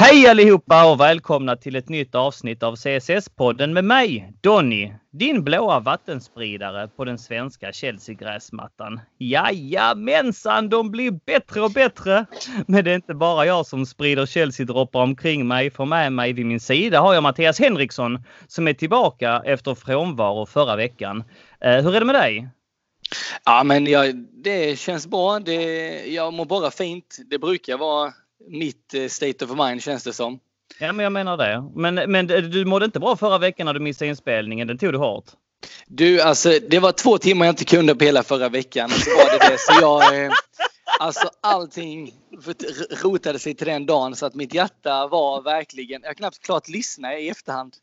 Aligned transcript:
Hej 0.00 0.28
allihopa 0.28 0.92
och 0.92 1.00
välkomna 1.00 1.56
till 1.56 1.76
ett 1.76 1.88
nytt 1.88 2.14
avsnitt 2.14 2.62
av 2.62 2.74
CSS-podden 2.74 3.72
med 3.72 3.84
mig, 3.84 4.32
Donny, 4.40 4.92
din 5.12 5.44
blåa 5.44 5.80
vattenspridare 5.80 6.88
på 6.88 7.04
den 7.04 7.18
svenska 7.18 7.72
Chelsea-gräsmattan. 7.72 9.00
Jajamensan, 9.18 10.68
de 10.68 10.90
blir 10.90 11.10
bättre 11.10 11.60
och 11.60 11.70
bättre! 11.70 12.26
Men 12.66 12.84
det 12.84 12.90
är 12.90 12.94
inte 12.94 13.14
bara 13.14 13.46
jag 13.46 13.66
som 13.66 13.86
sprider 13.86 14.26
Chelsea-droppar 14.26 15.00
omkring 15.00 15.48
mig. 15.48 15.70
För 15.70 15.84
med 15.84 16.12
mig 16.12 16.32
vid 16.32 16.46
min 16.46 16.60
sida 16.60 17.00
har 17.00 17.14
jag 17.14 17.22
Mattias 17.22 17.58
Henriksson 17.60 18.22
som 18.48 18.68
är 18.68 18.74
tillbaka 18.74 19.42
efter 19.44 19.74
frånvaro 19.74 20.46
förra 20.46 20.76
veckan. 20.76 21.24
Eh, 21.60 21.82
hur 21.82 21.96
är 21.96 22.00
det 22.00 22.06
med 22.06 22.14
dig? 22.14 22.48
Ja, 23.44 23.64
men 23.64 23.86
jag, 23.86 24.16
det 24.16 24.78
känns 24.78 25.06
bra. 25.06 25.38
Det, 25.38 25.54
jag 26.06 26.32
mår 26.34 26.44
bara 26.44 26.70
fint. 26.70 27.18
Det 27.30 27.38
brukar 27.38 27.78
vara 27.78 28.12
mitt 28.46 28.94
eh, 28.94 29.06
state 29.06 29.44
of 29.44 29.58
mind 29.58 29.82
känns 29.82 30.04
det 30.04 30.12
som. 30.12 30.40
Ja, 30.80 30.92
men 30.92 31.04
jag 31.04 31.12
menar 31.12 31.36
det. 31.36 31.70
Men, 31.74 31.94
men 31.94 32.26
du 32.26 32.64
mådde 32.64 32.84
inte 32.84 33.00
bra 33.00 33.16
förra 33.16 33.38
veckan 33.38 33.66
när 33.66 33.74
du 33.74 33.80
missade 33.80 34.08
inspelningen. 34.08 34.68
Den 34.68 34.78
tog 34.78 34.92
du 34.92 34.98
hårt. 34.98 35.24
Du, 35.86 36.20
alltså 36.20 36.58
det 36.68 36.78
var 36.78 36.92
två 36.92 37.18
timmar 37.18 37.46
jag 37.46 37.52
inte 37.52 37.64
kunde 37.64 37.94
på 37.94 38.04
hela 38.04 38.22
förra 38.22 38.48
veckan. 38.48 38.90
Så 38.90 39.10
var 39.10 39.38
det 39.38 39.50
det. 39.50 39.58
Så 39.58 39.80
jag, 39.80 40.24
eh, 40.24 40.32
alltså 41.00 41.30
allting 41.40 42.12
rotade 43.02 43.38
sig 43.38 43.54
till 43.54 43.66
den 43.66 43.86
dagen 43.86 44.16
så 44.16 44.26
att 44.26 44.34
mitt 44.34 44.54
hjärta 44.54 45.06
var 45.06 45.42
verkligen, 45.42 46.02
jag 46.04 46.16
knappt 46.16 46.38
klart 46.38 46.68
lyssna 46.68 47.18
i 47.18 47.28
efterhand. 47.28 47.74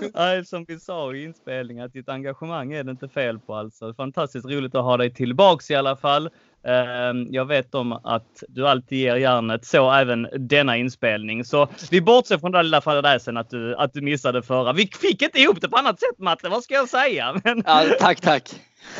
Nej, 0.14 0.44
som 0.44 0.64
vi 0.64 0.80
sa 0.80 1.14
i 1.14 1.24
inspelningen, 1.24 1.84
att 1.84 1.92
ditt 1.92 2.08
engagemang 2.08 2.72
är 2.72 2.84
det 2.84 2.90
inte 2.90 3.08
fel 3.08 3.38
på 3.38 3.54
alltså. 3.54 3.94
Fantastiskt 3.94 4.46
roligt 4.46 4.74
att 4.74 4.84
ha 4.84 4.96
dig 4.96 5.14
tillbaks 5.14 5.70
i 5.70 5.74
alla 5.74 5.96
fall. 5.96 6.30
Ehm, 6.66 7.26
jag 7.30 7.44
vet 7.44 7.74
om 7.74 7.92
att 7.92 8.42
du 8.48 8.68
alltid 8.68 8.98
ger 8.98 9.16
järnet, 9.16 9.64
så 9.64 9.92
även 9.92 10.28
denna 10.38 10.76
inspelning. 10.76 11.44
Så 11.44 11.68
vi 11.90 12.00
bortser 12.00 12.38
från 12.38 12.52
den 12.52 12.64
lilla 12.64 12.80
fadäsen 12.80 13.36
att 13.36 13.50
du, 13.50 13.76
att 13.76 13.92
du 13.92 14.00
missade 14.00 14.42
förra. 14.42 14.72
Vi 14.72 14.86
fick 14.86 15.22
inte 15.22 15.40
ihop 15.40 15.60
det 15.60 15.68
på 15.68 15.76
annat 15.76 16.00
sätt 16.00 16.18
Matte, 16.18 16.48
vad 16.48 16.62
ska 16.62 16.74
jag 16.74 16.88
säga? 16.88 17.40
Men... 17.44 17.62
Ja, 17.66 17.84
tack, 18.00 18.20
tack. 18.20 18.50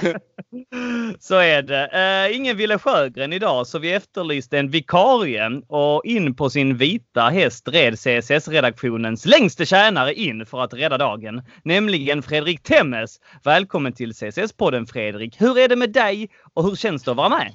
så 1.21 1.35
är 1.35 1.63
det. 1.63 1.91
Uh, 2.29 2.37
ingen 2.37 2.57
ville 2.57 2.79
Sjögren 2.79 3.33
idag 3.33 3.67
så 3.67 3.79
vi 3.79 3.93
efterlyste 3.93 4.59
en 4.59 4.71
vikarie 4.71 5.63
och 5.69 6.05
in 6.05 6.35
på 6.35 6.51
sin 6.51 6.77
vita 6.77 7.23
häst 7.23 7.69
red 7.69 7.95
CSS-redaktionens 7.95 9.27
längste 9.27 9.67
tjänare 9.67 10.15
in 10.15 10.47
för 10.47 10.61
att 10.61 10.75
rädda 10.75 10.99
dagen. 10.99 11.43
Nämligen 11.63 12.23
Fredrik 12.23 12.63
Temmes. 12.63 13.21
Välkommen 13.45 13.93
till 13.93 14.13
CSS-podden 14.13 14.87
Fredrik. 14.87 15.41
Hur 15.41 15.59
är 15.59 15.69
det 15.69 15.77
med 15.77 15.93
dig 15.93 16.31
och 16.55 16.65
hur 16.65 16.77
känns 16.77 17.03
det 17.03 17.11
att 17.11 17.17
vara 17.17 17.29
med? 17.29 17.55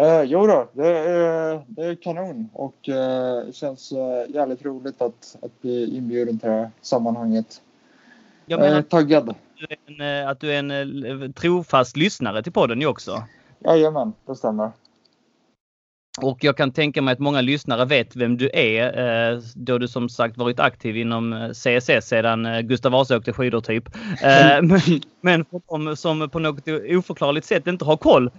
Uh, 0.00 0.22
jo 0.22 0.46
då, 0.46 0.68
det 0.72 0.88
är, 0.88 1.64
det 1.66 1.84
är 1.84 1.94
kanon 1.94 2.48
och 2.52 2.76
det 2.84 3.54
känns 3.54 3.92
uh, 3.92 4.34
jävligt 4.34 4.64
roligt 4.64 5.02
att, 5.02 5.36
att 5.42 5.60
bli 5.60 5.96
inbjuden 5.96 6.38
till 6.38 6.48
det 6.48 6.54
här 6.54 6.70
sammanhanget. 6.80 7.62
Jag 8.46 8.60
menar, 8.60 8.82
taggad 8.82 9.34
du 9.56 9.66
är 9.70 9.78
en, 9.86 10.22
eh, 10.24 10.28
att 10.28 10.40
du 10.40 10.52
är 10.52 10.58
en 10.58 10.70
eh, 10.70 11.30
trofast 11.30 11.96
lyssnare 11.96 12.42
till 12.42 12.52
podden 12.52 12.80
ju 12.80 12.86
också. 12.86 13.22
Jajamän, 13.58 14.12
det 14.26 14.36
stämmer. 14.36 14.70
Och 16.22 16.44
jag 16.44 16.56
kan 16.56 16.72
tänka 16.72 17.02
mig 17.02 17.12
att 17.12 17.18
många 17.18 17.40
lyssnare 17.40 17.84
vet 17.84 18.16
vem 18.16 18.36
du 18.36 18.50
är 18.52 19.32
eh, 19.32 19.40
då 19.54 19.78
du 19.78 19.88
som 19.88 20.08
sagt 20.08 20.36
varit 20.36 20.60
aktiv 20.60 20.96
inom 20.96 21.52
CSS 21.54 22.08
sedan 22.08 22.68
Gustav 22.68 22.92
Vasa 22.92 23.16
åkte 23.16 23.32
skidor 23.32 23.60
typ. 23.60 23.84
Men 25.20 25.44
för 25.44 25.60
de 25.68 25.96
som 25.96 26.30
på 26.30 26.38
något 26.38 26.68
oförklarligt 26.68 27.46
sätt 27.46 27.66
inte 27.66 27.84
har 27.84 27.96
koll 27.96 28.30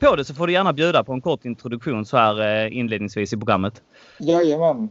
på 0.00 0.16
det 0.16 0.24
så 0.24 0.34
får 0.34 0.46
du 0.46 0.52
gärna 0.52 0.72
bjuda 0.72 1.04
på 1.04 1.12
en 1.12 1.20
kort 1.20 1.44
introduktion 1.44 2.04
så 2.04 2.16
här 2.16 2.66
inledningsvis 2.66 3.32
i 3.32 3.36
programmet. 3.36 3.82
Jajamän. 4.18 4.88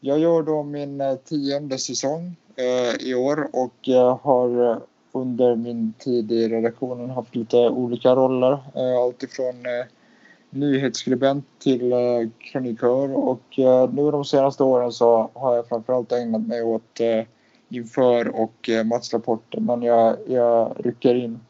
Jag 0.00 0.18
gör 0.18 0.42
då 0.42 0.62
min 0.62 1.02
tionde 1.28 1.78
säsong 1.78 2.36
Eh, 2.56 3.08
i 3.08 3.14
år 3.14 3.48
och 3.52 3.74
jag 3.80 4.14
har 4.22 4.70
eh, 4.70 4.76
under 5.12 5.56
min 5.56 5.92
tid 5.98 6.32
i 6.32 6.48
redaktionen 6.48 7.10
haft 7.10 7.34
lite 7.36 7.56
olika 7.56 8.14
roller. 8.14 8.52
Eh, 8.52 9.02
alltifrån 9.02 9.54
nyhetsskribent 10.52 11.44
till 11.58 11.92
krönikör 12.40 13.16
och 13.16 13.42
nu 13.92 14.10
de 14.10 14.24
senaste 14.24 14.62
åren 14.62 14.92
så 14.92 15.30
har 15.34 15.56
jag 15.56 15.68
framförallt 15.68 16.12
ägnat 16.12 16.46
mig 16.46 16.62
åt 16.62 17.00
inför 17.68 18.28
och 18.28 18.70
matchrapporter 18.84 19.60
men 19.60 19.82
jag, 19.82 20.16
jag 20.26 20.72
rycker 20.78 21.14
in 21.14 21.40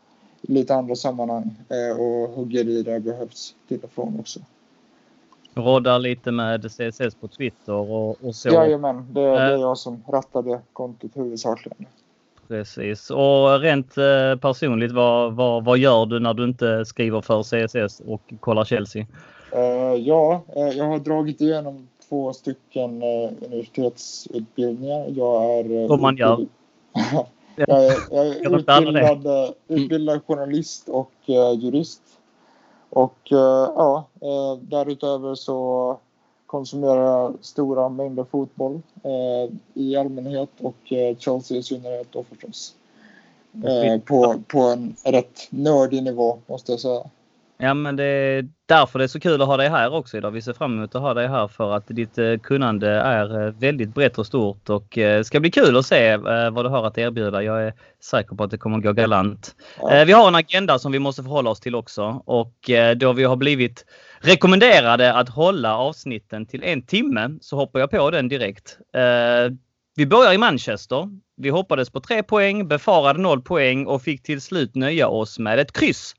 i 0.43 0.53
lite 0.53 0.75
andra 0.75 0.95
sammanhang 0.95 1.55
och 1.99 2.37
hugger 2.37 2.69
i 2.69 2.83
där 2.83 2.93
det 2.93 3.01
behövs 3.01 3.55
till 3.69 3.81
och 3.83 3.91
från 3.91 4.21
också. 4.21 4.41
Roddar 5.55 5.99
lite 5.99 6.31
med 6.31 6.71
CSS 6.71 7.15
på 7.15 7.29
Twitter 7.29 7.73
och, 7.73 8.25
och 8.25 8.35
så. 8.35 8.49
Jajamän, 8.49 9.07
det, 9.13 9.21
det 9.21 9.39
är 9.39 9.57
jag 9.57 9.79
som 9.79 10.03
rattar 10.09 10.43
det 10.43 10.61
kontot 10.73 11.11
huvudsakligen. 11.15 11.87
Precis. 12.53 13.11
Och 13.11 13.61
rent 13.61 13.99
eh, 13.99 14.37
personligt, 14.41 14.93
vad, 14.93 15.33
vad, 15.33 15.65
vad 15.65 15.79
gör 15.79 16.07
du 16.07 16.21
när 16.21 16.35
du 16.35 16.45
inte 16.45 16.85
skriver 16.85 17.21
för 17.21 17.43
CSS 17.43 18.03
och 18.07 18.23
kollar 18.41 18.65
Chelsea? 18.65 19.07
Uh, 19.55 19.95
ja, 19.95 20.43
uh, 20.57 20.69
jag 20.69 20.85
har 20.85 20.99
dragit 20.99 21.41
igenom 21.41 21.89
två 22.09 22.33
stycken 22.33 23.03
universitetsutbildningar. 23.03 25.07
Jag 25.09 25.45
är... 25.45 25.89
Som 25.89 26.01
man 26.01 26.17
gör. 26.17 26.37
jag 27.57 27.85
är, 27.85 27.95
jag 28.11 28.27
är 28.27 28.59
utbildad, 28.59 29.55
utbildad 29.69 30.21
journalist 30.27 30.89
och 30.89 31.13
jurist. 31.59 32.03
Och 32.93 33.33
eh, 33.33 33.73
ja, 33.77 34.09
eh, 34.21 34.63
därutöver 34.63 35.35
så 35.35 35.99
konsumerar 36.53 37.05
jag 37.05 37.35
stora 37.41 37.89
mängder 37.89 38.25
fotboll 38.25 38.81
eh, 39.03 39.55
i 39.75 39.97
allmänhet 39.97 40.51
och 40.61 40.93
Chelsea 41.19 41.59
i 41.59 41.63
synnerhet 41.63 42.07
då 42.11 42.25
förstås. 42.25 42.75
På, 44.05 44.43
på 44.49 44.61
en 44.61 44.97
rätt 45.05 45.49
nördig 45.51 46.03
nivå 46.03 46.39
måste 46.47 46.73
jag 46.73 46.81
säga. 46.81 47.05
Ja, 47.65 47.75
men 47.75 47.97
det 47.97 48.05
är 48.05 48.49
därför 48.67 48.99
det 48.99 49.05
är 49.05 49.09
så 49.09 49.21
kul 49.21 49.43
att 49.43 49.49
ha 49.49 49.57
dig 49.57 49.69
här 49.69 49.93
också 49.93 50.17
idag. 50.17 50.31
Vi 50.31 50.43
ser 50.43 50.53
fram 50.53 50.79
emot 50.79 50.95
att 50.95 51.03
ha 51.03 51.15
dig 51.15 51.29
här 51.29 51.49
för 51.49 51.77
att 51.77 51.85
ditt 51.87 52.19
eh, 52.19 52.39
kunnande 52.39 52.89
är 52.91 53.47
eh, 53.47 53.53
väldigt 53.53 53.95
brett 53.95 54.19
och 54.19 54.27
stort 54.27 54.71
och 54.71 54.99
eh, 54.99 55.23
ska 55.23 55.41
bli 55.41 55.51
kul 55.51 55.77
att 55.77 55.87
se 55.87 56.17
vad 56.53 56.65
du 56.65 56.69
har 56.69 56.87
att 56.87 56.99
erbjuda. 56.99 57.43
Jag 57.43 57.67
är 57.67 57.75
säker 58.01 58.37
på 58.37 58.45
att 58.45 58.51
det 58.51 58.59
kommer 58.59 58.77
att 58.77 58.83
gå 58.83 58.93
galant. 58.93 59.55
Vi 60.07 60.13
har 60.13 60.29
en 60.29 60.35
agenda 60.35 60.79
som 60.79 60.93
vi 60.93 60.99
måste 60.99 61.23
förhålla 61.23 61.51
oss 61.51 61.61
till 61.61 61.75
också 61.75 62.23
och 62.27 62.71
då 62.97 63.13
vi 63.13 63.25
har 63.25 63.37
blivit 63.37 63.87
rekommenderade 64.21 65.15
att 65.15 65.29
hålla 65.29 65.77
avsnitten 65.77 66.47
till 66.47 66.63
en 66.63 66.83
timme 66.83 67.39
så 67.41 67.57
hoppar 67.57 67.81
jag 67.81 67.91
på 67.91 68.11
den 68.11 68.29
direkt. 68.29 68.79
Vi 69.97 70.07
börjar 70.07 70.33
i 70.33 70.39
Manchester. 70.39 71.09
Vi 71.37 71.49
hoppades 71.49 71.91
på 71.91 72.01
tre 72.01 72.23
poäng, 72.23 72.69
befarade 72.69 73.21
noll 73.21 73.43
poäng 73.43 73.87
och 73.87 74.03
fick 74.03 74.23
till 74.23 74.41
slut 74.41 74.75
nöja 74.75 75.09
oss 75.09 75.39
med 75.39 75.59
ett 75.59 75.73
kryss 75.73 76.15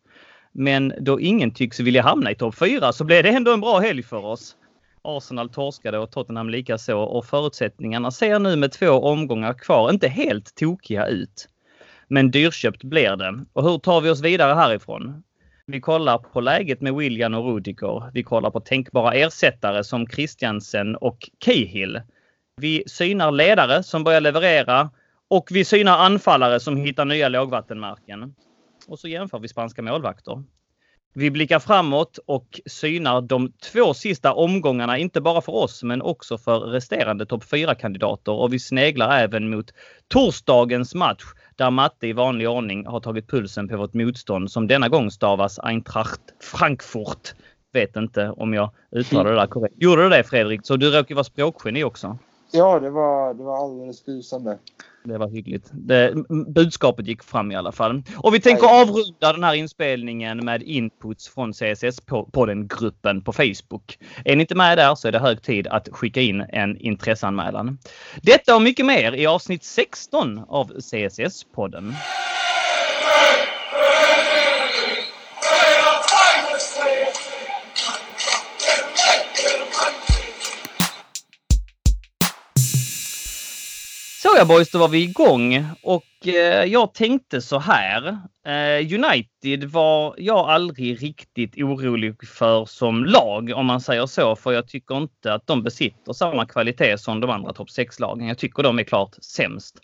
men 0.54 0.94
då 1.00 1.20
ingen 1.20 1.52
tycks 1.52 1.80
vilja 1.80 2.02
hamna 2.02 2.32
i 2.32 2.36
topp 2.36 2.56
4 2.56 2.94
så 2.94 3.04
blev 3.04 3.24
det 3.24 3.30
ändå 3.30 3.54
en 3.54 3.62
bra 3.62 3.80
helg 3.80 4.04
för 4.04 4.26
oss. 4.26 4.56
Arsenal 5.02 5.50
torskade 5.50 6.00
och 6.00 6.12
Tottenham 6.12 6.50
likaså 6.50 6.98
och 6.98 7.26
förutsättningarna 7.26 8.12
ser 8.12 8.40
nu 8.40 8.56
med 8.56 8.72
två 8.72 8.90
omgångar 8.90 9.54
kvar 9.54 9.90
inte 9.90 10.08
helt 10.08 10.56
tokiga 10.56 11.08
ut. 11.08 11.48
Men 12.08 12.32
dyrköpt 12.32 12.84
blir 12.84 13.16
det. 13.16 13.46
Och 13.54 13.64
hur 13.64 13.78
tar 13.78 14.02
vi 14.02 14.10
oss 14.10 14.22
vidare 14.22 14.54
härifrån? 14.54 15.24
Vi 15.66 15.82
kollar 15.82 16.18
på 16.18 16.42
läget 16.42 16.82
med 16.82 16.96
William 16.96 17.34
och 17.34 17.46
Rudiger. 17.46 18.12
Vi 18.14 18.24
kollar 18.24 18.52
på 18.52 18.60
tänkbara 18.60 19.14
ersättare 19.14 19.84
som 19.84 20.08
Christiansen 20.08 20.96
och 20.96 21.30
Cahill. 21.46 22.02
Vi 22.62 22.84
synar 22.88 23.32
ledare 23.32 23.84
som 23.84 24.04
börjar 24.04 24.22
leverera 24.22 24.90
och 25.28 25.48
vi 25.52 25.66
synar 25.66 25.98
anfallare 25.98 26.60
som 26.60 26.78
hittar 26.78 27.06
nya 27.06 27.30
lågvattenmärken 27.30 28.34
och 28.88 29.00
så 29.00 29.08
jämför 29.08 29.40
vi 29.40 29.48
spanska 29.48 29.82
målvakter. 29.82 30.44
Vi 31.16 31.32
blickar 31.32 31.60
framåt 31.60 32.20
och 32.26 32.62
synar 32.66 33.22
de 33.22 33.52
två 33.52 33.94
sista 33.94 34.34
omgångarna, 34.34 34.98
inte 34.98 35.22
bara 35.22 35.42
för 35.42 35.56
oss 35.56 35.84
men 35.84 36.02
också 36.02 36.38
för 36.38 36.60
resterande 36.60 37.26
topp 37.26 37.44
4-kandidater 37.44 38.32
och 38.32 38.54
vi 38.54 38.60
sneglar 38.60 39.20
även 39.20 39.50
mot 39.50 39.74
torsdagens 40.08 40.96
match 40.96 41.24
där 41.56 41.72
Matte 41.72 42.08
i 42.08 42.14
vanlig 42.14 42.50
ordning 42.50 42.86
har 42.86 43.00
tagit 43.00 43.28
pulsen 43.28 43.68
på 43.68 43.78
vårt 43.78 43.94
motstånd 43.94 44.52
som 44.52 44.68
denna 44.68 44.90
gång 44.90 45.12
stavas 45.12 45.60
Eintracht 45.60 46.22
Frankfurt. 46.40 47.34
Vet 47.74 47.96
inte 47.96 48.30
om 48.30 48.54
jag 48.54 48.70
uttalade 48.92 49.30
det 49.30 49.36
där 49.36 49.48
korrekt. 49.48 49.76
Gjorde 49.78 50.04
du 50.04 50.10
det 50.10 50.24
Fredrik? 50.24 50.62
Så 50.64 50.76
du 50.76 50.90
råkar 50.90 51.16
vara 51.16 51.24
språkgeni 51.24 51.84
också? 51.84 52.18
Ja, 52.52 52.80
det 52.80 52.90
var, 52.90 53.34
det 53.34 53.44
var 53.44 53.64
alldeles 53.64 54.08
lysande. 54.08 54.58
Det 55.04 55.18
var 55.18 55.30
hyggligt. 55.30 55.70
Det, 55.74 56.14
budskapet 56.48 57.08
gick 57.08 57.24
fram 57.24 57.52
i 57.52 57.56
alla 57.56 57.72
fall. 57.72 58.04
Och 58.18 58.34
vi 58.34 58.40
tänker 58.40 58.82
avrunda 58.82 59.34
den 59.34 59.44
här 59.44 59.54
inspelningen 59.54 60.46
med 60.46 60.64
inputs 60.64 61.30
från 61.30 61.54
CSS 61.54 62.02
på, 62.02 62.26
på 62.26 62.46
den 62.46 62.68
gruppen 62.68 63.22
på 63.22 63.34
Facebook. 63.34 63.98
Är 64.26 64.36
ni 64.36 64.42
inte 64.42 64.56
med 64.56 64.78
där 64.78 64.96
så 64.96 65.08
är 65.08 65.12
det 65.12 65.20
hög 65.20 65.42
tid 65.42 65.68
att 65.68 65.90
skicka 65.92 66.22
in 66.22 66.42
en 66.50 66.78
intresseanmälan. 66.78 67.78
Detta 68.22 68.56
och 68.56 68.62
mycket 68.62 68.86
mer 68.86 69.12
i 69.12 69.26
avsnitt 69.26 69.64
16 69.64 70.40
av 70.48 70.72
CSS-podden. 70.72 71.94
Ja, 84.38 84.46
boys, 84.46 84.72
då 84.72 84.78
var 84.78 84.88
vi 84.88 85.04
igång 85.04 85.66
och 85.84 86.28
eh, 86.28 86.66
jag 86.66 86.94
tänkte 86.94 87.42
så 87.42 87.60
här. 87.60 88.18
Eh, 88.46 88.94
United 88.94 89.64
var 89.64 90.16
jag 90.18 90.50
aldrig 90.50 91.04
riktigt 91.04 91.58
orolig 91.58 92.28
för 92.28 92.66
som 92.66 93.06
lag 93.06 93.52
om 93.56 93.66
man 93.66 93.82
säger 93.82 94.06
så. 94.06 94.36
För 94.36 94.52
jag 94.52 94.68
tycker 94.68 94.98
inte 94.98 95.34
att 95.34 95.48
de 95.48 95.64
besitter 95.64 96.14
samma 96.14 96.46
kvalitet 96.46 96.98
som 96.98 97.20
de 97.20 97.30
andra 97.30 97.54
topp 97.54 97.68
6-lagen. 97.68 98.28
Jag 98.28 98.38
tycker 98.38 98.64
de 98.64 98.80
är 98.80 98.84
klart 98.84 99.16
sämst. 99.22 99.76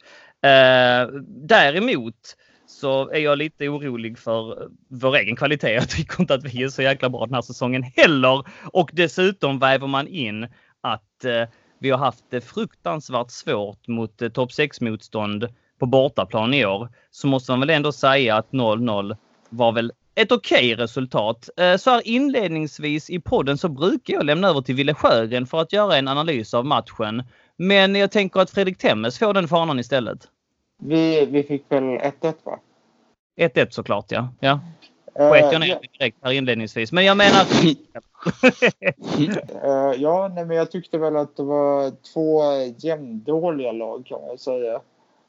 Eh, 0.44 1.10
däremot 1.28 2.36
så 2.68 3.10
är 3.10 3.20
jag 3.20 3.38
lite 3.38 3.70
orolig 3.70 4.20
för 4.20 4.70
vår 4.90 5.16
egen 5.16 5.36
kvalitet. 5.36 5.74
Jag 5.74 5.90
tycker 5.90 6.22
inte 6.22 6.34
att 6.34 6.44
vi 6.44 6.64
är 6.64 6.70
så 6.70 6.82
jäkla 6.82 7.10
bra 7.10 7.26
den 7.26 7.36
här 7.36 7.42
säsongen 7.42 7.84
heller. 7.84 8.44
Och 8.74 8.90
dessutom 8.94 9.60
väver 9.60 9.88
man 9.88 10.08
in 10.08 10.48
att 10.82 11.26
eh, 11.26 11.48
vi 11.80 11.90
har 11.90 11.98
haft 11.98 12.26
det 12.30 12.42
fruktansvärt 12.42 13.32
svårt 13.32 13.88
mot 13.88 14.22
eh, 14.22 14.30
topp 14.30 14.52
6 14.52 14.82
motstånd 14.82 15.48
på 15.80 15.86
bortaplan 15.86 16.54
i 16.54 16.66
år. 16.66 16.90
Så 17.12 17.28
måste 17.28 17.52
man 17.52 17.60
väl 17.60 17.70
ändå 17.70 17.92
säga 17.92 18.36
att 18.36 18.52
0-0 18.52 19.18
var 19.50 19.72
väl 19.72 19.92
ett 20.16 20.32
okej 20.32 20.74
okay 20.74 20.84
resultat. 20.84 21.50
Eh, 21.58 21.78
så 21.78 21.90
här 21.90 22.08
inledningsvis 22.08 23.10
i 23.10 23.20
podden 23.20 23.58
så 23.58 23.70
brukar 23.70 24.14
jag 24.14 24.26
lämna 24.26 24.48
över 24.48 24.62
till 24.62 24.76
Wille 24.76 24.94
Sjögren 24.94 25.46
för 25.46 25.62
att 25.62 25.74
göra 25.74 25.98
en 25.98 26.08
analys 26.08 26.54
av 26.54 26.66
matchen. 26.66 27.24
Men 27.58 27.96
jag 27.96 28.12
tänker 28.12 28.40
att 28.40 28.50
Fredrik 28.50 28.78
Temmes 28.78 29.20
får 29.20 29.34
den 29.34 29.48
fanan 29.48 29.80
istället. 29.80 30.28
Vi, 30.82 31.26
vi 31.26 31.44
fick 31.44 31.66
väl 31.70 31.84
1-1 31.84 32.34
va? 32.44 32.60
1-1 33.40 33.68
såklart 33.70 34.06
ja. 34.10 34.34
ja. 34.40 34.60
Sket 35.20 35.52
jag 35.52 35.60
ner 35.60 35.76
uh, 35.76 35.82
direkt 35.98 36.18
här 36.22 36.32
inledningsvis. 36.32 36.92
Men 36.92 37.06
jag 37.06 37.18
menar... 37.18 37.42
uh, 37.42 37.74
ja, 40.02 40.32
nej, 40.36 40.46
men 40.46 40.58
jag 40.58 40.72
tyckte 40.72 40.98
väl 40.98 41.16
att 41.16 41.36
det 41.36 41.44
var 41.44 41.92
två 42.14 42.42
jämndåliga 42.78 43.72
lag 43.72 44.06
kan 44.06 44.22
man 44.28 44.38
säga. 44.38 44.80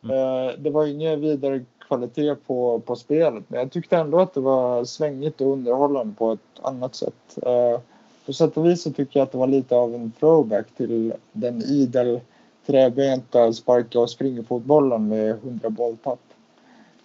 Mm. 0.05 0.17
Uh, 0.17 0.53
det 0.59 0.71
var 0.71 0.87
ingen 0.87 1.21
vidare 1.21 1.65
kvalitet 1.89 2.35
på, 2.47 2.81
på 2.81 2.97
spelet, 2.97 3.45
men 3.49 3.61
jag 3.61 3.73
tyckte 3.73 3.97
ändå 3.97 4.21
att 4.21 4.35
det 4.35 4.41
var 4.41 4.85
svängigt 4.85 5.41
och 5.41 5.53
underhållande 5.53 6.15
på 6.15 6.33
ett 6.33 6.63
annat 6.63 6.95
sätt. 6.95 7.39
Uh, 7.47 7.81
på 8.27 8.33
sätt 8.33 8.57
och 8.57 8.67
vis 8.67 8.83
så 8.83 8.93
tycker 8.93 9.21
jag 9.21 9.27
att 9.27 9.33
det 9.33 9.39
var 9.39 9.47
lite 9.47 9.77
av 9.77 9.95
en 9.95 10.13
throwback 10.21 10.67
till 10.77 11.13
den 11.33 11.63
idel 11.63 12.21
träbenta 12.67 13.53
sparka 13.53 14.01
och 14.01 14.11
springfotbollen 14.11 15.09
med 15.09 15.31
100 15.31 15.71
bolltapp. 15.71 16.21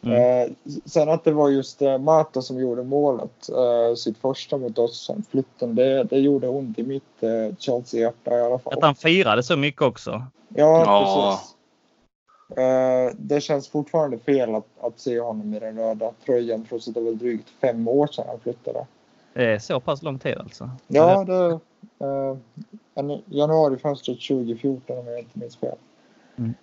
Mm. 0.06 0.18
Eh, 0.18 0.52
sen 0.86 1.10
att 1.10 1.24
det 1.24 1.31
var 1.31 1.50
just 1.50 1.81
eh, 1.81 1.98
Mata 1.98 2.42
som 2.42 2.60
gjorde 2.60 2.84
målet, 2.84 3.50
eh, 3.50 3.96
sitt 3.96 4.18
första 4.18 4.57
mot 4.57 4.78
oss 4.78 5.06
som 5.06 5.24
flytten, 5.31 5.75
det, 5.75 6.04
det 6.04 6.19
gjorde 6.19 6.48
ont 6.48 6.80
i 6.80 6.84
mitt 6.84 7.24
eh, 7.24 7.56
Chelsea-hjärta 7.60 8.38
i 8.38 8.42
alla 8.42 8.60
fall. 8.60 8.74
Att 8.74 8.84
han 8.84 8.96
firade 8.96 9.44
så 9.44 9.57
mycket 9.57 9.81
också. 9.81 10.24
Ja, 10.48 10.84
ja. 10.86 11.31
precis. 11.36 11.56
Eh, 12.57 13.12
det 13.18 13.42
känns 13.42 13.69
fortfarande 13.69 14.18
fel 14.18 14.56
att, 14.56 14.68
att 14.81 15.00
se 15.00 15.19
honom 15.19 15.54
i 15.54 15.60
den 15.60 15.78
röda 15.78 16.12
tröjan 16.25 16.66
trots 16.69 16.88
att 16.88 16.94
det 16.94 17.02
var 17.02 17.12
drygt 17.12 17.50
fem 17.62 17.88
år 17.88 18.07
sedan 18.07 18.25
han 18.28 18.40
flyttade. 18.40 18.86
Det 19.34 19.46
är 19.46 19.60
så 19.60 19.80
pass 19.80 20.02
lång 20.02 20.19
tid 20.19 20.38
alltså? 20.38 20.69
Ja, 20.88 21.24
det, 21.24 21.60
eh, 22.06 23.18
januarifönstret 23.25 24.18
2014 24.28 24.98
om 24.98 25.07
jag 25.07 25.19
inte 25.19 25.40
minns 25.40 25.57
fel. 25.57 25.78
Mm. 26.36 26.54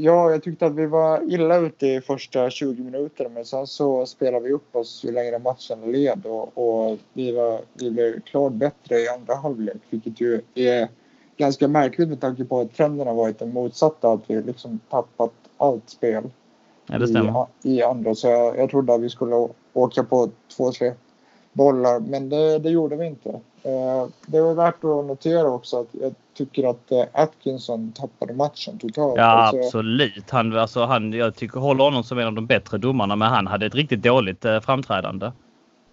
Ja, 0.00 0.30
jag 0.30 0.42
tyckte 0.42 0.66
att 0.66 0.74
vi 0.74 0.86
var 0.86 1.32
illa 1.32 1.56
ute 1.56 1.86
i 1.86 2.00
första 2.00 2.50
20 2.50 2.82
minuterna 2.82 3.28
men 3.28 3.44
sen 3.44 3.66
så 3.66 4.06
spelade 4.06 4.44
vi 4.44 4.52
upp 4.52 4.76
oss 4.76 5.04
ju 5.04 5.12
längre 5.12 5.38
matchen 5.38 5.92
led 5.92 6.26
och, 6.26 6.58
och 6.58 6.98
vi, 7.12 7.32
var, 7.32 7.60
vi 7.74 7.90
blev 7.90 8.20
klart 8.20 8.52
bättre 8.52 8.98
i 8.98 9.08
andra 9.08 9.34
halvlek 9.34 9.76
vilket 9.90 10.20
ju 10.20 10.40
är 10.54 10.88
ganska 11.36 11.68
märkligt 11.68 12.08
med 12.08 12.20
tanke 12.20 12.44
på 12.44 12.60
att 12.60 12.74
trenden 12.74 13.06
har 13.06 13.14
varit 13.14 13.38
den 13.38 13.52
motsatta 13.52 14.12
att 14.12 14.20
vi 14.26 14.42
liksom 14.42 14.80
tappat 14.90 15.32
allt 15.56 15.90
spel 15.90 16.30
ja, 16.86 16.98
det 16.98 17.08
stämmer. 17.08 17.46
I, 17.62 17.78
i 17.78 17.82
andra 17.82 18.14
så 18.14 18.28
jag, 18.28 18.58
jag 18.58 18.70
trodde 18.70 18.94
att 18.94 19.00
vi 19.00 19.10
skulle 19.10 19.48
åka 19.72 20.04
på 20.04 20.30
två, 20.56 20.72
tre 20.72 20.92
bollar 21.52 22.00
men 22.00 22.28
det, 22.28 22.58
det 22.58 22.70
gjorde 22.70 22.96
vi 22.96 23.06
inte. 23.06 23.40
Eh, 23.68 24.08
det 24.26 24.40
var 24.40 24.54
värt 24.54 24.74
att 24.74 25.06
notera 25.06 25.48
också 25.48 25.80
att 25.80 25.88
jag 25.92 26.14
tycker 26.34 26.70
att 26.70 26.92
eh, 26.92 27.04
Atkinson 27.12 27.92
tappade 27.92 28.34
matchen 28.34 28.78
totalt. 28.78 29.16
Ja 29.16 29.24
alltså, 29.24 29.58
absolut. 29.58 30.30
Han, 30.30 30.58
alltså, 30.58 30.84
han, 30.84 31.12
jag 31.12 31.34
tycker 31.34 31.60
håller 31.60 31.84
honom 31.84 32.04
som 32.04 32.18
en 32.18 32.26
av 32.26 32.32
de 32.32 32.46
bättre 32.46 32.78
domarna 32.78 33.16
men 33.16 33.28
han 33.28 33.46
hade 33.46 33.66
ett 33.66 33.74
riktigt 33.74 34.02
dåligt 34.02 34.44
eh, 34.44 34.60
framträdande. 34.60 35.32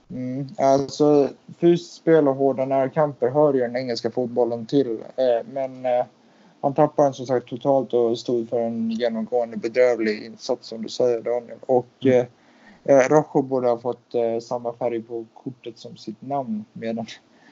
Mm, 0.09 0.47
alltså 0.57 1.29
fysiskt 1.59 1.95
spel 1.95 2.27
och 2.27 2.35
hårda 2.35 2.65
närkamper 2.65 3.29
hör 3.29 3.53
ju 3.53 3.59
den 3.59 3.75
engelska 3.75 4.11
fotbollen 4.11 4.65
till. 4.65 4.97
Men 5.45 5.85
han 6.61 6.73
tappade 6.73 7.07
den 7.07 7.13
som 7.13 7.25
sagt 7.25 7.47
totalt 7.47 7.93
och 7.93 8.19
stod 8.19 8.49
för 8.49 8.59
en 8.59 8.91
genomgående 8.91 9.57
bedrövlig 9.57 10.23
insats 10.25 10.67
som 10.67 10.81
du 10.83 10.89
säger 10.89 11.21
Daniel. 11.21 11.57
Och 11.61 11.87
mm. 12.01 12.25
eh, 12.83 13.09
Rojo 13.09 13.41
borde 13.41 13.67
ha 13.67 13.77
fått 13.77 14.15
eh, 14.15 14.39
samma 14.39 14.73
färg 14.73 15.01
på 15.01 15.25
kortet 15.33 15.79
som 15.79 15.97
sitt 15.97 16.21
namn 16.21 16.65
medan. 16.73 17.05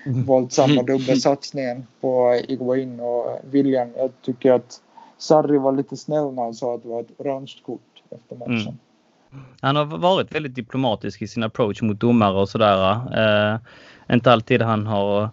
Våldsamma 0.05 0.83
dubbelsatsningen 0.87 1.87
på 2.01 2.41
Iguain 2.47 2.99
och 2.99 3.39
William. 3.43 3.89
Jag 3.97 4.11
tycker 4.21 4.51
att 4.51 4.81
Sarri 5.17 5.57
var 5.57 5.71
lite 5.71 5.97
snäll 5.97 6.33
när 6.33 6.43
han 6.43 6.53
sa 6.53 6.75
att 6.75 6.83
det 6.83 6.89
var 6.89 7.01
ett 7.01 7.11
orange 7.17 7.53
kort 7.65 8.03
efter 8.09 8.35
matchen. 8.35 8.77
Mm. 9.31 9.45
Han 9.61 9.75
har 9.75 9.85
varit 9.85 10.35
väldigt 10.35 10.55
diplomatisk 10.55 11.21
i 11.21 11.27
sin 11.27 11.43
approach 11.43 11.81
mot 11.81 11.99
domare 11.99 12.39
och 12.39 12.49
sådär. 12.49 12.91
Eh, 12.93 13.59
inte 14.15 14.31
alltid 14.31 14.61
han 14.61 14.87
har 14.87 15.29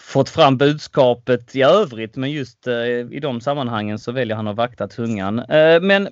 fått 0.00 0.28
fram 0.28 0.56
budskapet 0.56 1.56
i 1.56 1.62
övrigt 1.62 2.16
men 2.16 2.30
just 2.30 2.66
eh, 2.66 2.74
i 3.10 3.20
de 3.22 3.40
sammanhangen 3.40 3.98
så 3.98 4.12
väljer 4.12 4.36
han 4.36 4.48
att 4.48 4.56
vakta 4.56 4.88
tungan. 4.88 5.38
Eh, 5.38 5.80
men 5.80 6.08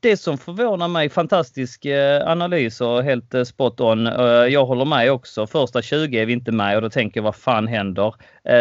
det 0.00 0.16
som 0.16 0.38
förvånar 0.38 0.88
mig, 0.88 1.08
fantastisk 1.08 1.84
eh, 1.84 2.30
analys 2.30 2.80
och 2.80 3.02
helt 3.02 3.34
spot 3.46 3.80
on. 3.80 4.06
Jag 4.50 4.66
håller 4.66 4.84
med 4.84 5.12
också. 5.12 5.46
Första 5.46 5.82
20 5.82 6.18
är 6.18 6.26
vi 6.26 6.32
inte 6.32 6.52
med 6.52 6.76
och 6.76 6.82
då 6.82 6.90
tänker 6.90 7.20
jag 7.20 7.24
vad 7.24 7.36
fan 7.36 7.66
händer? 7.66 8.14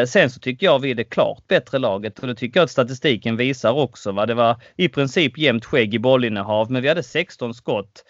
Sen 0.06 0.30
så 0.30 0.40
tycker 0.40 0.66
jag 0.66 0.80
vi 0.80 0.92
är 0.92 0.96
det 0.96 1.04
klart 1.04 1.48
bättre 1.48 1.80
laget 1.80 2.20
och 2.20 2.28
det 2.28 2.36
tycker 2.36 2.60
jag 2.60 2.66
att 2.66 2.72
statistiken 2.72 3.38
visar 3.38 3.72
också. 3.72 4.12
Va? 4.12 4.26
Det 4.26 4.34
var 4.34 4.56
i 4.78 4.90
princip 4.90 5.38
jämnt 5.38 5.66
skägg 5.66 5.94
i 5.94 6.00
bollinnehav 6.00 6.72
men 6.72 6.82
vi 6.82 6.88
hade 6.88 7.04
16 7.04 7.54
skott. 7.54 8.04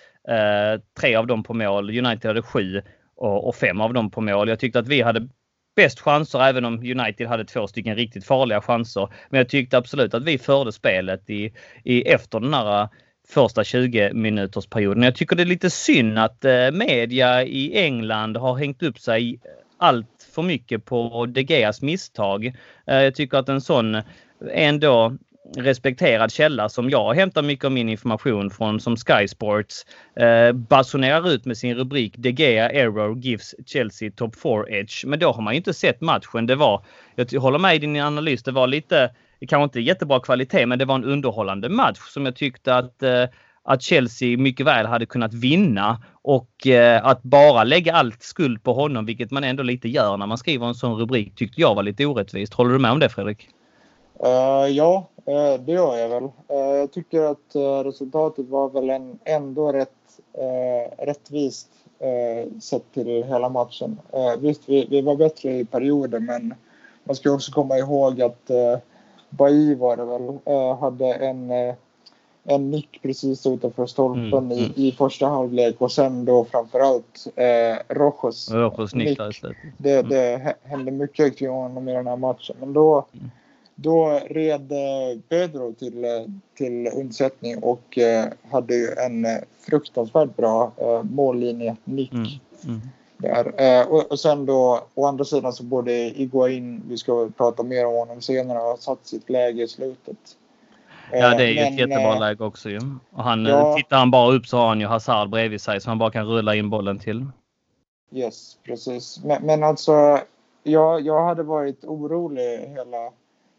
Tre 0.99 1.15
av 1.15 1.27
dem 1.27 1.43
på 1.43 1.53
mål. 1.53 1.89
United 1.89 2.29
hade 2.29 2.41
sju 2.41 2.81
och 3.15 3.55
fem 3.55 3.81
av 3.81 3.93
dem 3.93 4.11
på 4.11 4.21
mål. 4.21 4.49
Jag 4.49 4.59
tyckte 4.59 4.79
att 4.79 4.87
vi 4.87 5.01
hade 5.01 5.27
bäst 5.75 5.99
chanser 5.99 6.39
även 6.39 6.65
om 6.65 6.73
United 6.73 7.27
hade 7.27 7.45
två 7.45 7.67
stycken 7.67 7.95
riktigt 7.95 8.25
farliga 8.25 8.61
chanser. 8.61 9.09
Men 9.29 9.37
jag 9.37 9.49
tyckte 9.49 9.77
absolut 9.77 10.13
att 10.13 10.23
vi 10.23 10.37
förde 10.37 10.71
spelet 10.71 11.29
i, 11.29 11.53
i 11.83 12.01
efter 12.01 12.39
den 12.39 12.53
här 12.53 12.81
eh, 12.81 12.89
första 13.27 13.63
20 13.63 14.13
minuters 14.13 14.67
perioden. 14.67 15.03
Jag 15.03 15.15
tycker 15.15 15.35
det 15.35 15.43
är 15.43 15.45
lite 15.45 15.69
synd 15.69 16.19
att 16.19 16.45
eh, 16.45 16.71
media 16.71 17.43
i 17.43 17.77
England 17.77 18.37
har 18.37 18.57
hängt 18.57 18.83
upp 18.83 18.99
sig 18.99 19.39
allt 19.77 20.27
för 20.33 20.41
mycket 20.41 20.85
på 20.85 21.25
De 21.25 21.41
Geas 21.41 21.81
misstag. 21.81 22.45
Eh, 22.87 23.01
jag 23.01 23.15
tycker 23.15 23.37
att 23.37 23.49
en 23.49 23.61
sån 23.61 24.01
ändå 24.51 25.17
respekterad 25.57 26.31
källa 26.31 26.69
som 26.69 26.89
jag 26.89 27.13
hämtar 27.13 27.41
mycket 27.41 27.65
av 27.65 27.71
min 27.71 27.89
information 27.89 28.49
från 28.49 28.79
som 28.79 28.95
Sky 28.95 29.27
Sports 29.27 29.85
eh, 30.15 30.51
basunerar 30.51 31.29
ut 31.29 31.45
med 31.45 31.57
sin 31.57 31.75
rubrik 31.75 32.13
De 32.17 32.31
Gea 32.31 32.69
Error 32.69 33.17
gives 33.17 33.55
Chelsea 33.65 34.11
top 34.15 34.35
4 34.41 34.69
edge. 34.69 35.05
Men 35.05 35.19
då 35.19 35.31
har 35.31 35.41
man 35.41 35.53
ju 35.53 35.57
inte 35.57 35.73
sett 35.73 36.01
matchen. 36.01 36.45
Det 36.45 36.55
var, 36.55 36.85
jag 37.15 37.41
håller 37.41 37.59
med 37.59 37.75
i 37.75 37.79
din 37.79 37.99
analys, 37.99 38.43
det 38.43 38.51
var 38.51 38.67
lite, 38.67 39.09
kanske 39.47 39.63
inte 39.63 39.79
jättebra 39.79 40.19
kvalitet, 40.19 40.65
men 40.65 40.79
det 40.79 40.85
var 40.85 40.95
en 40.95 41.05
underhållande 41.05 41.69
match 41.69 41.99
som 41.99 42.25
jag 42.25 42.35
tyckte 42.35 42.75
att 42.75 43.03
eh, 43.03 43.25
att 43.65 43.81
Chelsea 43.81 44.37
mycket 44.37 44.65
väl 44.65 44.85
hade 44.85 45.05
kunnat 45.05 45.33
vinna 45.33 46.03
och 46.21 46.67
eh, 46.67 47.05
att 47.05 47.23
bara 47.23 47.63
lägga 47.63 47.93
allt 47.93 48.23
skuld 48.23 48.63
på 48.63 48.73
honom, 48.73 49.05
vilket 49.05 49.31
man 49.31 49.43
ändå 49.43 49.63
lite 49.63 49.89
gör 49.89 50.17
när 50.17 50.27
man 50.27 50.37
skriver 50.37 50.67
en 50.67 50.75
sån 50.75 50.99
rubrik, 50.99 51.35
tyckte 51.35 51.61
jag 51.61 51.75
var 51.75 51.83
lite 51.83 52.05
orättvist. 52.05 52.53
Håller 52.53 52.73
du 52.73 52.79
med 52.79 52.91
om 52.91 52.99
det 52.99 53.09
Fredrik? 53.09 53.47
Uh, 54.25 54.67
ja, 54.69 55.09
det 55.59 55.71
gör 55.71 55.97
jag 55.97 56.09
väl. 56.09 56.23
Uh, 56.23 56.31
jag 56.49 56.91
tycker 56.91 57.21
att 57.21 57.85
resultatet 57.85 58.47
var 58.47 58.69
väl 58.69 58.89
en, 58.89 59.19
ändå 59.23 59.71
rätt 59.71 59.89
rättvist 60.97 61.67
sett 62.61 62.93
till 62.93 63.23
hela 63.23 63.49
matchen. 63.49 63.99
visst, 64.39 64.69
vi, 64.69 64.87
vi, 64.89 65.01
var 65.01 65.15
bättre 65.15 65.51
i 65.51 65.65
perioder 65.65 66.19
men 66.19 66.53
man 67.03 67.15
ska 67.15 67.31
också 67.31 67.51
komma 67.51 67.77
ihåg 67.77 68.21
att 68.21 68.49
uh, 68.49 68.77
Bailly 69.29 69.75
var 69.75 69.97
det 69.97 70.05
väl, 70.05 70.39
hade 70.79 71.13
en, 71.13 71.51
en 72.43 72.71
nick 72.71 73.01
precis 73.01 73.45
utanför 73.47 73.85
stolpen 73.85 74.33
mm, 74.33 74.51
i, 74.51 74.59
mm. 74.59 74.71
i 74.75 74.91
första 74.91 75.27
halvlek 75.27 75.81
och 75.81 75.91
sen 75.91 76.25
då 76.25 76.45
framförallt 76.45 77.27
eh, 77.35 77.95
Rojos, 77.95 78.51
Rojos 78.51 78.95
nick. 78.95 79.19
Det, 79.77 79.99
mm. 79.99 80.09
det 80.09 80.55
hände 80.63 80.91
mycket 80.91 81.37
kring 81.37 81.49
honom 81.49 81.89
i 81.89 81.93
den 81.93 82.07
här 82.07 82.17
matchen 82.17 82.55
men 82.59 82.73
då 82.73 83.05
mm 83.13 83.31
då 83.75 84.19
red 84.29 84.71
eh, 84.71 85.19
Pedro 85.29 85.73
till, 85.73 86.05
eh, 86.05 86.11
till 86.57 86.87
undsättning 86.87 87.63
och 87.63 87.97
eh, 87.97 88.25
hade 88.51 88.75
ju 88.75 88.87
en 88.87 89.27
fruktansvärt 89.59 90.35
bra 90.35 90.71
mållinje-nick. 91.03 92.13
Mm. 92.13 92.27
Mm. 92.65 92.81
Där. 93.17 93.91
Och, 93.91 94.11
och 94.11 94.19
sen 94.19 94.45
då 94.45 94.87
å 94.95 95.05
andra 95.05 95.25
sidan 95.25 95.53
så 95.53 95.63
borde 95.63 95.91
Iguain, 95.93 96.83
vi 96.87 96.97
ska 96.97 97.29
prata 97.37 97.63
mer 97.63 97.85
om 97.85 97.93
honom 97.93 98.21
senare, 98.21 98.57
ha 98.57 98.77
satt 98.77 99.07
sitt 99.07 99.29
läge 99.29 99.63
i 99.63 99.67
slutet. 99.67 100.17
Ja, 101.11 101.37
det 101.37 101.43
är 101.43 101.47
ju 101.47 101.55
Men, 101.55 101.73
ett 101.73 101.79
jättebra 101.79 102.19
läge 102.19 102.43
också 102.43 102.69
ju. 102.69 102.79
Och 103.11 103.23
han, 103.23 103.45
ja. 103.45 103.75
Tittar 103.77 103.97
han 103.97 104.11
bara 104.11 104.33
upp 104.33 104.47
så 104.47 104.57
har 104.57 104.67
han 104.67 104.79
ju 104.79 104.85
Hazard 104.85 105.29
bredvid 105.29 105.61
sig 105.61 105.81
som 105.81 105.89
han 105.89 105.97
bara 105.97 106.11
kan 106.11 106.25
rulla 106.25 106.55
in 106.55 106.69
bollen 106.69 106.99
till. 106.99 107.25
Yes, 108.11 108.57
precis. 108.63 109.21
Men, 109.23 109.45
men 109.45 109.63
alltså, 109.63 110.19
jag, 110.63 111.01
jag 111.01 111.25
hade 111.25 111.43
varit 111.43 111.85
orolig 111.85 112.59
hela, 112.67 113.11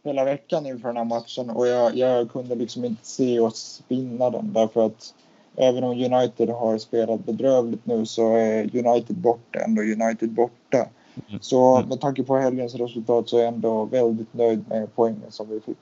hela 0.04 0.24
veckan 0.24 0.66
inför 0.66 0.88
den 0.88 0.96
här 0.96 1.04
matchen 1.04 1.50
och 1.50 1.66
jag, 1.66 1.96
jag 1.96 2.30
kunde 2.30 2.54
liksom 2.54 2.84
inte 2.84 3.06
se 3.06 3.40
oss 3.40 3.82
vinna 3.88 4.30
den 4.30 4.52
därför 4.52 4.86
att 4.86 5.14
även 5.56 5.84
om 5.84 5.90
United 5.90 6.48
har 6.48 6.78
spelat 6.78 7.24
bedrövligt 7.26 7.86
nu 7.86 8.06
så 8.06 8.36
är 8.36 8.86
United 8.86 9.16
borta 9.16 9.58
ändå 9.58 9.82
United 9.82 10.30
borta. 10.30 10.88
Mm. 11.28 11.40
Så 11.40 11.76
Mm. 11.76 11.88
med 11.88 12.00
tanke 12.00 12.22
på 12.22 12.36
helgens 12.36 12.74
resultat 12.74 13.28
så 13.28 13.36
är 13.38 13.40
jag 13.44 13.54
ändå 13.54 13.84
väldigt 13.84 14.34
nöjd 14.34 14.64
med 14.68 14.88
poängen 14.94 15.30
som 15.30 15.48
vi 15.50 15.60
fick. 15.60 15.76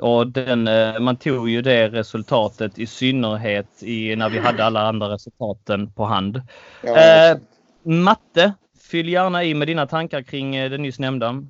Och 0.00 0.26
den, 0.26 0.68
eh, 0.68 1.00
man 1.00 1.16
tog 1.16 1.48
ju 1.48 1.62
det 1.62 1.88
resultatet 1.88 2.78
i 2.78 2.86
synnerhet 2.86 3.82
i, 3.82 4.16
när 4.16 4.28
vi 4.28 4.38
hade 4.38 4.64
alla 4.64 4.88
andra 4.88 5.08
resultaten 5.08 5.92
på 5.92 6.04
hand. 6.04 6.42
Ja, 6.82 7.30
Eh. 7.30 7.38
Matte, 7.84 8.52
fyll 8.90 9.08
gärna 9.08 9.44
i 9.44 9.54
med 9.54 9.68
dina 9.68 9.86
tankar 9.86 10.22
kring 10.22 10.56
eh, 10.56 10.70
det 10.70 10.78
nyss 10.78 10.98
nämnda. 10.98 11.44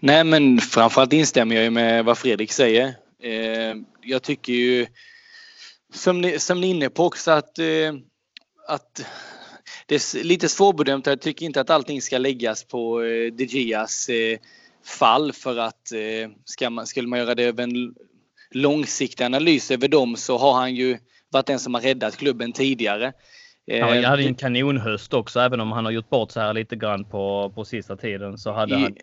Nej, 0.00 0.24
men 0.24 0.58
framförallt 0.58 1.12
instämmer 1.12 1.56
jag 1.56 1.72
med 1.72 2.04
vad 2.04 2.18
Fredrik 2.18 2.52
säger. 2.52 2.94
Eh, 3.22 3.74
jag 4.02 4.22
tycker 4.22 4.52
ju, 4.52 4.86
som 5.94 6.20
ni, 6.20 6.38
som 6.38 6.60
ni 6.60 6.66
är 6.66 6.70
inne 6.70 6.90
på 6.90 7.04
också, 7.04 7.30
att, 7.30 7.58
eh, 7.58 7.94
att 8.68 9.06
det 9.86 9.94
är 9.94 10.24
lite 10.24 10.48
svårbedömt. 10.48 11.06
Jag 11.06 11.20
tycker 11.20 11.46
inte 11.46 11.60
att 11.60 11.70
allting 11.70 12.02
ska 12.02 12.18
läggas 12.18 12.64
på 12.64 13.02
eh, 13.02 13.32
De 13.32 13.44
Gias 13.44 14.08
eh, 14.08 14.38
fall 14.84 15.32
för 15.32 15.58
att 15.58 15.92
ska 16.44 16.70
man, 16.70 16.86
skulle 16.86 17.08
man 17.08 17.18
göra 17.18 17.34
det 17.34 17.44
över 17.44 17.62
en 17.62 17.94
långsiktig 18.50 19.24
analys 19.24 19.70
över 19.70 19.88
dem 19.88 20.16
så 20.16 20.38
har 20.38 20.52
han 20.52 20.74
ju 20.74 20.98
varit 21.30 21.46
den 21.46 21.58
som 21.58 21.74
har 21.74 21.80
räddat 21.80 22.16
klubben 22.16 22.52
tidigare. 22.52 23.12
Ja, 23.64 23.94
jag 23.94 24.08
hade 24.08 24.22
ju 24.22 24.28
en 24.28 24.34
kanonhöst 24.34 25.14
också 25.14 25.40
även 25.40 25.60
om 25.60 25.72
han 25.72 25.84
har 25.84 25.92
gjort 25.92 26.10
bort 26.10 26.30
sig 26.30 26.42
här 26.42 26.54
lite 26.54 26.76
grann 26.76 27.04
på, 27.04 27.52
på 27.54 27.64
sista 27.64 27.96
tiden 27.96 28.38
så 28.38 28.52
hade 28.52 28.76
han 28.76 28.96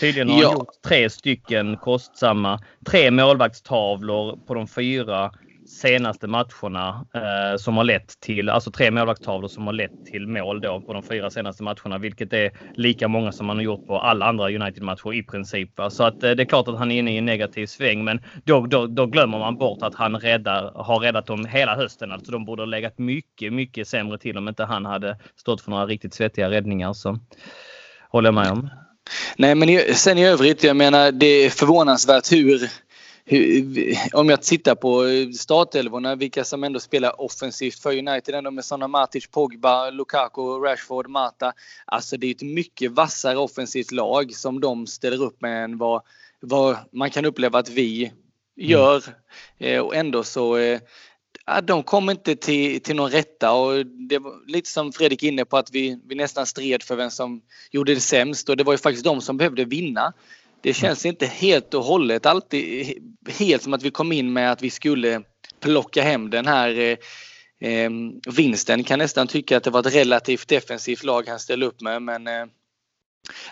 Tydligen 0.00 0.28
har 0.28 0.42
Ja. 0.42 0.48
han 0.48 0.58
gjort 0.58 0.82
tre 0.86 1.10
stycken 1.10 1.76
kostsamma, 1.76 2.60
tre 2.86 3.10
målvaktstavlor 3.10 4.38
på 4.46 4.54
de 4.54 4.66
fyra 4.68 5.30
senaste 5.68 6.26
matcherna 6.26 7.06
eh, 7.14 7.56
som 7.58 7.76
har 7.76 7.84
lett 7.84 8.20
till, 8.20 8.48
alltså 8.48 8.70
tre 8.70 8.90
målvaktstavlor 8.90 9.48
som 9.48 9.66
har 9.66 9.72
lett 9.72 10.06
till 10.06 10.26
mål 10.28 10.60
då 10.60 10.80
på 10.80 10.92
de 10.92 11.02
fyra 11.02 11.30
senaste 11.30 11.62
matcherna, 11.62 11.98
vilket 11.98 12.32
är 12.32 12.50
lika 12.74 13.08
många 13.08 13.32
som 13.32 13.46
man 13.46 13.56
har 13.56 13.62
gjort 13.62 13.86
på 13.86 13.98
alla 13.98 14.26
andra 14.26 14.44
United-matcher 14.50 15.14
i 15.14 15.22
princip. 15.22 15.78
Va? 15.78 15.90
Så 15.90 16.04
att 16.04 16.22
eh, 16.22 16.30
det 16.30 16.42
är 16.42 16.44
klart 16.44 16.68
att 16.68 16.78
han 16.78 16.90
är 16.90 16.98
inne 16.98 17.14
i 17.14 17.18
en 17.18 17.24
negativ 17.26 17.66
sväng, 17.66 18.04
men 18.04 18.20
då, 18.44 18.66
då, 18.66 18.86
då 18.86 19.06
glömmer 19.06 19.38
man 19.38 19.56
bort 19.56 19.82
att 19.82 19.94
han 19.94 20.16
räddar, 20.16 20.72
har 20.74 20.98
räddat 20.98 21.26
dem 21.26 21.44
hela 21.46 21.74
hösten. 21.76 22.12
Alltså 22.12 22.32
de 22.32 22.44
borde 22.44 22.62
ha 22.62 22.66
legat 22.66 22.98
mycket, 22.98 23.52
mycket 23.52 23.88
sämre 23.88 24.18
till 24.18 24.38
om 24.38 24.48
inte 24.48 24.64
han 24.64 24.86
hade 24.86 25.18
stått 25.36 25.60
för 25.60 25.70
några 25.70 25.86
riktigt 25.86 26.14
svettiga 26.14 26.50
räddningar. 26.50 26.92
Så 26.92 27.18
håller 28.10 28.26
jag 28.26 28.34
med 28.34 28.50
om. 28.52 28.70
Nej, 29.36 29.54
men 29.54 29.94
sen 29.94 30.18
i 30.18 30.26
övrigt, 30.26 30.64
jag 30.64 30.76
menar 30.76 31.12
det 31.12 31.26
är 31.26 31.50
förvånansvärt 31.50 32.32
hur, 32.32 32.70
hur 33.24 33.96
om 34.12 34.28
jag 34.28 34.42
tittar 34.42 34.74
på 34.74 35.04
startelvorna, 35.38 36.14
vilka 36.14 36.44
som 36.44 36.64
ändå 36.64 36.80
spelar 36.80 37.20
offensivt 37.20 37.78
för 37.78 37.98
United 37.98 38.34
ändå 38.34 38.50
med 38.50 38.64
sådana 38.64 38.88
Matic, 38.88 39.26
Pogba, 39.26 39.90
Lukaku, 39.90 40.42
Rashford, 40.42 41.08
Mata. 41.08 41.52
Alltså 41.84 42.16
det 42.16 42.26
är 42.26 42.30
ett 42.30 42.42
mycket 42.42 42.92
vassare 42.92 43.38
offensivt 43.38 43.92
lag 43.92 44.34
som 44.34 44.60
de 44.60 44.86
ställer 44.86 45.22
upp 45.22 45.40
med 45.40 45.64
än 45.64 45.78
vad, 45.78 46.02
vad 46.40 46.76
man 46.92 47.10
kan 47.10 47.24
uppleva 47.24 47.58
att 47.58 47.68
vi 47.68 48.12
gör. 48.56 49.02
Eh, 49.58 49.80
och 49.80 49.94
ändå 49.96 50.24
så 50.24 50.56
eh, 50.56 50.80
Ja, 51.46 51.60
de 51.60 51.82
kom 51.82 52.10
inte 52.10 52.36
till, 52.36 52.80
till 52.80 52.96
någon 52.96 53.10
rätta 53.10 53.52
och 53.52 53.86
det 53.86 54.18
var 54.18 54.50
lite 54.50 54.70
som 54.70 54.92
Fredrik 54.92 55.22
inne 55.22 55.44
på 55.44 55.56
att 55.56 55.70
vi, 55.72 56.00
vi 56.08 56.14
nästan 56.14 56.46
stred 56.46 56.82
för 56.82 56.96
vem 56.96 57.10
som 57.10 57.42
gjorde 57.70 57.94
det 57.94 58.00
sämst 58.00 58.48
och 58.48 58.56
det 58.56 58.64
var 58.64 58.72
ju 58.72 58.78
faktiskt 58.78 59.04
de 59.04 59.20
som 59.20 59.36
behövde 59.36 59.64
vinna. 59.64 60.12
Det 60.60 60.72
känns 60.74 61.06
inte 61.06 61.26
helt 61.26 61.74
och 61.74 61.84
hållet 61.84 62.26
alltid 62.26 62.94
helt 63.38 63.62
som 63.62 63.74
att 63.74 63.82
vi 63.82 63.90
kom 63.90 64.12
in 64.12 64.32
med 64.32 64.52
att 64.52 64.62
vi 64.62 64.70
skulle 64.70 65.22
plocka 65.60 66.02
hem 66.02 66.30
den 66.30 66.46
här 66.46 66.78
eh, 66.78 67.70
eh, 67.70 67.90
vinsten. 68.36 68.84
Kan 68.84 68.98
nästan 68.98 69.26
tycka 69.26 69.56
att 69.56 69.64
det 69.64 69.70
var 69.70 69.80
ett 69.80 69.94
relativt 69.94 70.48
defensivt 70.48 71.04
lag 71.04 71.28
han 71.28 71.38
ställde 71.38 71.66
upp 71.66 71.80
med 71.80 72.02
men 72.02 72.26
eh, 72.26 72.46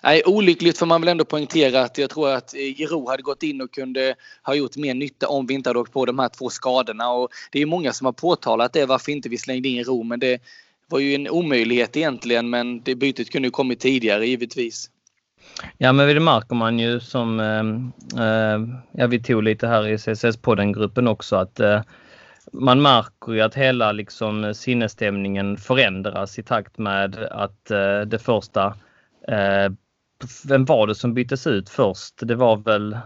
Nej, 0.02 0.22
olyckligt 0.26 0.78
får 0.78 0.86
man 0.86 1.00
väl 1.00 1.08
ändå 1.08 1.24
poängtera 1.24 1.80
att 1.80 1.98
jag 1.98 2.10
tror 2.10 2.30
att 2.30 2.54
eh, 2.54 2.60
Giro 2.60 3.08
hade 3.08 3.22
gått 3.22 3.42
in 3.42 3.60
och 3.60 3.70
kunde 3.70 4.14
ha 4.42 4.54
gjort 4.54 4.76
mer 4.76 4.94
nytta 4.94 5.28
om 5.28 5.46
vi 5.46 5.54
inte 5.54 5.70
hade 5.70 5.78
åkt 5.78 5.92
på 5.92 6.06
de 6.06 6.18
här 6.18 6.28
två 6.28 6.50
skadorna. 6.50 7.10
Och 7.10 7.28
det 7.52 7.62
är 7.62 7.66
många 7.66 7.92
som 7.92 8.04
har 8.04 8.12
påtalat 8.12 8.72
det, 8.72 8.86
varför 8.86 9.12
inte 9.12 9.28
vi 9.28 9.38
slängde 9.38 9.68
in 9.68 9.76
Giro. 9.76 10.02
Men 10.02 10.20
det 10.20 10.38
var 10.88 10.98
ju 10.98 11.14
en 11.14 11.28
omöjlighet 11.28 11.96
egentligen, 11.96 12.50
men 12.50 12.82
det 12.82 12.94
bytet 12.94 13.30
kunde 13.30 13.48
ju 13.48 13.52
kommit 13.52 13.80
tidigare 13.80 14.26
givetvis. 14.26 14.90
Ja, 15.78 15.92
men 15.92 16.08
det 16.08 16.20
märker 16.20 16.54
man 16.54 16.78
ju 16.78 17.00
som, 17.00 17.40
ehm, 17.40 17.92
eh, 18.18 18.78
ja 18.92 19.06
vi 19.06 19.22
tog 19.22 19.42
lite 19.42 19.66
här 19.66 19.88
i 19.88 19.98
CSS-podden-gruppen 19.98 21.08
också 21.08 21.36
att 21.36 21.60
eh, 21.60 21.80
man 22.52 22.82
märker 22.82 23.32
ju 23.32 23.40
att 23.40 23.54
hela 23.54 23.92
liksom 23.92 24.54
sinnesstämningen 24.54 25.56
förändras 25.56 26.38
i 26.38 26.42
takt 26.42 26.78
med 26.78 27.16
att 27.30 27.70
eh, 27.70 28.00
det 28.00 28.18
första, 28.18 28.74
eh, 29.28 29.72
vem 30.44 30.64
var 30.64 30.86
det 30.86 30.94
som 30.94 31.14
byttes 31.14 31.46
ut 31.46 31.70
först? 31.70 32.14
Det 32.18 32.34
var 32.34 32.56
väl, 32.56 32.98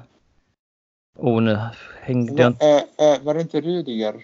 oh 1.16 1.42
nu 1.42 1.58
hängde 2.00 2.42
jag 2.42 2.52
äh, 2.52 3.12
äh, 3.12 3.22
var 3.22 3.34
det 3.34 3.40
inte 3.40 3.60
Rydiger? 3.60 4.14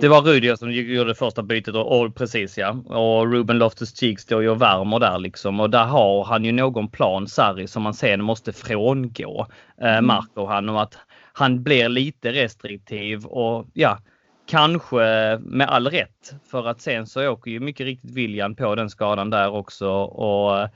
det 0.00 0.08
var 0.08 0.22
Rudiger 0.22 0.56
som 0.56 0.72
gjorde 0.72 1.14
första 1.14 1.42
bytet 1.42 1.74
och, 1.74 2.00
och 2.00 2.14
precis 2.14 2.58
ja. 2.58 2.70
Och 2.70 3.32
Ruben 3.32 3.58
Loftus-Cheek 3.58 4.20
står 4.20 4.42
ju 4.42 4.48
och 4.48 4.62
värmer 4.62 4.98
där 4.98 5.18
liksom. 5.18 5.60
Och 5.60 5.70
där 5.70 5.84
har 5.84 6.24
han 6.24 6.44
ju 6.44 6.52
någon 6.52 6.88
plan, 6.88 7.28
Sarri, 7.28 7.66
som 7.66 7.82
man 7.82 7.94
sen 7.94 8.24
måste 8.24 8.52
frångå. 8.52 9.46
Eh, 9.80 10.00
märker 10.00 10.46
han. 10.46 10.68
Och 10.68 10.82
att 10.82 10.98
han 11.32 11.62
blir 11.62 11.88
lite 11.88 12.32
restriktiv 12.32 13.26
och 13.26 13.66
ja, 13.72 13.98
kanske 14.46 14.96
med 15.38 15.68
all 15.68 15.86
rätt. 15.86 16.34
För 16.50 16.66
att 16.66 16.80
sen 16.80 17.06
så 17.06 17.28
åker 17.28 17.50
ju 17.50 17.60
mycket 17.60 17.86
riktigt 17.86 18.10
William 18.10 18.54
på 18.54 18.74
den 18.74 18.90
skadan 18.90 19.30
där 19.30 19.50
också. 19.50 19.90
Och 20.02 20.58
eh, 20.58 20.68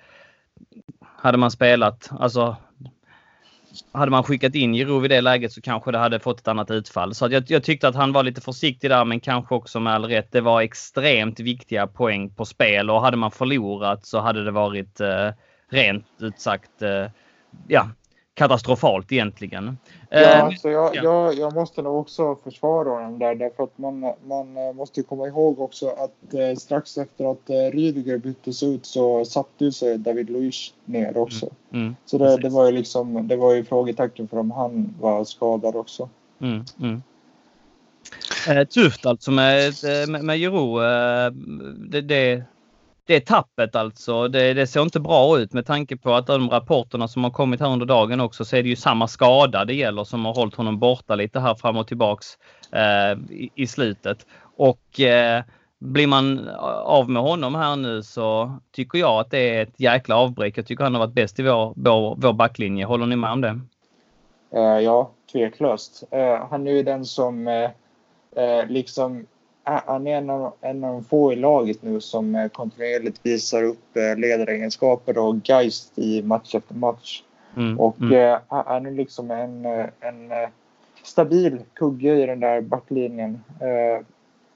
hade 1.01 1.39
man 1.39 1.51
spelat, 1.51 2.11
alltså 2.19 2.57
hade 3.93 4.11
man 4.11 4.25
skickat 4.25 4.55
in 4.55 4.75
Giroud 4.75 5.05
i 5.05 5.09
det 5.09 5.21
läget 5.21 5.53
så 5.53 5.61
kanske 5.61 5.93
det 5.93 5.99
hade 5.99 6.21
fått 6.21 6.41
ett 6.41 6.49
annat 6.49 6.71
utfall. 6.71 7.15
Så 7.15 7.27
att 7.27 7.33
jag, 7.33 7.45
jag 7.47 7.65
tyckte 7.65 7.89
att 7.89 7.95
han 7.95 8.13
var 8.13 8.23
lite 8.23 8.41
försiktig 8.41 8.91
där 8.91 9.05
men 9.05 9.21
kanske 9.21 9.55
också 9.55 9.81
med 9.81 9.95
all 9.95 10.05
rätt. 10.05 10.33
Det 10.33 10.41
var 10.41 10.61
extremt 10.61 11.41
viktiga 11.41 11.87
poäng 11.87 12.31
på 12.31 12.45
spel 12.45 12.91
och 12.91 13.01
hade 13.01 13.17
man 13.17 13.31
förlorat 13.31 14.07
så 14.07 14.21
hade 14.21 14.45
det 14.45 14.51
varit 14.51 15.01
eh, 15.01 15.31
rent 15.71 16.07
ut 16.21 16.41
sagt 16.41 16.83
eh, 16.83 17.07
ja, 17.69 17.89
katastrofalt 18.35 19.13
egentligen. 19.13 19.79
Ja, 20.11 20.21
Eh, 20.21 20.51
så 20.57 20.69
jag, 20.69 20.97
ja. 20.97 21.03
jag, 21.03 21.35
jag 21.35 21.55
måste 21.55 21.83
nog 21.83 22.01
också 22.01 22.37
försvara 22.45 22.89
honom 22.89 23.19
där 23.19 23.35
därför 23.35 23.65
att 23.65 23.79
man, 23.79 24.01
man 24.27 24.57
eh, 24.57 24.73
måste 24.73 25.03
komma 25.03 25.27
ihåg 25.27 25.61
också 25.61 25.89
att 25.89 26.35
eh, 26.35 26.57
strax 26.57 26.99
efter 26.99 27.33
att 27.33 27.51
eh, 27.51 27.77
Rydiger 27.77 28.19
byttes 28.19 28.63
ut 28.63 28.87
så 28.87 29.25
satte 29.25 29.73
sig 29.73 29.99
David 29.99 30.31
Luiz 30.31 30.75
ner 30.85 31.17
också. 31.17 31.51
mm, 31.73 31.97
Så 32.05 32.19
det, 32.19 32.37
det 32.37 32.49
var 32.49 32.67
ju 32.67 32.73
liksom, 32.73 33.29
det 33.29 33.37
var 33.37 33.55
ju 33.55 33.65
frågetecken 33.65 34.29
för 34.29 34.37
om 34.37 34.51
han 34.51 34.95
var 35.01 35.25
skadad 35.25 35.77
också. 35.77 36.09
Mm, 36.41 36.65
mm. 36.81 37.03
Eh, 38.49 38.65
tufft 38.67 39.07
alltså 39.07 39.31
med, 39.31 39.69
eh, 39.69 40.09
med, 40.09 40.25
med 40.25 40.39
Giroud. 40.39 40.83
Eh, 40.83 41.33
det, 41.77 42.01
det, 42.01 42.43
det 43.07 43.21
tappet 43.21 43.77
alltså. 43.77 44.29
Det, 44.29 44.55
det 44.55 44.67
ser 44.67 44.83
inte 44.83 45.01
bra 45.01 45.39
ut 45.39 45.53
med 45.53 45.67
tanke 45.67 45.97
på 45.97 46.15
att 46.15 46.27
de 46.27 46.51
rapporterna 46.51 47.09
som 47.09 47.25
har 47.25 47.31
kommit 47.31 47.61
här 47.61 47.73
under 47.73 47.87
dagen 47.87 48.21
också 48.21 48.45
så 48.45 48.57
är 48.57 48.63
det 48.63 48.69
ju 48.69 48.77
samma 48.77 49.09
skada 49.09 49.65
det 49.65 49.75
gäller 49.75 50.05
som 50.05 50.25
har 50.25 50.35
hållit 50.35 50.55
honom 50.55 50.79
borta 50.79 51.15
lite 51.15 51.41
här 51.41 51.55
fram 51.55 51.77
och 51.77 51.87
tillbaks 51.87 52.27
eh, 52.73 53.13
i, 53.31 53.51
i 53.55 53.67
slutet. 53.67 54.27
Och 54.57 55.01
eh, 55.01 55.43
blir 55.79 56.07
man 56.07 56.49
av 56.85 57.11
med 57.11 57.23
honom 57.23 57.55
här 57.55 57.77
nu 57.77 58.03
så 58.03 58.59
tycker 58.73 58.99
jag 58.99 59.21
att 59.21 59.31
det 59.31 59.57
är 59.57 59.63
ett 59.63 59.81
jäkla 59.81 60.17
avbräck. 60.17 60.59
Jag 60.59 60.67
tycker 60.67 60.85
han 60.85 60.95
har 60.95 61.07
varit 61.07 61.15
bäst 61.15 61.39
i 61.39 61.43
vår, 61.43 61.73
vår, 61.77 62.17
vår 62.19 62.33
backlinje. 62.33 62.85
Håller 62.85 63.07
ni 63.07 63.17
med 63.17 63.33
om 63.33 63.41
det? 63.41 63.61
Eh, 64.55 64.79
ja, 64.81 65.11
tveklöst. 65.33 66.05
Eh, 66.11 66.47
han 66.51 66.67
är 66.67 66.73
ju 66.73 66.83
den 66.83 67.05
som 67.05 67.49
eh, 67.49 68.67
liksom 68.69 69.27
han 69.65 70.07
är 70.07 70.17
en 70.17 70.31
av, 70.31 70.53
en 70.61 70.85
av 70.85 70.93
de 70.93 71.05
få 71.05 71.33
i 71.33 71.37
laget 71.37 71.83
nu 71.83 72.01
som 72.01 72.35
eh, 72.35 72.49
kontinuerligt 72.49 73.21
visar 73.23 73.63
upp 73.63 73.97
eh, 73.97 74.17
ledaregenskaper 74.17 75.19
och 75.19 75.37
geist 75.49 75.99
i 75.99 76.23
match 76.23 76.55
efter 76.55 76.75
match. 76.75 77.23
Mm, 77.57 77.81
Och 77.81 78.01
mm, 78.01 78.13
eh, 78.13 78.39
han 78.49 78.87
är 78.87 78.91
liksom 78.91 79.31
en, 79.31 79.65
eh, 79.65 79.87
en 80.01 80.33
eh, 80.33 80.49
stabil 81.03 81.59
kugge 81.75 82.23
i 82.23 82.27
den 82.27 82.41
där 82.41 82.61
backlinjen. 82.61 83.41
Eh, 83.61 84.05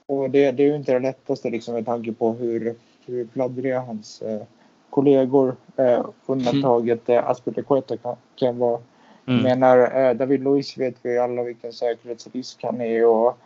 och 0.05 0.29
det, 0.29 0.51
det 0.51 0.63
är 0.63 0.67
ju 0.67 0.75
inte 0.75 0.93
det 0.93 0.99
lättaste 0.99 1.49
liksom 1.49 1.73
med 1.73 1.85
tanke 1.85 2.13
på 2.13 2.33
hur, 2.33 2.75
hur 3.05 3.25
pladdriga 3.25 3.79
hans 3.79 4.21
eh, 4.21 4.41
kollegor, 4.89 5.55
eh, 5.77 6.05
undantaget 6.25 7.09
eh, 7.09 7.29
Aspilicueta 7.29 7.97
kan, 7.97 8.15
kan 8.35 8.57
vara, 8.57 8.79
Mm. 9.27 9.43
Menar, 9.43 9.77
eh, 9.77 10.13
David 10.13 10.43
Luiz 10.43 10.77
vet 10.77 10.95
vi 11.01 11.17
alla 11.17 11.43
vilken 11.43 11.73
säkerhetsrisk 11.73 12.63
han 12.63 12.81
är 12.81 13.05
och 13.05 13.37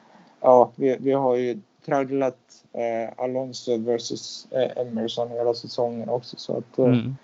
ja, 0.42 0.72
vi, 0.76 0.98
vi 1.00 1.12
har 1.12 1.36
ju 1.36 1.60
tragglat 1.86 2.64
eh, 2.74 3.24
Alonso 3.24 3.78
versus 3.78 4.48
eh, 4.52 4.82
Emerson 4.82 5.32
hela 5.32 5.54
säsongen 5.54 6.10
också. 6.10 6.38
Så 6.38 6.58
att, 6.58 6.80
eh, 6.80 6.86
mm. 6.86 7.16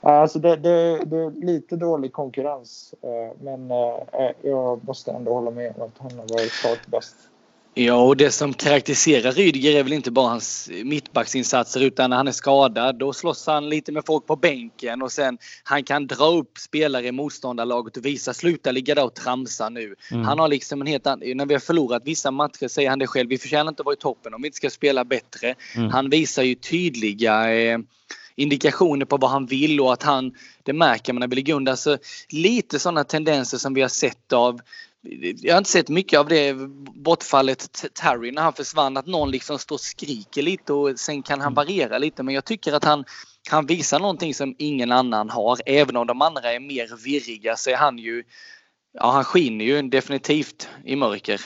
Alltså 0.00 0.38
det, 0.38 0.56
det, 0.56 1.04
det, 1.04 1.16
är 1.16 1.30
lite 1.30 1.76
dålig 1.76 2.12
konkurrens, 2.12 2.94
eh, 3.02 3.36
men 3.40 3.70
eh, 3.70 4.30
jag 4.42 4.84
måste 4.84 5.12
ändå 5.12 5.34
hålla 5.34 5.50
med 5.50 5.74
om 5.76 5.82
att 5.82 5.98
han 5.98 6.18
har 6.18 6.28
varit 6.28 6.52
klart 6.52 6.86
bäst. 6.86 7.16
Ja, 7.76 7.94
och 7.94 8.16
det 8.16 8.30
som 8.30 8.54
karaktäriserar 8.54 9.32
Rydiger 9.32 9.78
är 9.78 9.82
väl 9.82 9.92
inte 9.92 10.10
bara 10.10 10.28
hans 10.28 10.70
mittbacksinsatser 10.84 11.80
utan 11.80 12.10
när 12.10 12.16
han 12.16 12.28
är 12.28 12.32
skadad 12.32 12.98
då 12.98 13.12
slåss 13.12 13.46
han 13.46 13.68
lite 13.68 13.92
med 13.92 14.02
folk 14.06 14.26
på 14.26 14.36
bänken 14.36 15.02
och 15.02 15.12
sen 15.12 15.38
han 15.64 15.84
kan 15.84 16.06
dra 16.06 16.26
upp 16.26 16.58
spelare 16.58 17.06
i 17.06 17.12
motståndarlaget 17.12 17.96
och 17.96 18.04
visa 18.04 18.34
sluta 18.34 18.72
ligga 18.72 18.94
där 18.94 19.04
och 19.04 19.14
tramsa 19.14 19.68
nu. 19.68 19.94
Mm. 20.10 20.24
Han 20.24 20.38
har 20.38 20.48
liksom 20.48 20.80
en 20.80 20.86
helt 20.86 21.06
annan, 21.06 21.36
när 21.36 21.46
vi 21.46 21.54
har 21.54 21.60
förlorat 21.60 22.02
vissa 22.04 22.30
matcher 22.30 22.68
säger 22.68 22.90
han 22.90 22.98
det 22.98 23.06
själv, 23.06 23.28
vi 23.28 23.38
förtjänar 23.38 23.68
inte 23.68 23.80
att 23.80 23.86
vara 23.86 23.94
i 23.94 23.98
toppen 23.98 24.34
om 24.34 24.42
vi 24.42 24.48
inte 24.48 24.56
ska 24.56 24.70
spela 24.70 25.04
bättre. 25.04 25.54
Mm. 25.76 25.90
Han 25.90 26.10
visar 26.10 26.42
ju 26.42 26.54
tydliga 26.54 27.54
eh, 27.54 27.78
indikationer 28.36 29.06
på 29.06 29.16
vad 29.16 29.30
han 29.30 29.46
vill 29.46 29.80
och 29.80 29.92
att 29.92 30.02
han, 30.02 30.32
det 30.62 30.72
märker 30.72 31.12
man 31.12 31.20
när 31.20 31.28
vi 31.28 31.36
ligger 31.36 31.54
under. 31.54 31.72
Alltså, 31.72 31.98
lite 32.28 32.78
sådana 32.78 33.04
tendenser 33.04 33.58
som 33.58 33.74
vi 33.74 33.80
har 33.80 33.88
sett 33.88 34.32
av 34.32 34.60
jag 35.42 35.54
har 35.54 35.58
inte 35.58 35.70
sett 35.70 35.88
mycket 35.88 36.18
av 36.18 36.28
det 36.28 36.54
bortfallet 36.94 37.84
Terry 37.94 38.32
när 38.32 38.42
han 38.42 38.52
försvann. 38.52 38.96
Att 38.96 39.06
någon 39.06 39.30
liksom 39.30 39.58
står 39.58 39.76
och 39.76 39.80
skriker 39.80 40.42
lite 40.42 40.72
och 40.72 40.98
sen 40.98 41.22
kan 41.22 41.40
han 41.40 41.52
mm. 41.52 41.54
variera 41.54 41.98
lite. 41.98 42.22
Men 42.22 42.34
jag 42.34 42.44
tycker 42.44 42.72
att 42.72 42.84
han, 42.84 43.04
han 43.50 43.66
visar 43.66 44.00
någonting 44.00 44.34
som 44.34 44.54
ingen 44.58 44.92
annan 44.92 45.30
har. 45.30 45.58
Även 45.66 45.96
om 45.96 46.06
de 46.06 46.22
andra 46.22 46.52
är 46.52 46.60
mer 46.60 47.04
virriga 47.04 47.56
så 47.56 47.70
är 47.70 47.76
han 47.76 47.98
ju... 47.98 48.24
Ja, 48.92 49.10
han 49.10 49.24
skiner 49.24 49.64
ju 49.64 49.82
definitivt 49.82 50.68
i 50.84 50.96
mörker. 50.96 51.40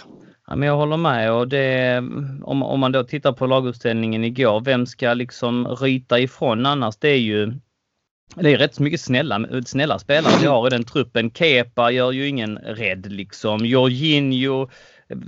Ja, 0.47 0.57
men 0.57 0.69
jag 0.69 0.77
håller 0.77 0.97
med 0.97 1.33
och 1.33 1.49
det, 1.49 1.99
om, 2.43 2.63
om 2.63 2.81
man 2.81 2.93
då 2.93 3.05
tittar 3.05 3.33
på 3.33 3.47
laguppställningen 3.47 4.25
igår, 4.25 4.61
vem 4.61 4.87
ska 4.87 5.15
liksom 5.15 5.67
ryta 5.67 6.19
ifrån 6.19 6.67
annars? 6.67 6.97
Det 6.97 7.09
är 7.09 7.19
ju 7.19 7.53
det 8.35 8.53
är 8.53 8.59
rätt 8.59 8.79
mycket 8.79 9.01
snälla, 9.01 9.47
snälla 9.67 9.99
spelare 9.99 10.33
vi 10.41 10.47
har 10.47 10.67
i 10.67 10.71
den 10.71 10.85
truppen. 10.85 11.31
Kepa 11.31 11.91
gör 11.91 12.13
ju 12.13 12.29
ingen 12.29 12.59
rädd 12.59 13.13
liksom. 13.13 13.67
Jorginho 13.67 14.63
eh, 15.09 15.19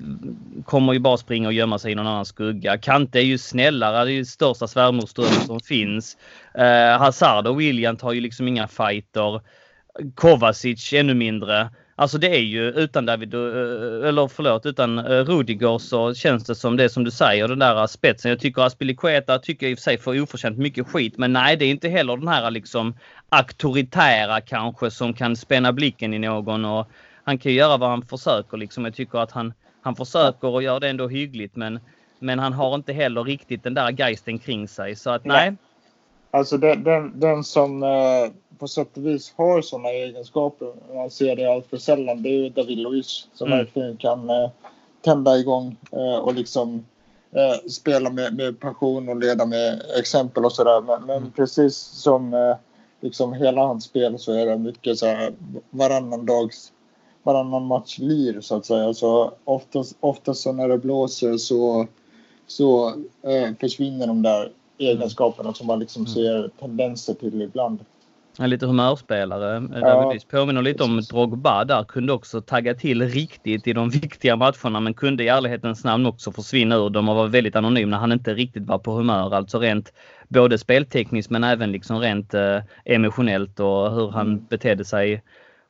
kommer 0.64 0.92
ju 0.92 0.98
bara 0.98 1.16
springa 1.16 1.48
och 1.48 1.54
gömma 1.54 1.78
sig 1.78 1.92
i 1.92 1.94
någon 1.94 2.06
annan 2.06 2.26
skugga. 2.26 2.78
Kante 2.78 3.18
är 3.18 3.24
ju 3.24 3.38
snällare, 3.38 4.04
det 4.04 4.12
är 4.12 4.14
ju 4.14 4.24
största 4.24 4.66
svärmorsdrömmen 4.66 5.46
som 5.46 5.60
finns. 5.60 6.16
Eh, 6.54 6.98
Hazard 6.98 7.46
och 7.46 7.60
William 7.60 7.96
tar 7.96 8.12
ju 8.12 8.20
liksom 8.20 8.48
inga 8.48 8.68
fighter. 8.68 9.40
Kovacic 10.14 10.92
ännu 10.92 11.14
mindre. 11.14 11.70
Alltså 12.00 12.18
det 12.18 12.36
är 12.36 12.40
ju 12.40 12.70
utan 12.70 13.06
David, 13.06 13.34
eh, 13.34 13.40
eller 14.08 14.28
förlåt, 14.28 14.66
utan 14.66 14.98
eh, 14.98 15.24
Rudiger 15.24 15.78
så 15.78 16.14
känns 16.14 16.44
det 16.44 16.54
som 16.54 16.76
det 16.76 16.88
som 16.88 17.04
du 17.04 17.10
säger, 17.10 17.48
den 17.48 17.58
där 17.58 17.86
spetsen. 17.86 18.28
Jag 18.28 18.40
tycker 18.40 18.62
Aspilicueta 18.62 19.38
tycker 19.38 19.66
jag 19.66 19.70
i 19.70 19.74
och 19.74 19.78
för 19.78 19.82
sig 19.82 19.98
får 19.98 20.22
oförtjänt 20.22 20.58
mycket 20.58 20.86
skit, 20.86 21.18
men 21.18 21.32
nej 21.32 21.56
det 21.56 21.64
är 21.64 21.70
inte 21.70 21.88
heller 21.88 22.16
den 22.16 22.28
här 22.28 22.50
liksom 22.50 22.94
auktoritära 23.28 24.40
kanske 24.40 24.90
som 24.90 25.14
kan 25.14 25.36
spänna 25.36 25.72
blicken 25.72 26.14
i 26.14 26.18
någon 26.18 26.64
och 26.64 26.88
han 27.24 27.38
kan 27.38 27.52
ju 27.52 27.58
göra 27.58 27.76
vad 27.76 27.90
han 27.90 28.02
försöker 28.02 28.56
liksom. 28.56 28.84
Jag 28.84 28.94
tycker 28.94 29.18
att 29.18 29.32
han, 29.32 29.52
han 29.82 29.96
försöker 29.96 30.48
och 30.48 30.62
gör 30.62 30.80
det 30.80 30.88
ändå 30.88 31.08
hyggligt 31.08 31.56
men, 31.56 31.80
men 32.18 32.38
han 32.38 32.52
har 32.52 32.74
inte 32.74 32.92
heller 32.92 33.24
riktigt 33.24 33.62
den 33.62 33.74
där 33.74 33.90
geisten 33.90 34.38
kring 34.38 34.68
sig 34.68 34.96
så 34.96 35.10
att 35.10 35.24
nej. 35.24 35.56
Alltså 36.30 36.58
den, 36.58 36.84
den, 36.84 37.20
den 37.20 37.44
som 37.44 37.82
eh 37.82 37.88
på 38.60 38.68
sätt 38.68 38.96
och 38.96 39.06
vis 39.06 39.32
har 39.36 39.62
sådana 39.62 39.88
egenskaper. 39.88 40.72
Man 40.94 41.10
ser 41.10 41.36
det 41.36 41.52
allt 41.52 41.66
för 41.66 41.76
sällan. 41.76 42.22
Det 42.22 42.28
är 42.28 42.42
ju 42.42 42.48
David 42.48 42.78
Luiz 42.78 43.28
som 43.34 43.46
mm. 43.46 43.58
verkligen 43.58 43.96
kan 43.96 44.30
eh, 44.30 44.50
tända 45.00 45.38
igång 45.38 45.76
eh, 45.92 46.18
och 46.18 46.34
liksom 46.34 46.84
eh, 47.32 47.68
spela 47.68 48.10
med, 48.10 48.34
med 48.34 48.60
passion 48.60 49.08
och 49.08 49.16
leda 49.16 49.46
med 49.46 49.82
exempel 49.98 50.44
och 50.44 50.52
sådär. 50.52 50.80
Men, 50.80 51.02
men 51.06 51.16
mm. 51.16 51.32
precis 51.32 51.76
som 51.76 52.34
eh, 52.34 52.56
liksom 53.00 53.32
hela 53.32 53.60
hans 53.60 53.84
spel 53.84 54.18
så 54.18 54.32
är 54.32 54.46
det 54.46 54.58
mycket 54.58 54.98
så 54.98 55.06
här 55.06 55.32
varannan 55.70 56.26
dags 56.26 56.72
varannan 57.22 57.66
match 57.66 57.98
lir 57.98 58.40
så 58.40 58.56
att 58.56 58.66
säga. 58.66 58.94
Så 58.94 59.32
oftast, 59.44 59.96
oftast 60.00 60.40
så 60.40 60.52
när 60.52 60.68
det 60.68 60.78
blåser 60.78 61.36
så, 61.36 61.86
så 62.46 62.88
eh, 63.22 63.54
försvinner 63.60 64.06
de 64.06 64.22
där 64.22 64.52
egenskaperna 64.78 65.54
som 65.54 65.66
man 65.66 65.78
liksom 65.78 66.02
mm. 66.02 66.14
ser 66.14 66.50
tendenser 66.60 67.14
till 67.14 67.42
ibland. 67.42 67.78
En 68.38 68.50
lite 68.50 68.66
humörspelare. 68.66 69.68
Ja. 69.80 70.14
Påminner 70.30 70.62
lite 70.62 70.82
om 70.82 71.00
Drogba 71.00 71.64
där. 71.64 71.84
Kunde 71.84 72.12
också 72.12 72.40
tagga 72.40 72.74
till 72.74 73.08
riktigt 73.08 73.66
i 73.66 73.72
de 73.72 73.90
viktiga 73.90 74.36
matcherna 74.36 74.80
men 74.80 74.94
kunde 74.94 75.24
i 75.24 75.28
ärlighetens 75.28 75.84
namn 75.84 76.06
också 76.06 76.32
försvinna 76.32 76.76
ur 76.76 76.90
dem 76.90 77.08
och 77.08 77.16
var 77.16 77.26
väldigt 77.26 77.56
anonym 77.56 77.90
när 77.90 77.98
han 77.98 78.12
inte 78.12 78.34
riktigt 78.34 78.66
var 78.66 78.78
på 78.78 78.92
humör. 78.92 79.34
Alltså 79.34 79.58
rent 79.58 79.92
både 80.28 80.58
speltekniskt 80.58 81.30
men 81.30 81.44
även 81.44 81.72
liksom 81.72 81.98
rent 81.98 82.34
eh, 82.34 82.58
emotionellt 82.84 83.60
och 83.60 83.94
hur 83.94 84.10
han 84.10 84.26
mm. 84.26 84.46
betedde 84.46 84.84
sig 84.84 85.22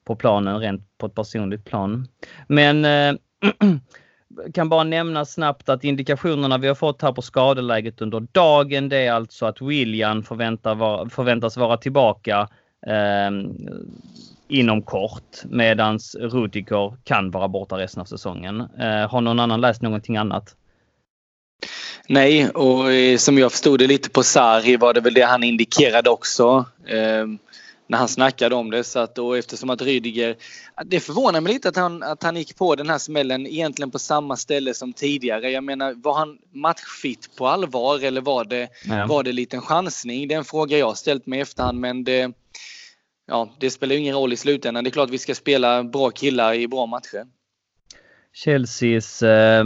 på 0.05 0.17
planen 0.17 0.59
rent 0.59 0.99
på 0.99 1.07
ett 1.07 1.15
personligt 1.15 1.65
plan. 1.65 2.09
Men 2.47 2.85
eh, 2.85 3.21
kan 4.55 4.69
bara 4.69 4.85
nämna 4.85 5.25
snabbt 5.25 5.69
att 5.69 5.85
indikationerna 5.85 6.59
vi 6.59 6.69
har 6.69 6.75
fått 6.75 7.03
här 7.03 7.13
på 7.13 7.23
skadeläget 7.23 8.01
under 8.01 8.21
dagen 8.21 8.89
det 8.89 8.99
är 8.99 9.13
alltså 9.13 9.47
att 9.47 9.63
William 9.63 10.23
förväntas 10.23 11.57
vara 11.57 11.77
tillbaka 11.77 12.49
eh, 12.87 13.31
inom 14.49 14.83
kort 14.83 15.45
medans 15.45 16.15
Rudiger 16.15 16.97
kan 17.05 17.31
vara 17.31 17.49
borta 17.49 17.79
resten 17.79 18.01
av 18.01 18.05
säsongen. 18.05 18.61
Eh, 18.61 19.11
har 19.11 19.21
någon 19.21 19.41
annan 19.41 19.61
läst 19.61 19.83
någonting 19.83 20.17
annat? 20.17 20.57
Nej, 22.09 22.49
och 22.49 22.93
eh, 22.93 23.17
som 23.17 23.39
jag 23.39 23.53
förstod 23.53 23.79
det 23.79 23.87
lite 23.87 24.11
på 24.11 24.23
Sarri 24.23 24.77
var 24.77 24.95
det 24.95 25.01
väl 25.01 25.15
det 25.15 25.23
han 25.23 25.45
indikerade 25.45 26.11
också. 26.11 26.65
Eh, 26.87 27.27
när 27.91 27.99
han 27.99 28.09
snackade 28.09 28.55
om 28.55 28.71
det. 28.71 28.85
Så 28.85 28.99
att, 28.99 29.19
och 29.19 29.39
eftersom 29.39 29.71
att 29.71 29.83
Rydiger... 29.83 30.37
Det 30.85 31.01
förvånar 31.01 31.41
mig 31.41 31.53
lite 31.53 31.69
att 31.69 31.77
han, 31.77 32.03
att 32.03 32.23
han 32.23 32.37
gick 32.37 32.57
på 32.57 32.75
den 32.75 32.91
här 32.91 32.99
smällen 32.99 33.47
egentligen 33.47 33.91
på 33.91 33.99
samma 33.99 34.37
ställe 34.37 34.75
som 34.75 34.93
tidigare. 34.93 35.51
Jag 35.51 35.65
menar, 35.65 35.95
var 35.95 36.15
han 36.15 36.39
matchfit 36.53 37.37
på 37.37 37.49
allvar 37.49 38.05
eller 38.05 38.21
var 38.21 38.45
det, 38.45 38.69
ja. 38.85 39.07
var 39.07 39.23
det 39.23 39.33
liten 39.33 39.61
chansning? 39.61 40.29
Det 40.29 40.35
är 40.35 40.39
en 40.39 40.45
fråga 40.45 40.79
jag 40.79 40.99
ställt 40.99 41.27
mig 41.27 41.39
i 41.39 41.43
efterhand 41.43 41.81
men 41.81 42.05
det, 42.05 42.33
ja, 43.27 43.49
det 43.61 43.71
spelar 43.71 43.97
ingen 43.97 44.15
roll 44.15 44.33
i 44.33 44.37
slutändan. 44.37 44.85
Det 44.85 44.91
är 44.91 44.93
klart 44.93 45.09
att 45.09 45.15
vi 45.15 45.19
ska 45.19 45.35
spela 45.35 45.85
bra 45.85 46.11
killar 46.11 46.55
i 46.55 46.69
bra 46.69 46.87
matcher. 46.87 47.27
Chelseas 48.45 49.23
eh, 49.23 49.65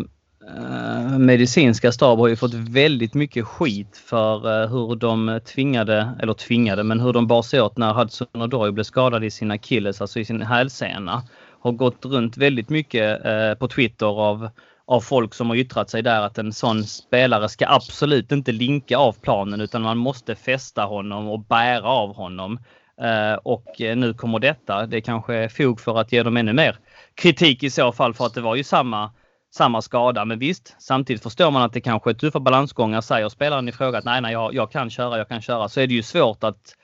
Eh, 0.49 1.19
medicinska 1.19 1.93
stab 1.93 2.19
har 2.19 2.29
ju 2.29 2.37
fått 2.37 2.55
väldigt 2.55 3.15
mycket 3.15 3.47
skit 3.47 3.97
för 3.97 4.63
eh, 4.63 4.69
hur 4.71 4.97
de 4.97 5.41
tvingade, 5.55 6.15
eller 6.23 6.35
tvingade, 6.35 6.83
men 6.83 7.01
hur 7.01 7.13
de 7.13 7.27
bar 7.27 7.43
sig 7.43 7.61
åt 7.61 7.77
när 7.77 7.93
Hudson 7.93 8.43
Odoi 8.43 8.73
blev 8.73 8.85
skadad 8.85 9.25
i 9.25 9.31
sin 9.31 9.51
akilles, 9.51 10.01
alltså 10.01 10.21
i 10.21 10.25
sin 10.25 10.43
hälsena. 10.43 11.23
Har 11.61 11.73
gått 11.73 12.05
runt 12.05 12.37
väldigt 12.37 12.69
mycket 12.69 13.25
eh, 13.25 13.55
på 13.55 13.69
Twitter 13.69 14.07
av, 14.07 14.49
av 14.87 15.01
folk 15.01 15.35
som 15.35 15.49
har 15.49 15.57
yttrat 15.57 15.91
sig 15.91 16.03
där 16.03 16.21
att 16.21 16.39
en 16.39 16.53
sån 16.53 16.85
spelare 16.85 17.49
ska 17.49 17.67
absolut 17.69 18.33
inte 18.33 18.53
linka 18.53 18.99
av 18.99 19.13
planen 19.13 19.61
utan 19.61 19.83
man 19.83 19.99
måste 19.99 20.35
fästa 20.35 20.85
honom 20.85 21.29
och 21.29 21.41
bära 21.41 21.89
av 21.89 22.15
honom. 22.15 22.59
Eh, 23.01 23.35
och 23.35 23.75
nu 23.79 24.15
kommer 24.15 24.39
detta. 24.39 24.87
Det 24.87 25.01
kanske 25.01 25.35
är 25.35 25.49
fog 25.49 25.81
för 25.81 25.99
att 25.99 26.13
ge 26.13 26.23
dem 26.23 26.37
ännu 26.37 26.53
mer 26.53 26.79
kritik 27.15 27.63
i 27.63 27.71
så 27.71 27.93
fall 27.93 28.15
för 28.15 28.27
att 28.27 28.35
det 28.35 28.41
var 28.41 28.55
ju 28.55 28.65
samma 28.65 29.11
samma 29.55 29.83
skada. 29.83 30.25
Men 30.25 30.39
visst, 30.39 30.77
samtidigt 30.79 31.23
förstår 31.23 31.51
man 31.51 31.63
att 31.63 31.73
det 31.73 31.81
kanske 31.81 32.11
är 32.11 32.15
tuffa 32.15 32.41
balansgångar. 32.41 33.01
Säger 33.01 33.29
spelaren 33.29 33.69
i 33.69 33.73
fråga 33.73 33.99
att 33.99 34.05
nej, 34.05 34.21
nej, 34.21 34.33
jag, 34.33 34.55
jag 34.55 34.71
kan 34.71 34.91
köra, 34.91 35.19
jag 35.19 35.29
kan 35.29 35.43
köra. 35.43 35.69
Så 35.69 35.81
är 35.81 35.87
det 35.87 35.95
ju 35.95 36.03
svårt 36.03 36.45
att 36.45 36.77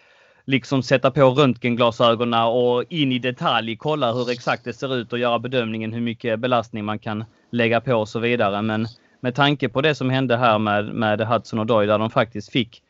liksom 0.45 0.83
sätta 0.83 1.11
på 1.11 1.31
röntgenglasögonen 1.31 2.43
och 2.43 2.85
in 2.89 3.13
i 3.13 3.19
detalj 3.19 3.77
kolla 3.77 4.13
hur 4.13 4.31
exakt 4.31 4.65
det 4.65 4.73
ser 4.73 4.95
ut 4.95 5.13
och 5.13 5.19
göra 5.19 5.39
bedömningen 5.39 5.93
hur 5.93 6.01
mycket 6.01 6.41
belastning 6.41 6.85
man 6.85 6.99
kan 6.99 7.25
lägga 7.53 7.81
på 7.81 7.95
och 7.95 8.09
så 8.09 8.19
vidare. 8.19 8.63
Men 8.63 8.87
med 9.21 9.35
tanke 9.35 9.69
på 9.69 9.81
det 9.81 9.95
som 9.95 10.11
hände 10.11 10.37
här 10.37 10.59
med, 10.59 10.85
med 10.85 11.21
Hudson 11.21 11.59
och 11.59 11.67
Doy 11.67 11.87
där 11.87 11.99
de 11.99 12.11
faktiskt 12.11 12.53
fick 12.53 12.83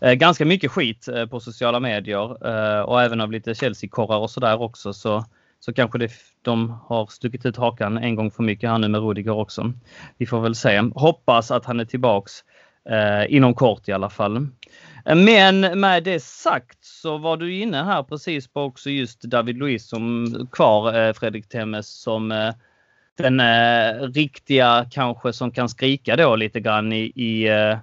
eh, 0.00 0.12
ganska 0.12 0.44
mycket 0.44 0.70
skit 0.70 1.08
eh, 1.08 1.26
på 1.26 1.40
sociala 1.40 1.80
medier 1.80 2.48
eh, 2.48 2.80
och 2.80 3.02
även 3.02 3.20
av 3.20 3.32
lite 3.32 3.54
Chelsea-korrar 3.54 4.18
och 4.18 4.30
sådär 4.30 4.62
också 4.62 4.92
så 4.92 5.24
så 5.64 5.72
kanske 5.72 5.98
det, 5.98 6.10
de 6.42 6.70
har 6.86 7.06
stuckit 7.06 7.46
ut 7.46 7.56
hakan 7.56 7.98
en 7.98 8.14
gång 8.14 8.30
för 8.30 8.42
mycket 8.42 8.70
här 8.70 8.78
nu 8.78 8.88
med 8.88 9.00
Rudiger 9.00 9.32
också. 9.32 9.72
Vi 10.18 10.26
får 10.26 10.40
väl 10.40 10.54
se. 10.54 10.82
Hoppas 10.94 11.50
att 11.50 11.64
han 11.64 11.80
är 11.80 11.84
tillbaks 11.84 12.32
eh, 12.90 13.34
inom 13.34 13.54
kort 13.54 13.88
i 13.88 13.92
alla 13.92 14.10
fall. 14.10 14.36
Eh, 15.06 15.16
men 15.16 15.80
med 15.80 16.04
det 16.04 16.22
sagt 16.22 16.84
så 16.84 17.18
var 17.18 17.36
du 17.36 17.54
inne 17.54 17.82
här 17.82 18.02
precis 18.02 18.48
på 18.48 18.62
också 18.62 18.90
just 18.90 19.22
David 19.22 19.56
Luiz 19.56 19.88
som 19.88 20.26
kvar, 20.52 20.98
eh, 20.98 21.12
Fredrik 21.12 21.48
Temmes, 21.48 21.88
som 21.88 22.32
eh, 22.32 22.54
den 23.16 23.40
eh, 23.40 24.08
riktiga 24.14 24.86
kanske 24.90 25.32
som 25.32 25.50
kan 25.50 25.68
skrika 25.68 26.16
då 26.16 26.36
lite 26.36 26.60
grann 26.60 26.92
i, 26.92 27.12
i, 27.14 27.48
eh, 27.48 27.78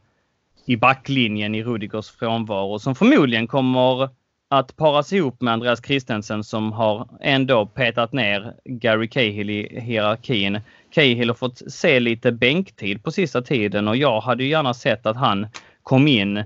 i 0.66 0.78
backlinjen 0.78 1.56
i 1.56 1.64
Rudigers 1.64 2.10
frånvaro 2.10 2.80
som 2.80 2.96
förmodligen 2.96 3.48
kommer 3.48 4.10
att 4.52 4.76
paras 4.76 5.14
ihop 5.14 5.42
med 5.42 5.54
Andreas 5.54 5.86
Christensen 5.86 6.44
som 6.44 6.72
har 6.72 7.08
ändå 7.22 7.66
petat 7.66 8.14
ner 8.14 8.54
Gary 8.66 9.08
Cahill 9.08 9.50
i 9.50 9.80
hierarkin. 9.82 10.60
Cahill 10.92 11.30
har 11.30 11.36
fått 11.36 11.62
se 11.72 12.00
lite 12.00 12.32
bänktid 12.32 13.04
på 13.04 13.12
sista 13.12 13.42
tiden 13.42 13.88
och 13.88 13.98
jag 13.98 14.22
hade 14.22 14.44
ju 14.44 14.50
gärna 14.50 14.74
sett 14.74 15.06
att 15.06 15.18
han 15.18 15.48
kom 15.84 16.08
in 16.08 16.44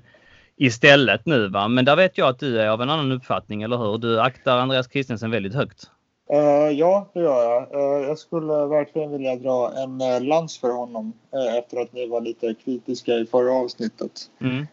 istället 0.58 1.26
nu. 1.26 1.48
Va? 1.48 1.68
Men 1.68 1.86
där 1.86 1.96
vet 1.96 2.18
jag 2.18 2.28
att 2.28 2.40
du 2.40 2.62
är 2.62 2.68
av 2.68 2.82
en 2.82 2.90
annan 2.90 3.12
uppfattning, 3.12 3.62
eller 3.62 3.78
hur? 3.78 3.98
Du 3.98 4.20
aktar 4.20 4.58
Andreas 4.58 4.92
Christensen 4.92 5.32
väldigt 5.32 5.56
högt. 5.56 5.90
Uh, 6.32 6.72
ja, 6.72 7.08
det 7.14 7.20
gör 7.20 7.44
jag. 7.44 7.62
Uh, 7.74 8.08
jag 8.08 8.18
skulle 8.18 8.66
verkligen 8.66 9.12
vilja 9.12 9.36
dra 9.36 9.74
en 9.74 10.02
uh, 10.02 10.22
lans 10.22 10.58
för 10.58 10.70
honom 10.70 11.14
efter 11.60 11.82
att 11.82 11.94
ni 11.94 12.08
var 12.08 12.22
lite 12.22 12.54
kritiska 12.54 13.14
i 13.14 13.26
förra 13.26 13.54
avsnittet. 13.54 14.12
Mm. 14.42 14.66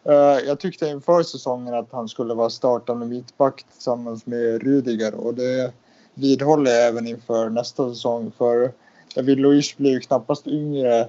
jag 0.46 0.60
tyckte 0.60 0.86
inför 0.86 1.22
säsongen 1.22 1.74
att 1.74 1.92
han 1.92 2.08
skulle 2.08 2.34
vara 2.34 2.50
startande 2.50 3.06
mittback 3.06 3.64
tillsammans 3.72 4.26
med 4.26 4.62
Rudiger 4.62 5.14
och 5.14 5.34
det 5.34 5.72
vidhåller 6.14 6.70
jag 6.70 6.88
även 6.88 7.06
inför 7.06 7.50
nästa 7.50 7.88
säsong. 7.88 8.32
För 8.38 8.72
David 9.14 9.40
Luiz 9.40 9.76
blir 9.76 9.90
ju 9.90 10.00
knappast 10.00 10.46
yngre 10.46 11.08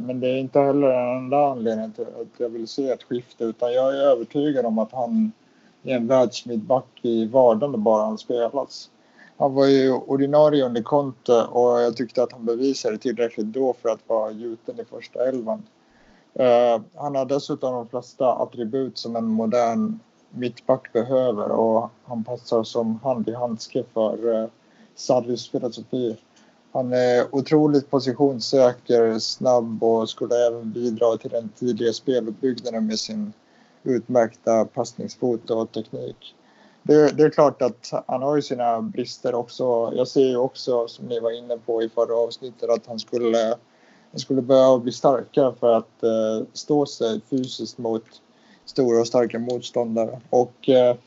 men 0.00 0.20
det 0.20 0.28
är 0.28 0.36
inte 0.36 0.60
heller 0.60 0.88
den 0.88 1.16
enda 1.16 1.46
anledningen 1.46 1.92
till 1.92 2.04
att 2.04 2.40
jag 2.40 2.48
vill 2.48 2.68
se 2.68 2.90
ett 2.90 3.02
skifte 3.02 3.44
utan 3.44 3.72
jag 3.72 3.96
är 3.96 4.00
övertygad 4.00 4.66
om 4.66 4.78
att 4.78 4.92
han 4.92 5.32
är 5.82 5.96
en 5.96 6.06
världsmittback 6.06 7.00
i 7.02 7.26
vardande 7.26 7.78
bara 7.78 8.04
han 8.04 8.18
spelas. 8.18 8.90
Han 9.38 9.54
var 9.54 9.66
ju 9.66 9.92
ordinarie 9.92 10.64
under 10.64 10.82
Conte 10.82 11.42
och 11.42 11.80
jag 11.80 11.96
tyckte 11.96 12.22
att 12.22 12.32
han 12.32 12.44
bevisade 12.44 12.98
tillräckligt 12.98 13.46
då 13.46 13.74
för 13.82 13.88
att 13.88 14.00
vara 14.06 14.30
gjuten 14.30 14.80
i 14.80 14.84
första 14.84 15.28
elvan. 15.28 15.62
Uh, 16.40 16.82
han 16.94 17.14
har 17.14 17.24
dessutom 17.24 17.74
de 17.74 17.88
flesta 17.88 18.32
attribut 18.32 18.98
som 18.98 19.16
en 19.16 19.24
modern 19.24 19.98
mittback 20.30 20.92
behöver 20.92 21.50
och 21.50 21.90
han 22.04 22.24
passar 22.24 22.62
som 22.62 23.00
hand 23.02 23.28
i 23.28 23.34
handske 23.34 23.84
för 23.94 24.26
uh, 24.26 24.48
Sarris 24.94 25.48
filosofi. 25.48 26.16
Han 26.72 26.92
är 26.92 27.34
otroligt 27.34 27.90
positionssäker, 27.90 29.18
snabb 29.18 29.82
och 29.82 30.08
skulle 30.08 30.46
även 30.46 30.72
bidra 30.72 31.16
till 31.16 31.30
den 31.30 31.48
tidiga 31.48 31.92
speluppbyggnaden 31.92 32.86
med 32.86 32.98
sin 32.98 33.32
utmärkta 33.82 34.64
passningsfot 34.64 35.50
och 35.50 35.72
teknik 35.72 36.34
det, 36.86 37.16
det, 37.16 37.22
är 37.22 37.30
klart 37.30 37.62
att 37.62 37.92
han 38.06 38.22
har 38.22 38.36
ju 38.36 38.42
sina 38.42 38.82
brister 38.82 39.34
också. 39.34 39.92
Jag 39.96 40.08
ser 40.08 40.26
ju 40.26 40.36
också, 40.36 40.88
som 40.88 41.06
ni 41.06 41.20
var 41.20 41.38
inne 41.38 41.56
på 41.56 41.82
i 41.82 41.88
förra 41.88 42.16
avsnittet, 42.16 42.70
att 42.70 42.86
han 42.86 42.98
skulle, 42.98 43.54
han 44.10 44.18
skulle 44.18 44.42
behöva 44.42 44.78
bli 44.78 44.92
starkare 44.92 45.54
för 45.60 45.72
att 45.72 46.02
uh, 46.02 46.46
stå 46.52 46.86
sig 46.86 47.20
fysiskt 47.30 47.78
mot 47.78 48.04
stora 48.64 49.00
och 49.00 49.06
starka 49.06 49.38
motståndare. 49.38 50.20
Och 50.30 50.68
uh, 50.68 51.00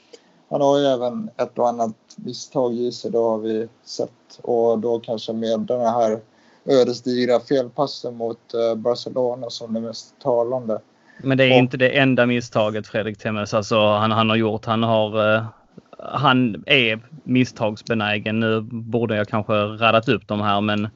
han 0.49 0.61
har 0.61 0.79
ju 0.79 0.85
även 0.85 1.29
ett 1.37 1.59
och 1.59 1.69
annat 1.69 1.95
misstag 2.15 2.73
i 2.73 2.91
sig, 2.91 3.11
det 3.11 3.17
har 3.17 3.37
vi 3.37 3.67
sett. 3.83 4.39
Och 4.41 4.79
då 4.79 4.99
kanske 4.99 5.33
med 5.33 5.59
den 5.59 5.81
här 5.81 6.19
ödesdigra 6.65 7.39
felpassen 7.39 8.15
mot 8.15 8.53
uh, 8.55 8.75
Barcelona 8.75 9.49
som 9.49 9.73
det 9.73 9.81
mest 9.81 10.15
talande. 10.19 10.79
Men 11.23 11.37
det 11.37 11.43
är 11.43 11.51
och, 11.51 11.57
inte 11.57 11.77
det 11.77 11.97
enda 11.97 12.25
misstaget 12.25 12.87
Fredrik 12.87 13.17
Temmes 13.17 13.53
alltså, 13.53 13.79
han, 13.79 14.11
han 14.11 14.29
har 14.29 14.35
gjort. 14.35 14.65
Han 14.65 14.83
har 14.83 15.45
han 16.03 16.63
är 16.65 16.99
misstagsbenägen. 17.23 18.39
Nu 18.39 18.61
borde 18.71 19.15
jag 19.15 19.27
kanske 19.27 19.53
radat 19.53 20.09
upp 20.09 20.27
de 20.27 20.41
här 20.41 20.61
men 20.61 20.89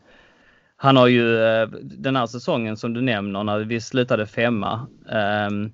han 0.75 0.97
har 0.97 1.07
ju 1.07 1.43
eh, 1.43 1.67
den 1.81 2.15
här 2.15 2.25
säsongen 2.25 2.77
som 2.77 2.93
du 2.93 3.01
nämner 3.01 3.43
när 3.43 3.59
vi 3.59 3.81
slutade 3.81 4.25
femma. 4.25 4.87
Ehm, 5.09 5.71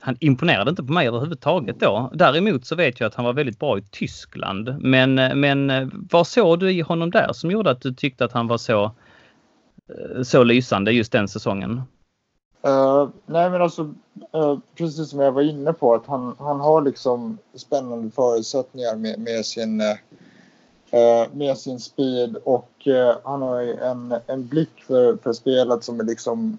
han 0.00 0.16
imponerade 0.20 0.70
inte 0.70 0.82
på 0.82 0.92
mig 0.92 1.08
överhuvudtaget 1.08 1.80
då. 1.80 2.10
Däremot 2.14 2.66
så 2.66 2.76
vet 2.76 3.00
jag 3.00 3.06
att 3.06 3.14
han 3.14 3.24
var 3.24 3.32
väldigt 3.32 3.58
bra 3.58 3.78
i 3.78 3.82
Tyskland. 3.82 4.76
Men, 4.80 5.18
eh, 5.18 5.34
men 5.34 5.70
eh, 5.70 5.88
vad 5.92 6.26
såg 6.26 6.60
du 6.60 6.72
i 6.72 6.80
honom 6.80 7.10
där 7.10 7.32
som 7.32 7.50
gjorde 7.50 7.70
att 7.70 7.80
du 7.80 7.94
tyckte 7.94 8.24
att 8.24 8.32
han 8.32 8.46
var 8.46 8.58
så, 8.58 8.92
så 10.22 10.44
lysande 10.44 10.92
just 10.92 11.12
den 11.12 11.28
säsongen? 11.28 11.82
Uh, 12.68 13.08
nej 13.26 13.50
men 13.50 13.62
alltså 13.62 13.82
uh, 14.34 14.58
precis 14.74 15.10
som 15.10 15.20
jag 15.20 15.32
var 15.32 15.42
inne 15.42 15.72
på 15.72 15.94
att 15.94 16.06
han, 16.06 16.36
han 16.38 16.60
har 16.60 16.82
liksom 16.82 17.38
spännande 17.54 18.10
förutsättningar 18.10 18.96
med, 18.96 19.18
med 19.18 19.46
sin 19.46 19.80
uh, 19.80 19.96
med 21.32 21.58
sin 21.58 21.80
speed 21.80 22.36
och 22.44 22.88
han 23.24 23.42
har 23.42 23.60
en, 23.62 24.14
en 24.26 24.46
blick 24.46 24.82
för, 24.86 25.16
för 25.16 25.32
spelet 25.32 25.84
som 25.84 26.00
är 26.00 26.04
liksom 26.04 26.58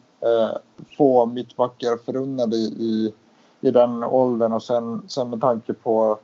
få 0.98 1.26
mittbackar 1.26 1.98
förunnade 2.06 2.56
i, 2.56 2.66
i, 2.66 3.14
i 3.62 3.72
den 3.72 4.04
åldern. 4.04 4.54
Och 4.54 4.64
sen, 4.64 5.02
sen 5.08 5.30
med 5.30 5.42
tanke 5.42 5.74
på 5.74 6.20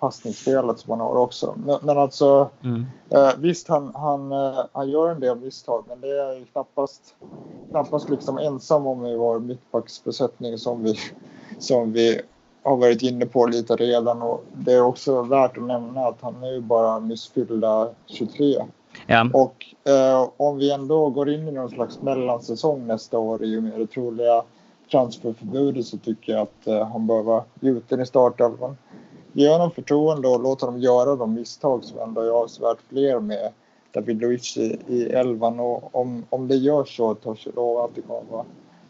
passningsspelet 0.00 0.78
som 0.78 0.90
han 0.90 1.00
har 1.00 1.16
också. 1.16 1.54
Men, 1.64 1.78
men 1.82 1.98
alltså, 1.98 2.50
mm. 2.64 2.86
eh, 3.10 3.30
visst 3.38 3.68
han, 3.68 3.94
han, 3.94 4.32
eh, 4.32 4.64
han 4.72 4.90
gör 4.90 5.10
en 5.10 5.20
del 5.20 5.36
misstag 5.36 5.84
men 5.88 6.00
det 6.00 6.20
är 6.20 6.38
ju 6.38 6.44
knappast, 6.44 7.14
knappast 7.70 8.10
liksom 8.10 8.38
ensam 8.38 8.86
om 8.86 9.06
i 9.06 9.16
vår 9.16 9.38
mittbacksbesättning 9.38 10.58
som 10.58 10.82
vi, 10.84 10.94
som 11.58 11.92
vi 11.92 12.20
har 12.62 12.76
varit 12.76 13.02
inne 13.02 13.26
på 13.26 13.46
lite 13.46 13.76
redan 13.76 14.22
och 14.22 14.44
det 14.52 14.72
är 14.72 14.82
också 14.82 15.22
värt 15.22 15.58
att 15.58 15.64
nämna 15.64 16.00
att 16.00 16.20
han 16.20 16.42
är 16.42 16.52
ju 16.52 16.60
bara 16.60 17.00
missfyllda 17.00 17.90
23. 18.06 18.64
Ja. 19.06 19.30
Och 19.32 19.66
eh, 19.90 20.28
om 20.36 20.58
vi 20.58 20.72
ändå 20.72 21.10
går 21.10 21.30
in 21.30 21.48
i 21.48 21.52
någon 21.52 21.70
slags 21.70 22.02
mellansäsong 22.02 22.86
nästa 22.86 23.18
år 23.18 23.44
i 23.44 23.58
och 23.58 23.62
med 23.62 23.80
det 23.80 23.86
troliga 23.86 24.42
transferförbudet 24.90 25.86
så 25.86 25.98
tycker 25.98 26.32
jag 26.32 26.42
att 26.42 26.66
eh, 26.66 26.88
han 26.88 27.06
bör 27.06 27.22
vara 27.22 27.44
gjuten 27.60 28.00
i 28.00 28.06
startelvan 28.06 28.76
ge 29.32 29.48
honom 29.48 29.70
förtroende 29.70 30.28
och 30.28 30.42
låta 30.42 30.66
dem 30.66 30.78
göra 30.78 31.16
de 31.16 31.34
misstag 31.34 31.84
som 31.84 31.98
ändå 31.98 32.20
är 32.20 32.30
avsevärt 32.30 32.78
fler 32.88 33.20
med 33.20 33.52
David 33.92 34.20
Luiz 34.20 34.56
i, 34.56 34.78
i 34.86 35.02
elvan. 35.02 35.60
Och 35.60 35.94
om, 35.94 36.24
om 36.30 36.48
det 36.48 36.56
gör 36.56 36.84
så 36.84 37.14
törs 37.14 37.46
jag 37.46 37.54
lova 37.54 37.84
att 37.84 37.94
det 37.94 38.02
kommer 38.02 38.30
vara 38.30 38.44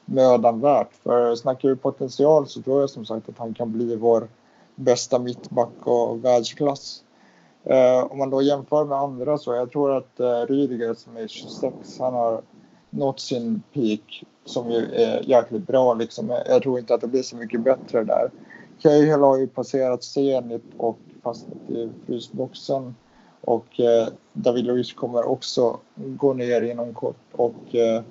mödan 0.05 0.61
värt. 0.61 0.95
För 1.03 1.35
snackar 1.35 1.69
vi 1.69 1.77
potential 1.77 2.47
så 2.47 2.63
tror 2.63 2.81
jag 2.81 2.91
som 2.91 3.05
sagt 3.05 3.29
att 3.29 3.39
han 3.39 3.55
kan 3.55 3.73
bli 3.73 3.97
vår 3.97 4.29
bästa 4.75 5.19
mittback 5.19 5.87
och 5.87 6.25
världsklass. 6.25 7.05
Eh, 7.65 8.13
om 8.13 8.19
man 8.19 8.31
då 8.31 8.43
jämför 8.43 8.85
med 8.85 8.99
andra 8.99 9.39
så 9.39 9.55
jag 9.55 9.71
tror 9.71 9.97
att 9.97 10.21
eh, 10.21 10.41
Rydiger 10.49 10.95
som 10.95 11.17
är 11.17 11.29
26, 11.29 11.75
han 11.99 12.15
har 12.15 12.43
nått 12.91 13.21
sin 13.21 13.63
peak 13.73 14.25
som 14.45 14.71
ju 14.71 14.95
är 14.95 15.23
jäkligt 15.29 15.67
bra 15.67 15.95
liksom. 15.95 16.29
Jag 16.47 16.63
tror 16.63 16.79
inte 16.79 16.95
att 16.95 17.01
det 17.01 17.07
blir 17.07 17.23
så 17.23 17.37
mycket 17.37 17.61
bättre 17.61 18.05
där. 18.05 18.31
Cahill 18.83 19.21
har 19.21 19.39
ju 19.39 19.47
passerat 19.47 20.05
Zenit 20.05 20.65
och 20.77 20.99
fastnat 21.23 21.71
i 21.71 21.91
frysboxen. 22.07 22.95
Och 23.41 23.81
eh, 23.81 24.09
David 24.33 24.65
Luiz 24.65 24.93
kommer 24.93 25.29
också 25.29 25.79
gå 25.95 26.35
ner 26.35 26.63
inom 26.63 26.95
kort. 26.95 27.17
Och 27.33 27.75
eh, 27.75 28.03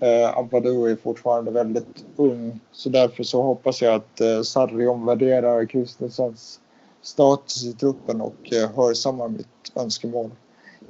eh, 0.00 0.38
Ampadu 0.38 0.90
är 0.90 0.96
fortfarande 0.96 1.50
väldigt 1.50 2.04
ung. 2.16 2.60
Så 2.72 2.88
därför 2.88 3.24
så 3.24 3.42
hoppas 3.42 3.82
jag 3.82 3.94
att 3.94 4.20
eh, 4.20 4.42
Sarri 4.42 4.86
omvärderar 4.86 5.64
Kristensens 5.64 6.60
status 7.02 7.64
i 7.64 7.72
truppen 7.72 8.20
och 8.20 8.52
eh, 8.52 8.70
hörsammar 8.76 9.28
mitt 9.28 9.72
önskemål. 9.74 10.30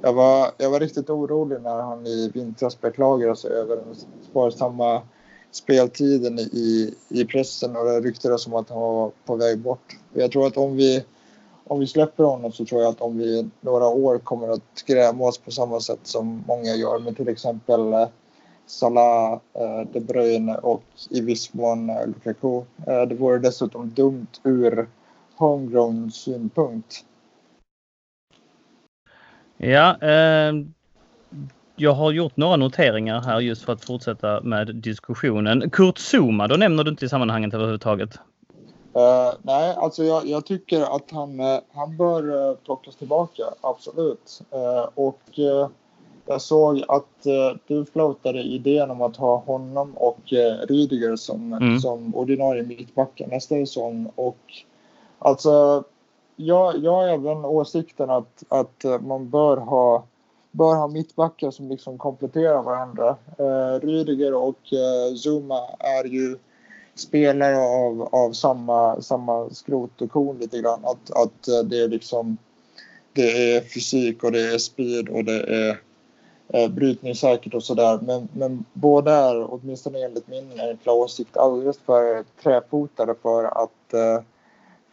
Jag 0.01 0.13
var, 0.13 0.51
jag 0.57 0.69
var 0.69 0.79
riktigt 0.79 1.09
orolig 1.09 1.61
när 1.61 1.81
han 1.81 2.07
i 2.07 2.31
vintras 2.33 2.81
beklagade 2.81 3.35
sig 3.35 3.51
över 3.51 3.75
den 3.75 3.95
sparsamma 4.31 5.01
speltiden 5.51 6.39
i, 6.39 6.93
i 7.09 7.25
pressen 7.25 7.75
och 7.75 7.85
det 7.85 7.99
ryktades 7.99 8.47
om 8.47 8.53
att 8.53 8.69
han 8.69 8.79
var 8.79 9.11
på 9.25 9.35
väg 9.35 9.59
bort. 9.59 9.97
Jag 10.13 10.31
tror 10.31 10.47
att 10.47 10.57
om 10.57 10.75
vi, 10.75 11.03
om 11.63 11.79
vi 11.79 11.87
släpper 11.87 12.23
honom 12.23 12.51
så 12.51 12.65
tror 12.65 12.81
jag 12.81 12.89
att 12.89 13.01
om 13.01 13.17
vi 13.17 13.49
några 13.61 13.87
år 13.87 14.17
kommer 14.17 14.49
att 14.49 14.83
gräma 14.85 15.23
oss 15.23 15.37
på 15.37 15.51
samma 15.51 15.79
sätt 15.79 15.99
som 16.03 16.43
många 16.47 16.75
gör 16.75 16.99
med 16.99 17.17
till 17.17 17.27
exempel 17.29 17.93
eh, 17.93 18.07
Salah, 18.65 19.33
eh, 19.33 19.87
De 19.93 19.99
Bruyne 19.99 20.55
och 20.55 20.83
i 21.09 21.21
viss 21.21 21.53
mån 21.53 21.89
eh, 21.89 22.07
Lukaku. 22.07 22.61
Det 22.85 23.15
vore 23.15 23.39
dessutom 23.39 23.89
dumt 23.89 24.27
ur 24.43 24.87
homegrown 25.35 26.11
synpunkt. 26.11 27.05
Ja, 29.57 30.01
eh, 30.01 30.53
jag 31.79 31.93
har 31.93 32.11
gjort 32.11 32.37
några 32.37 32.55
noteringar 32.55 33.21
här 33.21 33.39
just 33.39 33.65
för 33.65 33.73
att 33.73 33.85
fortsätta 33.85 34.41
med 34.41 34.75
diskussionen. 34.75 35.69
Kurt 35.69 35.97
Zuma, 35.97 36.47
då 36.47 36.55
nämner 36.55 36.83
du 36.83 36.91
inte 36.91 37.05
i 37.05 37.09
sammanhanget 37.09 37.53
överhuvudtaget. 37.53 38.19
Uh, 38.95 39.33
nej, 39.41 39.75
alltså 39.77 40.03
jag, 40.03 40.25
jag, 40.25 40.45
tycker 40.45 40.95
att 40.95 41.11
han, 41.11 41.39
uh, 41.39 41.59
han 41.73 41.97
bör 41.97 42.49
uh, 42.49 42.55
plockas 42.55 42.95
tillbaka, 42.95 43.43
absolut. 43.61 44.41
Uh, 44.53 44.89
och 44.95 45.21
jag 46.25 46.41
såg 46.41 46.83
att 46.87 47.27
du 47.67 47.85
floatade 47.85 48.39
idén 48.39 48.91
om 48.91 49.01
att 49.01 49.15
ha 49.15 49.37
honom 49.37 49.97
och 49.97 50.19
Rydiger 50.69 51.15
som, 51.15 51.53
mm. 51.53 51.79
som 51.79 52.15
ordinarie 52.15 52.63
mittbackar 52.63 53.27
nästa 53.27 53.55
säsong. 53.55 54.11
Och 54.15 54.37
alltså, 55.19 55.83
jag, 56.35 56.77
jag 56.77 56.91
har 56.91 57.07
även 57.07 57.45
åsikten 57.45 58.09
att, 58.09 58.43
att 58.49 58.85
man 59.01 59.29
bör 59.29 59.57
ha 59.57 60.03
bör 60.51 60.75
ha 60.75 60.87
mittbackar 60.87 61.51
som 61.51 61.69
liksom 61.69 61.97
kompletterar 61.97 62.63
varandra. 62.63 63.17
Eh, 63.37 63.87
Rydiger 63.87 64.33
och 64.33 64.73
eh, 64.73 65.15
Zuma 65.15 65.59
är 65.79 66.03
ju 66.03 66.37
spelare 66.95 67.57
av, 67.57 68.09
av 68.11 68.31
samma, 68.31 69.01
samma 69.01 69.49
skrot 69.49 70.01
och 70.01 70.11
korn 70.11 70.37
lite 70.37 70.61
grann. 70.61 70.85
Att, 70.85 71.11
att 71.11 71.47
eh, 71.47 71.59
det 71.63 71.83
är 71.83 71.87
liksom 71.87 72.37
det 73.13 73.55
är 73.55 73.61
fysik 73.61 74.23
och 74.23 74.31
det 74.31 74.53
är 74.53 74.57
speed 74.57 75.09
och 75.09 75.23
det 75.23 75.43
är 75.43 75.81
eh, 76.47 76.69
brytningssäkert 76.69 77.53
och 77.53 77.63
sådär. 77.63 77.99
Men, 78.01 78.27
men 78.33 78.65
båda 78.73 79.15
är, 79.15 79.53
åtminstone 79.53 80.05
enligt 80.05 80.27
min 80.27 80.59
eh, 80.59 80.65
enkla 80.65 80.93
åsikt, 80.93 81.37
alldeles 81.37 81.79
för 81.79 82.23
träfotade 82.43 83.15
för 83.21 83.43
att, 83.43 83.93
eh, 83.93 84.23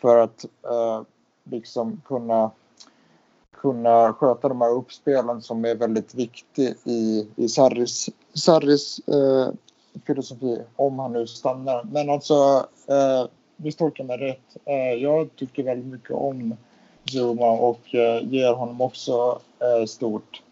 för 0.01 0.19
att 0.19 0.45
eh, 0.65 1.03
liksom 1.45 2.03
kunna 2.05 2.51
kunna 3.61 4.13
sköta 4.13 4.49
de 4.49 4.61
här 4.61 4.71
uppspelen 4.71 5.43
som 5.43 5.65
är 5.65 5.75
väldigt 5.75 6.15
viktig 6.15 6.75
i, 6.85 7.29
i 7.37 7.49
Sarris, 7.49 8.09
Sarris 8.35 9.01
eh, 9.09 9.49
filosofi, 10.07 10.63
om 10.77 10.99
han 10.99 11.13
nu 11.13 11.27
stannar. 11.27 11.85
Men 11.93 12.11
alltså, 12.11 12.67
eh, 12.89 13.29
misstolka 13.57 14.05
mig 14.05 14.19
rätt. 14.19 14.57
Eh, 14.65 15.03
jag 15.03 15.37
tycker 15.37 15.63
väldigt 15.63 15.93
mycket 15.93 16.11
om 16.11 16.57
Zuma 17.05 17.51
och 17.51 17.95
eh, 17.95 18.29
ger 18.29 18.53
honom 18.53 18.81
också 18.81 19.41
eh, 19.61 19.87
stort, 19.87 20.43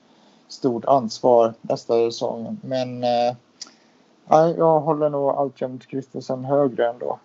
stort 0.49 0.85
ansvar 0.85 1.55
nästa 1.61 1.95
säsong. 1.95 2.59
Men 2.63 3.05
eh, 3.05 3.37
jag 4.57 4.81
håller 4.81 5.11
nog 5.11 5.31
alltjämt 5.31 5.87
Kristensen 5.87 6.45
högre 6.45 6.91
ändå. 6.91 7.19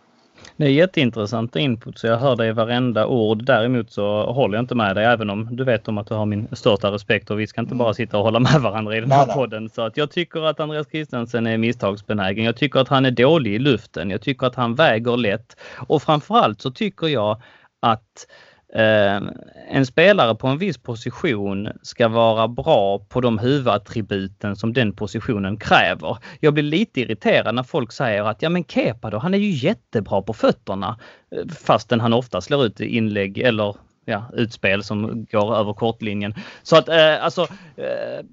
Det 0.60 0.65
är 0.65 0.72
jätteintressanta 0.72 1.60
input 1.60 2.00
så 2.00 2.08
jag 2.08 2.17
hör 2.17 2.36
dig 2.36 2.52
varenda 2.52 3.06
ord. 3.08 3.43
Däremot 3.45 3.91
så 3.91 4.32
håller 4.32 4.58
jag 4.58 4.63
inte 4.63 4.76
med 4.76 4.95
dig 4.95 5.06
även 5.06 5.30
om 5.30 5.56
du 5.56 5.63
vet 5.63 5.88
om 5.88 5.98
att 5.98 6.08
du 6.08 6.13
har 6.13 6.26
min 6.26 6.48
största 6.52 6.91
respekt 6.91 7.32
och 7.32 7.39
vi 7.39 7.48
ska 7.48 7.62
inte 7.62 7.76
bara 7.76 7.93
sitta 7.93 8.17
och 8.17 8.24
hålla 8.24 8.39
med 8.39 8.62
varandra 8.62 8.98
i 8.98 9.00
den 9.00 9.12
här 9.12 9.26
podden. 9.26 9.69
Så 9.69 9.82
att 9.82 9.98
jag 9.98 10.12
tycker 10.12 10.41
att 10.41 10.60
Andreas 10.60 10.88
Christensen 10.91 11.48
är 11.48 11.58
misstagsbenägen. 11.58 12.45
Jag 12.45 12.56
tycker 12.56 12.80
att 12.80 12.88
han 12.88 13.06
är 13.06 13.12
dålig 13.12 13.56
i 13.56 13.60
luften. 13.60 14.10
Jag 14.10 14.22
tycker 14.22 14.48
att 14.48 14.56
han 14.56 14.76
väger 14.76 15.17
lätt 15.17 15.56
och 15.88 16.02
framförallt 16.02 16.62
så 16.62 16.72
tycker 16.72 17.08
jag 17.08 17.41
att 17.80 18.28
Ehm, 18.73 19.29
en 19.69 19.86
spelare 19.86 20.36
på 20.36 20.47
en 20.47 20.58
viss 20.58 20.77
position 20.77 21.69
ska 21.82 22.08
vara 22.08 22.47
bra 22.47 22.99
på 22.99 23.21
de 23.21 23.38
huvudattributen 23.39 24.55
som 24.55 24.73
den 24.73 24.95
positionen 24.95 25.58
kräver. 25.58 26.17
Jag 26.39 26.53
blir 26.53 26.63
lite 26.63 27.01
irriterad 27.01 27.55
när 27.55 27.63
folk 27.63 27.91
säger 27.91 28.23
att 28.23 28.41
ja 28.41 28.49
men 28.49 28.63
Kepa 28.63 29.10
då, 29.10 29.17
han 29.17 29.34
är 29.34 29.38
ju 29.38 29.49
jättebra 29.49 30.21
på 30.21 30.34
fötterna. 30.34 30.99
Ehm, 31.36 31.49
fastän 31.49 31.99
han 31.99 32.13
ofta 32.13 32.41
slår 32.41 32.65
ut 32.65 32.79
inlägg 32.79 33.38
eller 33.38 33.75
ja, 34.05 34.23
utspel 34.34 34.84
som 34.84 35.25
går 35.32 35.55
över 35.55 35.73
kortlinjen. 35.73 36.34
Så 36.63 36.75
att 36.77 36.89
eh, 36.89 37.23
alltså 37.23 37.41
eh, 37.75 38.25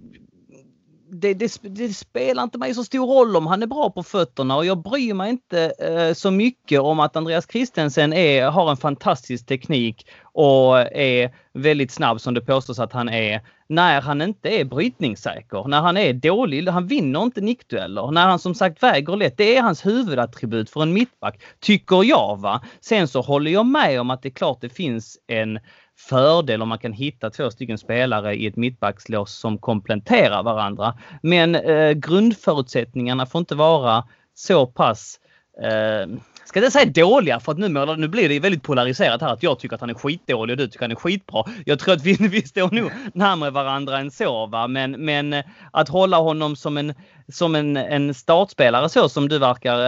det, 1.10 1.34
det, 1.34 1.58
det, 1.62 1.96
spelar 1.96 2.42
inte 2.42 2.58
mig 2.58 2.74
så 2.74 2.84
stor 2.84 3.06
roll 3.06 3.36
om 3.36 3.46
han 3.46 3.62
är 3.62 3.66
bra 3.66 3.90
på 3.90 4.02
fötterna 4.02 4.56
och 4.56 4.66
jag 4.66 4.82
bryr 4.82 5.14
mig 5.14 5.30
inte 5.30 5.72
eh, 5.78 6.14
så 6.14 6.30
mycket 6.30 6.80
om 6.80 7.00
att 7.00 7.16
Andreas 7.16 7.46
Christensen 7.50 8.12
är, 8.12 8.50
har 8.50 8.70
en 8.70 8.76
fantastisk 8.76 9.46
teknik 9.46 10.06
och 10.22 10.78
är 10.96 11.34
väldigt 11.52 11.90
snabb 11.90 12.20
som 12.20 12.34
det 12.34 12.40
påstås 12.40 12.78
att 12.78 12.92
han 12.92 13.08
är 13.08 13.40
när 13.68 14.00
han 14.00 14.22
inte 14.22 14.48
är 14.48 14.64
brytningssäker. 14.64 15.68
När 15.68 15.80
han 15.80 15.96
är 15.96 16.12
dålig, 16.12 16.68
han 16.68 16.86
vinner 16.86 17.22
inte 17.22 17.40
nickdueller. 17.40 18.10
När 18.10 18.26
han 18.26 18.38
som 18.38 18.54
sagt 18.54 18.82
väger 18.82 19.16
lätt. 19.16 19.36
Det 19.36 19.56
är 19.56 19.62
hans 19.62 19.86
huvudattribut 19.86 20.70
för 20.70 20.82
en 20.82 20.92
mittback, 20.92 21.42
tycker 21.60 22.04
jag. 22.04 22.40
va. 22.40 22.62
Sen 22.80 23.08
så 23.08 23.20
håller 23.20 23.50
jag 23.50 23.66
med 23.66 24.00
om 24.00 24.10
att 24.10 24.22
det 24.22 24.28
är 24.28 24.30
klart 24.30 24.60
det 24.60 24.68
finns 24.68 25.18
en 25.26 25.58
fördel 25.96 26.62
om 26.62 26.68
man 26.68 26.78
kan 26.78 26.92
hitta 26.92 27.30
två 27.30 27.50
stycken 27.50 27.78
spelare 27.78 28.34
i 28.34 28.46
ett 28.46 28.56
mittbackslås 28.56 29.32
som 29.38 29.58
kompletterar 29.58 30.42
varandra. 30.42 30.98
Men 31.22 31.54
eh, 31.54 31.92
grundförutsättningarna 31.92 33.26
får 33.26 33.38
inte 33.38 33.54
vara 33.54 34.04
så 34.34 34.66
pass 34.66 35.20
eh, 35.62 36.16
ska 36.48 36.58
inte 36.58 36.70
säga 36.70 36.84
dåliga 36.84 37.40
för 37.40 37.52
att 37.52 37.58
nu, 37.58 37.68
nu 37.96 38.08
blir 38.08 38.28
det 38.28 38.40
väldigt 38.40 38.62
polariserat 38.62 39.20
här 39.20 39.32
att 39.32 39.42
jag 39.42 39.58
tycker 39.58 39.74
att 39.74 39.80
han 39.80 39.90
är 39.90 39.94
skitdålig 39.94 40.52
och 40.54 40.56
du 40.56 40.66
tycker 40.66 40.78
att 40.78 40.82
han 40.82 40.90
är 40.90 40.94
skitbra. 40.94 41.44
Jag 41.64 41.78
tror 41.78 41.94
att 41.94 42.02
vi, 42.02 42.16
vi 42.20 42.42
står 42.42 42.70
nog 42.70 42.90
närmare 43.14 43.50
varandra 43.50 43.98
än 43.98 44.10
så 44.10 44.46
va. 44.46 44.68
Men, 44.68 44.90
men 44.90 45.32
eh, 45.32 45.44
att 45.70 45.88
hålla 45.88 46.16
honom 46.16 46.56
som 46.56 46.76
en, 46.76 46.94
som 47.28 47.54
en, 47.54 47.76
en 47.76 48.14
startspelare 48.14 48.88
så 48.88 49.08
som 49.08 49.28
du 49.28 49.38
verkar 49.38 49.78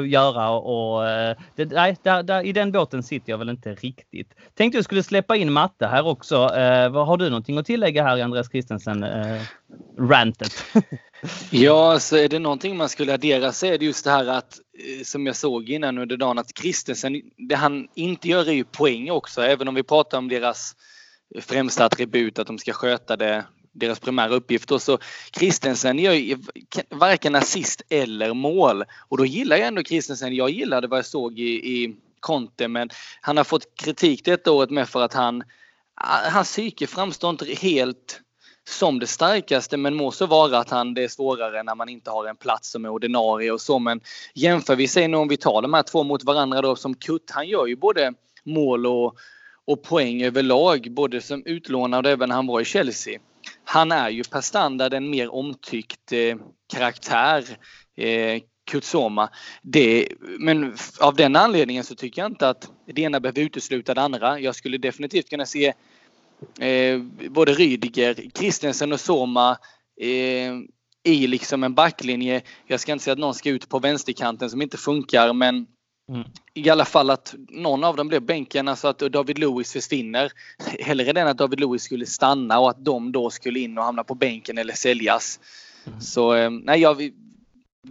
äh, 0.00 0.08
göra 0.08 0.50
och 0.50 1.08
eh, 1.08 1.36
det, 1.56 1.64
nej, 1.64 1.96
där, 2.02 2.22
där, 2.22 2.42
i 2.46 2.52
den 2.52 2.72
båten 2.72 3.02
sitter 3.02 3.30
jag 3.30 3.38
väl 3.38 3.48
inte 3.48 3.74
riktigt. 3.74 4.34
Tänkte 4.54 4.78
jag 4.78 4.84
skulle 4.84 5.02
släppa 5.02 5.36
in 5.36 5.52
matte 5.52 5.86
här 5.86 6.06
också. 6.06 6.36
Äh, 6.36 6.88
vad 6.88 7.06
har 7.06 7.16
du 7.16 7.28
någonting 7.28 7.58
att 7.58 7.66
tillägga 7.66 8.02
här 8.02 8.16
i 8.16 8.22
Andreas 8.22 8.50
Christensen 8.50 9.04
uh, 9.04 9.42
rantet? 9.98 10.52
ja, 11.50 11.72
så 11.72 11.90
alltså, 11.90 12.18
är 12.18 12.28
det 12.28 12.38
någonting 12.38 12.76
man 12.76 12.88
skulle 12.88 13.14
addera 13.14 13.52
så 13.52 13.66
är 13.66 13.78
det 13.78 13.84
just 13.84 14.04
det 14.04 14.10
här 14.10 14.26
att 14.26 14.58
som 15.04 15.26
jag 15.26 15.36
såg 15.36 15.70
innan 15.70 15.98
under 15.98 16.16
dagen 16.16 16.38
att 16.38 16.58
Christensen, 16.58 17.22
det 17.36 17.54
han 17.54 17.88
inte 17.94 18.28
gör 18.28 18.48
är 18.48 18.52
ju 18.52 18.64
poäng 18.64 19.10
också, 19.10 19.42
även 19.42 19.68
om 19.68 19.74
vi 19.74 19.82
pratar 19.82 20.18
om 20.18 20.28
deras 20.28 20.76
främsta 21.40 21.84
attribut 21.84 22.38
att 22.38 22.46
de 22.46 22.58
ska 22.58 22.72
sköta 22.72 23.16
det 23.16 23.44
deras 23.72 24.00
primära 24.00 24.34
uppgift. 24.34 24.70
Och 24.70 24.82
så 24.82 24.98
Kristensen 25.30 25.98
gör 25.98 26.38
varken 26.94 27.34
assist 27.34 27.82
eller 27.88 28.34
mål. 28.34 28.84
Och 29.08 29.18
då 29.18 29.26
gillar 29.26 29.56
jag 29.56 29.66
ändå 29.66 29.82
Kristensen. 29.82 30.34
Jag 30.34 30.50
gillade 30.50 30.88
vad 30.88 30.98
jag 30.98 31.06
såg 31.06 31.38
i, 31.38 31.82
i 31.82 31.96
Conte 32.20 32.68
men 32.68 32.90
han 33.20 33.36
har 33.36 33.44
fått 33.44 33.74
kritik 33.74 34.24
detta 34.24 34.52
året 34.52 34.70
med 34.70 34.88
för 34.88 35.02
att 35.02 35.14
han 35.14 35.44
hans 36.32 36.48
psyke 36.48 36.86
framstår 36.86 37.30
inte 37.30 37.44
helt 37.44 38.20
som 38.68 38.98
det 38.98 39.06
starkaste 39.06 39.76
men 39.76 39.94
må 39.94 40.10
så 40.10 40.26
vara 40.26 40.58
att 40.58 40.70
han 40.70 40.94
det 40.94 41.04
är 41.04 41.08
svårare 41.08 41.62
när 41.62 41.74
man 41.74 41.88
inte 41.88 42.10
har 42.10 42.26
en 42.26 42.36
plats 42.36 42.70
som 42.70 42.84
är 42.84 42.88
ordinarie 42.88 43.52
och 43.52 43.60
så 43.60 43.78
men 43.78 44.00
jämför 44.34 44.76
vi 44.76 44.88
sig 44.88 45.08
nu 45.08 45.16
om 45.16 45.28
vi 45.28 45.36
tar 45.36 45.62
de 45.62 45.74
här 45.74 45.82
två 45.82 46.04
mot 46.04 46.24
varandra 46.24 46.62
då 46.62 46.76
som 46.76 46.94
Kutt 46.94 47.30
han 47.30 47.48
gör 47.48 47.66
ju 47.66 47.76
både 47.76 48.12
mål 48.44 48.86
och, 48.86 49.16
och 49.64 49.82
poäng 49.82 50.22
överlag 50.22 50.88
både 50.90 51.20
som 51.20 51.42
utlånad 51.46 52.06
och 52.06 52.12
även 52.12 52.28
när 52.28 52.36
han 52.36 52.46
var 52.46 52.60
i 52.60 52.64
Chelsea 52.64 53.20
han 53.64 53.92
är 53.92 54.10
ju 54.10 54.24
per 54.24 54.40
standard 54.40 54.94
en 54.94 55.10
mer 55.10 55.34
omtyckt 55.34 56.12
eh, 56.12 56.36
karaktär. 56.72 57.44
Eh, 57.96 58.42
Kutsoma. 58.70 59.28
Det, 59.62 60.08
men 60.38 60.76
av 61.00 61.14
den 61.14 61.36
anledningen 61.36 61.84
så 61.84 61.94
tycker 61.94 62.22
jag 62.22 62.30
inte 62.30 62.48
att 62.48 62.70
det 62.86 63.02
ena 63.02 63.20
behöver 63.20 63.40
utesluta 63.40 63.94
det 63.94 64.00
andra. 64.00 64.40
Jag 64.40 64.54
skulle 64.54 64.78
definitivt 64.78 65.30
kunna 65.30 65.46
se 65.46 65.72
eh, 66.60 67.00
både 67.30 67.52
Rydiger, 67.52 68.30
Kristensen 68.34 68.92
och 68.92 69.00
Soma 69.00 69.58
eh, 70.00 70.52
i 71.04 71.26
liksom 71.26 71.64
en 71.64 71.74
backlinje. 71.74 72.42
Jag 72.66 72.80
ska 72.80 72.92
inte 72.92 73.04
säga 73.04 73.12
att 73.12 73.18
någon 73.18 73.34
ska 73.34 73.50
ut 73.50 73.68
på 73.68 73.78
vänsterkanten 73.78 74.50
som 74.50 74.62
inte 74.62 74.76
funkar 74.76 75.32
men 75.32 75.66
Mm. 76.08 76.24
I 76.54 76.70
alla 76.70 76.84
fall 76.84 77.10
att 77.10 77.34
någon 77.48 77.84
av 77.84 77.96
dem 77.96 78.08
blir 78.08 78.20
bänken, 78.20 78.68
alltså 78.68 78.88
att 78.88 78.98
David 78.98 79.38
Lewis 79.38 79.72
försvinner. 79.72 80.32
Hellre 80.80 81.12
den 81.12 81.28
att 81.28 81.38
David 81.38 81.60
Lewis 81.60 81.82
skulle 81.82 82.06
stanna 82.06 82.58
och 82.58 82.70
att 82.70 82.84
de 82.84 83.12
då 83.12 83.30
skulle 83.30 83.60
in 83.60 83.78
och 83.78 83.84
hamna 83.84 84.04
på 84.04 84.14
bänken 84.14 84.58
eller 84.58 84.74
säljas. 84.74 85.40
Mm. 85.86 86.00
Så 86.00 86.34
eh, 86.34 86.50
nej, 86.50 86.80
jag 86.80 87.10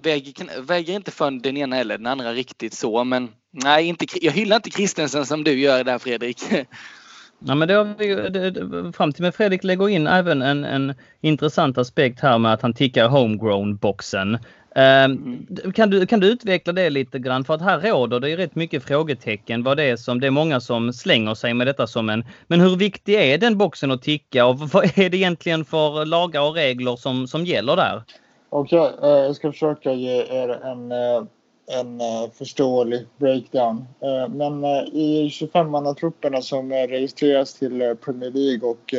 väger, 0.02 0.62
väger 0.62 0.94
inte 0.94 1.12
för 1.12 1.32
den 1.32 1.58
ena 1.58 1.78
eller 1.78 1.98
den 1.98 2.08
andra 2.08 2.34
riktigt 2.34 2.74
så. 2.74 3.04
Men 3.04 3.32
nej, 3.52 3.86
inte, 3.86 4.06
jag 4.22 4.32
hyllar 4.32 4.56
inte 4.56 4.70
Kristensen 4.70 5.26
som 5.26 5.44
du 5.44 5.60
gör 5.60 5.84
där 5.84 5.98
Fredrik. 5.98 6.44
Ja, 7.48 7.56
men 7.56 7.68
det 7.68 7.74
har 7.74 7.96
vi 7.98 8.16
det, 8.30 8.94
fram 8.94 9.12
till 9.12 9.22
med 9.22 9.36
Fredrik 9.36 9.64
lägger 9.64 9.90
in 9.90 10.08
även 10.08 10.42
en, 10.42 10.66
en 10.66 10.94
intressant 11.22 11.78
aspekt 11.78 12.20
här 12.20 12.38
med 12.38 12.54
att 12.54 12.62
han 12.62 12.74
tickar 12.74 13.08
homegrown-boxen. 13.08 14.28
Mm. 14.28 14.40
Ehm, 14.76 15.72
kan, 15.74 15.90
du, 15.90 16.06
kan 16.06 16.20
du 16.20 16.28
utveckla 16.28 16.74
det 16.74 16.90
lite 16.90 17.20
grann? 17.20 17.44
För 17.44 17.54
att 17.54 17.62
här 17.62 17.80
råder 17.80 18.20
det 18.20 18.30
ju 18.30 18.36
rätt 18.36 18.56
mycket 18.56 18.84
frågetecken 18.84 19.64
vad 19.64 19.78
det 19.78 19.84
är 19.84 19.96
som, 19.96 20.20
det 20.20 20.28
är 20.28 20.32
många 20.32 20.60
som 20.60 20.94
slänger 20.94 21.34
sig 21.34 21.54
med 21.54 21.68
detta 21.68 21.88
som 21.88 22.10
en, 22.10 22.26
men 22.48 22.62
hur 22.62 22.76
viktig 22.76 23.14
är 23.14 23.38
den 23.38 23.58
boxen 23.58 23.92
att 23.92 24.02
ticka 24.02 24.46
och 24.46 24.60
vad 24.60 24.86
är 25.00 25.10
det 25.10 25.18
egentligen 25.18 25.66
för 25.66 26.06
lagar 26.06 26.42
och 26.42 26.56
regler 26.56 26.96
som, 26.96 27.28
som 27.28 27.46
gäller 27.46 27.76
där? 27.76 28.04
Okej, 28.50 28.80
okay, 28.80 29.10
eh, 29.10 29.26
jag 29.26 29.36
ska 29.36 29.52
försöka 29.52 29.94
ge 29.94 30.18
er 30.18 30.50
en, 30.50 30.92
eh, 30.92 31.24
en 31.68 32.02
eh, 32.02 32.30
förståelig 32.34 33.06
breakdown. 33.18 33.86
Men 34.30 34.66
i 34.94 35.30
25-mannatrupperna 35.32 36.42
som 36.42 36.72
registreras 36.72 37.54
till 37.54 37.96
Premier 38.02 38.32
League 38.32 38.70
och 38.70 38.94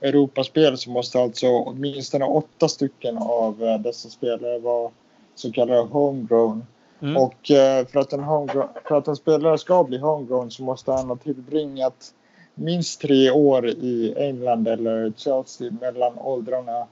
Europaspel 0.00 0.78
så 0.78 0.90
måste 0.90 1.20
alltså 1.20 1.46
åtminstone 1.46 2.24
åtta 2.24 2.68
stycken 2.68 3.18
av 3.18 3.80
dessa 3.84 4.08
spelare 4.08 4.58
vara 4.58 4.90
så 5.34 5.52
kallade 5.52 5.80
homegrown. 5.80 6.64
Mm. 7.02 7.16
Och 7.16 7.50
eh, 7.50 7.86
för 7.86 8.00
att, 8.00 8.12
en 8.12 8.24
homegrown, 8.24 8.68
för 8.84 8.94
att 8.94 9.08
en 9.08 9.16
spelare 9.16 9.58
ska 9.58 9.84
bli 9.84 9.98
homegrown 9.98 10.50
så 10.50 10.62
måste 10.62 10.92
han 10.92 11.08
ha 11.08 11.16
tillbringat 11.16 12.14
minst 12.54 13.00
tre 13.00 13.30
år 13.30 13.68
i 13.68 14.14
England 14.16 14.68
eller 14.68 15.12
Chelsea 15.16 15.70
mellan 15.80 16.18
åldrarna 16.18 16.86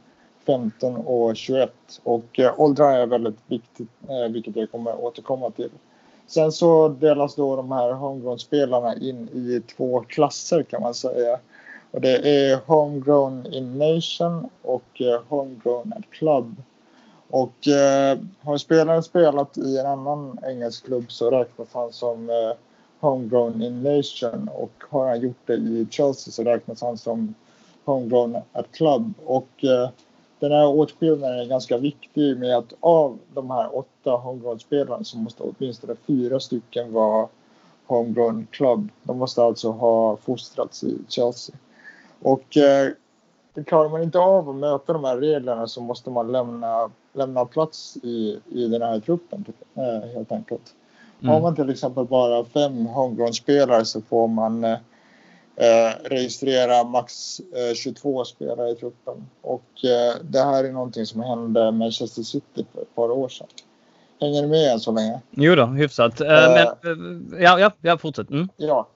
15 0.47 0.97
och 0.97 1.37
21. 1.37 1.73
Och 2.03 2.39
eh, 2.39 2.61
åldrar 2.61 2.99
är 2.99 3.07
väldigt 3.07 3.39
viktigt, 3.47 3.89
eh, 4.09 4.33
vilket 4.33 4.57
jag 4.57 4.71
kommer 4.71 5.05
återkomma 5.05 5.51
till. 5.51 5.71
Sen 6.27 6.53
så 6.53 6.89
delas 6.89 7.35
då 7.35 7.57
de 7.57 7.73
här 7.73 7.93
homegrown-spelarna 7.93 8.97
in 8.97 9.29
i 9.29 9.63
två 9.77 10.01
klasser 10.01 10.63
kan 10.63 10.83
man 10.83 10.95
säga. 10.95 11.39
Och 11.91 12.01
det 12.01 12.29
är 12.29 12.61
homegrown 12.67 13.47
in 13.47 13.79
nation 13.79 14.51
och 14.63 15.01
eh, 15.01 15.21
homegrown 15.29 15.93
at 15.97 16.11
club. 16.11 16.57
Och 17.29 17.69
eh, 17.69 18.19
har 18.41 18.59
spelaren 18.59 19.03
spelat 19.03 19.59
i 19.59 19.79
en 19.79 19.87
annan 19.87 20.39
engelsk 20.47 20.85
klubb 20.85 21.13
så 21.13 21.31
räknas 21.31 21.69
han 21.73 21.93
som 21.93 22.31
eh, 22.31 22.57
homegrown 23.01 23.63
in 23.63 23.83
nation 23.83 24.49
och 24.55 24.73
har 24.91 25.09
han 25.09 25.21
gjort 25.21 25.47
det 25.47 25.55
i 25.55 25.87
Chelsea 25.91 26.33
så 26.33 26.45
räknas 26.45 26.83
han 26.83 26.99
som 26.99 27.35
homegrown 27.85 28.37
at 28.53 28.73
club. 28.73 29.15
Och 29.25 29.65
eh, 29.65 29.89
den 30.39 30.53
här 30.53 30.67
åtskillnaden 30.67 31.39
är 31.39 31.45
ganska 31.45 31.79
viktig 31.79 32.37
med 32.39 32.57
att 32.57 32.75
av 32.81 33.19
de 33.35 33.51
här 33.51 33.77
åtta 33.77 34.11
homegrown-spelarna 34.11 35.05
så 35.05 35.19
måste 35.19 35.43
åtminstone 35.43 35.95
fyra 36.07 36.41
stycken 36.41 36.93
vara 36.93 37.29
homegrown 37.87 38.47
club. 38.51 38.89
De 39.03 39.19
måste 39.19 39.43
alltså 39.43 39.71
ha 39.71 40.17
fostrats 40.17 40.85
i 40.85 40.99
Chelsea. 41.09 41.57
Och 42.23 42.57
eh, 42.57 42.93
klarar 43.67 43.89
man 43.89 44.03
inte 44.03 44.19
av 44.19 44.49
att 44.51 44.57
möta 44.57 44.93
de 44.93 45.05
här 45.05 45.17
reglerna 45.17 45.67
så 45.67 45.81
måste 45.81 46.11
man 46.11 46.33
lämna, 46.33 46.91
lämna 47.13 47.45
plats 47.45 47.97
i, 48.03 48.39
i 48.49 48.69
den 48.69 48.83
här 48.83 49.01
truppen 49.01 49.45
eh, 49.75 50.09
helt 50.15 50.33
enkelt. 50.33 50.75
Mm. 51.21 51.35
Har 51.35 51.41
man 51.41 51.57
till 51.57 51.71
exempel 51.71 52.05
bara 52.05 52.45
fem 52.45 52.87
homegrown-spelare 52.87 53.85
så 53.85 54.01
får 54.01 54.29
man 54.29 54.65
eh, 54.65 54.79
eh 55.57 56.09
registrera 56.11 56.85
max 56.85 57.41
eh, 57.41 57.75
22 57.75 58.25
spelare 58.25 58.71
i 58.71 58.75
truppen. 58.75 59.27
Och 59.41 59.85
eh, 59.85 60.15
det 60.23 60.43
här 60.43 60.65
är 60.65 60.73
någonting 60.73 61.07
som 61.07 61.21
hände 61.21 61.71
Manchester 61.71 62.23
City 62.23 62.67
för 62.75 62.83
ett 62.83 62.95
par 62.95 63.11
år 63.11 63.29
sedan. 63.29 63.47
Hänger 64.21 64.43
du 64.43 64.49
med 64.49 64.73
än 64.73 64.81
så 64.81 64.93
länge? 64.93 65.21
Jo 65.31 65.55
då, 65.55 65.67
hyfsat. 65.67 66.21
Men, 66.21 66.67
ja, 67.41 67.59
ja, 67.59 67.71
ja, 67.81 67.99
fortsätt. 67.99 68.31
Mm. 68.31 68.49
Ja, 68.57 68.89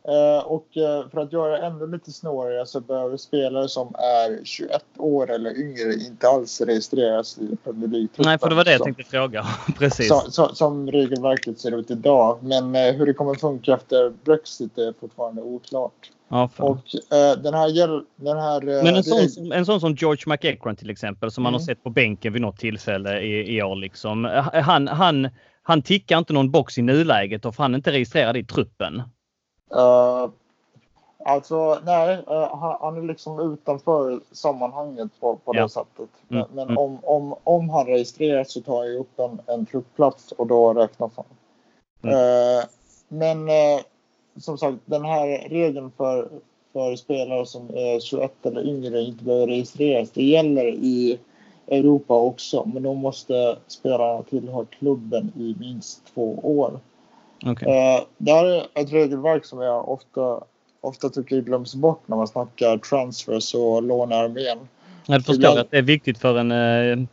och 0.45 0.67
för 1.11 1.21
att 1.21 1.33
göra 1.33 1.59
det 1.59 1.67
ännu 1.67 1.87
lite 1.87 2.13
snårigare 2.13 2.67
så 2.67 2.81
behöver 2.81 3.17
spelare 3.17 3.69
som 3.69 3.95
är 3.95 4.45
21 4.45 4.85
år 4.99 5.31
eller 5.31 5.61
yngre 5.61 5.95
inte 5.95 6.29
alls 6.29 6.61
registreras 6.61 7.39
i 7.39 7.57
Premier 7.65 7.89
League. 7.89 8.09
Nej, 8.17 8.39
för 8.39 8.49
det 8.49 8.55
var 8.55 8.65
det 8.65 8.73
jag 8.73 8.83
tänkte 8.83 9.05
fråga. 9.05 9.47
Precis. 9.79 10.09
Så, 10.09 10.31
så, 10.31 10.55
som 10.55 10.91
regelverket 10.91 11.61
ser 11.61 11.79
ut 11.79 11.91
idag. 11.91 12.39
Men 12.43 12.75
hur 12.75 13.07
det 13.07 13.15
kommer 13.15 13.35
funka 13.35 13.75
efter 13.75 14.13
Brexit 14.25 14.79
är 14.79 14.95
fortfarande 15.01 15.43
oklart. 15.43 16.11
Ja, 16.29 16.51
och 16.57 16.77
uh, 16.77 17.43
den 17.43 17.55
här, 17.55 18.05
den 18.17 18.39
här 18.39 18.69
uh, 18.69 18.85
Men 18.85 18.97
en 18.97 19.05
sån, 19.05 19.29
som, 19.29 19.53
en 19.53 19.67
sån 19.67 19.81
som 19.81 19.95
George 19.95 20.23
McEachran 20.27 20.77
till 20.77 20.91
exempel 20.91 21.31
som 21.31 21.43
mm. 21.43 21.45
man 21.45 21.53
har 21.53 21.61
mm. 21.61 21.67
sett 21.67 21.85
på 21.85 21.91
bänken 21.91 22.33
vid 22.33 22.43
något 22.43 22.59
tillfälle 22.59 23.21
i, 23.21 23.57
i 23.57 23.63
år 23.63 23.77
liksom. 23.77 24.25
Han, 24.53 24.89
han, 24.89 25.29
han 25.63 25.83
tickar 25.83 26.19
inte 26.19 26.33
någon 26.33 26.51
box 26.51 26.79
i 26.79 26.83
nuläget 26.83 27.45
och 27.45 27.55
han 27.59 27.75
inte 27.75 27.93
registrerad 27.93 28.37
i 28.37 28.45
truppen? 28.45 29.03
Uh, 29.77 30.31
alltså 31.25 31.81
nej, 31.85 32.25
han, 32.27 32.77
han, 32.81 32.97
är 32.97 33.07
liksom 33.07 33.53
utanför 33.53 34.21
sammanhanget 34.33 35.21
på, 35.21 35.37
på 35.37 35.55
ja. 35.55 35.63
det 35.63 35.69
sättet. 35.69 36.09
Mm. 36.31 36.47
Men 36.53 36.65
mm. 36.65 36.79
Om, 36.79 36.99
om, 37.03 37.35
om 37.45 37.71
han 37.71 37.87
registreras 37.87 38.53
så 38.53 38.61
tar 38.61 38.87
han 38.87 38.97
upp 38.97 39.19
en, 39.19 39.55
en 39.55 39.67
truppplats 39.67 40.33
och 40.33 40.47
då 40.47 40.75
räknas 40.75 41.13
han. 41.17 41.25
Mm. 42.03 42.67
men 43.09 43.49
som 44.41 44.59
sagt, 44.59 44.79
den 44.85 45.05
här 45.05 45.49
regeln 45.49 45.91
för, 45.97 46.29
för 46.73 46.97
spelare 46.97 47.47
som 47.47 47.71
är 47.71 48.01
21 48.01 48.47
eller 48.47 48.67
yngre 48.67 49.01
inte 49.01 49.25
behöver 49.25 49.47
registreras. 49.47 50.11
Det 50.11 50.25
gäller 50.25 50.67
i 50.67 51.19
Europa 51.67 52.15
också, 52.15 52.71
men 52.75 52.83
då 52.83 52.95
måste 52.95 53.57
spelarna 53.67 54.23
tillhöra 54.23 54.67
klubben 54.79 55.33
i 55.37 55.57
minst 55.61 56.15
två 56.15 56.39
år. 56.43 56.81
Okay. 57.47 57.69
Eh, 57.69 58.01
det 58.19 58.33
här 58.33 58.45
är 58.45 58.67
ett 58.75 58.93
regelverk 58.93 59.45
som 59.45 59.61
jag 59.61 59.89
ofta, 59.89 60.41
ofta 60.81 61.09
tycker 61.09 61.41
glöms 61.41 61.75
bort 61.75 62.03
när 62.07 62.17
man 62.17 62.29
snackar 62.29 62.79
transfers 62.79 63.55
och 63.55 63.83
lånearmén. 63.83 64.59
Jag 65.07 65.17
förstår 65.17 65.35
Ibland... 65.35 65.59
att 65.59 65.71
det 65.71 65.79
är 65.79 65.83
viktigt 65.83 66.19
för 66.19 66.39
en 66.39 66.53
eh, 66.53 67.09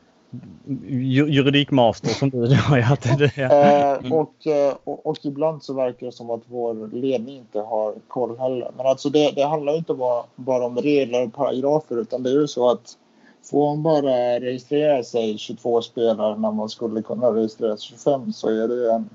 juridikmaster 1.08 2.10
som 2.10 2.30
du 2.30 2.56
har. 2.56 2.78
Eh, 2.78 3.98
mm. 4.00 4.12
och, 4.12 4.48
eh, 4.48 4.74
och, 4.84 5.06
och, 5.06 5.26
ibland 5.26 5.64
så 5.64 5.74
verkar 5.74 6.06
det 6.06 6.12
som 6.12 6.30
att 6.30 6.42
vår 6.48 6.96
ledning 6.96 7.38
inte 7.38 7.60
har 7.60 7.96
koll 8.08 8.38
heller. 8.40 8.72
Men 8.78 8.86
alltså 8.86 9.10
det, 9.10 9.32
det 9.36 9.44
handlar 9.44 9.78
inte 9.78 9.94
bara, 9.94 10.24
bara 10.36 10.66
om 10.66 10.78
regler 10.78 11.24
och 11.24 11.34
paragrafer 11.34 12.02
utan 12.02 12.24
det 12.24 12.30
är 12.30 12.40
ju 12.42 12.48
så 12.48 12.70
att 12.70 12.98
får 13.44 13.76
man 13.76 13.84
bara 13.84 14.40
registrera 14.40 15.04
sig 15.04 15.38
22 15.38 15.82
spelare 15.82 16.38
när 16.38 16.52
man 16.52 16.70
skulle 16.70 17.02
kunna 17.02 17.28
registrera 17.28 17.78
25 17.78 18.34
så 18.34 18.50
är 18.50 18.68
det 18.68 18.94
en, 18.94 19.10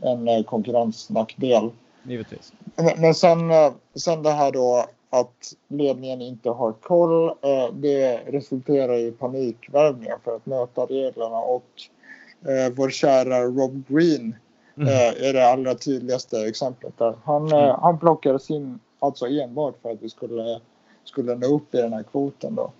en 0.00 0.28
eh, 0.28 0.42
konkurrensnackdel. 0.42 1.70
Givetvis. 2.02 2.52
Men, 2.76 3.00
men 3.00 3.14
sen, 3.14 3.38
sen 3.94 4.22
det 4.22 4.30
här 4.30 4.52
då 4.52 4.86
att 5.10 5.54
ledningen 5.68 6.22
inte 6.22 6.50
har 6.50 6.72
koll. 6.72 7.28
Eh, 7.28 7.72
det 7.72 8.16
resulterar 8.26 8.96
i 8.96 9.12
panikvärvningar 9.12 10.18
för 10.24 10.36
att 10.36 10.46
möta 10.46 10.86
reglerna 10.86 11.38
och 11.38 11.70
eh, 12.48 12.72
vår 12.76 12.90
kära 12.90 13.42
Rob 13.42 13.82
Green 13.88 14.36
mm. 14.76 14.88
Eh, 14.88 15.28
är 15.28 15.32
det 15.32 15.48
allra 15.52 15.74
tydligaste 15.74 16.46
exemplet 16.46 16.98
där. 16.98 17.14
Han, 17.24 17.46
mm. 17.46 17.76
han 17.80 17.98
plockades 17.98 18.50
in 18.50 18.78
alltså 18.98 19.26
enbart 19.26 19.74
för 19.82 19.90
att 19.90 20.02
vi 20.02 20.10
skulle, 20.10 20.60
skulle 21.04 21.34
nå 21.34 21.46
upp 21.46 21.74
i 21.74 21.78
den 21.78 21.92
här 21.92 22.02
kvoten 22.02 22.54
då. 22.54 22.72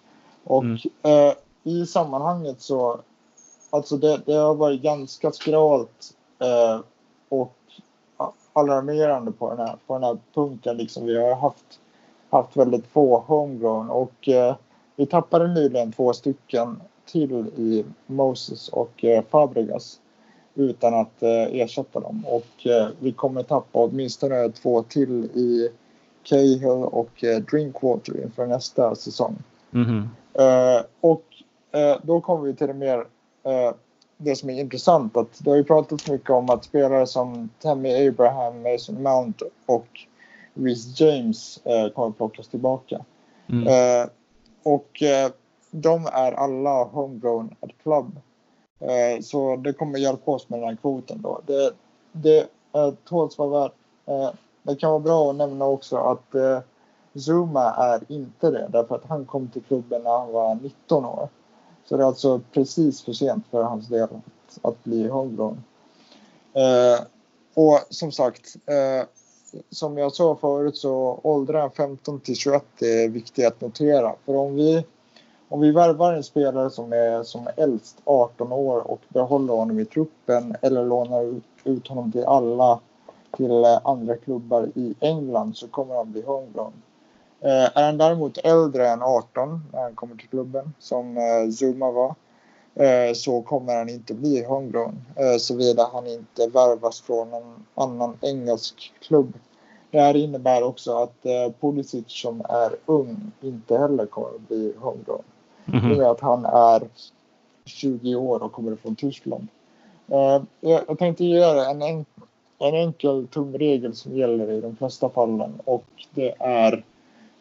Och 0.45 0.63
mm. 0.63 0.79
eh, 1.03 1.35
i 1.63 1.87
sammanhanget 1.87 2.61
så, 2.61 3.01
alltså 3.71 3.97
det, 3.97 4.21
det 4.27 4.35
har 4.35 4.55
varit 4.55 4.83
ganska 4.83 5.33
skralt 5.33 6.15
eh, 6.39 6.81
och 7.29 7.53
alarmerande 8.53 9.33
på 9.33 9.51
den 9.51 9.59
här, 9.59 9.77
på 9.87 9.95
den 9.95 10.03
här 10.03 10.19
punkten. 10.35 10.77
Liksom 10.77 11.07
vi 11.07 11.17
har 11.23 11.35
haft 11.35 11.81
haft 12.37 12.57
väldigt 12.57 12.87
få 12.87 13.19
homegrown 13.19 13.91
och 13.91 14.29
eh, 14.29 14.57
vi 14.97 15.07
tappade 15.07 15.49
nyligen 15.49 15.93
två 15.93 16.13
stycken 16.13 16.83
till 17.05 17.47
i 17.57 17.85
Moses 18.07 18.69
och 18.69 19.05
eh, 19.05 19.25
Fabregas 19.31 20.01
utan 20.55 20.95
att 20.95 21.23
eh, 21.23 21.61
ersätta 21.61 22.01
dem 22.01 22.27
och 22.27 22.67
vi 22.99 23.13
kommer 23.13 23.43
tappa 23.43 23.79
åtminstone 23.79 24.49
två 24.49 24.83
till 24.83 25.25
i 25.25 25.69
Cahill 26.23 26.67
och 26.85 27.25
Drinkwater 27.51 28.23
inför 28.23 28.47
nästa 28.47 28.95
säsong. 28.95 29.37
Mm 29.75 29.87
-hmm. 29.87 30.85
och 31.01 31.23
då 32.03 32.21
kommer 32.21 32.45
vi 32.45 32.55
till 32.55 32.67
det 32.67 32.75
mer 32.75 33.07
det 34.17 34.37
som 34.37 34.51
är 34.51 34.61
intressant 34.61 35.17
att 35.17 35.45
det 35.45 35.51
har 35.51 35.57
ju 35.57 35.65
pratats 35.65 36.11
mycket 36.11 36.31
om 36.31 36.51
att 36.51 36.65
spelare 36.65 37.07
som 37.07 37.49
Tammy 37.63 38.09
Abraham, 38.09 38.63
Mason 38.63 39.03
Mount 39.03 39.45
och 39.67 39.89
Reece 40.57 41.01
James 41.01 41.61
eh, 41.65 41.89
kommer 41.89 42.11
plockas 42.11 42.49
tillbaka. 42.49 43.05
Mm. 43.49 43.67
Eh, 43.67 44.09
och 44.63 45.03
eh, 45.03 45.31
de 45.71 46.07
är 46.07 46.33
alla 46.33 46.85
homegrown 46.85 47.55
at 47.61 47.71
club. 47.83 48.21
Eh, 48.81 49.23
så 49.23 49.57
det 49.57 49.73
kommer 49.73 49.99
hjälpa 49.99 50.31
oss 50.31 50.49
med 50.49 50.61
den 50.61 50.69
här 50.69 50.77
kvoten 50.77 51.23
då. 51.23 51.41
Det, 51.47 51.73
det 52.13 52.39
eh, 52.73 52.91
tåls 53.05 53.39
vara 53.39 53.61
värt. 53.61 53.73
Eh, 54.07 54.31
det 54.63 54.77
kan 54.77 54.91
vara 54.91 55.01
bra 55.01 55.31
att 55.31 55.37
nämna 55.37 55.65
också 55.65 55.97
att 55.97 56.35
eh, 56.35 56.59
Zuma 57.15 57.75
är 57.75 58.01
inte 58.09 58.51
det 58.51 58.69
därför 58.73 58.95
att 58.95 59.05
han 59.09 59.25
kom 59.25 59.49
till 59.49 59.63
klubben 59.63 60.03
när 60.03 60.19
han 60.19 60.33
var 60.33 60.55
19 60.55 61.05
år. 61.05 61.29
Så 61.85 61.97
det 61.97 62.03
är 62.03 62.07
alltså 62.07 62.41
precis 62.53 63.03
för 63.03 63.13
sent 63.13 63.45
för 63.51 63.63
hans 63.63 63.89
del 63.89 64.03
att, 64.03 64.59
att 64.63 64.85
bli 64.85 65.09
homegrown. 65.09 65.63
Och 67.55 67.81
som 67.91 68.13
sagt, 68.13 68.57
som 69.71 69.99
jag 69.99 70.13
sa 70.13 70.37
förut 70.37 70.77
så 70.77 71.21
åldrar 71.23 71.69
15 71.69 72.21
till 72.21 72.37
21 72.37 72.83
är 72.83 73.09
viktigt 73.09 73.47
att 73.47 73.61
notera. 73.61 74.15
För 74.25 74.37
om 74.37 74.55
vi, 74.55 74.85
om 75.49 75.61
vi 75.61 75.71
värvar 75.71 76.13
en 76.13 76.25
spelare 76.25 76.71
som 76.71 76.93
är, 76.93 77.23
som 77.23 77.47
är 77.47 77.53
äldst 77.57 77.97
18 78.05 78.53
år 78.53 78.91
och 78.91 79.01
behåller 79.09 79.55
honom 79.55 79.81
i 79.81 79.85
truppen 79.85 80.57
eller 80.63 80.85
lånar 80.85 81.23
ut, 81.23 81.45
ut 81.65 81.89
honom 81.89 82.13
till 82.13 82.25
alla 82.25 82.81
till 83.37 83.65
eh, 83.65 83.81
andra 83.85 84.17
klubbar 84.17 84.71
i 84.75 84.95
England 85.01 85.57
så 85.57 85.69
kommer 85.69 85.95
han 85.95 86.13
bli 86.13 86.23
homegrown. 86.23 86.73
Eh, 87.41 87.79
är 87.79 87.87
han 87.87 87.99
däremot 87.99 88.39
äldre 88.39 88.89
än 88.89 89.03
18 89.03 89.63
när 89.73 89.83
han 89.83 89.95
kommer 89.95 90.17
till 90.17 90.29
klubben, 90.29 90.73
som 90.79 91.17
eh, 91.17 91.51
Zuma 91.51 91.91
var, 91.91 92.15
så 93.15 93.43
kommer 93.43 93.77
han 93.77 93.89
inte 93.89 94.15
bli 94.15 94.45
homegrown 94.45 95.05
eh, 95.17 95.37
såvida 95.39 95.91
han 95.93 96.07
inte 96.07 96.47
värvas 96.47 97.01
från 97.01 97.33
en 97.33 97.67
annan 97.75 98.19
engelsk 98.23 98.93
klubb 99.01 99.33
det 99.97 100.03
här 100.03 100.17
innebär 100.17 100.63
också 100.63 100.97
att 100.97 101.27
eh, 101.27 101.53
Pulisic 101.61 102.05
som 102.07 102.41
är 102.41 102.77
ung 102.87 103.33
inte 103.41 103.79
heller 103.79 104.07
kommer 104.07 104.29
att 104.29 104.49
bli 104.49 104.73
homegrown. 104.79 105.23
Mm 105.67 105.81
-hmm. 105.81 105.91
Och 105.91 105.99
med 105.99 106.07
att 106.07 106.21
han 106.21 106.45
är 106.45 106.89
20 107.65 108.15
år 108.15 108.43
och 108.43 108.53
kommer 108.53 108.77
från 108.77 108.97
Tyskland. 108.97 109.49
Eh, 110.09 110.43
jag, 110.61 110.99
tänkte 110.99 111.25
er 111.25 111.71
en, 111.71 111.83
en, 111.83 112.05
en 112.59 112.75
enkel 112.75 113.27
tumregel 113.27 113.95
som 113.95 114.17
gäller 114.17 114.51
i 114.51 114.61
de 114.61 114.77
flesta 114.77 115.09
fallen 115.09 115.61
och 115.65 115.87
det 116.15 116.35
är 116.39 116.85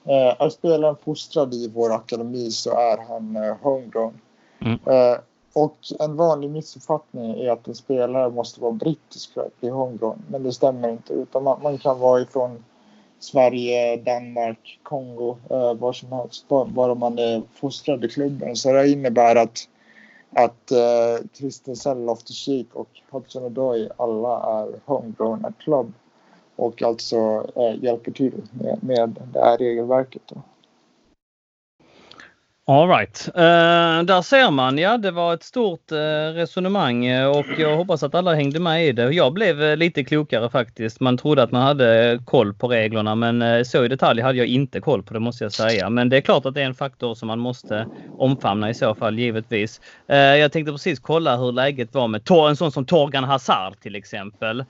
eh, 0.04 0.42
är 0.42 0.50
spelaren 0.50 0.96
fostrad 1.06 1.54
i 1.54 1.72
vår 1.76 1.94
akademi 1.94 2.52
så 2.52 2.70
är 2.72 2.98
han 2.98 3.36
eh, 3.36 3.56
homegrown. 3.62 4.20
Mm. 4.66 4.80
Eh, 4.86 5.18
och 5.54 5.78
en 6.00 6.16
vanlig 6.16 6.50
missuppfattning 6.50 7.42
är 7.42 7.52
att 7.52 7.68
en 7.68 7.76
spelare 7.76 8.30
måste 8.30 8.62
vara 8.62 8.72
brittisk 8.72 9.34
för 9.34 9.42
att 9.42 9.60
bli 9.60 9.70
homegrown. 9.70 10.22
Men 10.30 10.44
det 10.44 10.54
stämmer 10.54 10.90
inte. 10.90 11.14
Utan 11.14 11.44
man, 11.44 11.60
man 11.64 11.78
kan 11.78 12.00
vara 12.00 12.22
ifrån 12.22 12.64
Sverige, 13.20 13.98
Danmark, 13.98 14.80
Kongo, 14.84 15.38
eh, 15.50 15.74
var 15.74 15.94
som 15.94 16.12
helst. 16.12 16.48
Bara 16.48 16.96
man 16.96 17.20
är 17.20 17.42
fostrad 17.54 18.06
i 18.06 18.10
klubben. 18.10 18.56
Så 18.56 18.72
det 18.72 18.92
innebär 18.92 19.36
att, 19.36 19.68
att 20.34 20.72
eh, 20.72 21.28
Christensen, 21.34 22.06
Loftus-Cheek 22.06 22.68
och 22.74 22.90
Hudson-Odoi 23.12 23.90
alla 23.98 24.62
är 24.62 24.80
homegrown 24.86 25.46
at 25.46 25.58
club 25.58 25.94
och 26.56 26.82
alltså 26.82 27.48
eh, 27.56 27.84
hjälper 27.84 28.12
till 28.12 28.42
med, 28.52 28.84
med 28.84 29.22
det 29.34 29.40
här 29.40 29.58
regelverket. 29.58 30.22
Då. 30.26 30.42
All 32.68 32.88
right. 32.88 33.28
Uh, 33.28 34.06
där 34.06 34.22
ser 34.22 34.52
man, 34.52 34.78
ja 34.78 34.98
det 34.98 35.12
var 35.12 35.34
ett 35.34 35.44
stort 35.44 35.92
uh, 35.92 35.98
resonemang 36.34 37.06
eh, 37.06 37.28
och 37.28 37.46
jag 37.58 37.78
hoppas 37.78 38.04
att 38.04 38.16
alla 38.16 38.34
hängde 38.34 38.60
med 38.60 38.88
i 38.88 38.92
det. 38.92 39.12
Jag 39.14 39.34
blev 39.34 39.78
lite 39.78 40.04
klokare 40.04 40.50
faktiskt. 40.50 41.00
Man 41.00 41.18
trodde 41.18 41.44
att 41.44 41.52
man 41.52 41.62
hade 41.62 42.20
koll 42.26 42.54
på 42.54 42.68
reglerna 42.68 43.16
men 43.16 43.66
så 43.66 43.86
i 43.86 43.88
detalj 43.88 44.22
hade 44.22 44.38
jag 44.38 44.48
inte 44.48 44.82
koll 44.82 45.04
på 45.04 45.14
det 45.14 45.20
måste 45.20 45.44
jag 45.44 45.54
säga. 45.54 45.90
Men 45.90 46.10
det 46.10 46.18
är 46.18 46.22
klart 46.22 46.46
att 46.46 46.54
det 46.54 46.62
är 46.62 46.66
en 46.66 46.74
faktor 46.74 47.16
som 47.16 47.28
man 47.28 47.40
måste 47.40 47.88
omfamna 48.20 48.70
i 48.70 48.74
så 48.74 48.96
fall 48.96 49.20
givetvis. 49.20 49.82
Jag 50.08 50.52
tänkte 50.52 50.72
precis 50.72 51.00
kolla 51.00 51.38
hur 51.38 51.52
läget 51.52 51.94
var 51.94 52.08
med 52.08 52.32
en 52.50 52.56
sån 52.56 52.72
som 52.72 52.86
Torgan 52.86 53.24
Hazard 53.24 53.80
till 53.80 53.96
exempel. 53.96 54.66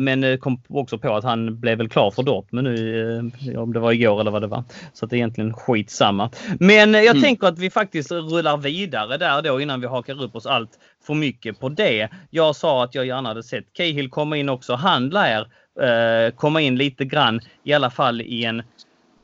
Men 0.00 0.38
kom 0.38 0.62
också 0.68 0.98
på 0.98 1.14
att 1.14 1.24
han 1.24 1.60
blev 1.60 1.78
väl 1.78 1.88
klar 1.88 2.10
för 2.10 2.22
Dortmund 2.22 2.68
nu 2.68 3.30
om 3.56 3.72
det 3.72 3.80
var 3.80 3.92
igår 3.92 4.20
eller 4.20 4.30
vad 4.30 4.42
det 4.42 4.46
var. 4.46 4.64
Så 4.92 5.04
att 5.04 5.10
det 5.10 5.16
är 5.16 5.18
egentligen 5.18 5.54
skitsamma. 5.54 6.30
Men 6.60 6.94
jag 6.94 7.06
Mm. 7.06 7.22
tänker 7.22 7.46
att 7.46 7.58
vi 7.58 7.70
faktiskt 7.70 8.12
rullar 8.12 8.56
vidare 8.56 9.16
där 9.16 9.42
då 9.42 9.60
innan 9.60 9.80
vi 9.80 9.86
hakar 9.86 10.22
upp 10.22 10.36
oss 10.36 10.46
allt 10.46 10.70
för 11.06 11.14
mycket 11.14 11.60
på 11.60 11.68
det. 11.68 12.08
Jag 12.30 12.56
sa 12.56 12.84
att 12.84 12.94
jag 12.94 13.06
gärna 13.06 13.28
hade 13.28 13.42
sett 13.42 13.72
Cahill 13.72 14.10
komma 14.10 14.36
in 14.36 14.48
också. 14.48 14.74
Han 14.74 15.08
lär 15.08 15.40
eh, 15.80 16.30
komma 16.34 16.60
in 16.60 16.76
lite 16.76 17.04
grann 17.04 17.40
i 17.64 17.72
alla 17.72 17.90
fall 17.90 18.20
i 18.20 18.44
en 18.44 18.62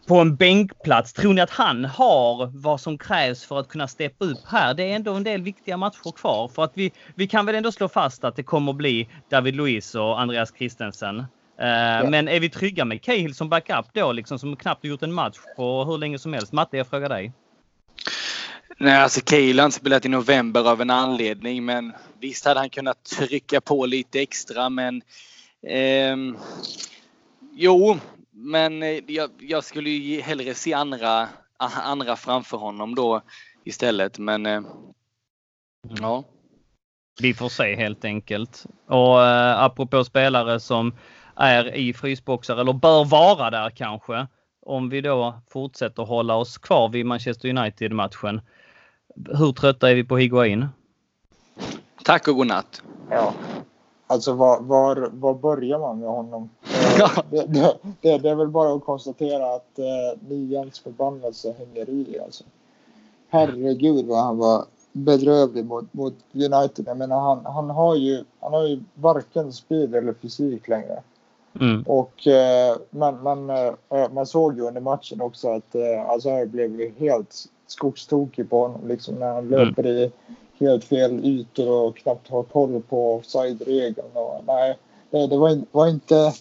på 0.09 0.19
en 0.19 0.37
bänkplats. 0.37 1.13
Tror 1.13 1.35
ni 1.35 1.41
att 1.41 1.51
han 1.51 1.85
har 1.85 2.51
vad 2.55 2.81
som 2.81 2.99
krävs 2.99 3.45
för 3.45 3.61
att 3.61 3.69
kunna 3.69 3.89
steppa 3.89 4.25
upp 4.25 4.39
här? 4.47 4.75
Det 4.75 4.83
är 4.83 4.97
ändå 4.97 5.15
en 5.15 5.25
del 5.25 5.43
viktiga 5.43 5.77
matcher 5.77 6.13
kvar 6.17 6.49
för 6.49 6.65
att 6.65 6.73
vi, 6.75 6.93
vi 7.15 7.27
kan 7.27 7.47
väl 7.47 7.55
ändå 7.55 7.73
slå 7.73 7.89
fast 7.89 8.25
att 8.25 8.37
det 8.37 8.43
kommer 8.43 8.73
bli 8.73 9.09
David 9.31 9.57
Luiz 9.57 9.95
och 9.95 10.21
Andreas 10.21 10.53
Christensen. 10.59 11.19
Uh, 11.19 11.27
ja. 11.67 12.11
Men 12.11 12.29
är 12.29 12.41
vi 12.41 12.51
trygga 12.51 12.85
med 12.85 13.03
Cahill 13.03 13.35
som 13.35 13.49
backup 13.49 13.87
då, 13.93 14.13
liksom 14.13 14.39
som 14.39 14.57
knappt 14.57 14.85
gjort 14.85 15.03
en 15.03 15.13
match 15.13 15.37
på 15.57 15.85
hur 15.85 15.99
länge 15.99 16.19
som 16.19 16.33
helst? 16.33 16.53
Matte, 16.53 16.77
jag 16.77 16.87
frågar 16.87 17.09
dig. 17.09 17.33
Nej, 18.79 18.97
alltså 18.97 19.21
Cale 19.25 19.63
har 19.63 19.67
inte 19.67 19.79
spelat 19.79 20.05
i 20.05 20.09
november 20.09 20.71
av 20.71 20.81
en 20.81 20.91
anledning, 20.91 21.65
men 21.65 21.93
visst 22.21 22.45
hade 22.45 22.61
han 22.61 22.71
kunnat 22.71 23.05
trycka 23.05 23.61
på 23.61 23.87
lite 23.87 24.21
extra, 24.21 24.69
men 24.69 25.03
eh, 25.67 26.17
jo, 27.53 27.99
men 28.39 28.83
eh, 28.83 29.01
jag, 29.07 29.31
jag, 29.39 29.65
skulle 29.65 29.91
ju 29.91 30.21
hellre 30.21 30.55
se 30.55 30.73
andra, 30.73 31.29
andra 31.85 32.17
framför 32.17 32.57
honom 32.57 32.95
då 32.95 33.21
istället, 33.65 34.19
men 34.19 34.47
eh, 34.47 34.61
ja. 35.89 36.25
Vi 37.21 37.35
får 37.35 37.49
se 37.49 37.77
helt 37.77 38.05
enkelt. 38.05 38.67
Och 38.87 39.25
eh, 39.25 39.63
apropå 39.63 40.05
spelare 40.05 40.61
som 40.61 40.95
är 41.37 41.75
i 41.75 41.95
frysboxar 41.95 42.57
eller 42.57 42.73
bör 42.73 43.05
vara 43.05 43.51
där 43.51 43.71
kanske. 43.71 44.27
Om 44.67 44.89
vi 44.89 45.01
då 45.01 45.41
fortsätter 45.51 46.03
hålla 46.03 46.35
oss 46.35 46.59
kvar 46.59 46.89
vid 46.89 47.07
Manchester 47.07 47.49
United-matchen 47.49 48.41
hur 49.27 49.53
trötta 49.53 49.91
är 49.91 49.95
vi 49.95 50.05
på 50.05 50.17
Higuain? 50.17 50.67
Tack 52.05 52.29
och 52.29 52.37
godnatt. 52.37 52.83
Ja. 53.11 53.33
Alltså 54.07 54.33
var, 54.33 54.61
var, 54.61 55.11
var 55.13 55.35
börjar 55.35 55.79
man 55.79 55.99
med 55.99 56.09
honom? 56.09 56.51
Ja. 56.99 57.11
Det, 57.31 57.47
det, 57.47 57.77
det, 58.01 58.19
det, 58.19 58.31
är 58.31 58.35
väl 58.35 58.49
bara 58.49 58.75
att 58.75 58.85
konstatera 58.85 59.55
att 59.55 59.79
eh, 59.79 60.29
nians 60.29 60.79
förbannelse 60.79 61.55
hänger 61.59 61.91
i. 61.91 62.21
Alltså. 62.25 62.45
Herregud 63.29 64.07
vad 64.07 64.25
han 64.25 64.39
var 64.39 64.65
bedrövlig 64.93 65.65
mot, 65.65 65.95
mot 65.95 66.15
United. 66.33 66.85
Jag 66.87 66.97
menar 66.97 67.21
han, 67.21 67.47
han, 67.47 67.71
har 67.71 67.97
ju, 67.97 68.25
han 68.41 68.53
har 68.53 68.67
ju 68.67 68.81
varken 68.95 69.53
speed 69.53 69.95
eller 69.95 70.13
fysik 70.13 70.69
längre. 70.69 71.03
Mm. 71.61 71.83
Och 71.83 72.27
eh, 72.27 72.77
man, 72.91 73.23
man, 73.23 73.51
eh, 73.51 73.75
man 74.13 74.27
såg 74.27 74.57
ju 74.57 74.63
under 74.63 74.81
matchen 74.81 75.21
också 75.21 75.49
att 75.49 75.75
eh, 75.75 76.11
Azar 76.11 76.47
blev 76.47 76.99
helt 76.99 77.45
skogstokig 77.67 78.51
på 78.51 78.61
honom 78.61 78.89
liksom 78.89 79.15
när 79.15 79.27
han 79.35 79.47
mm. 79.47 79.51
löper 79.51 79.87
i 79.87 80.13
helt 80.61 80.85
fel 80.85 81.25
ytor 81.25 81.71
och 81.71 81.97
knappt 81.97 82.31
har 82.31 82.43
koll 82.43 82.83
på 82.89 83.15
offside-regeln. 83.15 84.09
Nej, 84.47 84.79
det, 85.11 85.27
det 85.27 85.37
var, 85.37 85.61
var, 85.73 85.87
inte, 85.87 86.33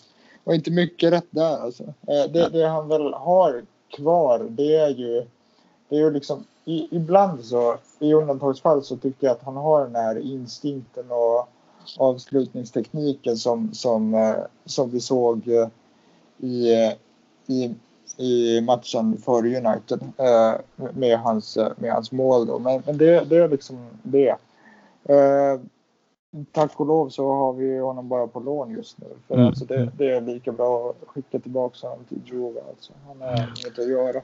var 0.48 0.54
inte 0.54 0.72
mycket 0.72 1.14
rätt 1.14 1.28
där 1.30 1.58
alltså. 1.58 1.84
Eh, 1.84 2.32
det, 2.32 2.50
det 2.50 2.68
han 2.68 2.88
väl 2.88 3.14
har 3.14 3.66
kvar 3.90 4.48
det 4.50 4.76
är 4.76 4.90
ju 4.90 5.26
det 5.90 5.96
är 5.96 6.00
ju 6.00 6.12
liksom 6.12 6.44
i, 6.66 6.88
ibland 6.96 7.46
så 7.46 7.78
i 8.00 8.14
undantagsfall 8.14 8.84
så 8.84 8.98
tycker 8.98 9.28
jag 9.28 9.32
att 9.32 9.44
han 9.44 9.56
har 9.56 9.84
den 9.86 9.96
här 9.96 10.20
instinkten 10.20 11.06
och 11.12 11.50
avslutningstekniken 11.98 13.38
som, 13.38 13.74
som, 13.74 14.14
eh, 14.14 14.36
som 14.66 14.90
vi 14.90 15.00
såg 15.00 15.48
eh, 15.48 15.68
i, 16.38 16.74
i 17.48 17.76
i 18.20 18.62
matchen 18.62 19.18
för 19.26 19.46
United 19.46 20.00
med, 20.94 21.20
hans, 21.20 21.58
med 21.78 21.94
hans 21.94 22.12
mål. 22.12 22.48
Då. 22.48 22.60
Men, 22.60 22.84
men 22.86 22.98
det, 22.98 23.30
det 23.30 23.38
är 23.38 23.50
liksom 23.50 23.88
det. 24.04 24.36
Eh, 26.34 26.44
tack 26.52 26.80
och 26.80 26.86
lov 26.86 27.10
så 27.10 27.34
har 27.34 27.54
vi 27.54 27.80
honom 27.80 28.10
bara 28.10 28.28
på 28.28 28.40
lån 28.40 28.72
just 28.72 28.98
nu. 28.98 29.08
För 29.28 29.36
mm. 29.36 29.48
alltså 29.48 29.66
det, 29.66 29.92
det, 29.98 30.12
är 30.12 30.22
lika 30.22 30.52
bra 30.52 30.90
att 30.90 31.08
skicka 31.08 31.40
tillbaka 31.40 31.88
honom 31.88 32.06
till 32.06 32.22
Juve. 32.26 32.62
Alltså. 32.70 32.94
Han 33.08 33.22
har 33.22 33.34
inget 33.34 33.80
att 33.80 33.90
göra. 33.90 34.22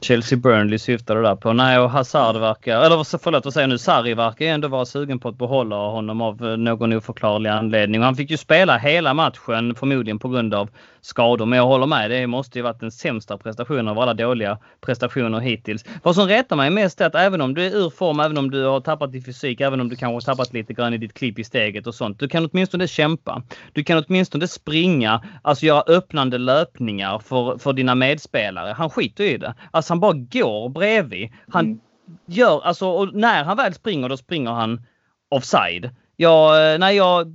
Chelsea 0.00 0.38
Burnley 0.38 0.78
syftade 0.78 1.22
där 1.22 1.36
på. 1.36 1.52
Nej, 1.52 1.78
och 1.78 1.90
Hazard 1.90 2.36
verkar, 2.36 2.80
eller 2.80 3.18
förlåt 3.18 3.44
vad 3.44 3.54
säger 3.54 3.62
jag 3.62 3.70
nu, 3.70 3.78
Sarri 3.78 4.14
verkar 4.14 4.46
ändå 4.46 4.68
vara 4.68 4.84
sugen 4.84 5.18
på 5.18 5.28
att 5.28 5.38
behålla 5.38 5.76
honom 5.76 6.20
av 6.20 6.42
någon 6.42 6.92
oförklarlig 6.92 7.50
anledning. 7.50 8.00
Han 8.00 8.16
fick 8.16 8.30
ju 8.30 8.36
spela 8.36 8.78
hela 8.78 9.14
matchen 9.14 9.74
förmodligen 9.74 10.18
på 10.18 10.28
grund 10.28 10.54
av 10.54 10.70
skador. 11.08 11.46
Men 11.46 11.56
jag 11.56 11.66
håller 11.66 11.86
med, 11.86 12.10
det 12.10 12.26
måste 12.26 12.58
ju 12.58 12.62
varit 12.62 12.80
den 12.80 12.90
sämsta 12.90 13.38
prestationen 13.38 13.88
av 13.88 13.98
alla 13.98 14.14
dåliga 14.14 14.58
prestationer 14.80 15.40
hittills. 15.40 15.84
Vad 16.02 16.14
som 16.14 16.26
retar 16.26 16.56
mig 16.56 16.70
mest 16.70 17.00
är 17.00 17.06
att 17.06 17.14
även 17.14 17.40
om 17.40 17.54
du 17.54 17.66
är 17.66 17.70
ur 17.70 17.90
form, 17.90 18.20
även 18.20 18.38
om 18.38 18.50
du 18.50 18.64
har 18.64 18.80
tappat 18.80 19.14
i 19.14 19.22
fysik, 19.22 19.60
även 19.60 19.80
om 19.80 19.88
du 19.88 19.96
kanske 19.96 20.14
har 20.14 20.34
tappat 20.34 20.52
lite 20.52 20.74
grann 20.74 20.94
i 20.94 20.98
ditt 20.98 21.14
klipp 21.14 21.38
i 21.38 21.44
steget 21.44 21.86
och 21.86 21.94
sånt. 21.94 22.18
Du 22.18 22.28
kan 22.28 22.48
åtminstone 22.52 22.88
kämpa. 22.88 23.42
Du 23.72 23.84
kan 23.84 24.04
åtminstone 24.06 24.48
springa, 24.48 25.22
alltså 25.42 25.66
göra 25.66 25.82
öppnande 25.86 26.38
löpningar 26.38 27.18
för, 27.18 27.58
för 27.58 27.72
dina 27.72 27.94
medspelare. 27.94 28.72
Han 28.72 28.90
skiter 28.90 29.24
i 29.24 29.36
det. 29.36 29.54
Alltså 29.70 29.92
han 29.92 30.00
bara 30.00 30.12
går 30.12 30.68
bredvid. 30.68 31.32
Han 31.48 31.64
mm. 31.64 31.80
gör, 32.26 32.60
alltså 32.64 32.88
och 32.88 33.14
när 33.14 33.44
han 33.44 33.56
väl 33.56 33.74
springer 33.74 34.08
då 34.08 34.16
springer 34.16 34.50
han 34.50 34.82
offside. 35.28 35.90
Jag, 36.16 36.72
eh, 36.72 36.78
när 36.78 36.90
jag 36.90 37.34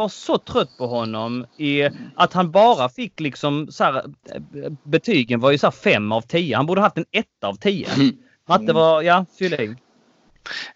var 0.00 0.08
så 0.08 0.38
trött 0.38 0.78
på 0.78 0.86
honom 0.86 1.46
i 1.56 1.88
att 2.14 2.32
han 2.32 2.50
bara 2.50 2.88
fick 2.88 3.20
liksom 3.20 3.72
så 3.72 3.84
här, 3.84 4.04
betygen 4.84 5.40
var 5.40 5.50
ju 5.50 5.58
så 5.58 5.70
5 5.70 6.12
av 6.12 6.20
10. 6.20 6.56
Han 6.56 6.66
borde 6.66 6.80
haft 6.80 6.98
en 6.98 7.04
1 7.10 7.26
av 7.42 7.54
10. 7.54 7.86
Mm. 7.94 8.16
Matte 8.48 8.72
var, 8.72 9.02
ja, 9.02 9.26
fyll 9.38 9.54
i. 9.54 9.76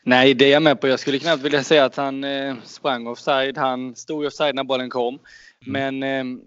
Nej, 0.03 0.35
det 0.35 0.45
är 0.45 0.53
jag 0.53 0.63
med 0.63 0.81
på. 0.81 0.89
Jag 0.89 1.01
skulle 1.01 1.19
knappt 1.19 1.43
vilja 1.43 1.63
säga 1.63 1.85
att 1.85 1.97
han 1.97 2.25
eh, 2.25 2.55
sprang 2.65 3.07
offside. 3.07 3.59
Han 3.59 3.97
stod 3.97 4.27
offside 4.27 4.55
när 4.55 4.65
bollen 4.65 4.91
kom. 4.91 5.19
Mm. 5.67 6.01
Men 6.01 6.03
eh, 6.03 6.39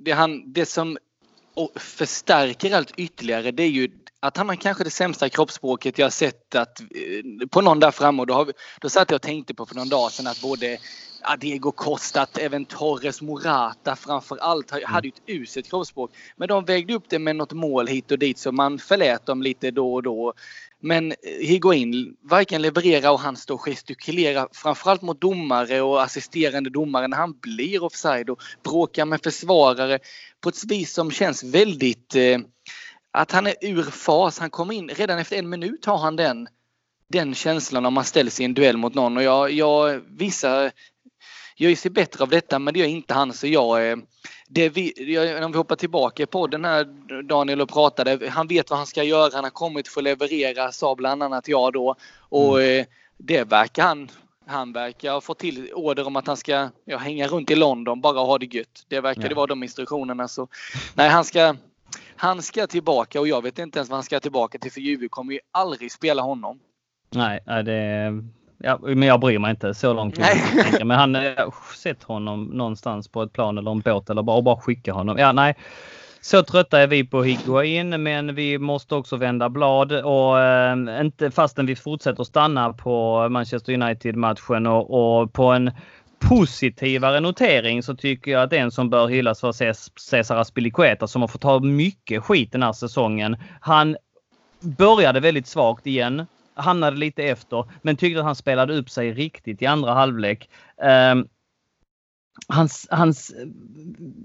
det, 0.00 0.12
han, 0.12 0.52
det 0.52 0.66
som 0.66 0.98
och 1.54 1.80
förstärker 1.80 2.76
allt 2.76 2.92
ytterligare 2.96 3.50
det 3.50 3.62
är 3.62 3.68
ju 3.68 3.90
att 4.20 4.36
han 4.36 4.48
har 4.48 4.56
kanske 4.56 4.84
det 4.84 4.90
sämsta 4.90 5.28
kroppsspråket 5.28 5.98
jag 5.98 6.12
sett 6.12 6.54
att, 6.54 6.80
eh, 6.80 7.46
på 7.50 7.60
någon 7.60 7.80
där 7.80 7.90
framme. 7.90 8.22
Och 8.22 8.26
då, 8.26 8.34
har 8.34 8.44
vi, 8.44 8.52
då 8.80 8.88
satt 8.88 9.10
jag 9.10 9.16
och 9.16 9.22
tänkte 9.22 9.54
på 9.54 9.66
för 9.66 9.74
någon 9.74 9.88
dag 9.88 10.12
sedan 10.12 10.26
att 10.26 10.40
både 10.40 10.78
Diego 11.38 11.72
Costa, 11.72 12.22
att 12.22 12.38
även 12.38 12.64
Torres 12.64 13.22
Morata 13.22 13.96
framför 13.96 14.36
allt 14.36 14.70
hade 14.70 14.86
hade 14.86 15.08
ett 15.08 15.22
uselt 15.26 15.70
kroppsspråk. 15.70 16.10
Men 16.36 16.48
de 16.48 16.64
vägde 16.64 16.94
upp 16.94 17.04
det 17.08 17.18
med 17.18 17.36
något 17.36 17.52
mål 17.52 17.86
hit 17.86 18.10
och 18.10 18.18
dit 18.18 18.38
så 18.38 18.52
man 18.52 18.78
förlät 18.78 19.26
dem 19.26 19.42
lite 19.42 19.70
då 19.70 19.94
och 19.94 20.02
då. 20.02 20.32
Men 20.86 21.12
eh, 21.12 21.16
Higuain 21.40 22.16
varken 22.22 22.62
levererar 22.62 23.10
och 23.10 23.20
han 23.20 23.36
står 23.36 23.54
och 23.54 23.64
gestikulerar 23.64 24.48
framförallt 24.52 25.02
mot 25.02 25.20
domare 25.20 25.80
och 25.80 26.02
assisterande 26.02 26.70
domare 26.70 27.08
när 27.08 27.16
han 27.16 27.38
blir 27.40 27.84
offside 27.84 28.30
och 28.30 28.42
bråkar 28.64 29.04
med 29.04 29.22
försvarare 29.22 29.98
på 30.40 30.48
ett 30.48 30.64
vis 30.64 30.92
som 30.92 31.10
känns 31.10 31.44
väldigt 31.44 32.14
eh, 32.14 32.38
att 33.10 33.32
han 33.32 33.46
är 33.46 33.54
ur 33.60 33.82
fas. 33.82 34.38
Han 34.38 34.50
kommer 34.50 34.74
in 34.74 34.88
redan 34.88 35.18
efter 35.18 35.36
en 35.36 35.48
minut 35.48 35.84
har 35.84 35.98
han 35.98 36.16
den 36.16 36.48
den 37.08 37.34
känslan 37.34 37.86
om 37.86 37.94
man 37.94 38.04
ställs 38.04 38.40
i 38.40 38.44
en 38.44 38.54
duell 38.54 38.76
mot 38.76 38.94
någon 38.94 39.16
och 39.16 39.22
jag, 39.22 39.50
jag 39.50 40.00
vissa 40.08 40.70
gör 41.56 41.74
sig 41.74 41.90
bättre 41.90 42.22
av 42.22 42.28
detta 42.28 42.58
men 42.58 42.74
det 42.74 42.80
gör 42.80 42.86
inte 42.86 43.14
han 43.14 43.32
så 43.32 43.46
jag 43.46 43.90
eh, 43.90 43.96
det 44.48 44.68
vi, 44.68 45.18
om 45.44 45.52
vi 45.52 45.58
hoppar 45.58 45.76
tillbaka 45.76 46.26
på 46.26 46.46
den 46.46 46.64
här 46.64 46.84
Daniel 47.22 47.60
och 47.60 47.68
pratade, 47.68 48.28
han 48.30 48.46
vet 48.46 48.70
vad 48.70 48.78
han 48.78 48.86
ska 48.86 49.02
göra, 49.02 49.30
han 49.34 49.44
har 49.44 49.50
kommit 49.50 49.88
för 49.88 50.00
att 50.00 50.04
leverera 50.04 50.72
sa 50.72 50.94
bland 50.94 51.22
annat 51.22 51.48
jag 51.48 51.72
då 51.72 51.96
och 52.18 52.60
mm. 52.60 52.80
Eh, 52.80 52.86
det 53.16 53.44
verkar 53.44 53.82
han 53.82 54.08
han 54.46 54.72
verkar 54.72 55.12
ha 55.12 55.20
fått 55.20 55.38
till 55.38 55.72
order 55.72 56.06
om 56.06 56.16
att 56.16 56.26
han 56.26 56.36
ska 56.36 56.70
ja, 56.84 56.98
hänga 56.98 57.26
runt 57.26 57.50
i 57.50 57.54
London 57.54 58.00
bara 58.00 58.20
ha 58.20 58.38
det 58.38 58.54
gött. 58.54 58.84
Det 58.88 59.00
verkar 59.00 59.22
ja. 59.22 59.28
det 59.28 59.34
vara 59.34 59.46
de 59.46 59.62
instruktionerna. 59.62 60.28
Så, 60.28 60.48
nej, 60.94 61.08
han 61.08 61.24
ska, 61.24 61.56
han 62.16 62.42
ska 62.42 62.66
tillbaka 62.66 63.20
och 63.20 63.28
jag 63.28 63.42
vet 63.42 63.58
inte 63.58 63.78
ens 63.78 63.88
vad 63.88 63.96
han 63.96 64.04
ska 64.04 64.20
tillbaka 64.20 64.58
till 64.58 64.72
för 64.72 64.80
Juve 64.80 65.08
kommer 65.08 65.32
ju 65.32 65.40
aldrig 65.50 65.92
spela 65.92 66.22
honom. 66.22 66.60
Nej, 67.10 67.40
det 67.46 68.22
ja, 68.58 68.78
men 68.82 69.02
jag 69.02 69.20
bryr 69.20 69.38
mig 69.38 69.50
inte 69.50 69.74
så 69.74 69.92
långt. 69.92 70.18
Men 70.84 70.90
han 70.90 71.14
har 71.14 71.74
sett 71.76 72.02
honom 72.02 72.44
någonstans 72.44 73.08
på 73.08 73.22
ett 73.22 73.32
plan 73.32 73.58
eller 73.58 73.70
en 73.70 73.80
båt 73.80 74.10
eller 74.10 74.22
bara, 74.22 74.42
bara 74.42 74.56
skicka 74.56 74.92
honom. 74.92 75.18
Ja, 75.18 75.32
nej. 75.32 75.54
Så 76.20 76.42
trötta 76.42 76.80
är 76.80 76.86
vi 76.86 77.04
på 77.04 77.22
Higuain, 77.22 78.02
men 78.02 78.34
vi 78.34 78.58
måste 78.58 78.94
också 78.94 79.16
vända 79.16 79.48
blad 79.48 79.92
och 79.92 80.40
eh, 80.40 81.00
inte 81.00 81.30
fastän 81.30 81.66
vi 81.66 81.76
fortsätter 81.76 82.24
stanna 82.24 82.72
på 82.72 83.28
Manchester 83.28 83.72
United-matchen 83.72 84.66
och, 84.66 85.20
och, 85.20 85.32
på 85.32 85.44
en 85.44 85.70
positivare 86.18 87.20
notering 87.20 87.82
så 87.82 87.96
tycker 87.96 88.30
jag 88.30 88.42
att 88.42 88.52
en 88.52 88.70
som 88.70 88.90
bör 88.90 89.08
hyllas 89.08 89.42
var 89.42 89.52
Cesar 90.00 90.36
Aspilicueta 90.36 91.06
som 91.06 91.22
har 91.22 91.28
fått 91.28 91.40
ta 91.40 91.60
mycket 91.60 92.22
skit 92.22 92.52
den 92.52 92.62
här 92.62 92.72
säsongen. 92.72 93.36
Han 93.60 93.96
började 94.60 95.20
väldigt 95.20 95.46
svagt 95.46 95.86
igen, 95.86 96.26
hamnade 96.54 96.96
lite 96.96 97.22
efter, 97.22 97.64
men 97.82 97.96
tyckte 97.96 98.20
att 98.20 98.26
han 98.26 98.36
spelade 98.36 98.78
upp 98.78 98.90
sig 98.90 99.12
riktigt 99.12 99.62
i 99.62 99.66
andra 99.66 99.94
halvlek. 99.94 100.50
Um, 101.12 101.28
hans, 102.48 102.86
hans 102.90 103.32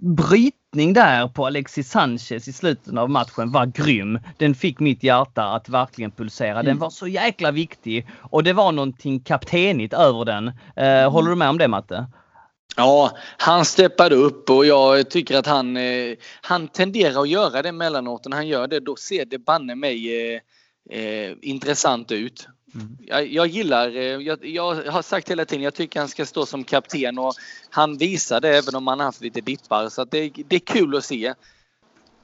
brytning 0.01 0.93
där 0.93 1.27
på 1.27 1.45
Alexis 1.45 1.89
Sanchez 1.89 2.47
i 2.47 2.53
slutet 2.53 2.97
av 2.97 3.09
matchen 3.09 3.51
var 3.51 3.65
grym. 3.65 4.19
Den 4.37 4.55
fick 4.55 4.79
mitt 4.79 5.03
hjärta 5.03 5.43
att 5.43 5.69
verkligen 5.69 6.11
pulsera. 6.11 6.55
Den 6.55 6.65
mm. 6.65 6.79
var 6.79 6.89
så 6.89 7.07
jäkla 7.07 7.51
viktig 7.51 8.07
och 8.19 8.43
det 8.43 8.53
var 8.53 8.71
någonting 8.71 9.19
kaptenigt 9.19 9.93
över 9.93 10.25
den. 10.25 10.47
Eh, 10.75 11.11
håller 11.11 11.29
du 11.29 11.35
med 11.35 11.49
om 11.49 11.57
det 11.57 11.67
Matte? 11.67 12.07
Ja, 12.75 13.17
han 13.37 13.65
steppade 13.65 14.15
upp 14.15 14.49
och 14.49 14.65
jag 14.65 15.09
tycker 15.09 15.37
att 15.37 15.47
han, 15.47 15.77
eh, 15.77 16.15
han 16.41 16.67
tenderar 16.67 17.21
att 17.21 17.29
göra 17.29 17.61
det 17.61 17.69
emellanåt. 17.69 18.25
När 18.25 18.37
han 18.37 18.47
gör 18.47 18.67
det 18.67 18.79
då 18.79 18.95
ser 18.95 19.25
det 19.25 19.39
banne 19.39 19.75
mig 19.75 20.33
eh, 20.33 20.39
eh, 20.89 21.31
intressant 21.41 22.11
ut. 22.11 22.47
Mm. 22.75 22.97
Jag, 22.99 23.27
jag, 23.27 23.47
gillar, 23.47 23.87
eh, 23.87 24.03
jag, 24.03 24.45
jag, 24.45 24.75
har 24.75 25.01
sagt 25.01 25.31
hela 25.31 25.45
tiden, 25.45 25.63
jag 25.63 25.73
tycker 25.73 25.99
han 25.99 26.09
ska 26.09 26.25
stå 26.25 26.45
som 26.45 26.63
kapten 26.63 27.19
och 27.19 27.33
han 27.69 27.97
visar 27.97 28.41
det 28.41 28.57
även 28.57 28.75
om 28.75 28.87
han 28.87 28.99
haft 28.99 29.21
lite 29.21 29.41
dippar. 29.41 29.89
Så 29.89 30.05
det, 30.05 30.31
det 30.47 30.55
är 30.55 30.59
kul 30.59 30.95
att 30.95 31.03
se. 31.03 31.33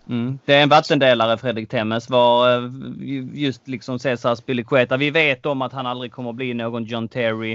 Mm. 0.09 0.39
Det 0.45 0.53
är 0.53 0.63
en 0.63 0.69
vattendelare 0.69 1.37
Fredrik 1.37 1.69
Temmes 1.69 2.09
var 2.09 2.57
eh, 2.57 2.71
just 3.33 3.67
liksom 3.67 3.99
Cesar 3.99 4.35
Spilicueta. 4.35 4.97
Vi 4.97 5.09
vet 5.09 5.45
om 5.45 5.61
att 5.61 5.73
han 5.73 5.85
aldrig 5.85 6.11
kommer 6.11 6.33
bli 6.33 6.53
någon 6.53 6.83
John 6.83 7.07
Terry. 7.07 7.53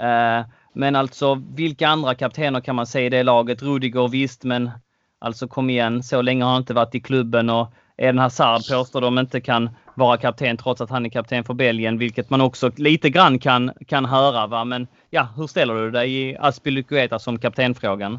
Uh, 0.00 0.46
men 0.72 0.96
alltså 0.96 1.42
vilka 1.54 1.88
andra 1.88 2.14
kaptener 2.14 2.60
kan 2.60 2.76
man 2.76 2.86
säga 2.86 3.06
i 3.06 3.10
det 3.10 3.22
laget? 3.22 3.62
Rudiger 3.62 4.08
visst, 4.08 4.44
men 4.44 4.70
alltså 5.18 5.48
kom 5.48 5.70
igen, 5.70 6.02
så 6.02 6.22
länge 6.22 6.44
har 6.44 6.52
han 6.52 6.62
inte 6.62 6.74
varit 6.74 6.94
i 6.94 7.00
klubben 7.00 7.50
och 7.50 7.72
Eden 7.96 8.18
Hazard 8.18 8.60
påstår 8.70 9.00
de 9.00 9.18
inte 9.18 9.40
kan 9.40 9.70
vara 10.00 10.16
kapten 10.16 10.56
trots 10.56 10.80
att 10.80 10.90
han 10.90 11.06
är 11.06 11.10
kapten 11.10 11.44
för 11.44 11.54
Belgien, 11.54 11.98
vilket 11.98 12.30
man 12.30 12.40
också 12.40 12.70
lite 12.76 13.10
grann 13.10 13.38
kan, 13.38 13.70
kan 13.86 14.04
höra. 14.04 14.46
Va? 14.46 14.64
Men 14.64 14.86
ja, 15.10 15.28
hur 15.36 15.46
ställer 15.46 15.74
du 15.74 15.90
dig 15.90 16.22
i 16.22 16.36
Aspilicueta 16.36 17.18
som 17.18 17.38
kaptenfrågan? 17.38 18.18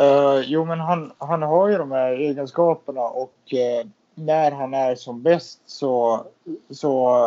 Uh, 0.00 0.40
jo, 0.46 0.64
men 0.64 0.80
han, 0.80 1.12
han 1.18 1.42
har 1.42 1.68
ju 1.68 1.78
de 1.78 1.90
här 1.90 2.12
egenskaperna 2.12 3.00
och 3.00 3.34
uh, 3.52 3.90
när 4.14 4.50
han 4.50 4.74
är 4.74 4.94
som 4.94 5.22
bäst 5.22 5.60
så, 5.66 6.24
så 6.70 7.24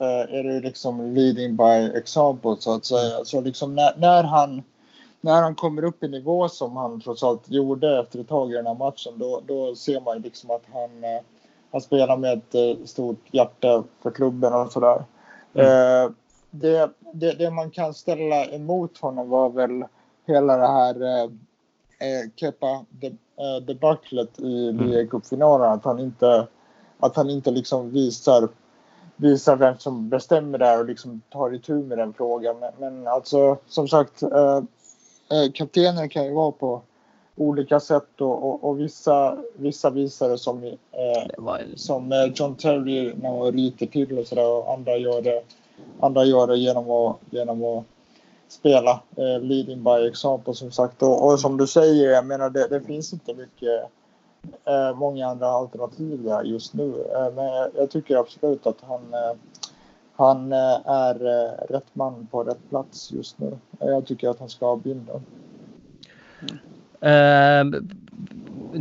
uh, 0.00 0.36
är 0.38 0.42
det 0.42 0.60
liksom 0.60 1.14
leading 1.14 1.56
by 1.56 1.98
example 1.98 2.56
så 2.58 2.74
att 2.74 2.84
säga. 2.84 3.24
Så 3.24 3.40
liksom 3.40 3.74
när, 3.74 3.92
när, 3.96 4.22
han, 4.24 4.62
när 5.20 5.42
han 5.42 5.54
kommer 5.54 5.84
upp 5.84 6.02
i 6.04 6.08
nivå 6.08 6.48
som 6.48 6.76
han 6.76 7.00
trots 7.00 7.22
allt 7.22 7.50
gjorde 7.50 8.00
efter 8.00 8.18
ett 8.20 8.28
tag 8.28 8.52
i 8.52 8.54
den 8.54 8.66
här 8.66 8.74
matchen 8.74 9.12
då, 9.16 9.42
då 9.46 9.74
ser 9.74 10.00
man 10.00 10.18
liksom 10.22 10.50
att 10.50 10.64
han 10.72 10.90
han 11.72 11.80
spelar 11.80 12.16
med 12.16 12.38
ett 12.38 12.54
eh, 12.54 12.84
stort 12.84 13.20
hjärta 13.30 13.84
för 14.02 14.10
klubben 14.10 14.54
och 14.54 14.72
sådär. 14.72 15.04
Mm. 15.54 15.66
Eh, 15.66 16.10
det, 16.50 16.90
det, 17.12 17.32
det, 17.32 17.50
man 17.50 17.70
kan 17.70 17.94
ställa 17.94 18.44
emot 18.44 18.98
honom 18.98 19.28
var 19.28 19.50
väl 19.50 19.84
hela 20.26 20.56
det 20.56 20.66
här 20.66 21.02
eh, 21.02 21.24
eh 22.08 22.30
Kepa 22.36 22.84
debaclet 23.66 24.40
i 24.40 24.68
mm. 24.68 24.86
ligacupfinalen. 24.86 25.72
Att 25.72 25.84
han 25.84 25.98
inte, 25.98 26.46
att 26.98 27.16
han 27.16 27.30
inte 27.30 27.50
liksom 27.50 27.90
visar, 27.90 28.48
visar 29.16 29.56
vem 29.56 29.78
som 29.78 30.08
bestämmer 30.08 30.58
där 30.58 30.78
och 30.78 30.86
liksom 30.86 31.20
tar 31.30 31.54
itu 31.54 31.74
med 31.74 31.98
den 31.98 32.12
frågan. 32.12 32.56
Men, 32.58 32.72
men 32.78 33.06
alltså 33.06 33.56
som 33.66 33.88
sagt, 33.88 34.22
eh, 34.22 35.52
kaptenen 35.54 36.08
kan 36.08 36.24
ju 36.24 36.32
vara 36.32 36.52
på 36.52 36.82
olika 37.40 37.80
sätt 37.80 38.20
och, 38.20 38.48
och, 38.48 38.64
och 38.64 38.80
vissa, 38.80 39.36
vissa 39.56 39.90
visar 39.90 40.36
som, 40.36 40.64
eh, 40.64 40.76
som 41.74 42.12
eh, 42.12 42.24
John 42.34 42.54
Terry 42.54 43.14
när 43.14 43.38
man 43.38 43.52
ryter 43.52 43.86
till 43.86 44.18
och 44.18 44.26
sådär 44.26 44.48
och 44.48 44.72
andra 44.72 44.96
gör 44.96 45.22
det, 45.22 45.42
andra 46.00 46.24
gör 46.24 46.46
det 46.46 46.56
genom 46.56 46.90
att, 46.90 47.16
genom 47.30 47.64
att 47.64 47.84
spela 48.48 48.90
eh, 49.16 49.40
leading 49.40 49.84
by 49.84 50.08
example 50.08 50.54
som 50.54 50.70
sagt 50.70 51.02
och, 51.02 51.26
och 51.26 51.40
som 51.40 51.56
du 51.56 51.66
säger, 51.66 52.10
jag 52.10 52.26
menar 52.26 52.50
det, 52.50 52.68
det 52.68 52.80
finns 52.80 53.12
inte 53.12 53.34
mycket 53.34 53.82
eh, 54.64 54.96
många 54.96 55.26
andra 55.26 55.46
alternativ 55.46 56.22
där 56.22 56.42
just 56.42 56.74
nu. 56.74 57.06
Eh, 57.14 57.34
men 57.34 57.44
jag, 57.44 57.70
jag, 57.76 57.90
tycker 57.90 58.16
absolut 58.16 58.66
att 58.66 58.80
han 58.80 59.14
eh, 59.14 59.36
han 60.16 60.52
är 60.52 61.14
rätt 61.66 61.94
man 61.94 62.26
på 62.30 62.44
rätt 62.44 62.68
plats 62.68 63.12
just 63.12 63.38
nu. 63.38 63.58
Jag 63.78 64.06
tycker 64.06 64.28
att 64.28 64.38
han 64.38 64.48
ska 64.48 64.66
ha 64.66 64.76
bilden. 64.76 65.22
Ehm, 66.40 66.58
Ehm, 67.00 67.74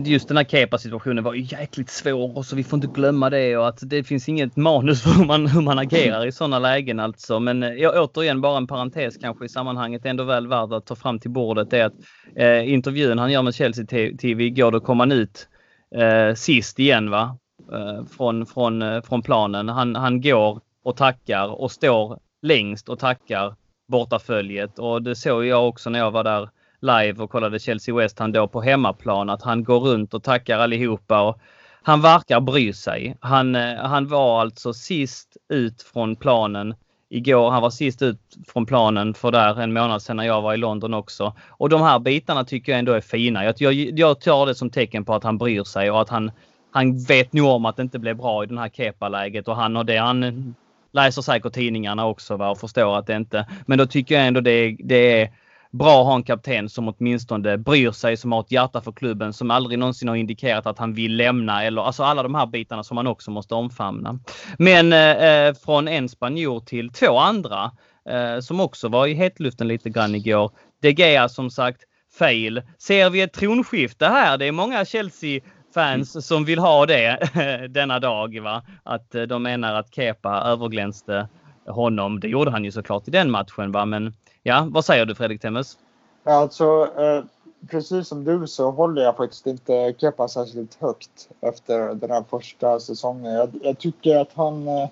just 0.05 0.27
den 0.27 0.37
här 0.37 0.43
Kepa-situationen 0.43 1.23
var 1.23 1.33
ju 1.33 1.41
jäkligt 1.41 1.89
svår 1.89 2.37
och 2.37 2.45
så 2.45 2.55
vi 2.55 2.63
får 2.63 2.77
inte 2.77 2.87
glömma 2.87 3.29
det 3.29 3.57
och 3.57 3.67
att 3.67 3.79
det 3.81 4.03
finns 4.03 4.29
inget 4.29 4.55
manus 4.55 5.03
för 5.03 5.09
hur 5.09 5.25
man, 5.25 5.47
hur 5.47 5.61
man 5.61 5.79
agerar 5.79 6.25
i 6.25 6.31
sådana 6.31 6.59
lägen 6.59 6.99
alltså. 6.99 7.39
Men 7.39 7.63
eh, 7.63 7.73
jag, 7.73 8.03
återigen 8.03 8.41
bara 8.41 8.57
en 8.57 8.67
parentes 8.67 9.17
kanske 9.17 9.45
i 9.45 9.49
sammanhanget 9.49 10.05
ändå 10.05 10.23
väl 10.23 10.47
värd 10.47 10.73
att 10.73 10.85
ta 10.85 10.95
fram 10.95 11.19
till 11.19 11.31
bordet 11.31 11.73
är 11.73 11.85
att 11.85 11.93
eh, 12.35 12.73
intervjun 12.73 13.19
han 13.19 13.31
gör 13.31 13.41
med 13.41 13.55
Chelsea 13.55 13.85
TV 14.21 14.43
igår 14.43 14.71
då 14.71 14.79
kom 14.79 14.99
han 14.99 15.11
ut 15.11 15.47
eh, 15.95 16.35
sist 16.35 16.79
igen 16.79 17.09
va? 17.09 17.37
Eh, 17.71 18.05
från, 18.05 18.45
från, 18.45 18.81
eh, 18.81 19.01
från 19.01 19.21
planen. 19.21 19.69
Han, 19.69 19.95
han 19.95 20.21
går 20.21 20.61
och 20.83 20.97
tackar 20.97 21.61
och 21.61 21.71
står 21.71 22.19
längst 22.41 22.89
och 22.89 22.99
tackar 22.99 23.55
bortaföljet 23.87 24.79
och 24.79 25.01
det 25.01 25.15
såg 25.15 25.45
jag 25.45 25.67
också 25.67 25.89
när 25.89 25.99
jag 25.99 26.11
var 26.11 26.23
där 26.23 26.49
live 26.81 27.23
och 27.23 27.29
kollade 27.29 27.59
Chelsea 27.59 27.95
West 27.95 28.19
han 28.19 28.31
då 28.31 28.47
på 28.47 28.61
hemmaplan 28.61 29.29
att 29.29 29.41
han 29.41 29.63
går 29.63 29.79
runt 29.79 30.13
och 30.13 30.23
tackar 30.23 30.59
allihopa. 30.59 31.21
Och 31.21 31.39
han 31.83 32.01
verkar 32.01 32.39
bry 32.39 32.73
sig. 32.73 33.17
Han, 33.19 33.55
eh, 33.55 33.75
han 33.75 34.07
var 34.07 34.41
alltså 34.41 34.73
sist 34.73 35.37
ut 35.49 35.81
från 35.81 36.15
planen 36.15 36.75
igår. 37.09 37.51
Han 37.51 37.61
var 37.61 37.69
sist 37.69 38.01
ut 38.01 38.19
från 38.47 38.65
planen 38.65 39.13
för 39.13 39.31
där 39.31 39.61
en 39.61 39.73
månad 39.73 40.01
sedan 40.01 40.17
när 40.17 40.23
jag 40.23 40.41
var 40.41 40.53
i 40.53 40.57
London 40.57 40.93
också. 40.93 41.33
Och 41.49 41.69
de 41.69 41.81
här 41.81 41.99
bitarna 41.99 42.43
tycker 42.43 42.71
jag 42.71 42.79
ändå 42.79 42.93
är 42.93 43.01
fina. 43.01 43.45
Jag, 43.45 43.55
jag, 43.57 43.73
jag 43.73 44.21
tar 44.21 44.45
det 44.45 44.55
som 44.55 44.69
tecken 44.69 45.05
på 45.05 45.15
att 45.15 45.23
han 45.23 45.37
bryr 45.37 45.63
sig 45.63 45.91
och 45.91 46.01
att 46.01 46.09
han, 46.09 46.31
han 46.71 47.03
vet 47.03 47.33
nog 47.33 47.47
om 47.47 47.65
att 47.65 47.75
det 47.75 47.81
inte 47.81 47.99
blev 47.99 48.17
bra 48.17 48.43
i 48.43 48.47
den 48.47 48.57
här 48.57 48.69
Kepa-läget 48.69 49.47
och 49.47 49.55
han 49.55 49.77
och 49.77 49.85
det. 49.85 49.97
Han 49.97 50.55
läser 50.91 51.21
säkert 51.21 51.53
tidningarna 51.53 52.05
också 52.05 52.37
va, 52.37 52.49
och 52.49 52.57
förstår 52.57 52.97
att 52.97 53.07
det 53.07 53.15
inte... 53.15 53.45
Men 53.65 53.77
då 53.77 53.85
tycker 53.85 54.15
jag 54.15 54.27
ändå 54.27 54.41
det, 54.41 54.75
det 54.79 55.21
är 55.21 55.29
bra 55.71 56.01
att 56.01 56.07
ha 56.07 56.15
en 56.15 56.23
kapten 56.23 56.69
som 56.69 56.87
åtminstone 56.87 57.57
bryr 57.57 57.91
sig, 57.91 58.17
som 58.17 58.31
har 58.31 58.39
ett 58.39 58.51
hjärta 58.51 58.81
för 58.81 58.91
klubben, 58.91 59.33
som 59.33 59.51
aldrig 59.51 59.79
någonsin 59.79 60.07
har 60.07 60.15
indikerat 60.15 60.65
att 60.65 60.79
han 60.79 60.93
vill 60.93 61.15
lämna 61.15 61.63
eller 61.63 61.81
alltså 61.81 62.03
alla 62.03 62.23
de 62.23 62.35
här 62.35 62.45
bitarna 62.45 62.83
som 62.83 62.95
man 62.95 63.07
också 63.07 63.31
måste 63.31 63.55
omfamna. 63.55 64.19
Men 64.57 64.93
eh, 64.93 65.53
från 65.53 65.87
en 65.87 66.09
spanjor 66.09 66.59
till 66.59 66.89
två 66.89 67.17
andra 67.17 67.71
eh, 68.09 68.39
som 68.39 68.59
också 68.59 68.87
var 68.87 69.07
i 69.07 69.13
hetluften 69.13 69.67
lite 69.67 69.89
grann 69.89 70.15
igår. 70.15 70.51
De 70.81 70.91
Gea 70.91 71.29
som 71.29 71.49
sagt, 71.49 71.81
fail. 72.19 72.61
Ser 72.77 73.09
vi 73.09 73.21
ett 73.21 73.33
tronskifte 73.33 74.05
här? 74.05 74.37
Det 74.37 74.45
är 74.45 74.51
många 74.51 74.85
Chelsea 74.85 75.41
fans 75.73 76.27
som 76.27 76.45
vill 76.45 76.59
ha 76.59 76.85
det 76.85 77.19
denna 77.69 77.99
dag. 77.99 78.39
Va? 78.39 78.63
Att 78.83 79.15
eh, 79.15 79.21
de 79.21 79.43
menar 79.43 79.73
att 79.73 79.95
Kepa 79.95 80.41
överglänste 80.45 81.27
honom. 81.67 82.19
Det 82.19 82.27
gjorde 82.27 82.51
han 82.51 82.65
ju 82.65 82.71
såklart 82.71 83.07
i 83.07 83.11
den 83.11 83.31
matchen. 83.31 83.71
Va? 83.71 83.85
Men 83.85 84.13
Ja, 84.43 84.67
vad 84.71 84.85
säger 84.85 85.05
du 85.05 85.15
Fredrik 85.15 85.41
Temmes? 85.41 85.77
Alltså, 86.23 86.89
eh, 86.97 87.23
precis 87.67 88.07
som 88.07 88.23
du 88.23 88.47
så 88.47 88.71
håller 88.71 89.01
jag 89.01 89.17
faktiskt 89.17 89.47
inte 89.47 89.93
Kepa 89.97 90.27
särskilt 90.27 90.75
högt 90.75 91.29
efter 91.41 91.95
den 91.95 92.11
här 92.11 92.23
första 92.29 92.79
säsongen. 92.79 93.33
Jag, 93.33 93.49
jag 93.61 93.77
tycker 93.77 94.15
att 94.15 94.33
han, 94.33 94.67
eh, 94.67 94.89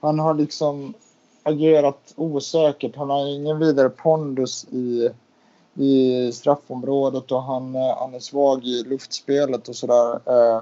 han 0.00 0.18
har 0.18 0.34
liksom 0.34 0.94
agerat 1.42 2.14
osäkert. 2.16 2.96
Han 2.96 3.10
har 3.10 3.26
ingen 3.26 3.58
vidare 3.58 3.88
pondus 3.88 4.64
i, 4.64 5.10
i 5.74 6.32
straffområdet 6.32 7.32
och 7.32 7.42
han, 7.42 7.74
eh, 7.74 7.96
han 7.98 8.14
är 8.14 8.20
svag 8.20 8.64
i 8.64 8.82
luftspelet 8.82 9.68
och 9.68 9.76
sådär. 9.76 10.20
Eh, 10.26 10.60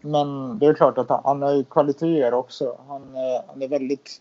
men 0.00 0.58
det 0.58 0.66
är 0.66 0.74
klart 0.74 0.98
att 0.98 1.08
han, 1.08 1.20
han 1.24 1.42
har 1.42 1.62
kvaliteter 1.62 2.34
också. 2.34 2.76
Han, 2.88 3.02
eh, 3.02 3.42
han 3.46 3.62
är 3.62 3.68
väldigt 3.68 4.20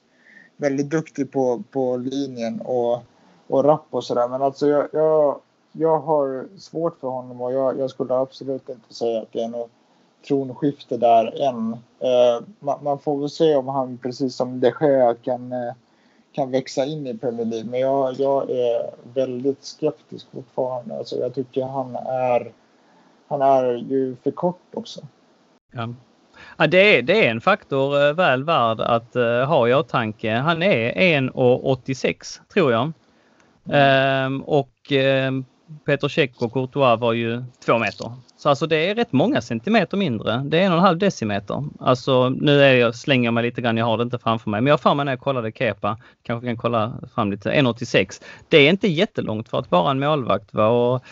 väldigt 0.58 0.90
duktig 0.90 1.32
på, 1.32 1.64
på 1.72 1.98
linjen 1.98 2.62
och, 2.62 3.04
och 3.48 3.64
rapp 3.64 3.86
och 3.90 4.04
sådär. 4.04 4.28
Men 4.28 4.42
alltså 4.42 4.68
jag, 4.68 4.88
jag, 4.94 5.40
jag 5.72 6.00
har 6.00 6.48
svårt 6.58 7.00
för 7.00 7.08
honom 7.08 7.42
och 7.42 7.54
jag, 7.54 7.80
jag 7.80 7.90
skulle 7.90 8.14
absolut 8.14 8.70
inte 8.70 8.94
säga 8.94 9.22
att 9.22 9.32
det 9.32 9.42
är 9.42 9.48
något 9.48 9.72
tronskifte 10.28 10.98
där 10.98 11.42
än. 11.42 11.74
Eh, 12.00 12.48
man, 12.60 12.84
man, 12.84 13.00
får 13.00 13.20
väl 13.20 13.30
se 13.30 13.56
om 13.56 13.68
han 13.68 13.98
precis 13.98 14.36
som 14.36 14.60
de 14.60 14.74
Gea 14.82 15.16
kan, 15.16 15.52
eh, 15.52 15.74
kan 16.32 16.52
växa 16.52 16.86
in 16.86 17.08
i 17.08 17.18
Premier 17.18 17.46
League. 17.46 17.70
Men 17.70 17.80
jag, 17.80 18.20
jag 18.20 18.50
är 18.50 18.92
väldigt 19.14 19.64
skeptisk 19.64 20.28
fortfarande. 20.32 20.98
Alltså 20.98 21.16
jag 21.16 21.34
tycker 21.34 21.64
han 21.64 21.96
är, 21.96 22.52
han 23.28 23.42
är 23.42 23.74
ju 23.74 24.16
för 24.16 24.32
kort 24.32 24.74
också. 24.74 25.02
Ja. 25.72 25.90
Ja, 26.58 26.68
det, 26.68 26.98
är, 26.98 27.02
det 27.02 27.26
är 27.26 27.32
en 27.32 27.42
faktor 27.42 28.08
eh, 28.08 28.14
väl 28.14 28.44
värd 28.44 28.80
att 28.80 29.16
uh, 29.16 29.44
ha 29.44 29.68
i 29.68 29.74
åtanke. 29.74 30.32
Han 30.32 30.64
är 30.64 30.92
1,86 30.92 32.40
tror 32.54 32.72
jag. 32.72 32.82
Mm. 32.82 33.80
Ehm, 33.80 34.42
och 34.42 34.92
ehm, 34.92 35.36
um, 35.36 35.46
Peter 35.86 36.08
Cech 36.08 36.32
och 36.38 36.54
Courtois 36.54 37.00
var 37.00 37.14
ju 37.14 37.44
två 37.66 37.78
meter. 37.78 38.12
Så 38.38 38.50
alltså 38.50 38.68
det 38.68 38.90
är 38.90 38.96
rätt 38.96 39.12
många 39.12 39.42
centimeter 39.42 39.98
mindre. 39.98 40.44
Det 40.46 40.60
är 40.60 40.66
en 40.66 40.72
och 40.72 40.78
en 40.78 40.84
halv 40.84 40.98
decimeter. 40.98 41.64
Alltså 41.80 42.30
nu 42.30 42.64
är 42.64 42.74
jag, 42.74 42.96
slänger 42.96 43.28
jag 43.28 43.34
mig 43.34 43.44
lite 43.44 43.62
grann, 43.62 43.78
jag 43.78 43.86
har 43.86 43.98
det 43.98 44.04
inte 44.04 44.20
framför 44.20 44.50
mig. 44.50 44.62
Men 44.62 44.68
jag 44.68 44.74
har 44.74 44.78
för 44.78 44.94
mig 44.94 45.06
när 45.06 45.12
jag 45.12 45.20
kollade 45.20 45.52
Kepa, 45.52 45.98
kanske 46.24 46.48
kan 46.48 46.58
kolla 46.58 46.94
fram 47.16 47.32
lite, 47.32 47.52
1,86. 47.52 48.22
Det 48.50 48.58
är 48.58 48.70
inte 48.70 48.88
jättelångt 48.88 49.50
för 49.50 49.60
att 49.60 49.72
vara 49.72 49.92
en 49.92 50.00
målvakt. 50.00 50.54
Va? 50.54 50.68
Och 50.68 51.04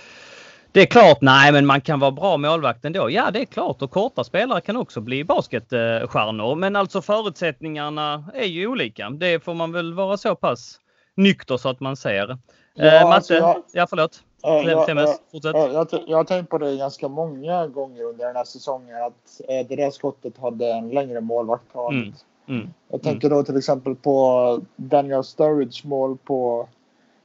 det 0.74 0.82
är 0.82 0.86
klart, 0.86 1.22
nej 1.22 1.52
men 1.52 1.66
man 1.66 1.82
kan 1.82 2.00
vara 2.00 2.12
bra 2.12 2.38
målvakt 2.38 2.86
ändå. 2.86 3.10
Ja 3.10 3.32
det 3.32 3.42
är 3.42 3.46
klart 3.46 3.82
och 3.82 3.92
korta 3.92 4.24
spelare 4.24 4.62
kan 4.62 4.78
också 4.78 5.02
bli 5.02 5.24
basketstjärnor. 5.24 6.56
Men 6.56 6.76
alltså 6.76 7.02
förutsättningarna 7.02 8.26
är 8.34 8.46
ju 8.46 8.68
olika. 8.68 9.10
Det 9.10 9.44
får 9.44 9.54
man 9.54 9.72
väl 9.72 9.94
vara 9.94 10.18
så 10.18 10.36
pass 10.36 10.80
nykter 11.16 11.58
så 11.58 11.70
att 11.70 11.80
man 11.80 11.96
ser. 11.96 12.38
Ja, 12.74 12.86
eh, 12.86 13.04
Matte, 13.04 13.16
alltså 13.16 13.34
jag... 13.34 13.64
ja 13.74 13.88
förlåt. 13.90 14.24
Jag, 14.42 14.66
jag, 14.66 15.74
jag, 15.74 15.88
jag 16.08 16.18
har 16.18 16.24
tänkt 16.24 16.50
på 16.50 16.58
det 16.58 16.78
ganska 16.78 17.08
många 17.08 17.68
gånger 17.68 18.04
under 18.04 18.26
den 18.26 18.36
här 18.36 18.44
säsongen 18.44 19.04
att 19.04 19.42
eh, 19.50 19.68
det 19.68 19.76
där 19.76 19.92
skottet 19.92 20.38
hade 20.38 20.72
en 20.72 20.90
längre 20.90 21.22
målvakt 21.22 21.76
mm. 21.92 22.14
Mm. 22.48 22.74
Jag 22.92 23.02
tänker 23.02 23.30
då 23.30 23.44
till 23.44 23.58
exempel 23.58 23.96
på 23.96 24.62
Daniel 24.76 25.24
Sturridge 25.24 25.88
mål 25.88 26.18
på, 26.18 26.68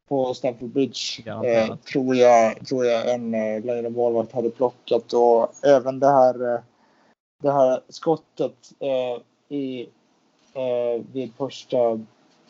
på 0.09 0.35
Stamford 0.35 0.69
Bridge. 0.69 1.23
Ja, 1.25 1.45
eh, 1.45 1.77
tror, 1.77 2.17
jag, 2.17 2.67
tror 2.67 2.85
jag 2.85 3.15
en 3.15 3.35
eh, 3.35 3.65
längre 3.65 3.91
målvakt 3.91 4.33
hade 4.33 4.51
plockat 4.51 5.13
och 5.13 5.67
även 5.67 6.01
det 6.01 6.07
här, 6.07 6.55
eh, 6.55 6.61
det 7.43 7.53
här 7.53 7.81
skottet 7.89 8.73
eh, 8.81 9.57
i, 9.57 9.89
eh, 10.55 11.03
vid 11.13 11.33
första 11.35 12.01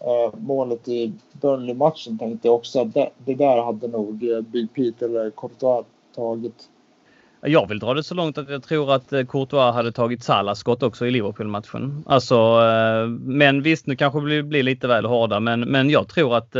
Uh, 0.00 0.38
målet 0.40 0.88
i 0.88 1.12
Burnley-matchen 1.32 2.18
tänkte 2.18 2.48
jag 2.48 2.54
också 2.54 2.80
att 2.80 2.94
det, 2.94 3.10
det, 3.18 3.34
där 3.34 3.62
hade 3.62 3.88
nog 3.88 4.44
Big 4.44 4.74
Pete 4.74 5.04
eller 5.04 5.30
Courtois 5.30 5.86
tagit. 6.14 6.68
Jag 7.42 7.68
vill 7.68 7.78
dra 7.78 7.94
det 7.94 8.02
så 8.02 8.14
långt 8.14 8.38
att 8.38 8.50
jag 8.50 8.62
tror 8.62 8.94
att 8.94 9.12
eh, 9.12 9.26
Courtois 9.26 9.74
hade 9.74 9.92
tagit 9.92 10.22
Salas 10.22 10.58
skott 10.58 10.82
också 10.82 11.06
i 11.06 11.10
Liverpool-matchen. 11.10 12.04
Alltså, 12.06 12.60
men 13.20 13.62
visst, 13.62 13.86
nu 13.86 13.96
kanske 13.96 14.20
vi 14.20 14.42
blir 14.42 14.62
lite 14.62 14.88
väl 14.88 15.04
hårda, 15.04 15.40
men, 15.40 15.60
men 15.60 15.90
jag 15.90 16.08
tror 16.08 16.36
att 16.36 16.56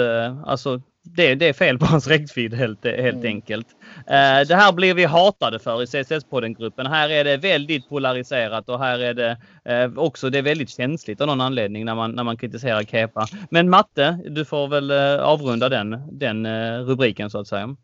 alltså, 0.46 0.80
det, 1.16 1.34
det 1.34 1.48
är 1.48 1.52
fel 1.52 1.78
på 1.78 1.86
hans 1.86 2.06
räckvidd 2.06 2.54
helt, 2.54 2.84
helt 2.84 3.16
mm. 3.16 3.26
enkelt. 3.26 3.66
Eh, 4.06 4.48
det 4.48 4.54
här 4.54 4.72
blir 4.72 4.94
vi 4.94 5.04
hatade 5.04 5.58
för 5.58 5.82
i 5.82 5.86
CSS-podden-gruppen. 5.86 6.86
Här 6.86 7.08
är 7.08 7.24
det 7.24 7.36
väldigt 7.36 7.88
polariserat 7.88 8.68
och 8.68 8.78
här 8.78 8.98
är 8.98 9.14
det 9.14 9.36
eh, 9.64 9.98
också 9.98 10.30
det 10.30 10.38
är 10.38 10.42
väldigt 10.42 10.70
känsligt 10.70 11.20
av 11.20 11.26
någon 11.26 11.40
anledning 11.40 11.84
när 11.84 11.94
man, 11.94 12.12
när 12.12 12.24
man 12.24 12.36
kritiserar 12.36 12.82
Kepa. 12.82 13.26
Men 13.50 13.70
Matte, 13.70 14.18
du 14.28 14.44
får 14.44 14.68
väl 14.68 14.90
eh, 14.90 15.24
avrunda 15.24 15.68
den, 15.68 16.18
den 16.18 16.46
eh, 16.46 16.80
rubriken 16.80 17.30
så 17.30 17.40
att 17.40 17.46
säga. 17.46 17.76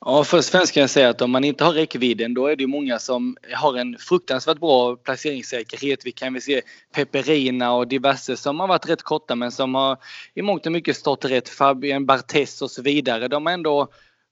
Ja, 0.00 0.24
först 0.24 0.48
och 0.48 0.52
främst 0.52 0.72
kan 0.74 0.80
jag 0.80 0.90
säga 0.90 1.08
att 1.08 1.22
om 1.22 1.30
man 1.30 1.44
inte 1.44 1.64
har 1.64 1.72
räckvidden 1.72 2.34
då 2.34 2.46
är 2.46 2.56
det 2.56 2.66
många 2.66 2.98
som 2.98 3.36
har 3.54 3.78
en 3.78 3.96
fruktansvärt 3.98 4.58
bra 4.58 4.96
placeringssäkerhet. 4.96 6.06
Vi 6.06 6.12
kan 6.12 6.32
väl 6.32 6.42
se 6.42 6.62
Peperina 6.94 7.72
och 7.72 7.88
diverse 7.88 8.36
som 8.36 8.60
har 8.60 8.68
varit 8.68 8.88
rätt 8.88 9.02
korta 9.02 9.34
men 9.34 9.52
som 9.52 9.74
har 9.74 9.98
i 10.34 10.42
mångt 10.42 10.66
och 10.66 10.72
mycket 10.72 10.96
stått 10.96 11.24
rätt. 11.24 11.48
Fabien 11.48 12.06
Barthez 12.06 12.62
och 12.62 12.70
så 12.70 12.82
vidare. 12.82 13.28
De 13.28 13.46
har 13.46 13.52
ändå 13.52 13.88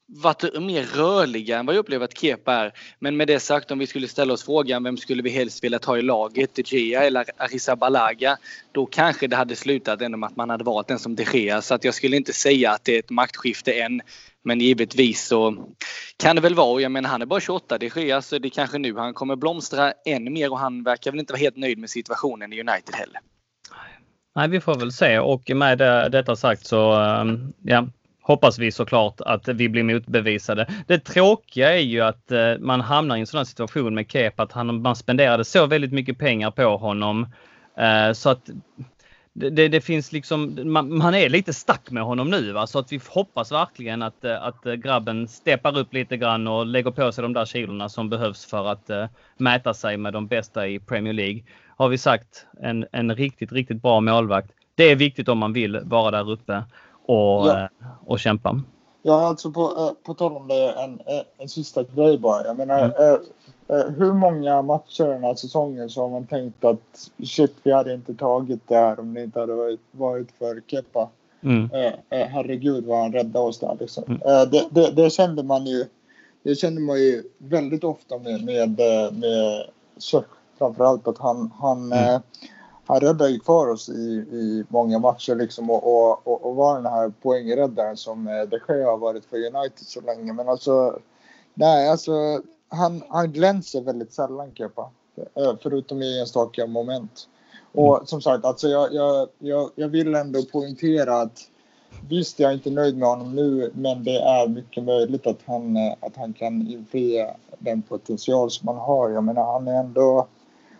varit 0.09 0.63
mer 0.63 0.83
rörliga 0.83 1.59
än 1.59 1.67
vad 1.67 1.75
jag 1.75 1.81
upplever 1.81 2.05
att 2.05 2.19
Kepa 2.19 2.53
är. 2.53 2.73
Men 2.99 3.17
med 3.17 3.29
det 3.29 3.41
sagt, 3.41 3.71
om 3.71 3.79
vi 3.79 3.87
skulle 3.87 4.09
ställa 4.09 4.33
oss 4.33 4.45
frågan 4.45 4.83
vem 4.83 4.97
skulle 4.97 5.23
vi 5.23 5.31
helst 5.31 5.65
vilja 5.65 5.79
ta 5.79 5.99
i 5.99 6.03
laget? 6.03 6.55
De 6.55 6.63
Gea 6.63 7.05
eller 7.05 7.25
Arrizabalaga? 7.37 8.37
Då 8.73 8.87
kanske 8.87 9.27
det 9.27 9.37
hade 9.37 9.57
slutat 9.57 10.03
ändå 10.03 10.19
med 10.19 10.27
att 10.27 10.37
man 10.37 10.51
hade 10.51 10.65
valt 10.65 10.89
den 10.89 10.99
som 10.99 11.17
De 11.17 11.25
Gea. 11.33 11.63
Så 11.63 11.75
att 11.75 11.85
jag 11.85 11.95
skulle 11.95 12.17
inte 12.17 12.33
säga 12.33 12.71
att 12.71 12.85
det 12.85 12.95
är 12.95 12.99
ett 12.99 13.11
maktskifte 13.11 13.73
än. 13.73 14.01
Men 14.45 14.61
givetvis 14.61 15.27
så 15.27 15.67
kan 16.17 16.37
det 16.37 16.43
väl 16.43 16.55
vara. 16.55 16.81
Jag 16.81 16.93
menar 16.93 17.11
han 17.11 17.23
är 17.23 17.27
bara 17.27 17.41
28 17.41 17.79
De 17.79 17.91
Gea 17.97 18.23
så 18.23 18.39
det 18.39 18.49
är 18.49 18.51
kanske 18.51 18.79
nu 18.79 18.97
han 18.97 19.15
kommer 19.15 19.37
blomstra 19.37 19.93
än 20.05 20.33
mer 20.33 20.53
och 20.53 20.59
han 20.59 20.85
verkar 20.85 21.11
väl 21.11 21.21
inte 21.21 21.33
vara 21.33 21.41
helt 21.41 21.57
nöjd 21.57 21.79
med 21.79 21.91
situationen 21.91 22.53
i 22.53 22.61
United 22.61 22.95
heller. 22.95 23.21
Nej, 24.35 24.49
vi 24.49 24.61
får 24.61 24.75
väl 24.75 24.93
se 24.93 25.19
och 25.19 25.51
med 25.51 25.79
detta 26.13 26.37
sagt 26.37 26.67
så 26.67 26.93
eh, 26.93 27.25
ja, 27.63 27.87
hoppas 28.27 28.59
vi 28.59 28.73
såklart 28.73 29.21
att 29.21 29.49
vi 29.49 29.69
blir 29.69 29.83
motbevisade. 29.83 30.67
Det 30.87 30.99
tråkiga 30.99 31.75
är 31.75 31.83
ju 31.83 32.01
att 32.01 32.33
eh, 32.33 32.59
man 32.59 32.81
hamnar 32.81 33.17
i 33.17 33.21
en 33.21 33.27
sån 33.27 33.47
situation 33.47 33.95
med 33.95 34.11
Kep 34.11 34.41
att 34.41 34.53
han, 34.53 34.83
man 34.83 34.97
spenderade 34.97 35.45
så 35.45 35.67
väldigt 35.67 35.93
mycket 35.93 36.19
pengar 36.19 36.51
på 36.51 36.77
honom 36.77 37.27
eh, 37.79 38.13
så 38.13 38.31
att 38.31 38.51
det, 39.33 39.69
det, 39.69 39.81
finns 39.81 40.13
liksom, 40.13 40.59
man, 40.65 40.99
man, 40.99 41.15
är 41.15 41.29
lite 41.29 41.53
stack 41.53 41.91
med 41.91 42.03
honom 42.03 42.31
nu 42.31 42.53
va? 42.53 42.67
så 42.67 42.79
att 42.79 42.93
vi 42.93 43.01
hoppas 43.09 43.53
verkligen 43.53 44.03
att, 44.03 44.25
eh, 44.25 44.43
att 44.43 44.65
grabben 44.65 45.29
steppar 45.29 45.79
upp 45.79 45.93
lite 45.95 46.17
grann 46.17 46.47
och 46.47 46.67
lägger 46.67 46.91
på 46.91 47.13
sig 47.13 47.23
de 47.23 47.33
där 47.33 47.45
kilorna 47.45 47.89
som 47.89 48.11
behövs 48.11 48.47
för 48.47 48.69
att 48.69 48.91
uh, 48.91 49.07
mäta 49.37 49.75
sig 49.75 49.97
med 49.97 50.13
de 50.13 50.27
bästa 50.27 50.69
i 50.69 50.79
Premier 50.81 51.13
League. 51.13 51.43
Har 51.77 51.89
vi 51.89 51.99
sagt 51.99 52.47
en, 52.63 52.87
en 52.93 53.15
riktigt, 53.15 53.53
riktigt 53.53 53.83
bra 53.83 54.01
målvakt. 54.01 54.51
Det 54.75 54.91
är 54.91 54.97
viktigt 54.97 55.29
om 55.29 55.39
man 55.39 55.53
vill 55.53 55.81
vara 55.85 56.11
där 56.11 56.31
uppe 56.31 56.63
och, 57.07 57.47
ja. 57.47 57.61
Eh, 57.61 57.87
och 58.07 58.19
kämpa. 58.19 58.61
Ja, 59.03 59.27
alltså 59.27 59.51
på, 59.51 59.61
eh, 59.61 60.07
på 60.07 60.15
tal 60.15 60.37
om 60.37 60.49
det, 60.49 60.73
en, 60.73 61.01
en 61.39 61.49
sista 61.49 61.83
grej 61.83 62.19
bara. 62.19 62.47
Jag 62.47 62.57
menar, 62.57 62.79
mm. 62.79 63.21
eh, 63.69 63.95
hur 63.97 64.13
många 64.13 64.63
matcher 64.63 65.05
den 65.05 65.25
här 65.25 65.35
säsongen 65.35 65.91
så 65.91 66.03
har 66.03 66.09
man 66.09 66.27
tänkt 66.27 66.65
att 66.65 67.11
shit, 67.25 67.55
vi 67.63 67.73
hade 67.73 67.95
inte 67.95 68.15
tagit 68.15 68.69
det 68.69 68.75
här 68.75 69.01
om 69.01 69.15
det 69.15 69.23
inte 69.23 69.41
hade 69.41 69.77
varit, 69.91 70.33
för 70.39 70.63
Kepa. 70.67 71.09
Mm. 71.43 71.71
Eh, 72.11 72.27
herregud 72.29 72.85
vad 72.85 72.99
han 72.99 73.13
räddade 73.13 73.47
oss 73.47 73.59
där 73.59 73.77
liksom. 73.81 74.05
Mm. 74.07 74.23
Eh, 74.23 74.43
det, 74.51 74.67
det, 74.71 74.91
det, 74.91 75.11
kände 75.11 75.43
man 75.43 75.67
ju. 75.67 75.85
Det 76.43 76.55
kände 76.55 76.81
man 76.81 76.99
ju 76.99 77.23
väldigt 77.39 77.85
ofta 77.85 78.19
med, 78.19 78.45
med, 78.45 78.71
med 79.13 79.67
Sök 79.97 80.27
framförallt 80.59 81.09
att 81.09 81.19
han, 81.19 81.53
han 81.61 81.93
mm 81.93 82.21
han 82.87 83.01
räddade 83.01 83.31
ju 83.31 83.39
kvar 83.39 83.69
oss 83.69 83.89
i, 83.89 83.93
i 84.33 84.65
många 84.69 84.99
matcher 84.99 85.35
liksom 85.35 85.71
och, 85.71 85.85
och, 85.85 86.27
och, 86.27 86.47
och 86.47 86.57
var 86.57 86.75
den 86.75 86.93
här 86.93 87.13
poängräddaren 87.23 87.97
som 87.97 88.29
eh, 88.29 88.43
de 88.43 88.59
Gea 88.69 88.91
har 88.91 88.99
varit 88.99 89.25
för 89.25 89.37
United 89.37 89.87
så 89.87 90.01
länge. 90.01 90.33
Men 90.33 90.49
alltså, 90.49 90.99
nej 91.55 91.89
alltså 91.89 92.43
han, 92.69 93.03
han 93.09 93.33
glänser 93.33 93.81
väldigt 93.81 94.13
sällan 94.13 94.55
Kepa. 94.55 94.91
Eh, 95.17 95.55
förutom 95.63 96.03
i 96.03 96.21
enstaka 96.21 96.67
moment. 96.67 97.29
Och 97.73 97.95
mm. 97.97 98.07
som 98.07 98.23
sagt, 98.23 98.45
alltså 98.45 98.69
jag, 98.69 98.95
jag, 98.95 99.29
jag, 99.39 99.71
jag 99.75 99.89
vill 99.89 100.15
ändå 100.15 100.43
poängtera 100.43 101.21
att 101.21 101.39
visst, 102.09 102.39
jag 102.39 102.51
är 102.51 102.55
inte 102.55 102.71
nöjd 102.71 102.97
med 102.97 103.09
honom 103.09 103.35
nu, 103.35 103.71
men 103.75 104.05
det 104.05 104.19
är 104.19 104.49
mycket 104.49 104.85
möjligt 104.85 105.27
att 105.27 105.39
han, 105.47 105.77
eh, 105.77 105.95
att 106.01 106.17
han 106.17 106.33
kan 106.33 106.71
infria 106.71 107.35
den 107.59 107.83
potential 107.83 108.51
som 108.51 108.69
han 108.69 108.77
har. 108.77 109.11
Jag 109.11 109.25
menar, 109.25 109.53
han 109.53 109.69
är 109.69 109.81
ändå 109.81 110.27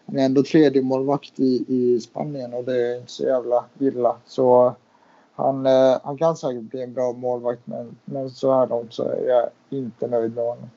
han 0.07 0.19
är 0.19 0.25
ändå 0.25 0.43
tredje 0.43 0.83
målvakt 0.83 1.41
i, 1.41 1.65
i 1.69 2.01
Spanien 2.01 2.55
och 2.55 2.65
det 2.65 2.87
är 2.87 2.97
inte 2.97 3.13
så 3.13 3.23
jävla 3.23 3.65
illa. 3.79 4.17
Så 4.27 4.75
han, 5.35 5.67
eh, 5.67 5.99
han 6.03 6.19
kan 6.19 6.37
säkert 6.37 6.63
bli 6.63 6.83
en 6.83 6.93
bra 6.93 7.13
målvakt 7.13 7.61
men, 7.65 7.97
men 8.05 8.31
så 8.31 8.55
här 8.55 8.67
långt 8.67 8.93
så 8.93 9.03
är 9.03 9.29
jag 9.29 9.49
inte 9.71 10.07
nöjd 10.07 10.35
med 10.35 10.45
honom. 10.45 10.71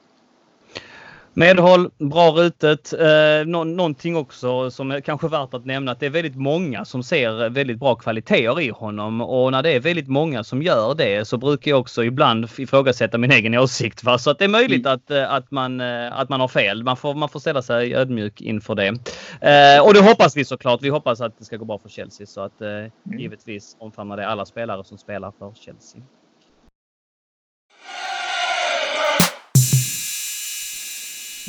Medhåll, 1.34 1.90
bra 1.98 2.32
rutet. 2.32 2.94
Eh, 2.94 3.46
nå 3.46 3.64
någonting 3.64 4.16
också 4.16 4.72
som 4.72 4.92
är 4.92 5.02
kanske 5.02 5.28
värt 5.28 5.54
att 5.54 5.66
nämna 5.66 5.92
att 5.92 6.00
det 6.00 6.06
är 6.06 6.10
väldigt 6.10 6.36
många 6.36 6.86
som 6.86 7.04
ser 7.04 7.50
väldigt 7.50 7.80
bra 7.80 7.96
kvaliteter 7.96 8.60
i 8.62 8.70
honom 8.70 9.22
och 9.22 9.52
när 9.52 9.64
det 9.64 9.72
är 9.72 9.80
väldigt 9.80 10.08
många 10.08 10.44
som 10.44 10.62
gör 10.62 10.96
det 10.96 11.28
så 11.28 11.38
brukar 11.38 11.72
jag 11.72 11.80
också 11.80 12.04
ibland 12.04 12.48
ifrågasätta 12.58 13.18
min 13.18 13.32
egen 13.32 13.56
åsikt. 13.56 14.04
Va? 14.04 14.18
Så 14.18 14.30
att 14.30 14.40
det 14.40 14.46
är 14.46 14.50
möjligt 14.50 14.86
mm. 14.86 14.94
att, 14.94 15.12
eh, 15.12 15.34
att, 15.34 15.52
man, 15.52 15.82
eh, 15.82 16.20
att 16.20 16.30
man 16.30 16.40
har 16.40 16.48
fel. 16.48 16.84
Man 16.84 16.98
får, 16.98 17.14
man 17.14 17.30
får 17.30 17.40
ställa 17.40 17.62
sig 17.62 17.96
ödmjuk 17.96 18.42
inför 18.42 18.76
det. 18.76 18.88
Eh, 18.88 19.86
och 19.86 19.94
det 19.94 20.02
hoppas 20.02 20.38
vi 20.38 20.46
såklart. 20.46 20.82
Vi 20.82 20.90
hoppas 20.90 21.22
att 21.22 21.40
det 21.40 21.46
ska 21.46 21.58
gå 21.58 21.66
bra 21.66 21.80
för 21.80 21.90
Chelsea 21.90 22.28
så 22.28 22.42
att 22.42 22.62
eh, 22.62 22.70
mm. 22.70 22.92
givetvis 23.18 23.78
omfamnar 23.80 24.18
det 24.18 24.28
alla 24.28 24.46
spelare 24.46 24.84
som 24.84 24.98
spelar 24.98 25.34
för 25.40 25.54
Chelsea. 25.56 26.02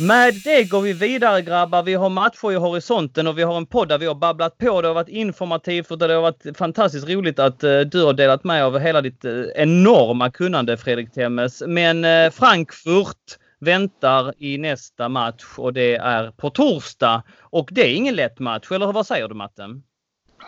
Med 0.00 0.34
det 0.44 0.64
går 0.64 0.80
vi 0.80 0.92
vidare 0.92 1.42
grabbar. 1.42 1.82
Vi 1.82 1.94
har 1.94 2.08
matcher 2.08 2.52
i 2.52 2.54
horisonten 2.54 3.26
och 3.26 3.38
vi 3.38 3.42
har 3.42 3.56
en 3.56 3.66
podd 3.66 3.88
där 3.88 3.98
vi 3.98 4.06
har 4.06 4.14
babblat 4.14 4.58
på. 4.58 4.82
Det 4.82 4.88
har 4.88 4.94
varit 4.94 5.08
informativt 5.08 5.90
och 5.90 5.98
det 5.98 6.14
har 6.14 6.22
varit 6.22 6.56
fantastiskt 6.56 7.08
roligt 7.08 7.38
att 7.38 7.64
uh, 7.64 7.80
du 7.80 8.04
har 8.04 8.12
delat 8.12 8.44
med 8.44 8.64
av 8.64 8.78
hela 8.78 9.00
ditt 9.00 9.24
uh, 9.24 9.46
enorma 9.54 10.30
kunnande 10.30 10.76
Fredrik 10.76 11.12
Temmes. 11.12 11.62
Men 11.66 12.04
uh, 12.04 12.30
Frankfurt 12.30 13.38
väntar 13.58 14.34
i 14.38 14.58
nästa 14.58 15.08
match 15.08 15.44
och 15.56 15.72
det 15.72 15.94
är 15.96 16.30
på 16.30 16.50
torsdag. 16.50 17.22
Och 17.40 17.68
det 17.72 17.80
är 17.80 17.94
ingen 17.94 18.14
lätt 18.14 18.38
match, 18.38 18.70
eller 18.70 18.92
vad 18.92 19.06
säger 19.06 19.28
du 19.28 19.34
Matten? 19.34 19.82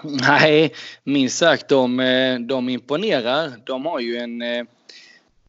Nej, 0.03 0.75
minst 1.05 1.39
sagt 1.39 1.69
de, 1.69 1.97
de 2.49 2.69
imponerar. 2.69 3.51
De 3.65 3.87
har 3.87 4.01
ju 4.01 4.17
en... 4.17 4.43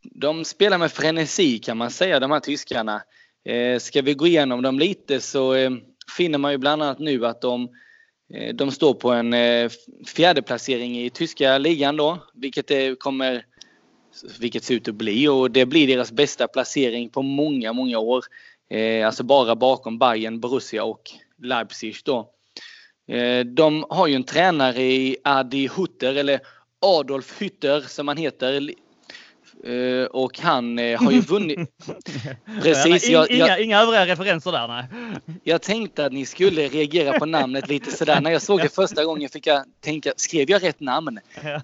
De 0.02 0.46
spelar 0.46 0.78
med 0.78 0.92
frenesi 0.92 1.60
kan 1.60 1.78
man 1.78 1.92
säga, 1.92 2.20
de 2.20 2.32
här 2.32 2.40
tyskarna. 2.40 3.02
Eh, 3.46 3.80
ska 3.80 4.02
vi 4.02 4.14
gå 4.14 4.28
igenom 4.28 4.62
dem 4.62 4.80
lite 4.80 5.22
så 5.22 5.54
eh, 5.54 5.72
finner 6.18 6.38
man 6.38 6.52
ju 6.52 6.58
bland 6.58 6.84
annat 6.84 7.00
nu 7.00 7.26
att 7.26 7.42
de, 7.42 7.70
eh, 8.34 8.56
de 8.56 8.72
står 8.72 8.94
på 8.94 9.12
en 9.12 9.34
eh, 9.34 9.72
fjärde 10.16 10.42
placering 10.42 11.00
i 11.02 11.10
tyska 11.10 11.58
ligan 11.58 11.98
då, 11.98 12.18
vilket 12.34 12.68
det 12.68 13.00
kommer 13.00 13.46
vilket 14.40 14.64
ser 14.64 14.76
ut 14.76 14.88
att 14.88 14.96
bli 14.96 15.28
och 15.28 15.52
det 15.52 15.66
blir 15.66 15.88
deras 15.88 16.12
bästa 16.12 16.48
placering 16.48 17.10
på 17.10 17.22
många, 17.22 17.74
många 17.74 18.00
år. 18.00 18.24
alltså 19.06 19.24
bara 19.24 19.56
bakom 19.56 20.00
Bayern, 20.00 20.40
Borussia 20.40 20.84
och 20.84 21.02
Leipzig 21.42 21.96
då. 22.06 22.30
De 23.46 23.86
har 23.90 24.08
ju 24.08 24.16
en 24.16 24.24
tränare 24.24 24.82
i 24.84 25.18
Adi 25.24 25.68
Hutter, 25.68 26.16
eller 26.16 26.40
Adolf 26.82 27.42
Hütter 27.42 27.82
som 27.82 28.08
han 28.08 28.18
heter. 28.18 28.70
Eh, 29.64 30.06
och 30.06 30.40
han 30.40 30.80
eh, 30.80 31.04
har 31.04 31.12
ju 31.12 31.22
vunnit. 31.22 31.60
Precis. 32.62 33.10
Jag, 33.10 33.32
jag, 33.32 33.38
inga, 33.38 33.60
inga 33.60 33.82
övriga 33.82 34.06
referenser 34.06 34.52
där 34.52 34.68
nej. 34.68 34.86
Jag 35.44 35.62
tänkte 35.62 36.06
att 36.06 36.14
ni 36.14 36.26
skulle 36.26 36.68
reagera 36.68 37.20
på 37.20 37.26
namnet 37.26 37.68
lite 37.68 37.92
sådär. 37.92 38.22
När 38.22 38.32
jag 38.32 38.42
såg 38.42 38.60
det 38.60 38.76
första 38.76 39.06
gången 39.06 39.30
fick 39.30 39.48
jag 39.48 39.64
tänka, 39.82 40.14
skrev 40.16 40.50
jag 40.50 40.64
rätt 40.64 40.80
namn? 40.80 41.20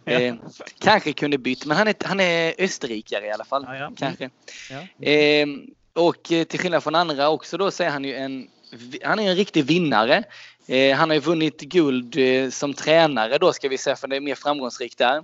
Eh, 0.05 0.35
kanske 0.79 1.13
kunde 1.13 1.37
bytt, 1.37 1.65
men 1.65 1.77
han 1.77 1.87
är, 1.87 1.95
han 2.05 2.19
är 2.19 2.53
österrikare 2.57 3.25
i 3.25 3.31
alla 3.31 3.45
fall. 3.45 3.63
Ja, 3.67 3.75
ja. 3.75 3.91
Kanske. 3.97 4.29
Ja. 4.69 5.07
Eh, 5.07 5.47
och 5.93 6.23
till 6.23 6.59
skillnad 6.59 6.83
från 6.83 6.95
andra 6.95 7.29
också 7.29 7.57
då 7.57 7.71
så 7.71 7.83
är 7.83 7.89
han 7.89 8.03
ju 8.03 8.15
en, 8.15 8.47
han 9.03 9.19
är 9.19 9.29
en 9.29 9.35
riktig 9.35 9.65
vinnare. 9.65 10.23
Han 10.95 11.09
har 11.09 11.15
ju 11.15 11.21
vunnit 11.21 11.61
guld 11.61 12.15
som 12.51 12.73
tränare 12.73 13.37
då 13.37 13.53
ska 13.53 13.69
vi 13.69 13.77
säga 13.77 13.95
för 13.95 14.07
det 14.07 14.15
är 14.15 14.19
mer 14.19 14.35
framgångsrikt 14.35 14.97
där. 14.97 15.23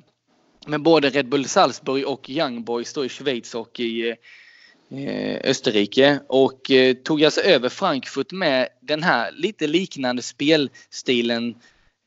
Men 0.65 0.83
både 0.83 1.09
Red 1.09 1.29
Bull 1.29 1.47
Salzburg 1.47 2.07
och 2.07 2.29
Young 2.29 2.63
Boys 2.63 2.93
då 2.93 3.05
i 3.05 3.09
Schweiz 3.09 3.55
och 3.55 3.79
i 3.79 4.09
eh, 4.09 4.99
eh 4.99 5.39
Österrike. 5.43 6.19
Och 6.27 6.71
eh, 6.71 6.93
tog 6.93 7.23
alltså 7.23 7.41
över 7.41 7.69
Frankfurt 7.69 8.31
med 8.31 8.67
den 8.81 9.03
här 9.03 9.31
lite 9.31 9.67
liknande 9.67 10.21
spelstilen 10.21 11.55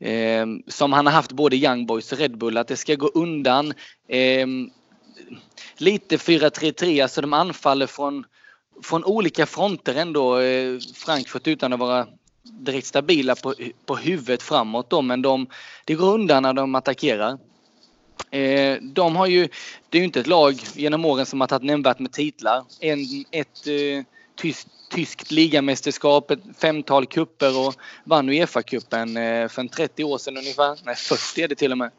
eh, 0.01 0.47
som 0.67 0.93
han 0.93 1.07
har 1.07 1.13
haft 1.13 1.33
både 1.33 1.57
Young 1.57 1.87
Boys 1.87 2.13
och 2.13 2.19
Red 2.19 2.39
Bull. 2.39 2.57
Att 2.57 2.69
det 2.69 2.77
ska 2.77 2.95
gå 2.95 3.09
undan. 3.09 3.73
Eh, 4.09 4.47
lite 5.79 6.17
4-3-3, 6.17 7.03
alltså 7.03 7.21
de 7.21 7.33
anfaller 7.33 7.87
från, 7.87 8.25
från 8.83 9.05
olika 9.05 9.47
fronter 9.47 9.95
ändå, 9.95 10.39
eh, 10.39 10.79
Frankfurt 10.95 11.47
utan 11.47 11.73
att 11.73 11.79
vara 11.79 12.07
direkt 12.43 12.87
stabila 12.87 13.35
på, 13.35 13.55
på 13.87 13.97
huvudet 13.97 14.43
framåt 14.43 14.91
då, 14.91 15.03
men 15.03 15.23
de, 15.23 15.47
det 15.85 15.95
går 15.95 16.15
undan 16.15 16.43
när 16.43 16.53
de 16.53 16.75
attackerar. 16.75 17.39
Eh, 18.31 18.79
de 18.83 19.17
har 19.17 19.27
ju, 19.27 19.49
det 19.89 19.99
är 19.99 20.01
ju 20.01 20.05
inte 20.05 20.21
ett 20.21 20.27
lag 20.27 20.55
genom 20.75 21.05
åren 21.05 21.27
som 21.27 21.41
har 21.41 21.49
tagit 21.49 21.67
nämnvärt 21.67 21.99
med 21.99 22.13
titlar. 22.13 22.65
En, 22.81 22.99
ett 23.31 23.67
eh, 23.67 24.05
tyskt, 24.37 24.69
tyskt 24.91 25.31
ligamästerskap, 25.31 26.31
ett 26.31 26.41
femtal 26.59 27.07
kupper 27.07 27.67
och 27.67 27.75
vann 28.05 28.29
Uefa-cupen 28.29 29.17
eh, 29.17 29.49
för 29.49 29.69
30 29.69 30.05
år 30.05 30.19
sedan 30.19 30.37
ungefär. 30.37 30.79
Nej, 30.85 30.95
40 30.95 31.43
är 31.43 31.49
det 31.49 31.55
till 31.55 31.73
och 31.73 31.79
med. 31.79 31.91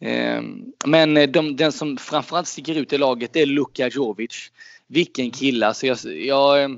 Eh, 0.00 0.42
men 0.86 1.16
eh, 1.16 1.28
de, 1.28 1.56
den 1.56 1.72
som 1.72 1.96
framförallt 1.96 2.48
sticker 2.48 2.74
ut 2.74 2.92
i 2.92 2.98
laget 2.98 3.36
är 3.36 3.46
Luka 3.46 3.88
Jovic. 3.88 4.50
Vilken 4.86 5.30
kille! 5.30 5.66
Alltså 5.66 5.86
jag, 5.86 5.98
jag 6.04 6.62
eh, 6.62 6.68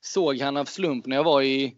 såg 0.00 0.38
han 0.40 0.56
av 0.56 0.64
slump 0.64 1.06
när 1.06 1.16
jag 1.16 1.24
var 1.24 1.42
i 1.42 1.74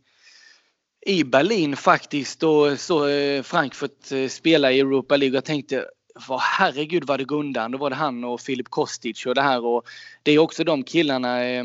i 1.07 1.24
Berlin 1.24 1.76
faktiskt 1.76 2.43
och 2.43 2.81
så 2.81 3.09
eh, 3.09 3.43
Frankfurt 3.43 4.05
spelar 4.05 4.28
spela 4.28 4.72
i 4.72 4.81
Europa 4.81 5.16
League. 5.16 5.37
Jag 5.37 5.45
tänkte 5.45 5.87
vad 6.29 6.41
herregud 6.41 7.05
vad 7.07 7.21
det 7.21 7.25
går 7.25 7.39
undan. 7.39 7.71
Då 7.71 7.79
var 7.79 7.91
det 7.91 7.97
han 7.97 8.25
och 8.25 8.41
Filip 8.41 8.68
Kostic 8.71 9.27
och 9.27 9.35
det 9.35 9.43
här 9.43 9.64
och 9.64 9.83
det 10.23 10.33
är 10.33 10.39
också 10.39 10.64
de 10.64 10.83
killarna 10.83 11.45
eh, 11.45 11.64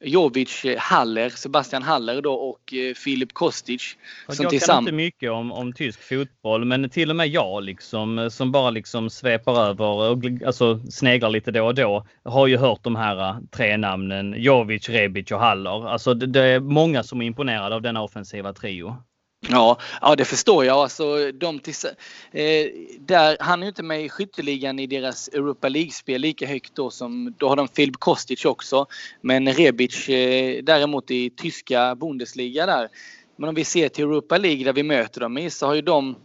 Jovic, 0.00 0.66
Haller, 0.78 1.30
Sebastian 1.30 1.82
Haller 1.82 2.22
då 2.22 2.32
och 2.32 2.74
Filip 2.96 3.32
Kostic. 3.32 3.96
Som 4.28 4.42
jag 4.42 4.50
tillsamm- 4.50 4.74
kan 4.74 4.78
inte 4.78 4.92
mycket 4.92 5.30
om, 5.30 5.52
om 5.52 5.72
tysk 5.72 6.08
fotboll 6.08 6.64
men 6.64 6.90
till 6.90 7.10
och 7.10 7.16
med 7.16 7.28
jag 7.28 7.62
liksom 7.62 8.30
som 8.30 8.52
bara 8.52 8.70
liksom 8.70 9.10
svepar 9.10 9.60
över 9.60 9.84
och 9.84 10.46
alltså 10.46 10.80
sneglar 10.90 11.30
lite 11.30 11.50
då 11.50 11.66
och 11.66 11.74
då 11.74 12.06
har 12.24 12.46
ju 12.46 12.56
hört 12.56 12.82
de 12.82 12.96
här 12.96 13.36
tre 13.50 13.76
namnen 13.76 14.34
Jovic, 14.36 14.88
Rebic 14.88 15.32
och 15.32 15.40
Haller. 15.40 15.88
Alltså 15.88 16.14
det, 16.14 16.26
det 16.26 16.42
är 16.42 16.60
många 16.60 17.02
som 17.02 17.22
är 17.22 17.26
imponerade 17.26 17.74
av 17.74 17.82
denna 17.82 18.02
offensiva 18.02 18.52
trio. 18.52 18.96
Ja, 19.40 19.78
ja 20.00 20.16
det 20.16 20.24
förstår 20.24 20.64
jag. 20.64 20.76
Alltså, 20.76 21.32
de 21.32 21.58
tills, 21.58 21.84
eh, 21.84 22.66
där, 23.00 23.36
han 23.40 23.60
är 23.60 23.66
ju 23.66 23.68
inte 23.68 23.82
med 23.82 24.04
i 24.04 24.08
skytteligan 24.08 24.78
i 24.78 24.86
deras 24.86 25.28
Europa 25.28 25.68
League-spel 25.68 26.20
lika 26.20 26.46
högt 26.46 26.74
då 26.74 26.90
som 26.90 27.34
då 27.38 27.48
har 27.48 27.56
de 27.56 27.68
Filip 27.68 27.96
Kostic 27.96 28.44
också. 28.44 28.86
Men 29.20 29.52
Rebic 29.52 30.08
eh, 30.08 30.62
däremot 30.62 31.10
i 31.10 31.30
tyska 31.30 31.94
Bundesliga 31.94 32.66
där. 32.66 32.88
Men 33.36 33.48
om 33.48 33.54
vi 33.54 33.64
ser 33.64 33.88
till 33.88 34.04
Europa 34.04 34.38
League 34.38 34.64
där 34.64 34.72
vi 34.72 34.82
möter 34.82 35.20
dem 35.20 35.38
i 35.38 35.50
så 35.50 35.66
har 35.66 35.74
ju 35.74 35.82
de 35.82 36.16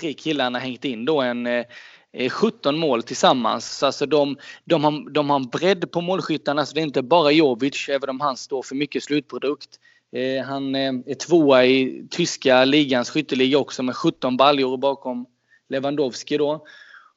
tre 0.00 0.12
killarna 0.12 0.58
hängt 0.58 0.84
in 0.84 1.04
då 1.04 1.20
en 1.20 1.46
eh, 1.46 1.64
eh 2.12 2.30
17 2.30 2.78
mål 2.78 3.02
tillsammans. 3.02 3.78
Så 3.78 3.86
alltså 3.86 4.06
de, 4.06 4.36
de, 4.64 4.84
har, 4.84 5.10
de 5.10 5.30
har 5.30 5.36
en 5.36 5.48
bredd 5.48 5.90
på 5.90 6.00
målskyttarna 6.00 6.66
så 6.66 6.74
det 6.74 6.80
är 6.80 6.82
inte 6.82 7.02
bara 7.02 7.32
Jovic 7.32 7.88
även 7.88 8.10
om 8.10 8.20
han 8.20 8.36
står 8.36 8.62
för 8.62 8.74
mycket 8.74 9.02
slutprodukt. 9.02 9.78
Eh, 10.12 10.44
han 10.44 10.74
eh, 10.74 10.92
är 11.06 11.14
tvåa 11.14 11.64
i 11.64 12.06
tyska 12.10 12.64
ligans 12.64 13.10
skytteliga 13.10 13.58
också 13.58 13.82
med 13.82 13.96
17 13.96 14.36
baljor 14.36 14.76
bakom 14.76 15.26
Lewandowski 15.68 16.36
då. 16.36 16.66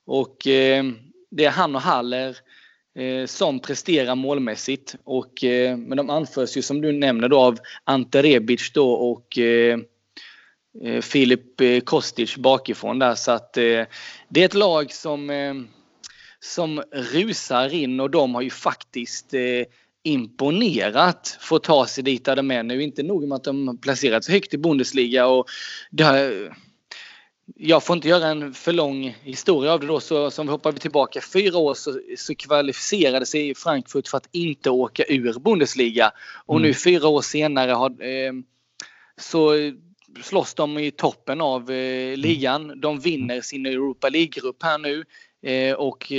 Och 0.06 0.48
eh, 0.48 0.84
det 1.32 1.46
är 1.46 1.50
han 1.50 1.76
och 1.76 1.82
Haller 1.82 2.38
som 3.26 3.60
presterar 3.60 4.16
målmässigt. 4.16 4.96
Och, 5.04 5.34
men 5.78 5.98
de 5.98 6.10
anförs 6.10 6.58
ju 6.58 6.62
som 6.62 6.82
du 6.82 6.92
nämner 6.92 7.30
då 7.30 7.40
av 7.40 7.58
Ante 7.84 8.22
Rebic 8.22 8.72
då 8.74 8.92
och 8.94 9.38
Filip 11.02 11.62
Kostic 11.86 12.38
bakifrån 12.38 13.00
där. 13.00 13.16
Så 13.16 13.32
att 13.32 13.54
det 13.54 13.88
är 14.36 14.46
ett 14.46 14.54
lag 14.54 14.92
som, 14.92 15.30
som 16.40 16.84
rusar 16.92 17.74
in 17.74 18.00
och 18.00 18.12
de 18.12 18.36
har 18.36 18.42
ju 18.42 18.50
faktiskt 18.50 19.34
imponerat 20.04 21.40
att 21.52 21.64
ta 21.64 21.86
sig 21.86 22.04
dit 22.04 22.26
där 22.26 22.36
de 22.36 22.52
är 22.52 22.64
nu. 22.64 22.84
Inte 22.84 23.04
nog 23.04 23.28
med 23.28 23.36
att 23.36 23.44
de 23.44 23.78
placerats 23.78 24.30
högt 24.30 24.54
i 24.54 24.58
Bundesliga 24.58 25.28
och 25.28 25.46
det 25.92 26.50
jag 27.56 27.84
får 27.84 27.96
inte 27.96 28.08
göra 28.08 28.28
en 28.28 28.54
för 28.54 28.72
lång 28.72 29.18
historia 29.22 29.74
av 29.74 29.80
det 29.80 29.88
då, 29.88 30.00
så 30.00 30.32
som 30.32 30.46
vi 30.46 30.52
hoppar 30.52 30.72
tillbaka 30.72 31.22
fyra 31.34 31.58
år 31.58 31.74
så, 31.74 32.00
så 32.18 32.36
kvalificerade 32.36 33.26
sig 33.26 33.56
Frankfurt 33.56 34.08
för 34.08 34.18
att 34.18 34.30
inte 34.32 34.70
åka 34.70 35.04
ur 35.08 35.40
Bundesliga. 35.40 36.12
Och 36.46 36.56
mm. 36.56 36.68
nu 36.68 36.74
fyra 36.74 37.08
år 37.08 37.22
senare 37.22 37.72
har, 37.72 37.90
eh, 37.90 38.34
så 39.18 39.72
slåss 40.24 40.54
de 40.54 40.78
i 40.78 40.92
toppen 40.92 41.42
av 41.42 41.72
eh, 41.72 42.18
ligan. 42.18 42.82
De 42.82 43.00
vinner 43.00 43.42
sin 43.42 43.66
Europa 43.66 44.10
League-grupp 44.10 44.64
här 44.64 44.78
nu. 44.78 45.04
Eh, 45.42 45.74
och 45.74 46.12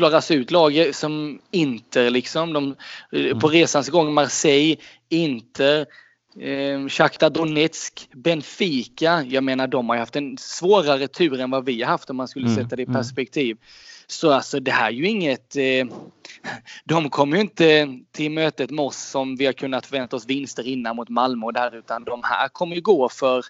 eh, 0.00 0.14
alltså 0.14 0.34
ut 0.34 0.50
lag 0.50 0.94
som 0.94 1.40
Inter 1.50 2.10
liksom. 2.10 2.52
De, 2.52 2.76
mm. 3.12 3.38
På 3.38 3.48
resans 3.48 3.88
gång 3.88 4.14
Marseille, 4.14 4.76
Inter, 5.08 5.86
eh, 6.40 6.88
Shakhtar 6.88 7.30
Donetsk, 7.30 8.08
Benfica. 8.14 9.24
Jag 9.28 9.44
menar 9.44 9.66
de 9.66 9.88
har 9.88 9.96
haft 9.96 10.16
en 10.16 10.38
svårare 10.38 11.08
tur 11.08 11.40
än 11.40 11.50
vad 11.50 11.64
vi 11.64 11.82
har 11.82 11.90
haft 11.90 12.10
om 12.10 12.16
man 12.16 12.28
skulle 12.28 12.46
mm. 12.46 12.56
sätta 12.56 12.76
det 12.76 12.82
i 12.82 12.84
mm. 12.84 12.94
perspektiv. 12.94 13.56
Så 14.06 14.32
alltså 14.32 14.60
det 14.60 14.70
här 14.70 14.86
är 14.86 14.92
ju 14.92 15.06
inget... 15.06 15.56
Eh, 15.56 15.86
de 16.84 17.10
kommer 17.10 17.36
ju 17.36 17.42
inte 17.42 17.98
till 18.12 18.30
mötet 18.30 18.70
med 18.70 18.84
oss 18.84 19.10
som 19.10 19.36
vi 19.36 19.46
har 19.46 19.52
kunnat 19.52 19.86
förvänta 19.86 20.16
oss 20.16 20.26
vinster 20.26 20.66
innan 20.66 20.96
mot 20.96 21.08
Malmö 21.08 21.46
och 21.46 21.52
där 21.52 21.74
utan 21.74 22.04
de 22.04 22.22
här 22.24 22.48
kommer 22.48 22.76
ju 22.76 22.82
gå 22.82 23.08
för 23.08 23.44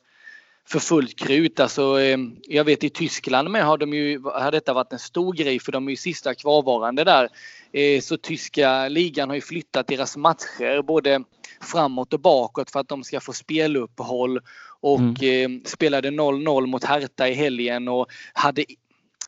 för 0.68 0.78
fullt 0.78 1.18
krut. 1.18 1.60
Alltså, 1.60 2.00
eh, 2.00 2.18
jag 2.42 2.64
vet 2.64 2.84
i 2.84 2.90
Tyskland 2.90 3.50
med 3.50 3.64
har, 3.64 3.78
de 3.78 3.94
ju, 3.94 4.22
har 4.22 4.52
detta 4.52 4.72
varit 4.72 4.92
en 4.92 4.98
stor 4.98 5.32
grej 5.32 5.60
för 5.60 5.72
de 5.72 5.86
är 5.86 5.90
ju 5.90 5.96
sista 5.96 6.34
kvarvarande 6.34 7.04
där. 7.04 7.28
Eh, 7.72 8.00
så 8.00 8.16
tyska 8.16 8.88
ligan 8.88 9.28
har 9.28 9.34
ju 9.34 9.40
flyttat 9.40 9.86
deras 9.86 10.16
matcher 10.16 10.82
både 10.82 11.24
framåt 11.60 12.12
och 12.12 12.20
bakåt 12.20 12.70
för 12.70 12.80
att 12.80 12.88
de 12.88 13.04
ska 13.04 13.20
få 13.20 13.32
speluppehåll. 13.32 14.40
Och 14.80 15.22
mm. 15.22 15.56
Eh, 15.56 15.68
spelade 15.68 16.10
0-0 16.10 16.66
mot 16.66 16.84
Hertha 16.84 17.28
i 17.28 17.34
helgen 17.34 17.88
och 17.88 18.06
hade, 18.32 18.64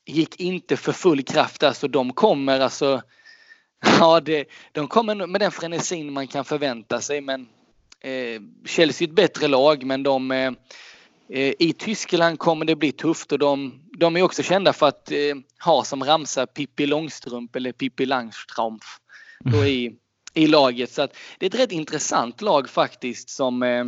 gick 0.06 0.40
inte 0.40 0.76
för 0.76 0.92
full 0.92 1.22
kraft 1.22 1.60
där 1.60 1.72
så 1.72 1.86
de 1.86 2.12
kommer 2.12 2.60
alltså 2.60 3.02
Ja, 4.00 4.20
det, 4.20 4.44
de 4.72 4.88
kommer 4.88 5.26
med 5.26 5.40
den 5.40 5.50
frenesin 5.50 6.12
man 6.12 6.26
kan 6.26 6.44
förvänta 6.44 7.00
sig 7.00 7.20
men 7.20 7.40
eh, 8.00 8.40
Chelsea 8.66 9.06
är 9.06 9.08
ett 9.08 9.14
bättre 9.14 9.48
lag 9.48 9.84
men 9.84 10.02
de 10.02 10.30
Eh, 10.30 10.50
I 11.32 11.72
Tyskland 11.72 12.38
kommer 12.38 12.64
det 12.64 12.76
bli 12.76 12.92
tufft 12.92 13.32
och 13.32 13.38
de, 13.38 13.80
de 13.98 14.16
är 14.16 14.22
också 14.22 14.42
kända 14.42 14.72
för 14.72 14.88
att 14.88 15.10
eh, 15.10 15.16
ha 15.64 15.84
som 15.84 16.04
ramsa 16.04 16.46
Pippi 16.46 16.86
Långstrump 16.86 17.56
eller 17.56 17.72
Pippi 17.72 18.06
Langstrumpf 18.06 18.84
då 19.44 19.64
i, 19.64 19.96
i 20.34 20.46
laget. 20.46 20.92
Så 20.92 21.08
det 21.38 21.46
är 21.46 21.50
ett 21.50 21.60
rätt 21.60 21.72
intressant 21.72 22.42
lag 22.42 22.68
faktiskt 22.68 23.30
som, 23.30 23.62
eh, 23.62 23.84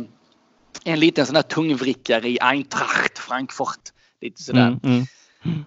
en 0.83 0.99
liten 0.99 1.25
sån 1.25 1.35
här 1.35 1.43
tungvrickare 1.43 2.29
i 2.29 2.39
Eintracht 2.41 3.19
Frankfurt. 3.19 3.89
Lite 4.21 4.43
sådär. 4.43 4.67
Mm, 4.67 4.79
mm. 4.83 5.05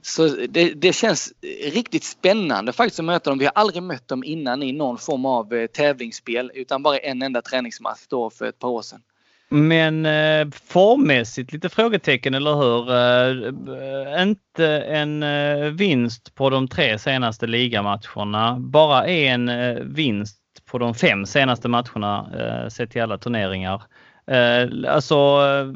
Så 0.02 0.28
det, 0.28 0.70
det 0.70 0.92
känns 0.92 1.32
riktigt 1.64 2.04
spännande 2.04 2.72
faktiskt 2.72 2.98
att 2.98 3.04
möta 3.04 3.30
dem. 3.30 3.38
Vi 3.38 3.44
har 3.44 3.52
aldrig 3.54 3.82
mött 3.82 4.08
dem 4.08 4.24
innan 4.24 4.62
i 4.62 4.72
någon 4.72 4.98
form 4.98 5.24
av 5.24 5.54
eh, 5.54 5.66
tävlingsspel 5.66 6.50
utan 6.54 6.82
bara 6.82 6.98
en 6.98 7.22
enda 7.22 7.42
träningsmatch 7.42 8.06
då 8.08 8.30
för 8.30 8.44
ett 8.44 8.58
par 8.58 8.68
år 8.68 8.82
sedan. 8.82 9.02
Men 9.48 10.06
eh, 10.06 10.48
formmässigt 10.50 11.52
lite 11.52 11.68
frågetecken, 11.68 12.34
eller 12.34 12.54
hur? 12.54 12.92
Eh, 12.92 14.22
inte 14.22 14.66
en 14.78 15.22
eh, 15.22 15.70
vinst 15.70 16.34
på 16.34 16.50
de 16.50 16.68
tre 16.68 16.98
senaste 16.98 17.46
ligamatcherna. 17.46 18.56
Bara 18.60 19.06
en 19.06 19.48
eh, 19.48 19.74
vinst 19.74 20.38
på 20.70 20.78
de 20.78 20.94
fem 20.94 21.26
senaste 21.26 21.68
matcherna 21.68 22.30
eh, 22.38 22.68
sett 22.68 22.90
till 22.90 23.02
alla 23.02 23.18
turneringar. 23.18 23.82
Eh, 24.30 24.94
alltså, 24.94 25.14
eh, 25.14 25.72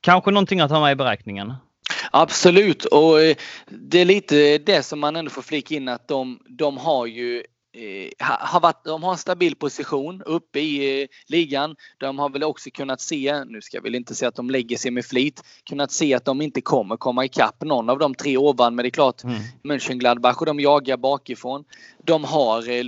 kanske 0.00 0.30
någonting 0.30 0.60
att 0.60 0.70
ha 0.70 0.80
med 0.80 0.92
i 0.92 0.96
beräkningen. 0.96 1.52
Absolut 2.10 2.84
och 2.84 3.20
eh, 3.20 3.36
det 3.66 3.98
är 3.98 4.04
lite 4.04 4.58
det 4.58 4.82
som 4.82 5.00
man 5.00 5.16
ändå 5.16 5.30
får 5.30 5.42
flika 5.42 5.74
in 5.74 5.88
att 5.88 6.08
de, 6.08 6.40
de 6.48 6.78
har 6.78 7.06
ju 7.06 7.42
har 8.18 8.60
varit, 8.60 8.84
de 8.84 9.02
har 9.02 9.12
en 9.12 9.18
stabil 9.18 9.56
position 9.56 10.22
uppe 10.22 10.60
i 10.60 11.02
eh, 11.02 11.08
ligan. 11.26 11.76
De 11.98 12.18
har 12.18 12.28
väl 12.28 12.44
också 12.44 12.70
kunnat 12.70 13.00
se, 13.00 13.44
nu 13.44 13.60
ska 13.60 13.76
jag 13.76 13.82
väl 13.82 13.94
inte 13.94 14.14
säga 14.14 14.28
att 14.28 14.34
de 14.34 14.50
lägger 14.50 14.76
sig 14.76 14.90
med 14.90 15.04
flit, 15.04 15.42
kunnat 15.68 15.92
se 15.92 16.14
att 16.14 16.24
de 16.24 16.42
inte 16.42 16.60
kommer 16.60 16.96
komma 16.96 17.24
ikapp 17.24 17.62
någon 17.64 17.90
av 17.90 17.98
de 17.98 18.14
tre 18.14 18.36
ovan. 18.36 18.74
Men 18.74 18.82
det 18.82 18.88
är 18.88 18.90
klart, 18.90 19.24
Mm. 19.24 19.42
Mönchengladbach 19.62 20.36
och 20.40 20.46
de 20.46 20.60
jagar 20.60 20.96
bakifrån. 20.96 21.64
De 22.04 22.24
har 22.24 22.68
eh, 22.68 22.84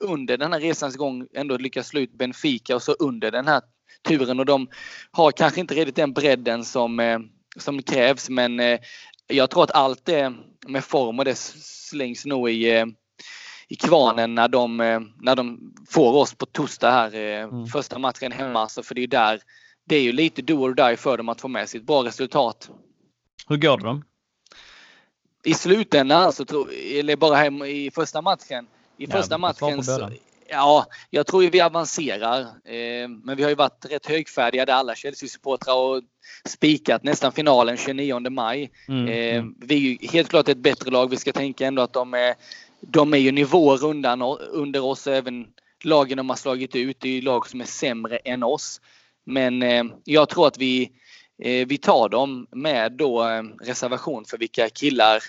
under 0.00 0.36
den 0.36 0.52
här 0.52 0.60
resans 0.60 0.96
gång 0.96 1.26
ändå 1.34 1.56
lyckats 1.56 1.88
slå 1.88 2.00
ut 2.00 2.12
Benfica 2.12 2.74
och 2.74 2.82
så 2.82 2.92
under 2.92 3.30
den 3.30 3.48
här 3.48 3.60
turen 4.08 4.40
och 4.40 4.46
de 4.46 4.68
har 5.10 5.32
kanske 5.32 5.60
inte 5.60 5.74
riktigt 5.74 5.96
den 5.96 6.12
bredden 6.12 6.64
som, 6.64 7.00
eh, 7.00 7.18
som 7.56 7.82
krävs 7.82 8.30
men 8.30 8.60
eh, 8.60 8.80
jag 9.26 9.50
tror 9.50 9.64
att 9.64 9.70
allt 9.70 10.04
det 10.04 10.32
med 10.68 10.84
form 10.84 11.18
och 11.18 11.24
det 11.24 11.38
slängs 11.38 12.26
nog 12.26 12.50
i, 12.50 12.76
eh, 12.76 12.86
i 13.70 13.76
kvarnen 13.76 14.34
när 14.34 14.48
de, 14.48 14.80
eh, 14.80 15.00
när 15.20 15.36
de 15.36 15.74
får 15.88 16.12
oss 16.16 16.34
på 16.34 16.46
torsdag 16.46 16.90
här. 16.90 17.14
eh, 17.14 17.42
Mm. 17.44 17.66
Första 17.66 17.98
matchen 17.98 18.32
hemma. 18.32 18.68
Så 18.68 18.82
för 18.82 18.94
det 18.94 19.02
är 19.02 19.06
där 19.06 19.40
det 19.84 19.96
är 19.96 20.02
ju 20.02 20.12
lite 20.12 20.42
do 20.42 20.54
or 20.54 20.74
die 20.74 20.96
för 20.96 21.16
dem 21.16 21.28
att 21.28 21.40
få 21.40 21.48
med 21.48 21.68
sig 21.68 21.80
ett 21.80 21.86
bra 21.86 22.04
resultat. 22.04 22.70
Hur 23.48 23.56
går 23.56 23.78
det 23.78 23.84
då? 23.84 24.02
I 25.44 25.54
slutändan, 25.54 26.32
så 26.32 26.44
tror, 26.44 26.68
eller 26.92 27.16
bara 27.16 27.36
hem 27.36 27.62
i 27.62 27.90
första 27.94 28.22
matchen. 28.22 28.66
I 28.96 29.04
Ja, 29.04 29.10
första 29.10 29.38
matchen 29.38 29.84
så. 29.84 30.10
Ja, 30.48 30.86
jag 31.10 31.26
tror 31.26 31.42
ju 31.44 31.50
vi 31.50 31.60
avancerar. 31.60 32.40
Eh, 32.40 33.08
men 33.24 33.36
vi 33.36 33.42
har 33.42 33.50
ju 33.50 33.54
varit 33.56 33.86
rätt 33.90 34.06
högfärdiga 34.06 34.66
där 34.66 34.72
alla 34.72 34.94
Chelsea-supportrar 34.94 35.74
och 35.74 36.02
spikat 36.44 37.02
nästan 37.04 37.32
finalen 37.32 37.76
29 37.76 38.30
maj. 38.30 38.70
Mm, 38.88 39.08
Eh, 39.08 39.36
mm. 39.36 39.54
vi 39.58 39.74
är 39.74 39.78
ju 39.78 40.08
helt 40.08 40.28
klart 40.28 40.48
ett 40.48 40.58
bättre 40.58 40.90
lag. 40.90 41.10
Vi 41.10 41.16
ska 41.16 41.32
tänka 41.32 41.66
ändå 41.66 41.82
att 41.82 41.92
de 41.92 42.14
är, 42.14 42.34
de 42.80 43.14
är 43.14 43.18
ju 43.18 43.32
nivåer 43.32 43.84
undan, 43.84 44.22
under 44.38 44.84
oss. 44.84 45.06
Även 45.06 45.46
lagen 45.84 46.16
de 46.16 46.28
har 46.28 46.36
slagit 46.36 46.76
ut 46.76 47.00
det 47.00 47.08
är 47.08 47.12
ju 47.12 47.20
lag 47.20 47.48
som 47.48 47.60
är 47.60 47.64
sämre 47.64 48.16
än 48.16 48.42
oss. 48.42 48.80
Men 49.26 49.62
eh, 49.62 49.84
jag 50.04 50.28
tror 50.28 50.46
att 50.46 50.58
vi, 50.58 50.90
eh, 51.42 51.66
vi 51.66 51.78
tar 51.78 52.08
dem 52.08 52.46
med 52.50 52.92
då 52.92 53.28
eh, 53.28 53.42
reservation 53.60 54.24
för 54.24 54.38
vilka 54.38 54.68
killar 54.68 55.22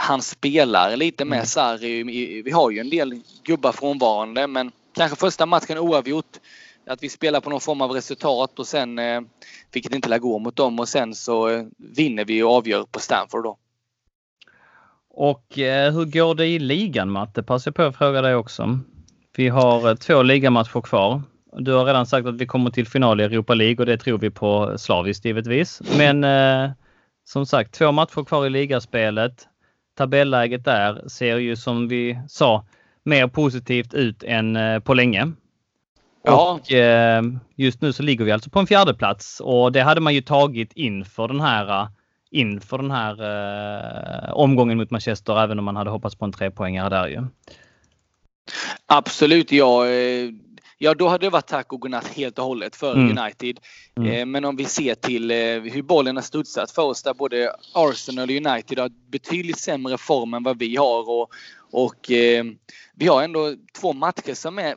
han 0.00 0.22
spelar 0.22 0.96
lite 0.96 1.24
med 1.24 1.36
Mm. 1.36 1.46
Sarri. 1.46 2.02
Vi 2.42 2.50
har 2.50 2.70
ju 2.70 2.78
en 2.78 2.90
del 2.90 3.20
gubbar 3.44 3.72
frånvarande 3.72 4.46
men 4.46 4.72
kanske 4.94 5.16
första 5.16 5.46
matchen 5.46 5.78
oavgjort. 5.78 6.36
Att 6.86 7.02
vi 7.02 7.08
spelar 7.08 7.40
på 7.40 7.50
någon 7.50 7.60
form 7.60 7.80
av 7.80 7.90
resultat 7.90 8.58
och 8.58 8.66
sen, 8.66 8.98
eh, 8.98 9.20
vilket 9.72 9.94
inte 9.94 10.08
lär 10.08 10.18
gå 10.18 10.38
mot 10.38 10.56
dem, 10.56 10.78
och 10.78 10.88
sen 10.88 11.14
så 11.14 11.48
eh, 11.48 11.66
vinner 11.78 12.24
vi 12.24 12.42
och 12.42 12.52
avgör 12.52 12.84
på 12.84 13.00
Stanford 13.00 13.44
då. 13.44 13.58
Och 15.20 15.58
eh, 15.58 15.92
hur 15.92 16.04
går 16.04 16.34
det 16.34 16.46
i 16.46 16.58
ligan 16.58 17.10
Matte? 17.10 17.42
Passar 17.42 17.70
på 17.70 17.82
att 17.82 17.96
fråga 17.96 18.22
dig 18.22 18.34
också. 18.34 18.78
Vi 19.36 19.48
har 19.48 19.88
eh, 19.88 19.94
två 19.94 20.22
ligamatcher 20.22 20.80
kvar. 20.80 21.22
Du 21.58 21.72
har 21.72 21.84
redan 21.84 22.06
sagt 22.06 22.26
att 22.26 22.34
vi 22.34 22.46
kommer 22.46 22.70
till 22.70 22.86
final 22.86 23.20
i 23.20 23.24
Europa 23.24 23.54
League 23.54 23.76
och 23.76 23.86
det 23.86 23.98
tror 23.98 24.18
vi 24.18 24.30
på 24.30 24.78
slaviskt 24.78 25.24
givetvis. 25.24 25.82
Men 25.98 26.24
eh, 26.24 26.70
som 27.24 27.46
sagt, 27.46 27.74
två 27.74 27.92
matcher 27.92 28.24
kvar 28.24 28.46
i 28.46 28.50
ligaspelet. 28.50 29.48
Tabelläget 29.96 30.64
där 30.64 31.08
ser 31.08 31.36
ju 31.36 31.56
som 31.56 31.88
vi 31.88 32.18
sa 32.28 32.64
mer 33.04 33.26
positivt 33.26 33.94
ut 33.94 34.22
än 34.22 34.56
eh, 34.56 34.78
på 34.78 34.94
länge. 34.94 35.32
Ja. 36.24 36.52
Och 36.52 36.72
eh, 36.72 37.22
just 37.56 37.82
nu 37.82 37.92
så 37.92 38.02
ligger 38.02 38.24
vi 38.24 38.32
alltså 38.32 38.50
på 38.50 38.58
en 38.58 38.66
fjärde 38.66 38.94
plats 38.94 39.40
och 39.40 39.72
det 39.72 39.82
hade 39.82 40.00
man 40.00 40.14
ju 40.14 40.20
tagit 40.20 40.72
inför 40.72 41.28
den 41.28 41.40
här 41.40 41.82
eh, 41.82 41.88
inför 42.30 42.78
den 42.78 42.90
här 42.90 43.14
eh, 44.28 44.32
omgången 44.32 44.78
mot 44.78 44.90
Manchester 44.90 45.42
även 45.42 45.58
om 45.58 45.64
man 45.64 45.76
hade 45.76 45.90
hoppats 45.90 46.16
på 46.16 46.24
en 46.24 46.32
trepoängare 46.32 46.88
där 46.88 47.08
ju. 47.08 47.24
Absolut, 48.86 49.52
ja. 49.52 49.86
eh, 49.86 50.30
Ja, 50.80 50.94
då 50.94 51.08
hade 51.08 51.26
det 51.26 51.30
varit 51.30 51.46
tack 51.46 51.72
och 51.72 51.80
godnatt 51.80 52.06
helt 52.06 52.38
och 52.38 52.44
hållet 52.44 52.76
för 52.76 52.92
Mm. 52.94 53.18
United. 53.18 53.60
Mm. 53.96 54.12
Eh, 54.12 54.26
Men 54.26 54.44
om 54.44 54.56
vi 54.56 54.64
ser 54.64 54.94
till 54.94 55.30
eh, 55.30 55.36
hur 55.72 55.82
bollen 55.82 56.16
har 56.16 56.22
studsat 56.22 56.70
för 56.70 56.82
oss 56.82 57.02
där 57.02 57.14
både 57.14 57.52
Arsenal 57.74 58.30
och 58.30 58.36
United 58.36 58.78
har 58.78 58.90
betydligt 59.10 59.58
sämre 59.58 59.98
form 59.98 60.34
än 60.34 60.42
vad 60.42 60.58
vi 60.58 60.76
har. 60.76 61.10
Och, 61.10 61.30
och 61.70 62.10
vi 62.94 63.06
har 63.06 63.22
ändå 63.22 63.54
två 63.80 63.92
matcher 63.92 64.34
som 64.34 64.58
är 64.58 64.74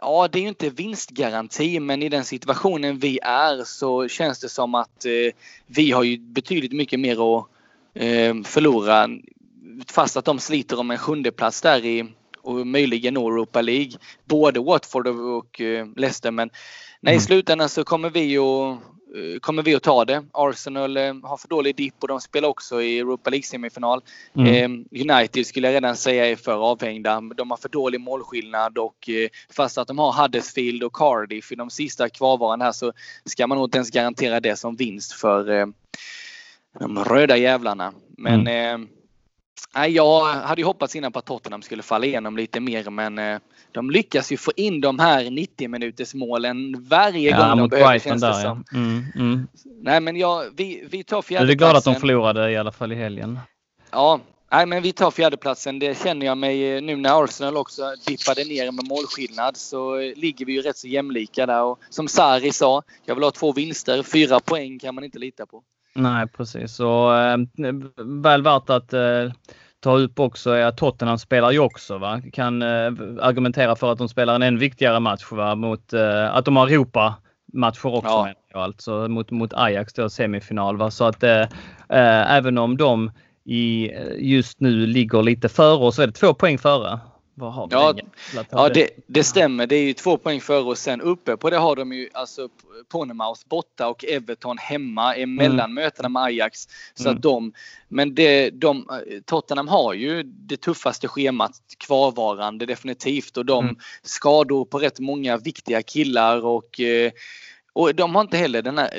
Ja, 0.00 0.28
det 0.28 0.38
är 0.38 0.42
ju 0.42 0.48
inte 0.48 0.70
vinstgaranti, 0.70 1.80
men 1.80 2.02
i 2.02 2.08
den 2.08 2.24
situationen 2.24 2.98
vi 2.98 3.18
är 3.22 3.64
så 3.64 4.08
känns 4.08 4.40
det 4.40 4.48
som 4.48 4.74
att 4.74 5.04
eh, 5.04 5.34
vi 5.66 5.90
har 5.90 6.02
ju 6.02 6.18
betydligt 6.18 6.72
mycket 6.72 7.00
mer 7.00 7.38
att 7.38 7.46
eh, 7.94 8.34
förlora. 8.44 9.08
Fast 9.88 10.16
att 10.16 10.24
de 10.24 10.38
sliter 10.38 10.80
om 10.80 10.90
en 10.90 10.98
sjunde 10.98 11.32
plats 11.32 11.60
där 11.60 11.84
i 11.84 12.04
och 12.42 12.66
möjligen 12.66 13.16
Europa 13.16 13.60
League. 13.60 13.92
Både 14.24 14.60
Watford 14.60 15.06
och, 15.06 15.60
eh, 15.60 15.86
Leicester. 15.96 16.30
Men 16.30 16.50
nej, 17.00 17.12
i 17.12 17.16
Mm. 17.16 17.20
slutändan 17.20 17.68
så 17.68 17.84
kommer 17.84 18.10
vi 18.10 18.38
att 18.38 18.78
kommer 19.40 19.62
vi 19.62 19.74
att 19.74 19.82
ta 19.82 20.04
det. 20.04 20.24
Arsenal 20.32 20.96
eh, 20.96 21.14
har 21.22 21.36
för 21.36 21.48
dålig 21.48 21.76
dipp 21.76 21.94
och 22.00 22.08
de 22.08 22.20
spelar 22.20 22.48
också 22.48 22.82
i 22.82 22.98
Europa 22.98 23.30
League-semifinal. 23.30 24.00
Mm. 24.36 24.86
Eh, 24.92 25.00
United 25.00 25.46
skulle 25.46 25.68
jag 25.68 25.74
redan 25.74 25.96
säga 25.96 26.26
är 26.26 26.36
för 26.36 26.70
avhängda. 26.70 27.20
De 27.20 27.50
har 27.50 27.56
för 27.56 27.68
dålig 27.68 28.00
målskillnad 28.00 28.78
och 28.78 29.08
eh, 29.08 29.28
fast 29.50 29.78
att 29.78 29.88
de 29.88 29.98
har 29.98 30.22
Huddersfield 30.22 30.82
och 30.82 30.92
Cardiff 30.92 31.52
i 31.52 31.54
de 31.54 31.70
sista 31.70 32.08
kvarvarande 32.08 32.64
här 32.64 32.72
så 32.72 32.92
ska 33.24 33.46
man 33.46 33.58
nog 33.58 33.66
inte 33.66 33.78
ens 33.78 33.90
garantera 33.90 34.40
det 34.40 34.56
som 34.56 34.76
vinst 34.76 35.12
för 35.12 35.50
eh, 35.50 35.66
de 36.78 37.04
röda 37.04 37.36
jävlarna. 37.36 37.92
Men 38.16 38.46
eh, 38.46 38.78
nej, 38.78 38.88
jag 39.88 40.24
hade 40.24 40.60
ju 40.60 40.66
hoppats 40.66 40.96
innan 40.96 41.12
på 41.12 41.18
att 41.18 41.24
Tottenham 41.24 41.62
skulle 41.62 41.82
falla 41.82 42.06
igenom 42.06 42.36
lite 42.36 42.60
mer 42.60 42.90
men 42.90 43.18
eh, 43.18 43.38
de 43.72 43.90
lyckas 43.90 44.32
ju 44.32 44.36
få 44.36 44.52
in 44.56 44.80
de 44.80 44.98
här 44.98 45.30
90 45.30 45.68
minuters 45.68 46.14
målen 46.14 46.86
varje 46.88 47.30
Ja, 47.30 47.48
gång 47.48 47.58
de 47.58 47.68
behöver 47.68 47.98
känns 47.98 48.22
det 48.22 48.28
där 48.28 48.34
ja. 48.34 48.42
som. 48.42 48.64
Mm, 48.72 49.04
mm. 49.16 49.48
Nej 49.82 50.00
men 50.00 50.16
jag, 50.16 50.44
vi, 50.56 50.84
vi 50.90 51.04
tar 51.04 51.24
Jag 51.28 51.50
är 51.50 51.54
glad 51.54 51.76
att 51.76 51.84
de 51.84 51.94
fjärdeplatsen. 51.94 52.00
förlorade 52.00 52.50
i 52.50 52.56
alla 52.56 52.72
fall 52.72 52.92
i 52.92 52.94
helgen. 52.94 53.38
Ja, 53.90 54.20
nej, 54.52 54.66
men 54.66 54.82
vi 54.82 54.92
tar 54.92 55.10
fjärdeplatsen. 55.10 55.78
Det 55.78 55.98
känner 56.02 56.26
jag 56.26 56.38
mig 56.38 56.76
eh, 56.76 56.82
nu 56.82 56.96
när 56.96 57.24
Arsenal 57.24 57.56
också 57.56 57.82
dippade 58.06 58.44
ner 58.44 58.70
med 58.72 58.88
målskillnad 58.88 59.56
så 59.56 59.98
eh, 60.00 60.16
ligger 60.16 60.46
vi 60.46 60.52
ju 60.52 60.62
rätt 60.62 60.76
så 60.76 60.88
jämlika 60.88 61.46
där. 61.46 61.62
Och 61.62 61.78
som 61.90 62.08
Sarri 62.08 62.52
sa, 62.52 62.82
jag 63.04 63.14
vill 63.14 63.24
ha 63.24 63.30
två 63.30 63.52
vinster. 63.52 64.02
Fyra 64.02 64.40
poäng 64.40 64.78
kan 64.78 64.94
man 64.94 65.04
inte 65.04 65.18
lita 65.18 65.46
på. 65.46 65.62
Nej 65.94 66.26
precis 66.28 66.80
och 66.80 67.16
eh, 67.16 67.38
väl 68.22 68.42
värt 68.42 68.70
att 68.70 68.92
eh, 68.92 69.32
ta 69.80 69.96
upp 69.96 70.20
också 70.20 70.50
är 70.50 70.64
att 70.64 70.76
Tottenham 70.76 71.18
spelar 71.18 71.50
ju 71.50 71.58
också 71.58 71.98
va. 71.98 72.22
Kan 72.32 72.62
eh, 72.62 72.92
argumentera 73.20 73.76
för 73.76 73.92
att 73.92 73.98
de 73.98 74.08
spelar 74.08 74.34
en 74.34 74.42
än 74.42 74.58
viktigare 74.58 75.00
match 75.00 75.24
va? 75.30 75.54
mot 75.54 75.92
eh, 75.92 76.34
att 76.36 76.44
de 76.44 76.56
har 76.56 76.66
Europa 76.66 77.14
matcher 77.52 77.86
också 77.86 78.08
Ja. 78.08 78.28
jag 78.52 78.62
alltså 78.62 79.08
mot, 79.08 79.30
mot 79.30 79.54
Ajax 79.54 79.92
då 79.92 80.10
semifinal 80.10 80.76
va. 80.76 80.90
Så 80.90 81.04
att 81.04 81.22
eh, 81.22 81.40
eh, 81.88 82.36
även 82.36 82.58
om 82.58 82.76
de 82.76 83.10
i, 83.44 83.90
just 84.18 84.60
nu 84.60 84.86
ligger 84.86 85.22
lite 85.22 85.48
före 85.48 85.76
oss 85.76 85.96
så 85.96 86.02
är 86.02 86.06
det 86.06 86.12
två 86.12 86.34
poäng 86.34 86.58
före. 86.58 86.98
Vad 87.34 87.52
har? 87.52 87.68
Ja, 87.70 87.94
Ja, 88.50 88.68
det, 88.68 88.90
det 89.06 89.24
stämmer. 89.24 89.66
Det 89.66 89.76
är 89.76 89.82
ju 89.84 89.92
två 89.92 90.16
poäng 90.16 90.40
före 90.40 90.62
och 90.62 90.78
sen 90.78 91.00
uppe 91.00 91.36
på 91.36 91.50
det 91.50 91.56
har 91.56 91.76
de 91.76 91.92
ju 91.92 92.08
alltså 92.12 92.48
Pornemouth 92.88 93.40
borta 93.48 93.88
och 93.88 94.04
Everton 94.04 94.58
hemma 94.58 95.14
emellan 95.14 95.74
mötena 95.74 96.08
med 96.08 96.22
Ajax. 96.22 96.68
Så 96.94 97.08
Mm. 97.08 97.20
de, 97.20 97.52
men 97.88 98.14
det, 98.14 98.50
de, 98.50 98.86
Tottenham 99.26 99.68
har 99.68 99.94
ju 99.94 100.22
det 100.22 100.56
tuffaste 100.56 101.08
schemat 101.08 101.52
kvarvarande 101.86 102.66
definitivt 102.66 103.36
och 103.36 103.46
de 103.46 103.64
Mm. 103.64 103.76
skador 104.02 104.64
på 104.64 104.78
rätt 104.78 105.00
många 105.00 105.36
viktiga 105.36 105.82
killar 105.82 106.44
och, 106.44 106.80
eh, 106.80 107.12
och 107.72 107.94
de 107.94 108.14
har 108.14 108.22
inte 108.22 108.36
heller 108.36 108.62
den 108.62 108.78
här 108.78 108.90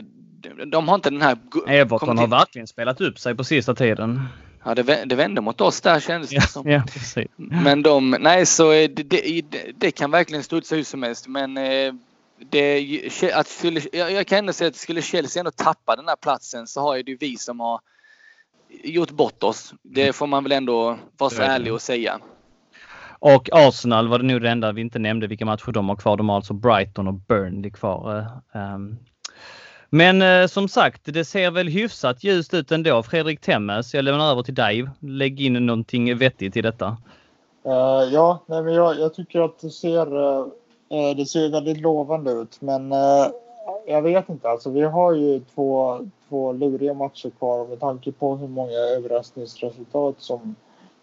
de 0.67 0.87
har 0.87 0.95
inte 0.95 1.09
den 1.09 1.21
här... 1.21 1.37
Everton 1.67 2.17
har 2.17 2.27
verkligen 2.27 2.67
spelat 2.67 3.01
upp 3.01 3.19
sig 3.19 3.35
på 3.35 3.43
sista 3.43 3.75
tiden. 3.75 4.21
Ja, 4.65 4.75
det, 4.75 4.83
vä- 4.83 5.05
det 5.05 5.15
vände 5.15 5.41
mot 5.41 5.61
oss 5.61 5.81
där 5.81 5.99
kändes 5.99 6.29
det 6.29 6.35
Ja, 6.35 6.41
som. 6.41 6.69
ja. 6.69 6.83
Men 7.37 7.83
de, 7.83 8.17
nej 8.19 8.45
så 8.45 8.71
eh, 8.71 8.89
det, 8.89 9.03
det, 9.03 9.41
det, 9.77 9.91
kan 9.91 10.11
verkligen 10.11 10.43
studsa 10.43 10.75
hur 10.75 10.83
som 10.83 11.03
helst. 11.03 11.27
Men 11.27 11.57
eh, 11.57 11.93
det, 12.51 13.33
att 13.33 13.47
skulle, 13.47 13.81
jag 13.93 14.27
kan 14.27 14.37
ändå 14.37 14.53
säga 14.53 14.67
att 14.67 14.75
skulle 14.75 15.01
Chelsea 15.01 15.41
ändå 15.41 15.51
tappa 15.51 15.95
den 15.95 16.07
här 16.07 16.15
platsen 16.15 16.67
så 16.67 16.81
har 16.81 16.95
ju 16.95 17.03
det 17.03 17.15
vi 17.15 17.37
som 17.37 17.59
har 17.59 17.79
gjort 18.83 19.11
bort 19.11 19.43
oss. 19.43 19.73
Det 19.81 20.13
får 20.13 20.27
man 20.27 20.43
väl 20.43 20.51
ändå 20.51 20.97
vara 21.17 21.29
så 21.29 21.41
ärlig 21.41 21.73
och 21.73 21.81
säga. 21.81 22.19
Och 23.19 23.49
Arsenal 23.51 24.07
var 24.07 24.19
det 24.19 24.25
nog 24.25 24.41
det 24.41 24.49
enda 24.49 24.71
vi 24.71 24.81
inte 24.81 24.99
nämnde 24.99 25.27
vilka 25.27 25.45
matcher 25.45 25.71
de 25.71 25.89
har 25.89 25.95
kvar. 25.95 26.17
De 26.17 26.29
har 26.29 26.35
alltså 26.35 26.53
Brighton 26.53 27.07
och 27.07 27.13
Burnley 27.13 27.71
kvar. 27.71 28.31
Um, 28.53 28.97
men 29.89 30.21
eh, 30.21 30.47
som 30.47 30.67
sagt, 30.67 31.01
det 31.03 31.25
ser 31.25 31.51
väl 31.51 31.67
hyfsat 31.67 32.23
ljust 32.23 32.53
ut 32.53 32.71
ändå. 32.71 33.03
Fredrik 33.03 33.41
Temmes, 33.41 33.93
jag 33.93 34.05
lämnar 34.05 34.31
över 34.31 34.43
till 34.43 34.55
dig. 34.55 34.89
Lägg 34.99 35.41
in 35.41 35.53
någonting 35.53 36.17
vettigt 36.17 36.57
i 36.57 36.61
detta. 36.61 36.97
Uh, 37.65 38.13
ja, 38.13 38.39
nej, 38.45 38.63
men 38.63 38.73
jag, 38.73 38.99
jag, 38.99 39.13
tycker 39.13 39.41
att 39.41 39.59
det 39.59 39.69
ser, 39.69 40.15
uh, 40.17 40.47
det 41.17 41.25
ser 41.25 41.49
väldigt 41.49 41.81
lovande 41.81 42.31
ut. 42.31 42.61
Men 42.61 42.91
uh, 42.91 43.27
jag 43.85 44.01
vet 44.01 44.29
inte. 44.29 44.49
Alltså, 44.49 44.69
vi 44.69 44.81
har 44.81 45.13
ju 45.13 45.39
två, 45.55 45.99
två 46.29 46.53
luriga 46.53 46.93
matcher 46.93 47.29
kvar. 47.29 47.67
Med 47.67 47.79
tanke 47.79 48.11
på 48.11 48.35
hur 48.35 48.47
många 48.47 48.77
överraskningsresultat 48.77 50.15
som 50.17 50.55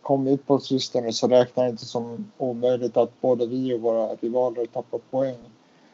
kommit 0.03 0.47
på 0.47 0.59
sistone 0.59 1.13
så 1.13 1.29
räknar 1.29 1.65
jag 1.65 1.73
inte 1.73 1.85
som 1.85 2.31
omöjligt 2.39 2.97
att 2.97 3.21
både 3.21 3.47
vi 3.47 3.75
och 3.75 3.81
våra 3.81 4.15
rivaler 4.15 4.67
tappar 4.67 4.99
poäng. 5.11 5.39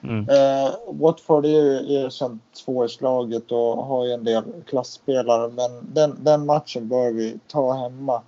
Mm. 0.02 0.28
Eh, 0.28 0.74
Watford 0.86 1.44
är 1.44 1.48
ju 1.48 1.94
erkänt 1.94 2.42
svårslaget 2.52 3.52
och 3.52 3.84
har 3.84 4.06
ju 4.06 4.12
en 4.12 4.24
del 4.24 4.42
klassspelare 4.66 5.48
men 5.48 5.94
den, 5.94 6.24
den 6.24 6.46
matchen 6.46 6.88
bör 6.88 7.12
vi 7.12 7.38
ta 7.46 7.72
hemma. 7.72 8.22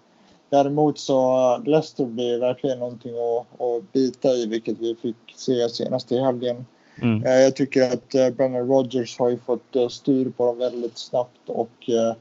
Däremot 0.49 0.99
så 0.99 1.59
Leicester 1.65 2.05
blir 2.05 2.39
verkligen 2.39 2.79
någonting 2.79 3.13
att, 3.13 3.61
att 3.61 3.93
bita 3.93 4.29
i 4.29 4.47
vilket 4.47 4.79
vi 4.79 4.95
fick 4.95 5.17
se 5.37 5.69
senast 5.69 6.13
i 6.13 6.19
helgen. 6.19 6.67
Mm. 7.03 7.25
Eh, 7.25 7.33
jag 7.33 7.57
tycker 7.57 7.93
att 7.93 8.15
eh, 8.15 8.31
Brennan 8.31 8.69
Rodgers 8.69 9.19
har 9.19 9.29
ju 9.29 9.39
fått 9.39 9.77
eh, 9.77 9.89
styr 9.89 10.31
på 10.37 10.47
dem 10.47 10.59
väldigt 10.59 10.99
snabbt 10.99 11.49
och 11.49 11.91
eh, 11.91 12.17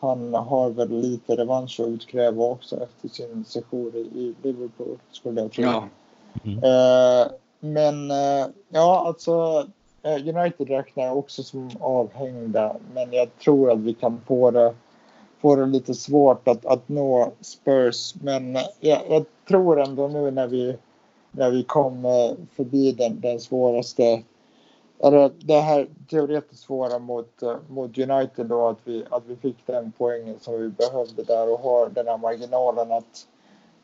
han 0.00 0.34
har 0.34 0.70
väl 0.70 1.00
lite 1.00 1.36
revansch 1.36 1.80
att 1.80 1.88
utkräva 1.88 2.44
också 2.44 2.76
efter 2.82 3.08
sin 3.08 3.44
session 3.44 3.92
i 3.94 4.34
Liverpool 4.42 4.98
skulle 5.10 5.40
jag 5.40 5.52
tro. 5.52 5.64
Ja. 5.64 5.88
Mm. 6.44 6.58
Men 7.60 8.10
eh, 8.10 8.46
ja, 8.68 9.06
alltså 9.06 9.66
eh, 10.02 10.36
United 10.36 10.68
räknar 10.68 11.04
jag 11.04 11.18
också 11.18 11.42
som 11.42 11.70
avhängda, 11.80 12.76
men 12.94 13.12
jag 13.12 13.38
tror 13.38 13.70
att 13.70 13.78
vi 13.78 13.94
kan 13.94 14.20
få 14.26 14.50
det, 14.50 14.74
få 15.40 15.56
det 15.56 15.66
lite 15.66 15.94
svårt 15.94 16.48
att, 16.48 16.66
att 16.66 16.88
nå 16.88 17.32
Spurs. 17.40 18.14
Men 18.22 18.56
eh, 18.56 18.62
jag, 18.80 19.00
jag 19.08 19.24
tror 19.48 19.80
ändå 19.80 20.08
nu 20.08 20.30
när 20.30 20.46
vi, 20.46 20.76
när 21.30 21.50
vi 21.50 21.62
kom 21.62 22.02
förbi 22.56 22.92
den, 22.92 23.20
den 23.20 23.40
svåraste 23.40 24.22
eller 25.02 25.30
det 25.38 25.60
här 25.60 25.88
teoretiskt 26.10 26.62
svåra 26.62 26.98
mot, 26.98 27.42
mot 27.68 27.98
United 27.98 28.46
då 28.46 28.68
att 28.68 28.78
vi, 28.84 29.04
att 29.10 29.22
vi 29.26 29.36
fick 29.36 29.66
den 29.66 29.92
poängen 29.98 30.38
som 30.40 30.60
vi 30.60 30.68
behövde 30.68 31.22
där 31.22 31.52
och 31.52 31.60
har 31.60 31.88
den 31.88 32.06
här 32.06 32.18
marginalen 32.18 32.92
att 32.92 33.26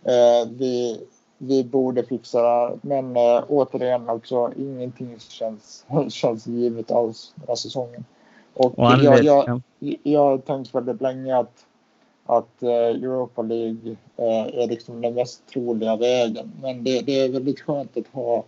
eh, 0.05 0.51
vi, 0.51 1.01
vi 1.39 1.64
borde 1.64 2.03
fixa 2.03 2.43
det. 2.43 2.78
Men 2.82 3.16
äh, 3.16 3.45
återigen, 3.49 4.09
alltså 4.09 4.53
ingenting 4.57 5.18
känns, 5.18 5.84
känns 6.09 6.47
givet 6.47 6.91
alls 6.91 7.32
den 7.34 7.49
här 7.49 7.55
säsongen. 7.55 8.05
Och, 8.55 8.78
och 8.78 8.93
jag, 9.03 9.24
jag, 9.24 9.62
jag 10.03 10.20
har 10.20 10.39
tänkt 10.39 10.74
väldigt 10.74 11.01
länge 11.01 11.37
att, 11.37 11.66
att 12.26 12.62
uh, 12.62 12.68
Europa 12.68 13.43
League 13.43 13.91
uh, 14.18 14.62
är 14.62 14.68
liksom 14.68 15.01
den 15.01 15.14
mest 15.14 15.47
troliga 15.47 15.97
vägen. 15.97 16.53
Men 16.62 16.84
det, 16.84 17.01
det, 17.01 17.20
är 17.20 17.28
väldigt 17.28 17.61
skönt 17.61 17.97
att 17.97 18.07
ha, 18.12 18.45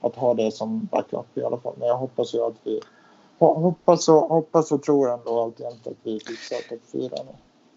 att 0.00 0.16
ha 0.16 0.34
det 0.34 0.50
som 0.50 0.88
backup 0.92 1.38
i 1.38 1.44
alla 1.44 1.56
fall. 1.58 1.74
Men 1.78 1.88
jag 1.88 1.96
hoppas 1.96 2.34
ju 2.34 2.46
att 2.46 2.56
vi 2.64 2.80
hoppas 3.38 4.08
och, 4.08 4.14
hoppas 4.14 4.72
och 4.72 4.82
tror 4.82 5.12
ändå 5.12 5.42
alltid 5.42 5.66
att 5.66 5.96
vi 6.02 6.20
fixar 6.20 6.68
topp 6.68 6.80
fyra. 6.92 7.16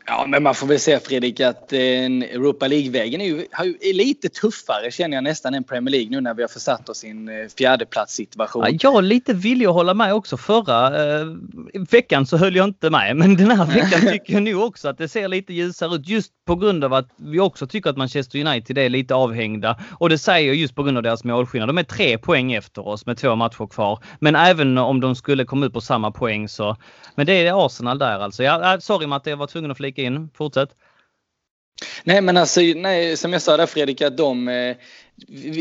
Ja, 0.05 0.25
men 0.27 0.43
man 0.43 0.55
får 0.55 0.67
väl 0.67 0.79
säga 0.79 0.99
Fredrik 0.99 1.39
att 1.39 1.73
eh, 1.73 1.79
Europa 1.79 2.67
League-vägen 2.67 3.21
är, 3.21 3.25
ju, 3.25 3.47
är 3.81 3.93
lite 3.93 4.29
tuffare 4.29 4.91
känner 4.91 5.17
jag 5.17 5.23
nästan 5.23 5.53
än 5.53 5.63
Premier 5.63 5.91
League 5.91 6.09
nu 6.09 6.21
när 6.21 6.33
vi 6.33 6.41
har 6.43 6.47
försatt 6.49 6.89
oss 6.89 7.03
i 7.03 7.09
en 7.09 7.29
eh, 7.29 7.47
fjärdeplatssituation. 7.57 8.63
Ja, 8.69 8.77
jag 8.81 8.97
är 8.97 9.01
lite 9.01 9.33
villig 9.33 9.65
att 9.65 9.73
hålla 9.73 9.93
med 9.93 10.13
också. 10.13 10.37
Förra 10.37 10.87
eh, 10.87 11.27
veckan 11.89 12.25
så 12.25 12.37
höll 12.37 12.55
jag 12.55 12.63
inte 12.63 12.89
med, 12.89 13.17
men 13.17 13.35
den 13.35 13.51
här 13.51 13.65
veckan 13.65 14.01
tycker 14.11 14.33
jag 14.33 14.43
nog 14.43 14.63
också 14.63 14.89
att 14.89 14.97
det 14.97 15.07
ser 15.07 15.27
lite 15.27 15.53
ljusare 15.53 15.95
ut 15.95 16.07
just 16.07 16.31
på 16.45 16.55
grund 16.55 16.83
av 16.83 16.93
att 16.93 17.07
vi 17.17 17.39
också 17.39 17.67
tycker 17.67 17.89
att 17.89 17.97
Manchester 17.97 18.47
United 18.47 18.77
är 18.77 18.89
lite 18.89 19.15
avhängda. 19.15 19.79
Och 19.91 20.09
det 20.09 20.17
säger 20.17 20.47
jag 20.47 20.55
just 20.55 20.75
på 20.75 20.83
grund 20.83 20.97
av 20.97 21.03
deras 21.03 21.23
målskillnad. 21.23 21.69
De 21.69 21.77
är 21.77 21.83
tre 21.83 22.17
poäng 22.17 22.53
efter 22.53 22.87
oss 22.87 23.05
med 23.05 23.17
två 23.17 23.35
matcher 23.35 23.67
kvar. 23.67 23.99
Men 24.19 24.35
även 24.35 24.77
om 24.77 24.99
de 24.99 25.15
skulle 25.15 25.45
komma 25.45 25.65
upp 25.65 25.73
på 25.73 25.81
samma 25.81 26.11
poäng 26.11 26.49
så... 26.49 26.77
Men 27.15 27.25
det 27.25 27.47
är 27.47 27.65
Arsenal 27.65 27.99
där 27.99 28.19
alltså. 28.19 28.43
Ja, 28.43 28.77
sorry 28.79 29.07
Matte, 29.07 29.29
jag 29.29 29.37
var 29.37 29.47
tvungen 29.47 29.71
att 29.71 29.77
flika 29.77 29.92
in. 29.97 30.29
Fortsätt. 30.33 30.69
Nej 32.03 32.21
men 32.21 32.37
alltså, 32.37 32.61
nej, 32.61 33.17
som 33.17 33.33
jag 33.33 33.41
sa 33.41 33.57
där 33.57 33.65
Fredrik, 33.65 34.01
att 34.01 34.17
de 34.17 34.47
eh, 34.47 34.75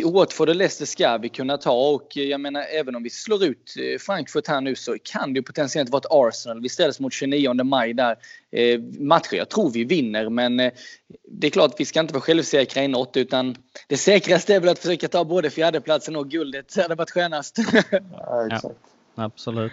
Watford 0.05 0.49
och 0.49 0.57
Leicester 0.57 0.87
ska 0.87 1.19
vi 1.19 1.29
kunna 1.29 1.59
ta 1.59 1.73
och 1.73 2.17
jag 2.17 2.41
menar 2.41 2.63
även 2.63 2.97
om 2.97 3.03
vi 3.03 3.11
slår 3.11 3.45
ut 3.45 3.75
eh, 3.79 3.99
Frankfurt 3.99 4.49
här 4.49 4.61
nu 4.61 4.75
så 4.75 4.97
kan 5.05 5.33
det 5.33 5.39
ju 5.39 5.43
potentiellt 5.43 5.91
vara 5.91 6.01
ett 6.01 6.07
Arsenal. 6.11 6.61
Vi 6.61 6.69
ställs 6.69 7.01
mot 7.01 7.13
29 7.13 7.65
maj 7.65 7.95
där. 7.95 8.17
Eh, 8.53 8.81
matcher 8.99 9.37
jag 9.37 9.49
tror 9.49 9.71
vi 9.71 9.85
vinner 9.85 10.29
men 10.29 10.61
eh, 10.61 10.73
det 11.29 11.47
är 11.47 11.51
klart 11.51 11.75
vi 11.79 11.85
ska 11.85 12.01
inte 12.01 12.15
vara 12.15 12.23
självsäkra 12.23 12.83
i 12.83 12.89
något 12.89 13.17
utan 13.17 13.57
det 13.89 13.97
säkraste 13.97 14.55
är 14.55 14.61
väl 14.61 14.69
att 14.69 14.79
försöka 14.79 15.09
ta 15.09 15.25
både 15.25 15.51
fjärdeplatsen 15.51 16.17
och 16.17 16.31
guldet. 16.31 16.75
Det 16.75 16.83
hade 16.83 16.95
varit 16.95 17.11
skönast. 17.11 17.59
ja, 18.13 18.47
exakt. 18.47 18.77
Ja, 19.15 19.25
absolut. 19.25 19.73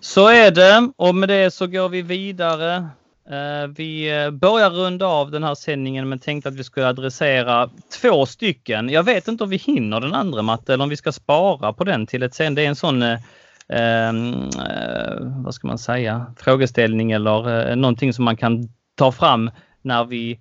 Så 0.00 0.28
är 0.28 0.50
det 0.50 0.92
och 0.96 1.14
med 1.14 1.28
det 1.28 1.50
så 1.50 1.66
går 1.66 1.88
vi 1.88 2.02
vidare 2.02 2.76
Eh, 2.76 3.01
Eh, 3.30 3.68
vi 3.76 4.22
eh, 4.22 4.30
börjar 4.30 4.70
runda 4.70 5.06
av 5.06 5.30
den 5.30 5.44
här 5.44 5.54
sändningen 5.54 6.08
men 6.08 6.18
tänkte 6.18 6.48
att 6.48 6.54
vi 6.54 6.64
skulle 6.64 6.88
adressera 6.88 7.70
två 8.00 8.26
stycken. 8.26 8.88
Jag 8.88 9.02
vet 9.02 9.28
inte 9.28 9.44
om 9.44 9.50
vi 9.50 9.56
hinner 9.56 10.00
den 10.00 10.14
andra 10.14 10.42
Matte 10.42 10.74
eller 10.74 10.84
om 10.84 10.90
vi 10.90 10.96
ska 10.96 11.12
spara 11.12 11.72
på 11.72 11.84
den 11.84 12.06
till 12.06 12.22
ett 12.22 12.34
sen. 12.34 12.54
Det 12.54 12.62
är 12.62 12.68
en 12.68 12.76
sån 12.76 13.02
eh, 13.02 13.18
ehm, 13.68 14.34
eh, 14.34 15.42
vad 15.44 15.54
ska 15.54 15.68
man 15.68 15.78
säga, 15.78 16.34
frågeställning 16.38 17.12
eller 17.12 17.70
eh, 17.70 17.76
någonting 17.76 18.12
som 18.12 18.24
man 18.24 18.36
kan 18.36 18.68
ta 18.94 19.12
fram 19.12 19.50
när 19.82 20.04
vi 20.04 20.38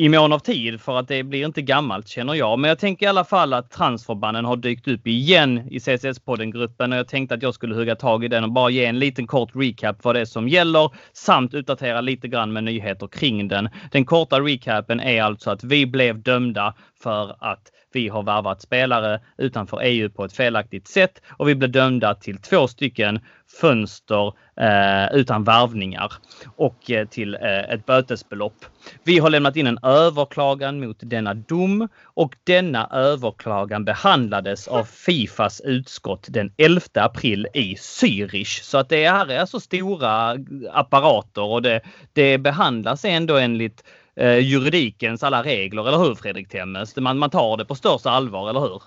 i 0.00 0.08
mån 0.08 0.32
av 0.32 0.38
tid 0.38 0.80
för 0.80 0.98
att 0.98 1.08
det 1.08 1.22
blir 1.22 1.44
inte 1.44 1.62
gammalt 1.62 2.08
känner 2.08 2.34
jag. 2.34 2.58
Men 2.58 2.68
jag 2.68 2.78
tänker 2.78 3.06
i 3.06 3.08
alla 3.08 3.24
fall 3.24 3.52
att 3.52 3.70
transferbanden 3.70 4.44
har 4.44 4.56
dykt 4.56 4.88
upp 4.88 5.06
igen 5.06 5.68
i 5.70 5.78
CSS-podden-gruppen 5.78 6.92
och 6.92 6.98
jag 6.98 7.08
tänkte 7.08 7.34
att 7.34 7.42
jag 7.42 7.54
skulle 7.54 7.74
hugga 7.74 7.96
tag 7.96 8.24
i 8.24 8.28
den 8.28 8.44
och 8.44 8.52
bara 8.52 8.70
ge 8.70 8.84
en 8.84 8.98
liten 8.98 9.26
kort 9.26 9.50
recap 9.54 10.04
vad 10.04 10.14
det 10.14 10.20
är 10.20 10.24
som 10.24 10.48
gäller 10.48 10.90
samt 11.12 11.54
uppdatera 11.54 12.00
lite 12.00 12.28
grann 12.28 12.52
med 12.52 12.64
nyheter 12.64 13.06
kring 13.06 13.48
den. 13.48 13.68
Den 13.92 14.04
korta 14.04 14.40
recapen 14.40 15.00
är 15.00 15.22
alltså 15.22 15.50
att 15.50 15.64
vi 15.64 15.86
blev 15.86 16.22
dömda 16.22 16.74
för 17.02 17.36
att 17.38 17.72
vi 17.92 18.08
har 18.08 18.22
värvat 18.22 18.62
spelare 18.62 19.20
utanför 19.36 19.80
EU 19.82 20.10
på 20.10 20.24
ett 20.24 20.32
felaktigt 20.32 20.88
sätt 20.88 21.22
och 21.28 21.48
vi 21.48 21.54
blev 21.54 21.70
dömda 21.70 22.14
till 22.14 22.38
två 22.38 22.68
stycken 22.68 23.20
fönster 23.60 24.32
eh, 24.60 25.16
utan 25.16 25.44
varvningar 25.44 26.12
och 26.56 26.90
eh, 26.90 27.08
till 27.08 27.34
eh, 27.34 27.58
ett 27.58 27.86
bötesbelopp. 27.86 28.64
Vi 29.04 29.18
har 29.18 29.30
lämnat 29.30 29.56
in 29.56 29.66
en 29.66 29.78
överklagan 29.82 30.80
mot 30.80 30.96
denna 31.00 31.34
dom 31.34 31.88
och 32.04 32.36
denna 32.44 32.88
överklagan 32.92 33.84
behandlades 33.84 34.68
av 34.68 34.84
Fifas 34.84 35.60
utskott 35.60 36.26
den 36.28 36.52
11 36.56 36.80
april 36.94 37.48
i 37.54 37.74
Zürich. 37.74 38.62
Så 38.62 38.78
att 38.78 38.88
det 38.88 39.08
här 39.08 39.30
är 39.30 39.38
alltså 39.40 39.60
stora 39.60 40.36
apparater 40.72 41.42
och 41.42 41.62
det, 41.62 41.80
det 42.12 42.38
behandlas 42.38 43.04
ändå 43.04 43.36
enligt 43.36 43.84
eh, 44.18 44.38
juridikens 44.38 45.22
alla 45.22 45.42
regler, 45.42 45.88
eller 45.88 45.98
hur 45.98 46.14
Fredrik 46.14 46.48
Temmes? 46.48 46.96
Man, 46.96 47.18
man 47.18 47.30
tar 47.30 47.56
det 47.56 47.64
på 47.64 47.74
största 47.74 48.10
allvar, 48.10 48.50
eller 48.50 48.60
hur? 48.60 48.82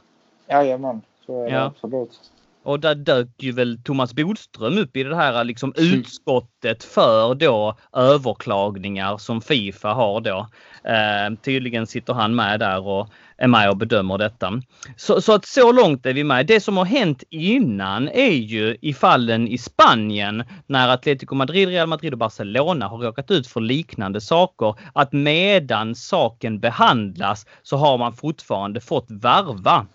Jajamän, 0.47 1.01
så 1.25 1.41
är 1.41 1.45
det 1.45 1.55
ja. 1.55 1.61
absolut. 1.61 2.19
Och 2.63 2.79
där 2.79 2.95
dök 2.95 3.27
ju 3.39 3.51
väl 3.51 3.77
Thomas 3.83 4.13
Bodström 4.13 4.77
upp 4.77 4.97
i 4.97 5.03
det 5.03 5.15
här 5.15 5.43
liksom 5.43 5.73
utskottet 5.77 6.83
för 6.83 7.35
då 7.35 7.77
överklagningar 7.93 9.17
som 9.17 9.41
Fifa 9.41 9.89
har 9.89 10.21
då. 10.21 10.47
Eh, 10.83 11.35
tydligen 11.41 11.87
sitter 11.87 12.13
han 12.13 12.35
med 12.35 12.59
där 12.59 12.87
och 12.87 13.09
är 13.37 13.47
med 13.47 13.69
och 13.69 13.77
bedömer 13.77 14.17
detta. 14.17 14.61
Så, 14.95 15.21
så 15.21 15.33
att 15.33 15.45
så 15.45 15.71
långt 15.71 16.05
är 16.05 16.13
vi 16.13 16.23
med. 16.23 16.47
Det 16.47 16.59
som 16.59 16.77
har 16.77 16.85
hänt 16.85 17.23
innan 17.29 18.09
är 18.09 18.31
ju 18.31 18.77
i 18.81 18.93
fallen 18.93 19.47
i 19.47 19.57
Spanien 19.57 20.43
när 20.67 20.89
Atletico 20.89 21.35
Madrid, 21.35 21.67
Real 21.67 21.87
Madrid 21.87 22.13
och 22.13 22.19
Barcelona 22.19 22.87
har 22.87 22.97
råkat 22.97 23.31
ut 23.31 23.47
för 23.47 23.61
liknande 23.61 24.21
saker. 24.21 24.75
Att 24.93 25.13
medan 25.13 25.95
saken 25.95 26.59
behandlas 26.59 27.45
så 27.61 27.77
har 27.77 27.97
man 27.97 28.13
fortfarande 28.13 28.81
fått 28.81 29.07
varva 29.09 29.87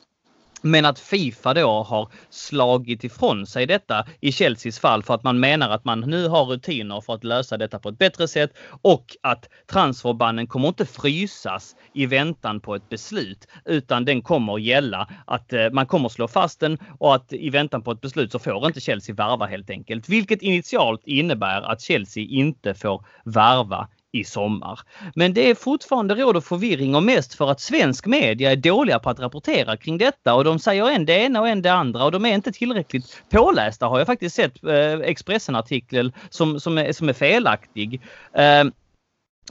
men 0.67 0.85
att 0.85 0.99
Fifa 0.99 1.55
då 1.55 1.83
har 1.83 2.09
slagit 2.31 3.05
ifrån 3.05 3.47
sig 3.47 3.67
detta 3.67 4.07
i 4.21 4.33
Chelseas 4.33 4.79
fall 4.79 5.03
för 5.03 5.15
att 5.15 5.23
man 5.23 5.41
menar 5.41 5.71
att 5.71 5.85
man 5.85 6.01
nu 6.01 6.29
har 6.29 6.45
rutiner 6.45 7.01
för 7.01 7.15
att 7.15 7.25
lösa 7.25 7.57
detta 7.57 7.79
på 7.79 7.89
ett 7.89 7.99
bättre 7.99 8.29
sätt 8.29 8.51
och 8.83 9.17
att 9.21 9.49
transferbannen 9.67 10.47
kommer 10.47 10.69
inte 10.69 10.87
frysas 10.87 11.77
i 11.93 12.07
väntan 12.07 12.61
på 12.61 12.75
ett 12.75 12.89
beslut 12.89 13.49
utan 13.65 14.05
den 14.05 14.23
kommer 14.23 14.55
att 14.55 14.63
gälla 14.63 15.09
att 15.25 15.53
eh, 15.53 15.71
man 15.73 15.87
kommer 15.87 16.09
slå 16.09 16.29
fast 16.29 16.61
den 16.61 16.79
och 16.99 17.15
att 17.15 17.33
i 17.33 17.51
väntan 17.51 17.83
på 17.83 17.91
ett 17.91 18.01
beslut 18.01 18.33
så 18.33 18.39
får 18.39 18.67
inte 18.67 18.81
Chelsea 18.81 19.15
värva 19.15 19.47
helt 19.47 19.71
enkelt. 19.71 20.09
Vilket 20.09 20.43
initialt 20.43 21.03
innebär 21.05 21.63
att 21.63 21.81
Chelsea 21.81 22.25
inte 22.25 22.75
får 22.75 23.07
värva 23.25 23.89
i 24.21 24.25
sommar. 24.25 24.81
Men 25.15 25.35
det 25.35 25.51
är 25.51 25.55
fortfarande 25.55 26.15
råd 26.15 26.37
och 26.37 26.45
förvirring 26.45 26.95
och 26.95 27.03
mest 27.03 27.35
för 27.35 27.51
att 27.51 27.61
svensk 27.61 28.07
media 28.07 28.53
är 28.53 28.57
dåliga 28.57 28.99
på 28.99 29.11
att 29.11 29.21
rapportera 29.21 29.77
kring 29.77 29.99
detta 29.99 30.35
och 30.35 30.45
de 30.45 30.59
säger 30.59 30.91
en 30.91 31.07
det 31.07 31.13
ena 31.13 31.41
och 31.41 31.49
en 31.49 31.63
det 31.63 31.73
andra 31.73 32.05
och 32.05 32.13
de 32.13 32.25
är 32.25 32.35
inte 32.35 32.53
tillräckligt 32.53 33.23
pålästa 33.31 33.87
har 33.87 33.99
jag 33.99 34.07
faktiskt 34.07 34.37
sett 34.37 34.65
eh, 34.65 34.93
Expressen-artikel 34.93 36.13
som, 36.31 36.61
som, 36.61 36.79
är, 36.79 36.93
som 36.93 37.09
är 37.09 37.13
felaktig. 37.13 38.01
Eh, 38.33 38.65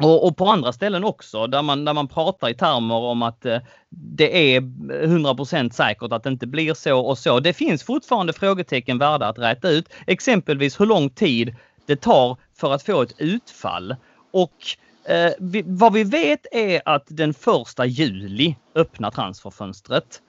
och, 0.01 0.27
och, 0.27 0.37
på 0.37 0.45
andra 0.45 0.73
ställen 0.73 1.03
också 1.03 1.47
där 1.47 1.61
man, 1.61 1.85
där 1.85 1.93
man 1.93 2.07
pratar 2.07 2.49
i 2.49 2.53
termer 2.53 2.95
om 2.95 3.21
att 3.21 3.45
eh, 3.45 3.57
det 3.89 4.55
är 4.55 4.61
100% 4.61 5.71
säkert 5.71 6.11
att 6.11 6.23
det 6.23 6.29
inte 6.29 6.47
blir 6.47 6.73
så 6.73 6.99
och 6.99 7.17
så. 7.17 7.39
Det 7.39 7.53
finns 7.53 7.83
fortfarande 7.83 8.33
frågetecken 8.33 8.97
värda 8.97 9.27
att 9.27 9.39
räta 9.39 9.69
ut. 9.69 9.89
Exempelvis 10.07 10.79
hur 10.79 10.85
lång 10.85 11.09
tid 11.09 11.55
det 11.85 11.95
tar 11.95 12.37
för 12.59 12.73
att 12.73 12.83
få 12.83 13.01
ett 13.01 13.13
utfall. 13.17 13.95
Och 14.35 14.65
eh, 15.11 15.31
vi, 15.39 15.63
vad 15.65 15.93
vi 15.93 16.03
vet 16.03 16.45
är 16.51 16.81
att 16.85 17.03
den 17.07 17.33
första 17.33 17.85
juli 17.85 18.55
öppnar 18.75 19.11
transferfönstret. 19.11 20.21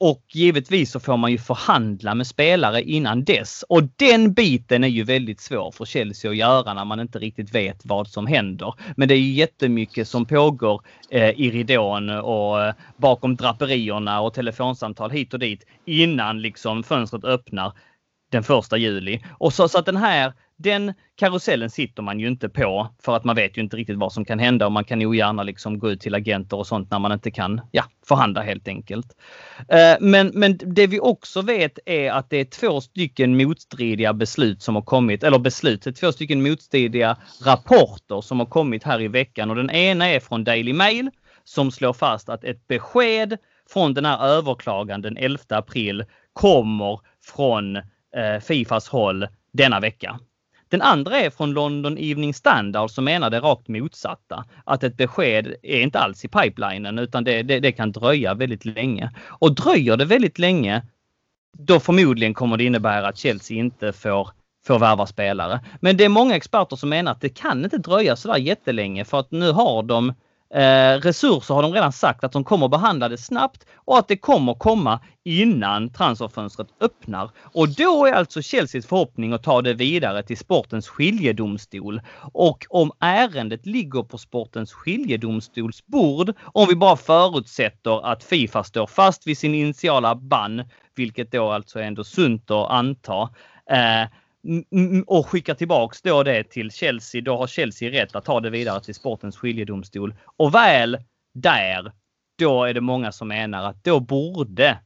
Och 0.00 0.22
givetvis 0.28 0.90
så 0.90 1.00
får 1.00 1.16
man 1.16 1.32
ju 1.32 1.38
förhandla 1.38 2.14
med 2.14 2.26
spelare 2.26 2.82
innan 2.82 3.24
dess. 3.24 3.64
Och 3.68 3.82
den 3.96 4.32
biten 4.32 4.84
är 4.84 4.88
ju 4.88 5.04
väldigt 5.04 5.40
svår 5.40 5.70
för 5.70 5.84
Chelsea 5.84 6.30
att 6.30 6.36
göra 6.36 6.74
när 6.74 6.84
man 6.84 7.00
inte 7.00 7.18
riktigt 7.18 7.54
vet 7.54 7.80
vad 7.84 8.08
som 8.08 8.26
händer. 8.26 8.74
Men 8.96 9.08
det 9.08 9.14
är 9.14 9.18
ju 9.18 9.32
jättemycket 9.32 10.08
som 10.08 10.26
pågår 10.26 10.82
eh, 11.10 11.30
i 11.30 11.50
ridån 11.50 12.10
och 12.10 12.64
eh, 12.64 12.74
bakom 12.96 13.36
draperierna 13.36 14.20
och 14.20 14.34
telefonsamtal 14.34 15.10
hit 15.10 15.34
och 15.34 15.40
dit 15.40 15.66
innan 15.84 16.42
liksom 16.42 16.82
fönstret 16.82 17.24
öppnar 17.24 17.72
den 18.30 18.42
första 18.42 18.76
juli. 18.76 19.20
Och 19.38 19.52
så, 19.52 19.68
så 19.68 19.78
att 19.78 19.86
den 19.86 19.96
här 19.96 20.32
den 20.58 20.94
karusellen 21.16 21.70
sitter 21.70 22.02
man 22.02 22.20
ju 22.20 22.28
inte 22.28 22.48
på 22.48 22.88
för 23.02 23.16
att 23.16 23.24
man 23.24 23.36
vet 23.36 23.56
ju 23.58 23.62
inte 23.62 23.76
riktigt 23.76 23.98
vad 23.98 24.12
som 24.12 24.24
kan 24.24 24.38
hända 24.38 24.66
och 24.66 24.72
man 24.72 24.84
kan 24.84 25.00
ju 25.00 25.16
gärna 25.16 25.42
liksom 25.42 25.78
gå 25.78 25.90
ut 25.90 26.00
till 26.00 26.14
agenter 26.14 26.56
och 26.56 26.66
sånt 26.66 26.90
när 26.90 26.98
man 26.98 27.12
inte 27.12 27.30
kan 27.30 27.60
ja, 27.70 27.84
förhandla 28.08 28.42
helt 28.42 28.68
enkelt. 28.68 29.16
Eh, 29.68 29.96
men, 30.00 30.30
men 30.34 30.58
det 30.58 30.86
vi 30.86 31.00
också 31.00 31.42
vet 31.42 31.78
är 31.86 32.10
att 32.10 32.30
det 32.30 32.36
är 32.36 32.44
två 32.44 32.80
stycken 32.80 33.36
motstridiga 33.36 34.12
beslut 34.12 34.62
som 34.62 34.74
har 34.74 34.82
kommit, 34.82 35.22
eller 35.22 35.38
beslut, 35.38 35.96
två 35.96 36.12
stycken 36.12 36.42
motstridiga 36.42 37.16
rapporter 37.44 38.20
som 38.20 38.38
har 38.38 38.46
kommit 38.46 38.84
här 38.84 39.00
i 39.00 39.08
veckan 39.08 39.50
och 39.50 39.56
den 39.56 39.70
ena 39.70 40.08
är 40.08 40.20
från 40.20 40.44
Daily 40.44 40.72
Mail 40.72 41.10
som 41.44 41.70
slår 41.70 41.92
fast 41.92 42.28
att 42.28 42.44
ett 42.44 42.66
besked 42.66 43.38
från 43.72 43.94
den 43.94 44.04
här 44.04 44.26
överklagan 44.26 45.02
den 45.02 45.16
11 45.16 45.38
april 45.48 46.04
kommer 46.32 47.00
från 47.24 47.76
eh, 47.76 48.40
Fifas 48.40 48.88
håll 48.88 49.26
denna 49.52 49.80
vecka. 49.80 50.20
Den 50.68 50.82
andra 50.82 51.18
är 51.18 51.30
från 51.30 51.52
London 51.52 51.98
Evening 51.98 52.34
Standard 52.34 52.90
som 52.90 53.04
menar 53.04 53.30
det 53.30 53.40
rakt 53.40 53.68
motsatta. 53.68 54.44
Att 54.64 54.84
ett 54.84 54.96
besked 54.96 55.54
är 55.62 55.80
inte 55.80 55.98
alls 55.98 56.24
i 56.24 56.28
pipelinen 56.28 56.98
utan 56.98 57.24
det, 57.24 57.42
det, 57.42 57.60
det 57.60 57.72
kan 57.72 57.92
dröja 57.92 58.34
väldigt 58.34 58.64
länge. 58.64 59.10
Och 59.28 59.54
dröjer 59.54 59.96
det 59.96 60.04
väldigt 60.04 60.38
länge 60.38 60.82
då 61.58 61.80
förmodligen 61.80 62.34
kommer 62.34 62.56
det 62.56 62.64
innebära 62.64 63.08
att 63.08 63.18
Chelsea 63.18 63.58
inte 63.58 63.92
får 63.92 64.30
får 64.66 64.78
värva 64.78 65.06
spelare. 65.06 65.60
Men 65.80 65.96
det 65.96 66.04
är 66.04 66.08
många 66.08 66.36
experter 66.36 66.76
som 66.76 66.88
menar 66.88 67.12
att 67.12 67.20
det 67.20 67.28
kan 67.28 67.64
inte 67.64 67.78
dröja 67.78 68.16
sådär 68.16 68.36
jättelänge 68.38 69.04
för 69.04 69.20
att 69.20 69.30
nu 69.30 69.52
har 69.52 69.82
de 69.82 70.14
Eh, 70.54 71.00
resurser 71.00 71.54
har 71.54 71.62
de 71.62 71.72
redan 71.72 71.92
sagt 71.92 72.24
att 72.24 72.32
de 72.32 72.44
kommer 72.44 72.68
behandla 72.68 73.08
det 73.08 73.18
snabbt 73.18 73.66
och 73.74 73.98
att 73.98 74.08
det 74.08 74.16
kommer 74.16 74.54
komma 74.54 75.00
innan 75.24 75.92
transferfönstret 75.92 76.68
öppnar. 76.80 77.30
Och 77.42 77.68
då 77.68 78.06
är 78.06 78.12
alltså 78.12 78.42
Chelseas 78.42 78.86
förhoppning 78.86 79.32
att 79.32 79.42
ta 79.42 79.62
det 79.62 79.74
vidare 79.74 80.22
till 80.22 80.38
sportens 80.38 80.88
skiljedomstol. 80.88 82.00
Och 82.32 82.66
om 82.70 82.92
ärendet 83.00 83.66
ligger 83.66 84.02
på 84.02 84.18
sportens 84.18 84.72
skiljedomstols 84.72 85.86
bord, 85.86 86.32
om 86.44 86.66
vi 86.68 86.76
bara 86.76 86.96
förutsätter 86.96 88.06
att 88.12 88.24
Fifa 88.24 88.64
står 88.64 88.86
fast 88.86 89.26
vid 89.26 89.38
sin 89.38 89.54
initiala 89.54 90.14
bann, 90.14 90.64
vilket 90.96 91.32
då 91.32 91.50
alltså 91.50 91.78
är 91.78 91.82
ändå 91.82 92.04
sunt 92.04 92.50
att 92.50 92.70
anta, 92.70 93.22
eh, 93.70 94.08
Mm, 94.44 94.64
mm, 94.72 94.90
mm, 94.90 95.04
och 95.06 95.26
skicka 95.28 95.54
tillbaks 95.54 96.02
då 96.02 96.22
det 96.22 96.44
till 96.44 96.70
Chelsea. 96.70 97.20
Då 97.20 97.36
har 97.36 97.46
Chelsea 97.46 97.90
rätt 97.90 98.16
att 98.16 98.24
ta 98.24 98.40
det 98.40 98.50
vidare 98.50 98.80
till 98.80 98.94
sportens 98.94 99.36
skiljedomstol. 99.36 100.14
Och 100.36 100.54
väl 100.54 100.98
där, 101.34 101.92
då 102.38 102.64
är 102.64 102.74
det 102.74 102.80
många 102.80 103.12
som 103.12 103.28
menar 103.28 103.64
att 103.64 103.84
då 103.84 104.00
borde 104.00 104.78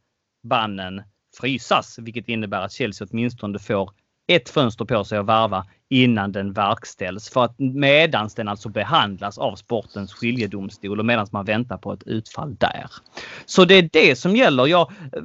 bannen 0.42 1.02
frysas, 1.40 1.98
vilket 1.98 2.28
innebär 2.28 2.60
att 2.60 2.72
Chelsea 2.72 3.06
åtminstone 3.10 3.58
får 3.58 3.90
ett 4.26 4.48
fönster 4.48 4.84
på 4.84 5.04
sig 5.04 5.18
att 5.18 5.26
varva 5.26 5.66
innan 5.92 6.32
den 6.32 6.52
verkställs. 6.52 7.30
För 7.30 7.44
att 7.44 7.58
medans 7.58 8.34
den 8.34 8.48
alltså 8.48 8.68
behandlas 8.68 9.38
av 9.38 9.56
sportens 9.56 10.12
skiljedomstol 10.14 10.98
och 10.98 11.04
medans 11.04 11.32
man 11.32 11.44
väntar 11.44 11.76
på 11.76 11.92
ett 11.92 12.02
utfall 12.06 12.54
där. 12.54 12.86
Så 13.46 13.64
det 13.64 13.74
är 13.74 13.88
det 13.92 14.16
som 14.16 14.36
gäller. 14.36 14.66
Jag 14.66 14.92
eh, 15.12 15.22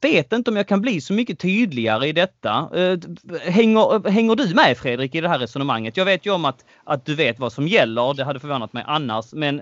vet 0.00 0.32
inte 0.32 0.50
om 0.50 0.56
jag 0.56 0.68
kan 0.68 0.80
bli 0.80 1.00
så 1.00 1.12
mycket 1.12 1.38
tydligare 1.38 2.08
i 2.08 2.12
detta. 2.12 2.70
Eh, 2.74 2.98
hänger, 3.42 3.94
eh, 3.94 4.12
hänger 4.12 4.36
du 4.36 4.54
med 4.54 4.78
Fredrik 4.78 5.14
i 5.14 5.20
det 5.20 5.28
här 5.28 5.38
resonemanget? 5.38 5.96
Jag 5.96 6.04
vet 6.04 6.26
ju 6.26 6.30
om 6.30 6.44
att, 6.44 6.64
att 6.84 7.04
du 7.04 7.14
vet 7.14 7.38
vad 7.38 7.52
som 7.52 7.68
gäller. 7.68 8.14
Det 8.14 8.24
hade 8.24 8.40
förvånat 8.40 8.72
mig 8.72 8.84
annars. 8.86 9.32
Men 9.32 9.60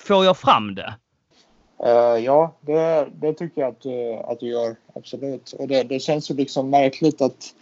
får 0.00 0.24
jag 0.24 0.36
fram 0.36 0.74
det? 0.74 0.94
Uh, 1.84 2.24
ja, 2.24 2.54
det, 2.60 3.08
det, 3.14 3.32
tycker 3.32 3.60
jag 3.60 3.68
att, 3.68 4.30
att 4.30 4.40
du 4.40 4.46
gör. 4.46 4.76
Absolut. 4.94 5.52
Och 5.52 5.68
det, 5.68 5.82
det 5.82 6.00
känns 6.00 6.30
ju 6.30 6.34
liksom 6.34 6.70
märkligt 6.70 7.20
att, 7.20 7.54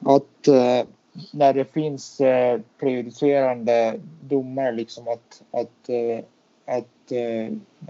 att 0.00 0.48
eh, 0.48 0.86
när 1.30 1.54
det 1.54 1.64
finns 1.64 2.20
eh, 2.20 2.60
prejudicerande 2.80 4.00
domar 4.20 4.72
liksom 4.72 5.08
att, 5.08 5.42
att, 5.50 5.88
eh, 5.88 6.24
att 6.76 7.12
eh, 7.12 7.46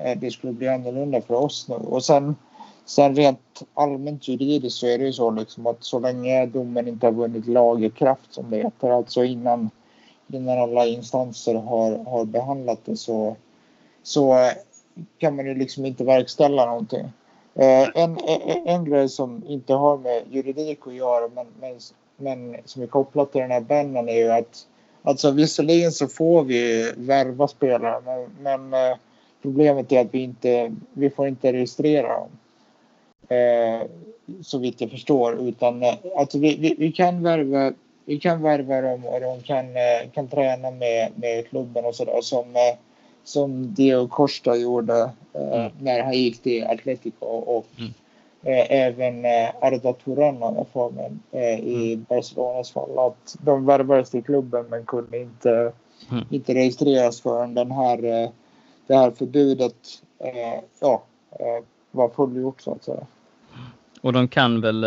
eh, 0.06 0.18
det 0.18 0.30
skulle 0.30 0.52
bli 0.52 0.68
annorlunda 0.68 1.20
för 1.20 1.34
oss 1.34 1.68
nu. 1.68 1.74
Och 1.74 2.04
sen, 2.04 2.36
sen 2.84 3.16
rent 3.16 3.62
allmänt 3.74 4.28
juridiskt 4.28 4.78
så 4.78 4.86
är 4.86 4.98
det 4.98 5.04
ju 5.04 5.12
så 5.12 5.30
liksom 5.30 5.66
att 5.66 5.84
så 5.84 5.98
länge 5.98 6.46
domen 6.46 6.88
inte 6.88 7.06
har 7.06 7.12
vunnit 7.12 7.46
lagerkraft 7.46 8.34
som 8.34 8.50
det 8.50 8.56
heter, 8.56 8.90
alltså 8.90 9.24
innan, 9.24 9.70
innan 10.32 10.58
alla 10.58 10.86
instanser 10.86 11.54
har, 11.54 12.04
har 12.04 12.24
behandlat 12.24 12.80
det 12.84 12.96
så, 12.96 13.36
så 14.02 14.50
kan 15.18 15.36
man 15.36 15.46
ju 15.46 15.54
liksom 15.54 15.86
inte 15.86 16.04
verkställa 16.04 16.66
någonting. 16.66 17.12
Eh, 17.58 17.88
en, 17.94 18.18
en, 18.26 18.66
en 18.66 18.84
grej 18.84 19.08
som 19.08 19.42
inte 19.46 19.74
har 19.74 19.98
med 19.98 20.22
juridik 20.30 20.86
att 20.86 20.94
göra 20.94 21.28
men, 21.34 21.46
men 21.60 21.78
men 22.16 22.56
som 22.64 22.82
är 22.82 22.86
kopplat 22.86 23.32
till 23.32 23.40
den 23.40 23.50
här 23.50 23.60
bannen 23.60 24.08
är 24.08 24.16
ju 24.16 24.32
att 24.32 24.66
alltså 25.02 25.30
visserligen 25.30 25.92
så 25.92 26.08
får 26.08 26.44
vi 26.44 26.92
värva 26.96 27.48
spelare 27.48 28.00
men, 28.04 28.30
men 28.40 28.90
eh, 28.90 28.96
problemet 29.42 29.92
är 29.92 30.00
att 30.00 30.14
vi 30.14 30.22
inte 30.22 30.74
vi 30.92 31.10
får 31.10 31.28
inte 31.28 31.52
registrera 31.52 32.08
dem. 32.08 32.28
Eh, 33.28 33.86
så 34.42 34.58
vitt 34.58 34.80
jag 34.80 34.90
förstår 34.90 35.48
utan 35.48 35.82
eh, 35.82 35.94
alltså 36.16 36.38
vi, 36.38 36.56
vi, 36.56 36.74
vi, 36.78 36.92
kan 36.92 37.22
värva 37.22 37.72
vi 38.04 38.18
kan 38.18 38.42
värva 38.42 38.80
dem 38.80 39.04
och 39.04 39.20
de 39.20 39.42
kan, 39.42 39.66
eh, 39.66 40.10
kan 40.14 40.28
träna 40.28 40.70
med, 40.70 41.12
med 41.14 41.48
klubben 41.48 41.84
och 41.84 41.94
sådär 41.94 42.20
som, 42.20 42.56
eh, 42.56 42.76
som 43.26 43.74
Diego 43.74 44.08
Costa 44.08 44.56
gjorde 44.56 45.10
mm. 45.34 45.72
när 45.80 46.02
han 46.02 46.12
gick 46.12 46.42
till 46.42 46.64
Atletico 46.64 47.26
och 47.26 47.66
mm 47.78 47.92
Eh, 48.46 48.66
även 48.70 49.24
eh, 49.24 49.48
Arda 49.60 49.92
Turan 49.92 50.42
har 50.42 50.54
jag 50.54 50.66
för 50.72 50.90
mig 50.90 51.10
eh, 51.32 51.60
i 51.60 51.92
mm. 51.92 52.06
Barcelonas 52.08 52.70
fall. 52.70 52.98
Att 52.98 53.36
de 53.42 53.66
värvades 53.66 54.10
till 54.10 54.24
klubben 54.24 54.66
men 54.70 54.86
kunde 54.86 55.18
inte, 55.18 55.72
mm. 56.10 56.24
inte 56.30 56.54
registreras 56.54 57.20
förrän 57.20 57.54
den 57.54 57.70
här, 57.70 57.96
det 58.86 58.94
här 58.96 59.10
förbudet 59.10 59.76
ja, 60.80 61.02
var 61.90 62.08
fullgjort 62.08 62.60
så 62.60 62.72
att 62.72 62.84
säga. 62.84 63.06
Och 64.06 64.12
de 64.12 64.28
kan 64.28 64.60
väl, 64.60 64.84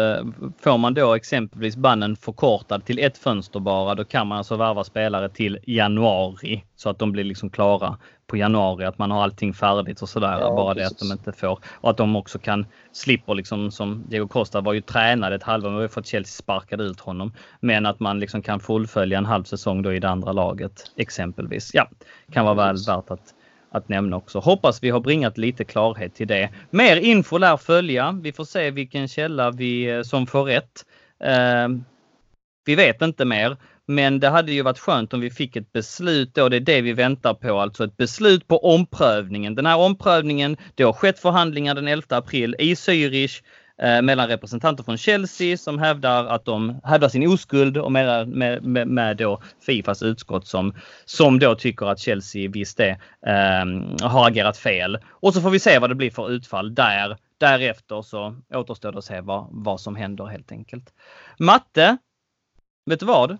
får 0.63 0.77
man 0.77 0.93
då 0.93 1.13
exempelvis 1.13 1.75
bannen 1.75 2.15
förkortad 2.15 2.85
till 2.85 2.99
ett 2.99 3.17
fönster 3.17 3.59
bara, 3.59 3.95
då 3.95 4.03
kan 4.03 4.27
man 4.27 4.37
alltså 4.37 4.55
värva 4.55 4.83
spelare 4.83 5.29
till 5.29 5.59
januari 5.67 6.63
så 6.75 6.89
att 6.89 6.99
de 6.99 7.11
blir 7.11 7.23
liksom 7.23 7.49
klara 7.49 7.97
på 8.27 8.37
januari, 8.37 8.85
att 8.85 8.97
man 8.97 9.11
har 9.11 9.23
allting 9.23 9.53
färdigt 9.53 10.01
och 10.01 10.09
sådär. 10.09 10.39
Ja, 10.39 10.55
bara 10.55 10.73
precis. 10.73 10.89
det 10.89 10.95
att 10.95 11.09
de 11.09 11.13
inte 11.17 11.31
får 11.39 11.59
och 11.65 11.89
att 11.89 11.97
de 11.97 12.15
också 12.15 12.39
kan 12.39 12.65
slipper 12.91 13.33
liksom 13.33 13.71
som 13.71 14.03
Diego 14.07 14.27
Costa 14.27 14.61
var 14.61 14.73
ju 14.73 14.81
tränad 14.81 15.33
ett 15.33 15.43
halvår, 15.43 15.69
men 15.69 15.77
vi 15.77 15.83
har 15.83 15.89
fått 15.89 16.07
Chelsea 16.07 16.43
sparkade 16.43 16.83
ut 16.83 16.99
honom. 16.99 17.33
Men 17.59 17.85
att 17.85 17.99
man 17.99 18.19
liksom 18.19 18.41
kan 18.41 18.59
fullfölja 18.59 19.17
en 19.17 19.25
halv 19.25 19.43
säsong 19.43 19.81
då 19.81 19.93
i 19.93 19.99
det 19.99 20.09
andra 20.09 20.31
laget 20.31 20.91
exempelvis. 20.95 21.71
Ja, 21.73 21.89
kan 22.31 22.45
vara 22.45 22.55
väl 22.55 22.77
värt 22.87 23.11
att 23.11 23.33
att 23.71 23.89
nämna 23.89 24.17
också. 24.17 24.39
Hoppas 24.39 24.83
vi 24.83 24.89
har 24.89 24.99
bringat 24.99 25.37
lite 25.37 25.63
klarhet 25.63 26.15
till 26.15 26.27
det. 26.27 26.49
Mer 26.69 26.97
info 26.97 27.37
lär 27.37 27.57
följa. 27.57 28.19
Vi 28.21 28.31
får 28.31 28.45
se 28.45 28.71
vilken 28.71 29.07
källa 29.07 29.51
vi 29.51 29.89
eh, 29.89 30.01
som 30.01 30.27
får 30.27 30.43
rätt. 30.43 30.85
Ehm, 31.23 31.83
vi 32.65 32.75
vet 32.75 33.01
inte 33.01 33.25
mer. 33.25 33.57
Men 33.85 34.19
det 34.19 34.29
hade 34.29 34.51
ju 34.51 34.61
varit 34.61 34.79
skönt 34.79 35.13
om 35.13 35.21
vi 35.21 35.29
fick 35.29 35.55
ett 35.55 35.71
beslut 35.71 36.35
då. 36.35 36.49
Det 36.49 36.55
är 36.55 36.61
det 36.61 36.81
vi 36.81 36.93
väntar 36.93 37.33
på, 37.33 37.59
alltså 37.59 37.83
ett 37.83 37.97
beslut 37.97 38.47
på 38.47 38.73
omprövningen. 38.73 39.55
Den 39.55 39.65
här 39.65 39.77
omprövningen, 39.77 40.57
det 40.75 40.83
har 40.83 40.93
skett 40.93 41.19
förhandlingar 41.19 41.75
den 41.75 41.87
11 41.87 42.03
april 42.09 42.55
i 42.59 42.73
Zürich 42.73 43.41
eh, 43.81 44.01
mellan 44.01 44.27
representanter 44.27 44.83
från 44.83 44.97
Chelsea 44.97 45.57
som 45.57 45.79
hävdar 45.79 46.25
att 46.25 46.45
de 46.45 46.81
hävdar 46.83 47.09
sin 47.09 47.27
oskuld 47.27 47.77
och 47.77 47.91
med, 47.91 48.27
med, 48.27 48.63
med, 48.63 48.87
med 48.87 49.17
då 49.17 49.41
Fifas 49.65 50.03
utskott 50.03 50.47
som, 50.47 50.73
som 51.05 51.39
då 51.39 51.55
tycker 51.55 51.85
att 51.85 51.99
Chelsea 51.99 52.49
visst 52.49 52.77
det 52.77 52.99
eh, 53.25 54.07
har 54.09 54.27
agerat 54.27 54.57
fel. 54.57 54.97
Och 55.09 55.33
så 55.33 55.41
får 55.41 55.49
vi 55.49 55.59
se 55.59 55.79
vad 55.79 55.89
det 55.89 55.95
blir 55.95 56.11
för 56.11 56.31
utfall 56.31 56.75
där. 56.75 57.17
Därefter 57.37 58.01
så 58.01 58.35
återstår 58.53 58.91
det 58.91 58.97
att 58.97 59.05
se 59.05 59.21
vad, 59.21 59.47
vad 59.51 59.81
som 59.81 59.95
händer 59.95 60.25
helt 60.25 60.51
enkelt. 60.51 60.93
Matte, 61.37 61.97
vet 62.85 62.99
du 62.99 63.05
vad? 63.05 63.37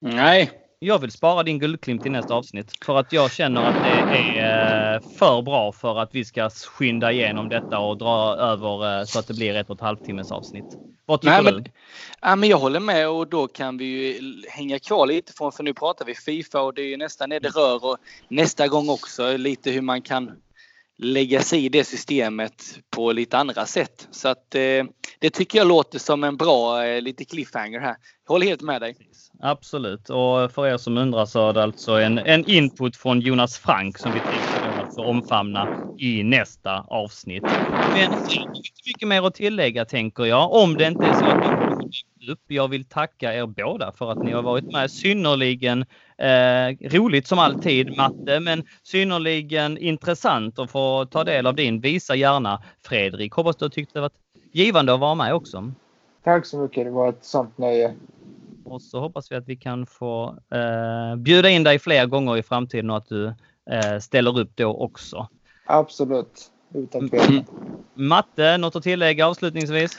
Nej. 0.00 0.67
Jag 0.80 0.98
vill 0.98 1.10
spara 1.10 1.42
din 1.42 1.58
guldklimp 1.58 2.02
till 2.02 2.12
nästa 2.12 2.34
avsnitt 2.34 2.72
för 2.84 2.96
att 2.96 3.12
jag 3.12 3.32
känner 3.32 3.62
att 3.62 3.84
det 3.84 4.18
är 4.38 4.94
eh, 4.94 5.00
för 5.00 5.42
bra 5.42 5.72
för 5.72 5.98
att 5.98 6.14
vi 6.14 6.24
ska 6.24 6.50
skynda 6.50 7.12
igenom 7.12 7.48
detta 7.48 7.78
och 7.78 7.98
dra 7.98 8.36
över 8.36 8.98
eh, 8.98 9.04
så 9.04 9.18
att 9.18 9.26
det 9.26 9.34
blir 9.34 9.54
ett 9.54 9.70
och 9.70 9.76
ett 9.76 9.80
halvt 9.80 10.04
timmes 10.04 10.32
avsnitt. 10.32 10.76
Vad 11.06 11.20
tycker 11.20 11.42
Nej, 11.42 11.52
men, 11.52 11.62
du? 11.62 11.70
Ja, 12.20 12.36
men 12.36 12.48
jag 12.48 12.58
håller 12.58 12.80
med 12.80 13.08
och 13.08 13.28
då 13.28 13.48
kan 13.48 13.78
vi 13.78 13.84
ju 13.84 14.42
hänga 14.48 14.78
kvar 14.78 15.06
lite 15.06 15.32
från 15.32 15.52
för 15.52 15.62
nu 15.62 15.74
pratar 15.74 16.04
vi 16.04 16.14
Fifa 16.14 16.60
och 16.60 16.74
det 16.74 16.82
är 16.82 16.96
nästan 16.96 17.30
det 17.30 17.38
det 17.38 17.48
rör 17.48 17.84
och 17.84 17.96
nästa 18.28 18.68
gång 18.68 18.88
också 18.88 19.36
lite 19.36 19.70
hur 19.70 19.82
man 19.82 20.02
kan 20.02 20.30
lägga 20.98 21.42
sig 21.42 21.64
i 21.64 21.68
det 21.68 21.84
systemet 21.84 22.78
på 22.90 23.12
lite 23.12 23.38
andra 23.38 23.66
sätt. 23.66 24.08
Så 24.10 24.28
att 24.28 24.54
eh, 24.54 24.84
det 25.18 25.30
tycker 25.30 25.58
jag 25.58 25.68
låter 25.68 25.98
som 25.98 26.24
en 26.24 26.36
bra 26.36 26.84
eh, 26.84 27.02
lite 27.02 27.24
cliffhanger 27.24 27.80
här. 27.80 27.96
Jag 28.26 28.32
håller 28.32 28.46
helt 28.46 28.62
med 28.62 28.80
dig. 28.80 28.96
Absolut. 29.40 30.10
Och 30.10 30.52
för 30.52 30.66
er 30.66 30.76
som 30.76 30.98
undrar 30.98 31.26
så 31.26 31.48
är 31.48 31.52
det 31.52 31.62
alltså 31.62 31.92
en, 31.92 32.18
en 32.18 32.50
input 32.50 32.96
från 32.96 33.20
Jonas 33.20 33.58
Frank 33.58 33.98
som 33.98 34.12
vi 34.12 34.18
tänkte 34.18 34.58
alltså 34.80 35.00
omfamna 35.00 35.68
i 35.98 36.22
nästa 36.22 36.80
avsnitt. 36.80 37.42
Men 37.92 38.12
inte 38.12 38.60
mycket 38.86 39.08
mer 39.08 39.26
att 39.26 39.34
tillägga 39.34 39.84
tänker 39.84 40.24
jag. 40.24 40.52
Om 40.52 40.74
det 40.74 40.86
inte 40.86 41.04
är 41.04 41.12
så 41.12 41.24
att 41.24 41.67
upp. 42.28 42.40
Jag 42.46 42.68
vill 42.68 42.84
tacka 42.84 43.34
er 43.34 43.46
båda 43.46 43.92
för 43.92 44.12
att 44.12 44.22
ni 44.22 44.32
har 44.32 44.42
varit 44.42 44.72
med. 44.72 44.90
Synnerligen 44.90 45.84
eh, 46.18 46.90
roligt 46.90 47.26
som 47.26 47.38
alltid 47.38 47.96
Matte, 47.96 48.40
men 48.40 48.62
synnerligen 48.82 49.78
intressant 49.78 50.58
att 50.58 50.70
få 50.70 51.04
ta 51.04 51.24
del 51.24 51.46
av 51.46 51.54
din. 51.54 51.80
Visa 51.80 52.14
gärna 52.14 52.62
Fredrik. 52.82 53.32
Hoppas 53.32 53.56
du 53.56 53.68
tyckte 53.68 53.98
det 53.98 54.00
var 54.00 54.10
givande 54.52 54.94
att 54.94 55.00
vara 55.00 55.14
med 55.14 55.34
också. 55.34 55.72
Tack 56.24 56.46
så 56.46 56.58
mycket. 56.58 56.84
Det 56.84 56.90
var 56.90 57.08
ett 57.08 57.24
sant 57.24 57.58
nöje. 57.58 57.94
Och 58.64 58.82
så 58.82 59.00
hoppas 59.00 59.32
vi 59.32 59.36
att 59.36 59.48
vi 59.48 59.56
kan 59.56 59.86
få 59.86 60.36
eh, 60.52 61.16
bjuda 61.16 61.48
in 61.50 61.64
dig 61.64 61.78
fler 61.78 62.06
gånger 62.06 62.36
i 62.36 62.42
framtiden 62.42 62.90
och 62.90 62.96
att 62.96 63.08
du 63.08 63.26
eh, 63.70 63.98
ställer 64.00 64.38
upp 64.38 64.50
då 64.54 64.76
också. 64.76 65.28
Absolut. 65.66 66.50
Utan 66.74 67.08
tvekan. 67.08 67.44
Matte, 67.94 68.56
något 68.56 68.76
att 68.76 68.82
tillägga 68.82 69.26
avslutningsvis? 69.26 69.96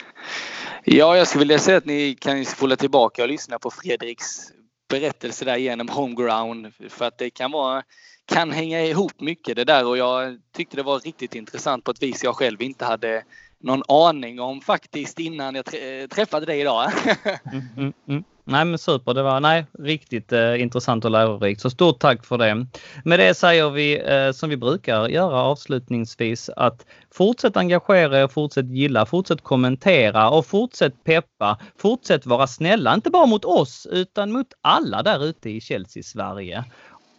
Ja, 0.84 1.16
jag 1.16 1.28
skulle 1.28 1.40
vilja 1.40 1.58
säga 1.58 1.76
att 1.76 1.84
ni 1.84 2.14
kan 2.14 2.44
spola 2.44 2.76
tillbaka 2.76 3.22
och 3.22 3.28
lyssna 3.28 3.58
på 3.58 3.70
Fredriks 3.70 4.52
berättelse 4.88 5.44
där 5.44 5.56
genom 5.56 5.88
Homeground 5.88 6.72
för 6.88 7.04
att 7.04 7.18
det 7.18 7.30
kan 7.30 7.50
vara 7.50 7.82
kan 8.26 8.50
hänga 8.50 8.84
ihop 8.84 9.20
mycket 9.20 9.56
det 9.56 9.64
där 9.64 9.86
och 9.86 9.98
jag 9.98 10.38
tyckte 10.56 10.76
det 10.76 10.82
var 10.82 11.00
riktigt 11.00 11.34
intressant 11.34 11.84
på 11.84 11.90
ett 11.90 12.02
vis 12.02 12.24
jag 12.24 12.36
själv 12.36 12.62
inte 12.62 12.84
hade 12.84 13.24
någon 13.60 13.82
aning 13.88 14.40
om 14.40 14.60
faktiskt 14.60 15.18
innan 15.18 15.54
jag 15.54 15.64
träffade 16.10 16.46
dig 16.46 16.60
idag. 16.60 16.92
mm, 17.52 17.64
mm, 17.76 17.92
mm. 18.08 18.24
Nej 18.50 18.64
men 18.64 18.78
super, 18.78 19.14
det 19.14 19.22
var 19.22 19.40
nej, 19.40 19.66
riktigt 19.78 20.32
eh, 20.32 20.62
intressant 20.62 21.04
och 21.04 21.10
lärorikt. 21.10 21.60
Så 21.60 21.70
stort 21.70 21.98
tack 21.98 22.26
för 22.26 22.38
det. 22.38 22.66
Med 23.04 23.18
det 23.18 23.34
säger 23.34 23.70
vi 23.70 24.00
eh, 24.00 24.32
som 24.32 24.50
vi 24.50 24.56
brukar 24.56 25.08
göra 25.08 25.42
avslutningsvis 25.42 26.50
att 26.56 26.86
fortsätt 27.14 27.56
engagera 27.56 28.20
er, 28.20 28.28
fortsätt 28.28 28.70
gilla, 28.70 29.06
fortsätt 29.06 29.42
kommentera 29.42 30.30
och 30.30 30.46
fortsätt 30.46 31.04
peppa. 31.04 31.58
Fortsätt 31.78 32.26
vara 32.26 32.46
snälla, 32.46 32.94
inte 32.94 33.10
bara 33.10 33.26
mot 33.26 33.44
oss 33.44 33.86
utan 33.90 34.32
mot 34.32 34.46
alla 34.60 35.02
där 35.02 35.24
ute 35.24 35.50
i 35.50 35.60
Chelsea 35.60 36.02
Sverige. 36.02 36.64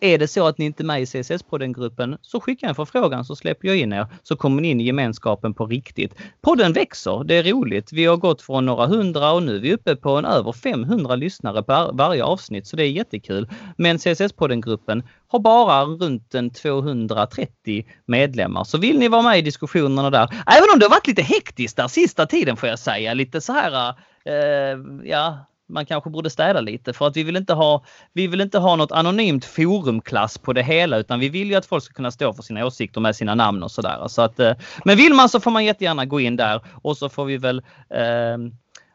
Är 0.04 0.18
det 0.18 0.28
så 0.28 0.48
att 0.48 0.58
ni 0.58 0.66
inte 0.66 0.84
är 0.84 0.86
med 0.86 1.02
i 1.02 1.06
CSS-podden-gruppen 1.06 2.18
så 2.22 2.40
skicka 2.40 2.68
en 2.68 2.76
förfrågan 2.76 3.26
så 3.26 3.36
släpper 3.36 3.68
jag 3.68 3.78
in 3.78 3.94
er 3.94 4.08
så 4.24 4.36
kommer 4.36 4.62
ni 4.62 4.70
in 4.70 4.82
i 4.82 4.84
gemenskapen 4.84 5.54
på 5.54 5.66
riktigt. 5.66 6.16
Podden 6.42 6.74
växer, 6.74 7.24
det 7.24 7.36
är 7.36 7.44
roligt. 7.44 7.94
Vi 7.94 8.06
har 8.06 8.18
gått 8.18 8.42
från 8.42 8.66
några 8.66 8.86
hundra 8.86 9.32
och 9.32 9.44
nu 9.44 9.56
är 9.56 9.60
vi 9.60 9.74
uppe 9.74 9.96
på 9.96 10.18
en 10.18 10.26
över 10.26 10.52
500 10.52 11.16
lyssnare 11.16 11.64
per 11.64 11.94
varje 11.94 12.24
avsnitt 12.24 12.68
så 12.68 12.76
det 12.76 12.84
är 12.84 12.92
jättekul. 12.92 13.50
Men 13.78 13.98
CSS-podden-gruppen 13.98 15.04
har 15.28 15.40
bara 15.40 15.84
runt 15.84 16.36
en 16.36 16.50
230 16.50 17.86
medlemmar. 18.06 18.64
Så 18.64 18.78
vill 18.78 19.00
ni 19.00 19.08
vara 19.08 19.22
med 19.22 19.40
i 19.40 19.42
diskussionerna 19.42 20.10
där, 20.10 20.30
även 20.48 20.68
om 20.74 20.80
det 20.80 20.86
har 20.86 20.90
varit 20.90 21.08
lite 21.08 21.22
hektiskt 21.22 21.78
där 21.78 21.88
sista 21.88 22.26
tiden 22.26 22.58
får 22.58 22.70
jag 22.70 22.80
säga, 22.80 23.14
lite 23.14 23.42
så 23.42 23.54
här, 23.54 23.96
eh, 24.26 24.80
ja, 25.04 25.46
man 25.72 25.86
kanske 25.86 26.10
borde 26.10 26.30
städa 26.30 26.62
lite 26.62 26.94
för 26.94 27.08
att 27.08 27.18
vi 27.18 27.24
vill 27.24 27.36
inte 27.36 27.54
ha, 27.54 27.84
vi 28.14 28.28
vill 28.28 28.42
inte 28.42 28.58
ha 28.58 28.76
något 28.76 28.92
anonymt 28.92 29.46
forumklass 29.46 30.38
på 30.38 30.54
det 30.54 30.64
hela 30.64 30.98
utan 30.98 31.20
vi 31.20 31.30
vill 31.30 31.50
ju 31.50 31.56
att 31.56 31.66
folk 31.66 31.84
ska 31.84 31.94
kunna 31.94 32.12
stå 32.12 32.34
för 32.34 32.44
sina 32.44 32.66
åsikter 32.66 33.02
med 33.02 33.16
sina 33.16 33.36
namn 33.36 33.64
och 33.64 33.72
sådär. 33.72 34.08
Så 34.08 34.22
att, 34.22 34.40
eh, 34.40 34.54
men 34.86 34.98
vill 34.98 35.14
man 35.14 35.30
så 35.30 35.40
får 35.40 35.52
man 35.52 35.66
jättegärna 35.66 36.06
gå 36.06 36.20
in 36.20 36.36
där 36.36 36.62
och 36.82 36.98
så 36.98 37.10
får 37.10 37.26
vi 37.26 37.38
väl 37.38 37.58
eh, 37.90 38.38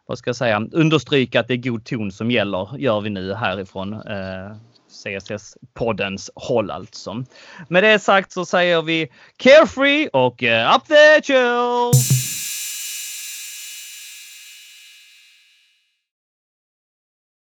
vad 0.07 0.19
ska 0.19 0.29
jag 0.29 0.37
säga, 0.37 0.63
understryka 0.73 1.41
att 1.41 1.49
det 1.49 1.55
är 1.55 1.71
god 1.71 1.85
ton 1.85 2.13
som 2.13 2.31
gäller, 2.31 2.79
gör 2.79 3.01
vi 3.01 3.11
nu 3.11 3.35
härifrån 3.35 3.93
eh, 3.93 4.57
CSS-poddens 4.89 6.31
håll 6.35 6.71
alltså. 6.71 7.25
Med 7.69 7.85
det 7.85 7.99
sagt 7.99 8.33
så 8.33 8.45
säger 8.45 8.83
vi 8.83 9.09
carefree 9.37 10.09
och 10.09 10.43
uh, 10.43 10.77
up 10.77 10.87
the 10.89 11.23
chill! 11.23 11.93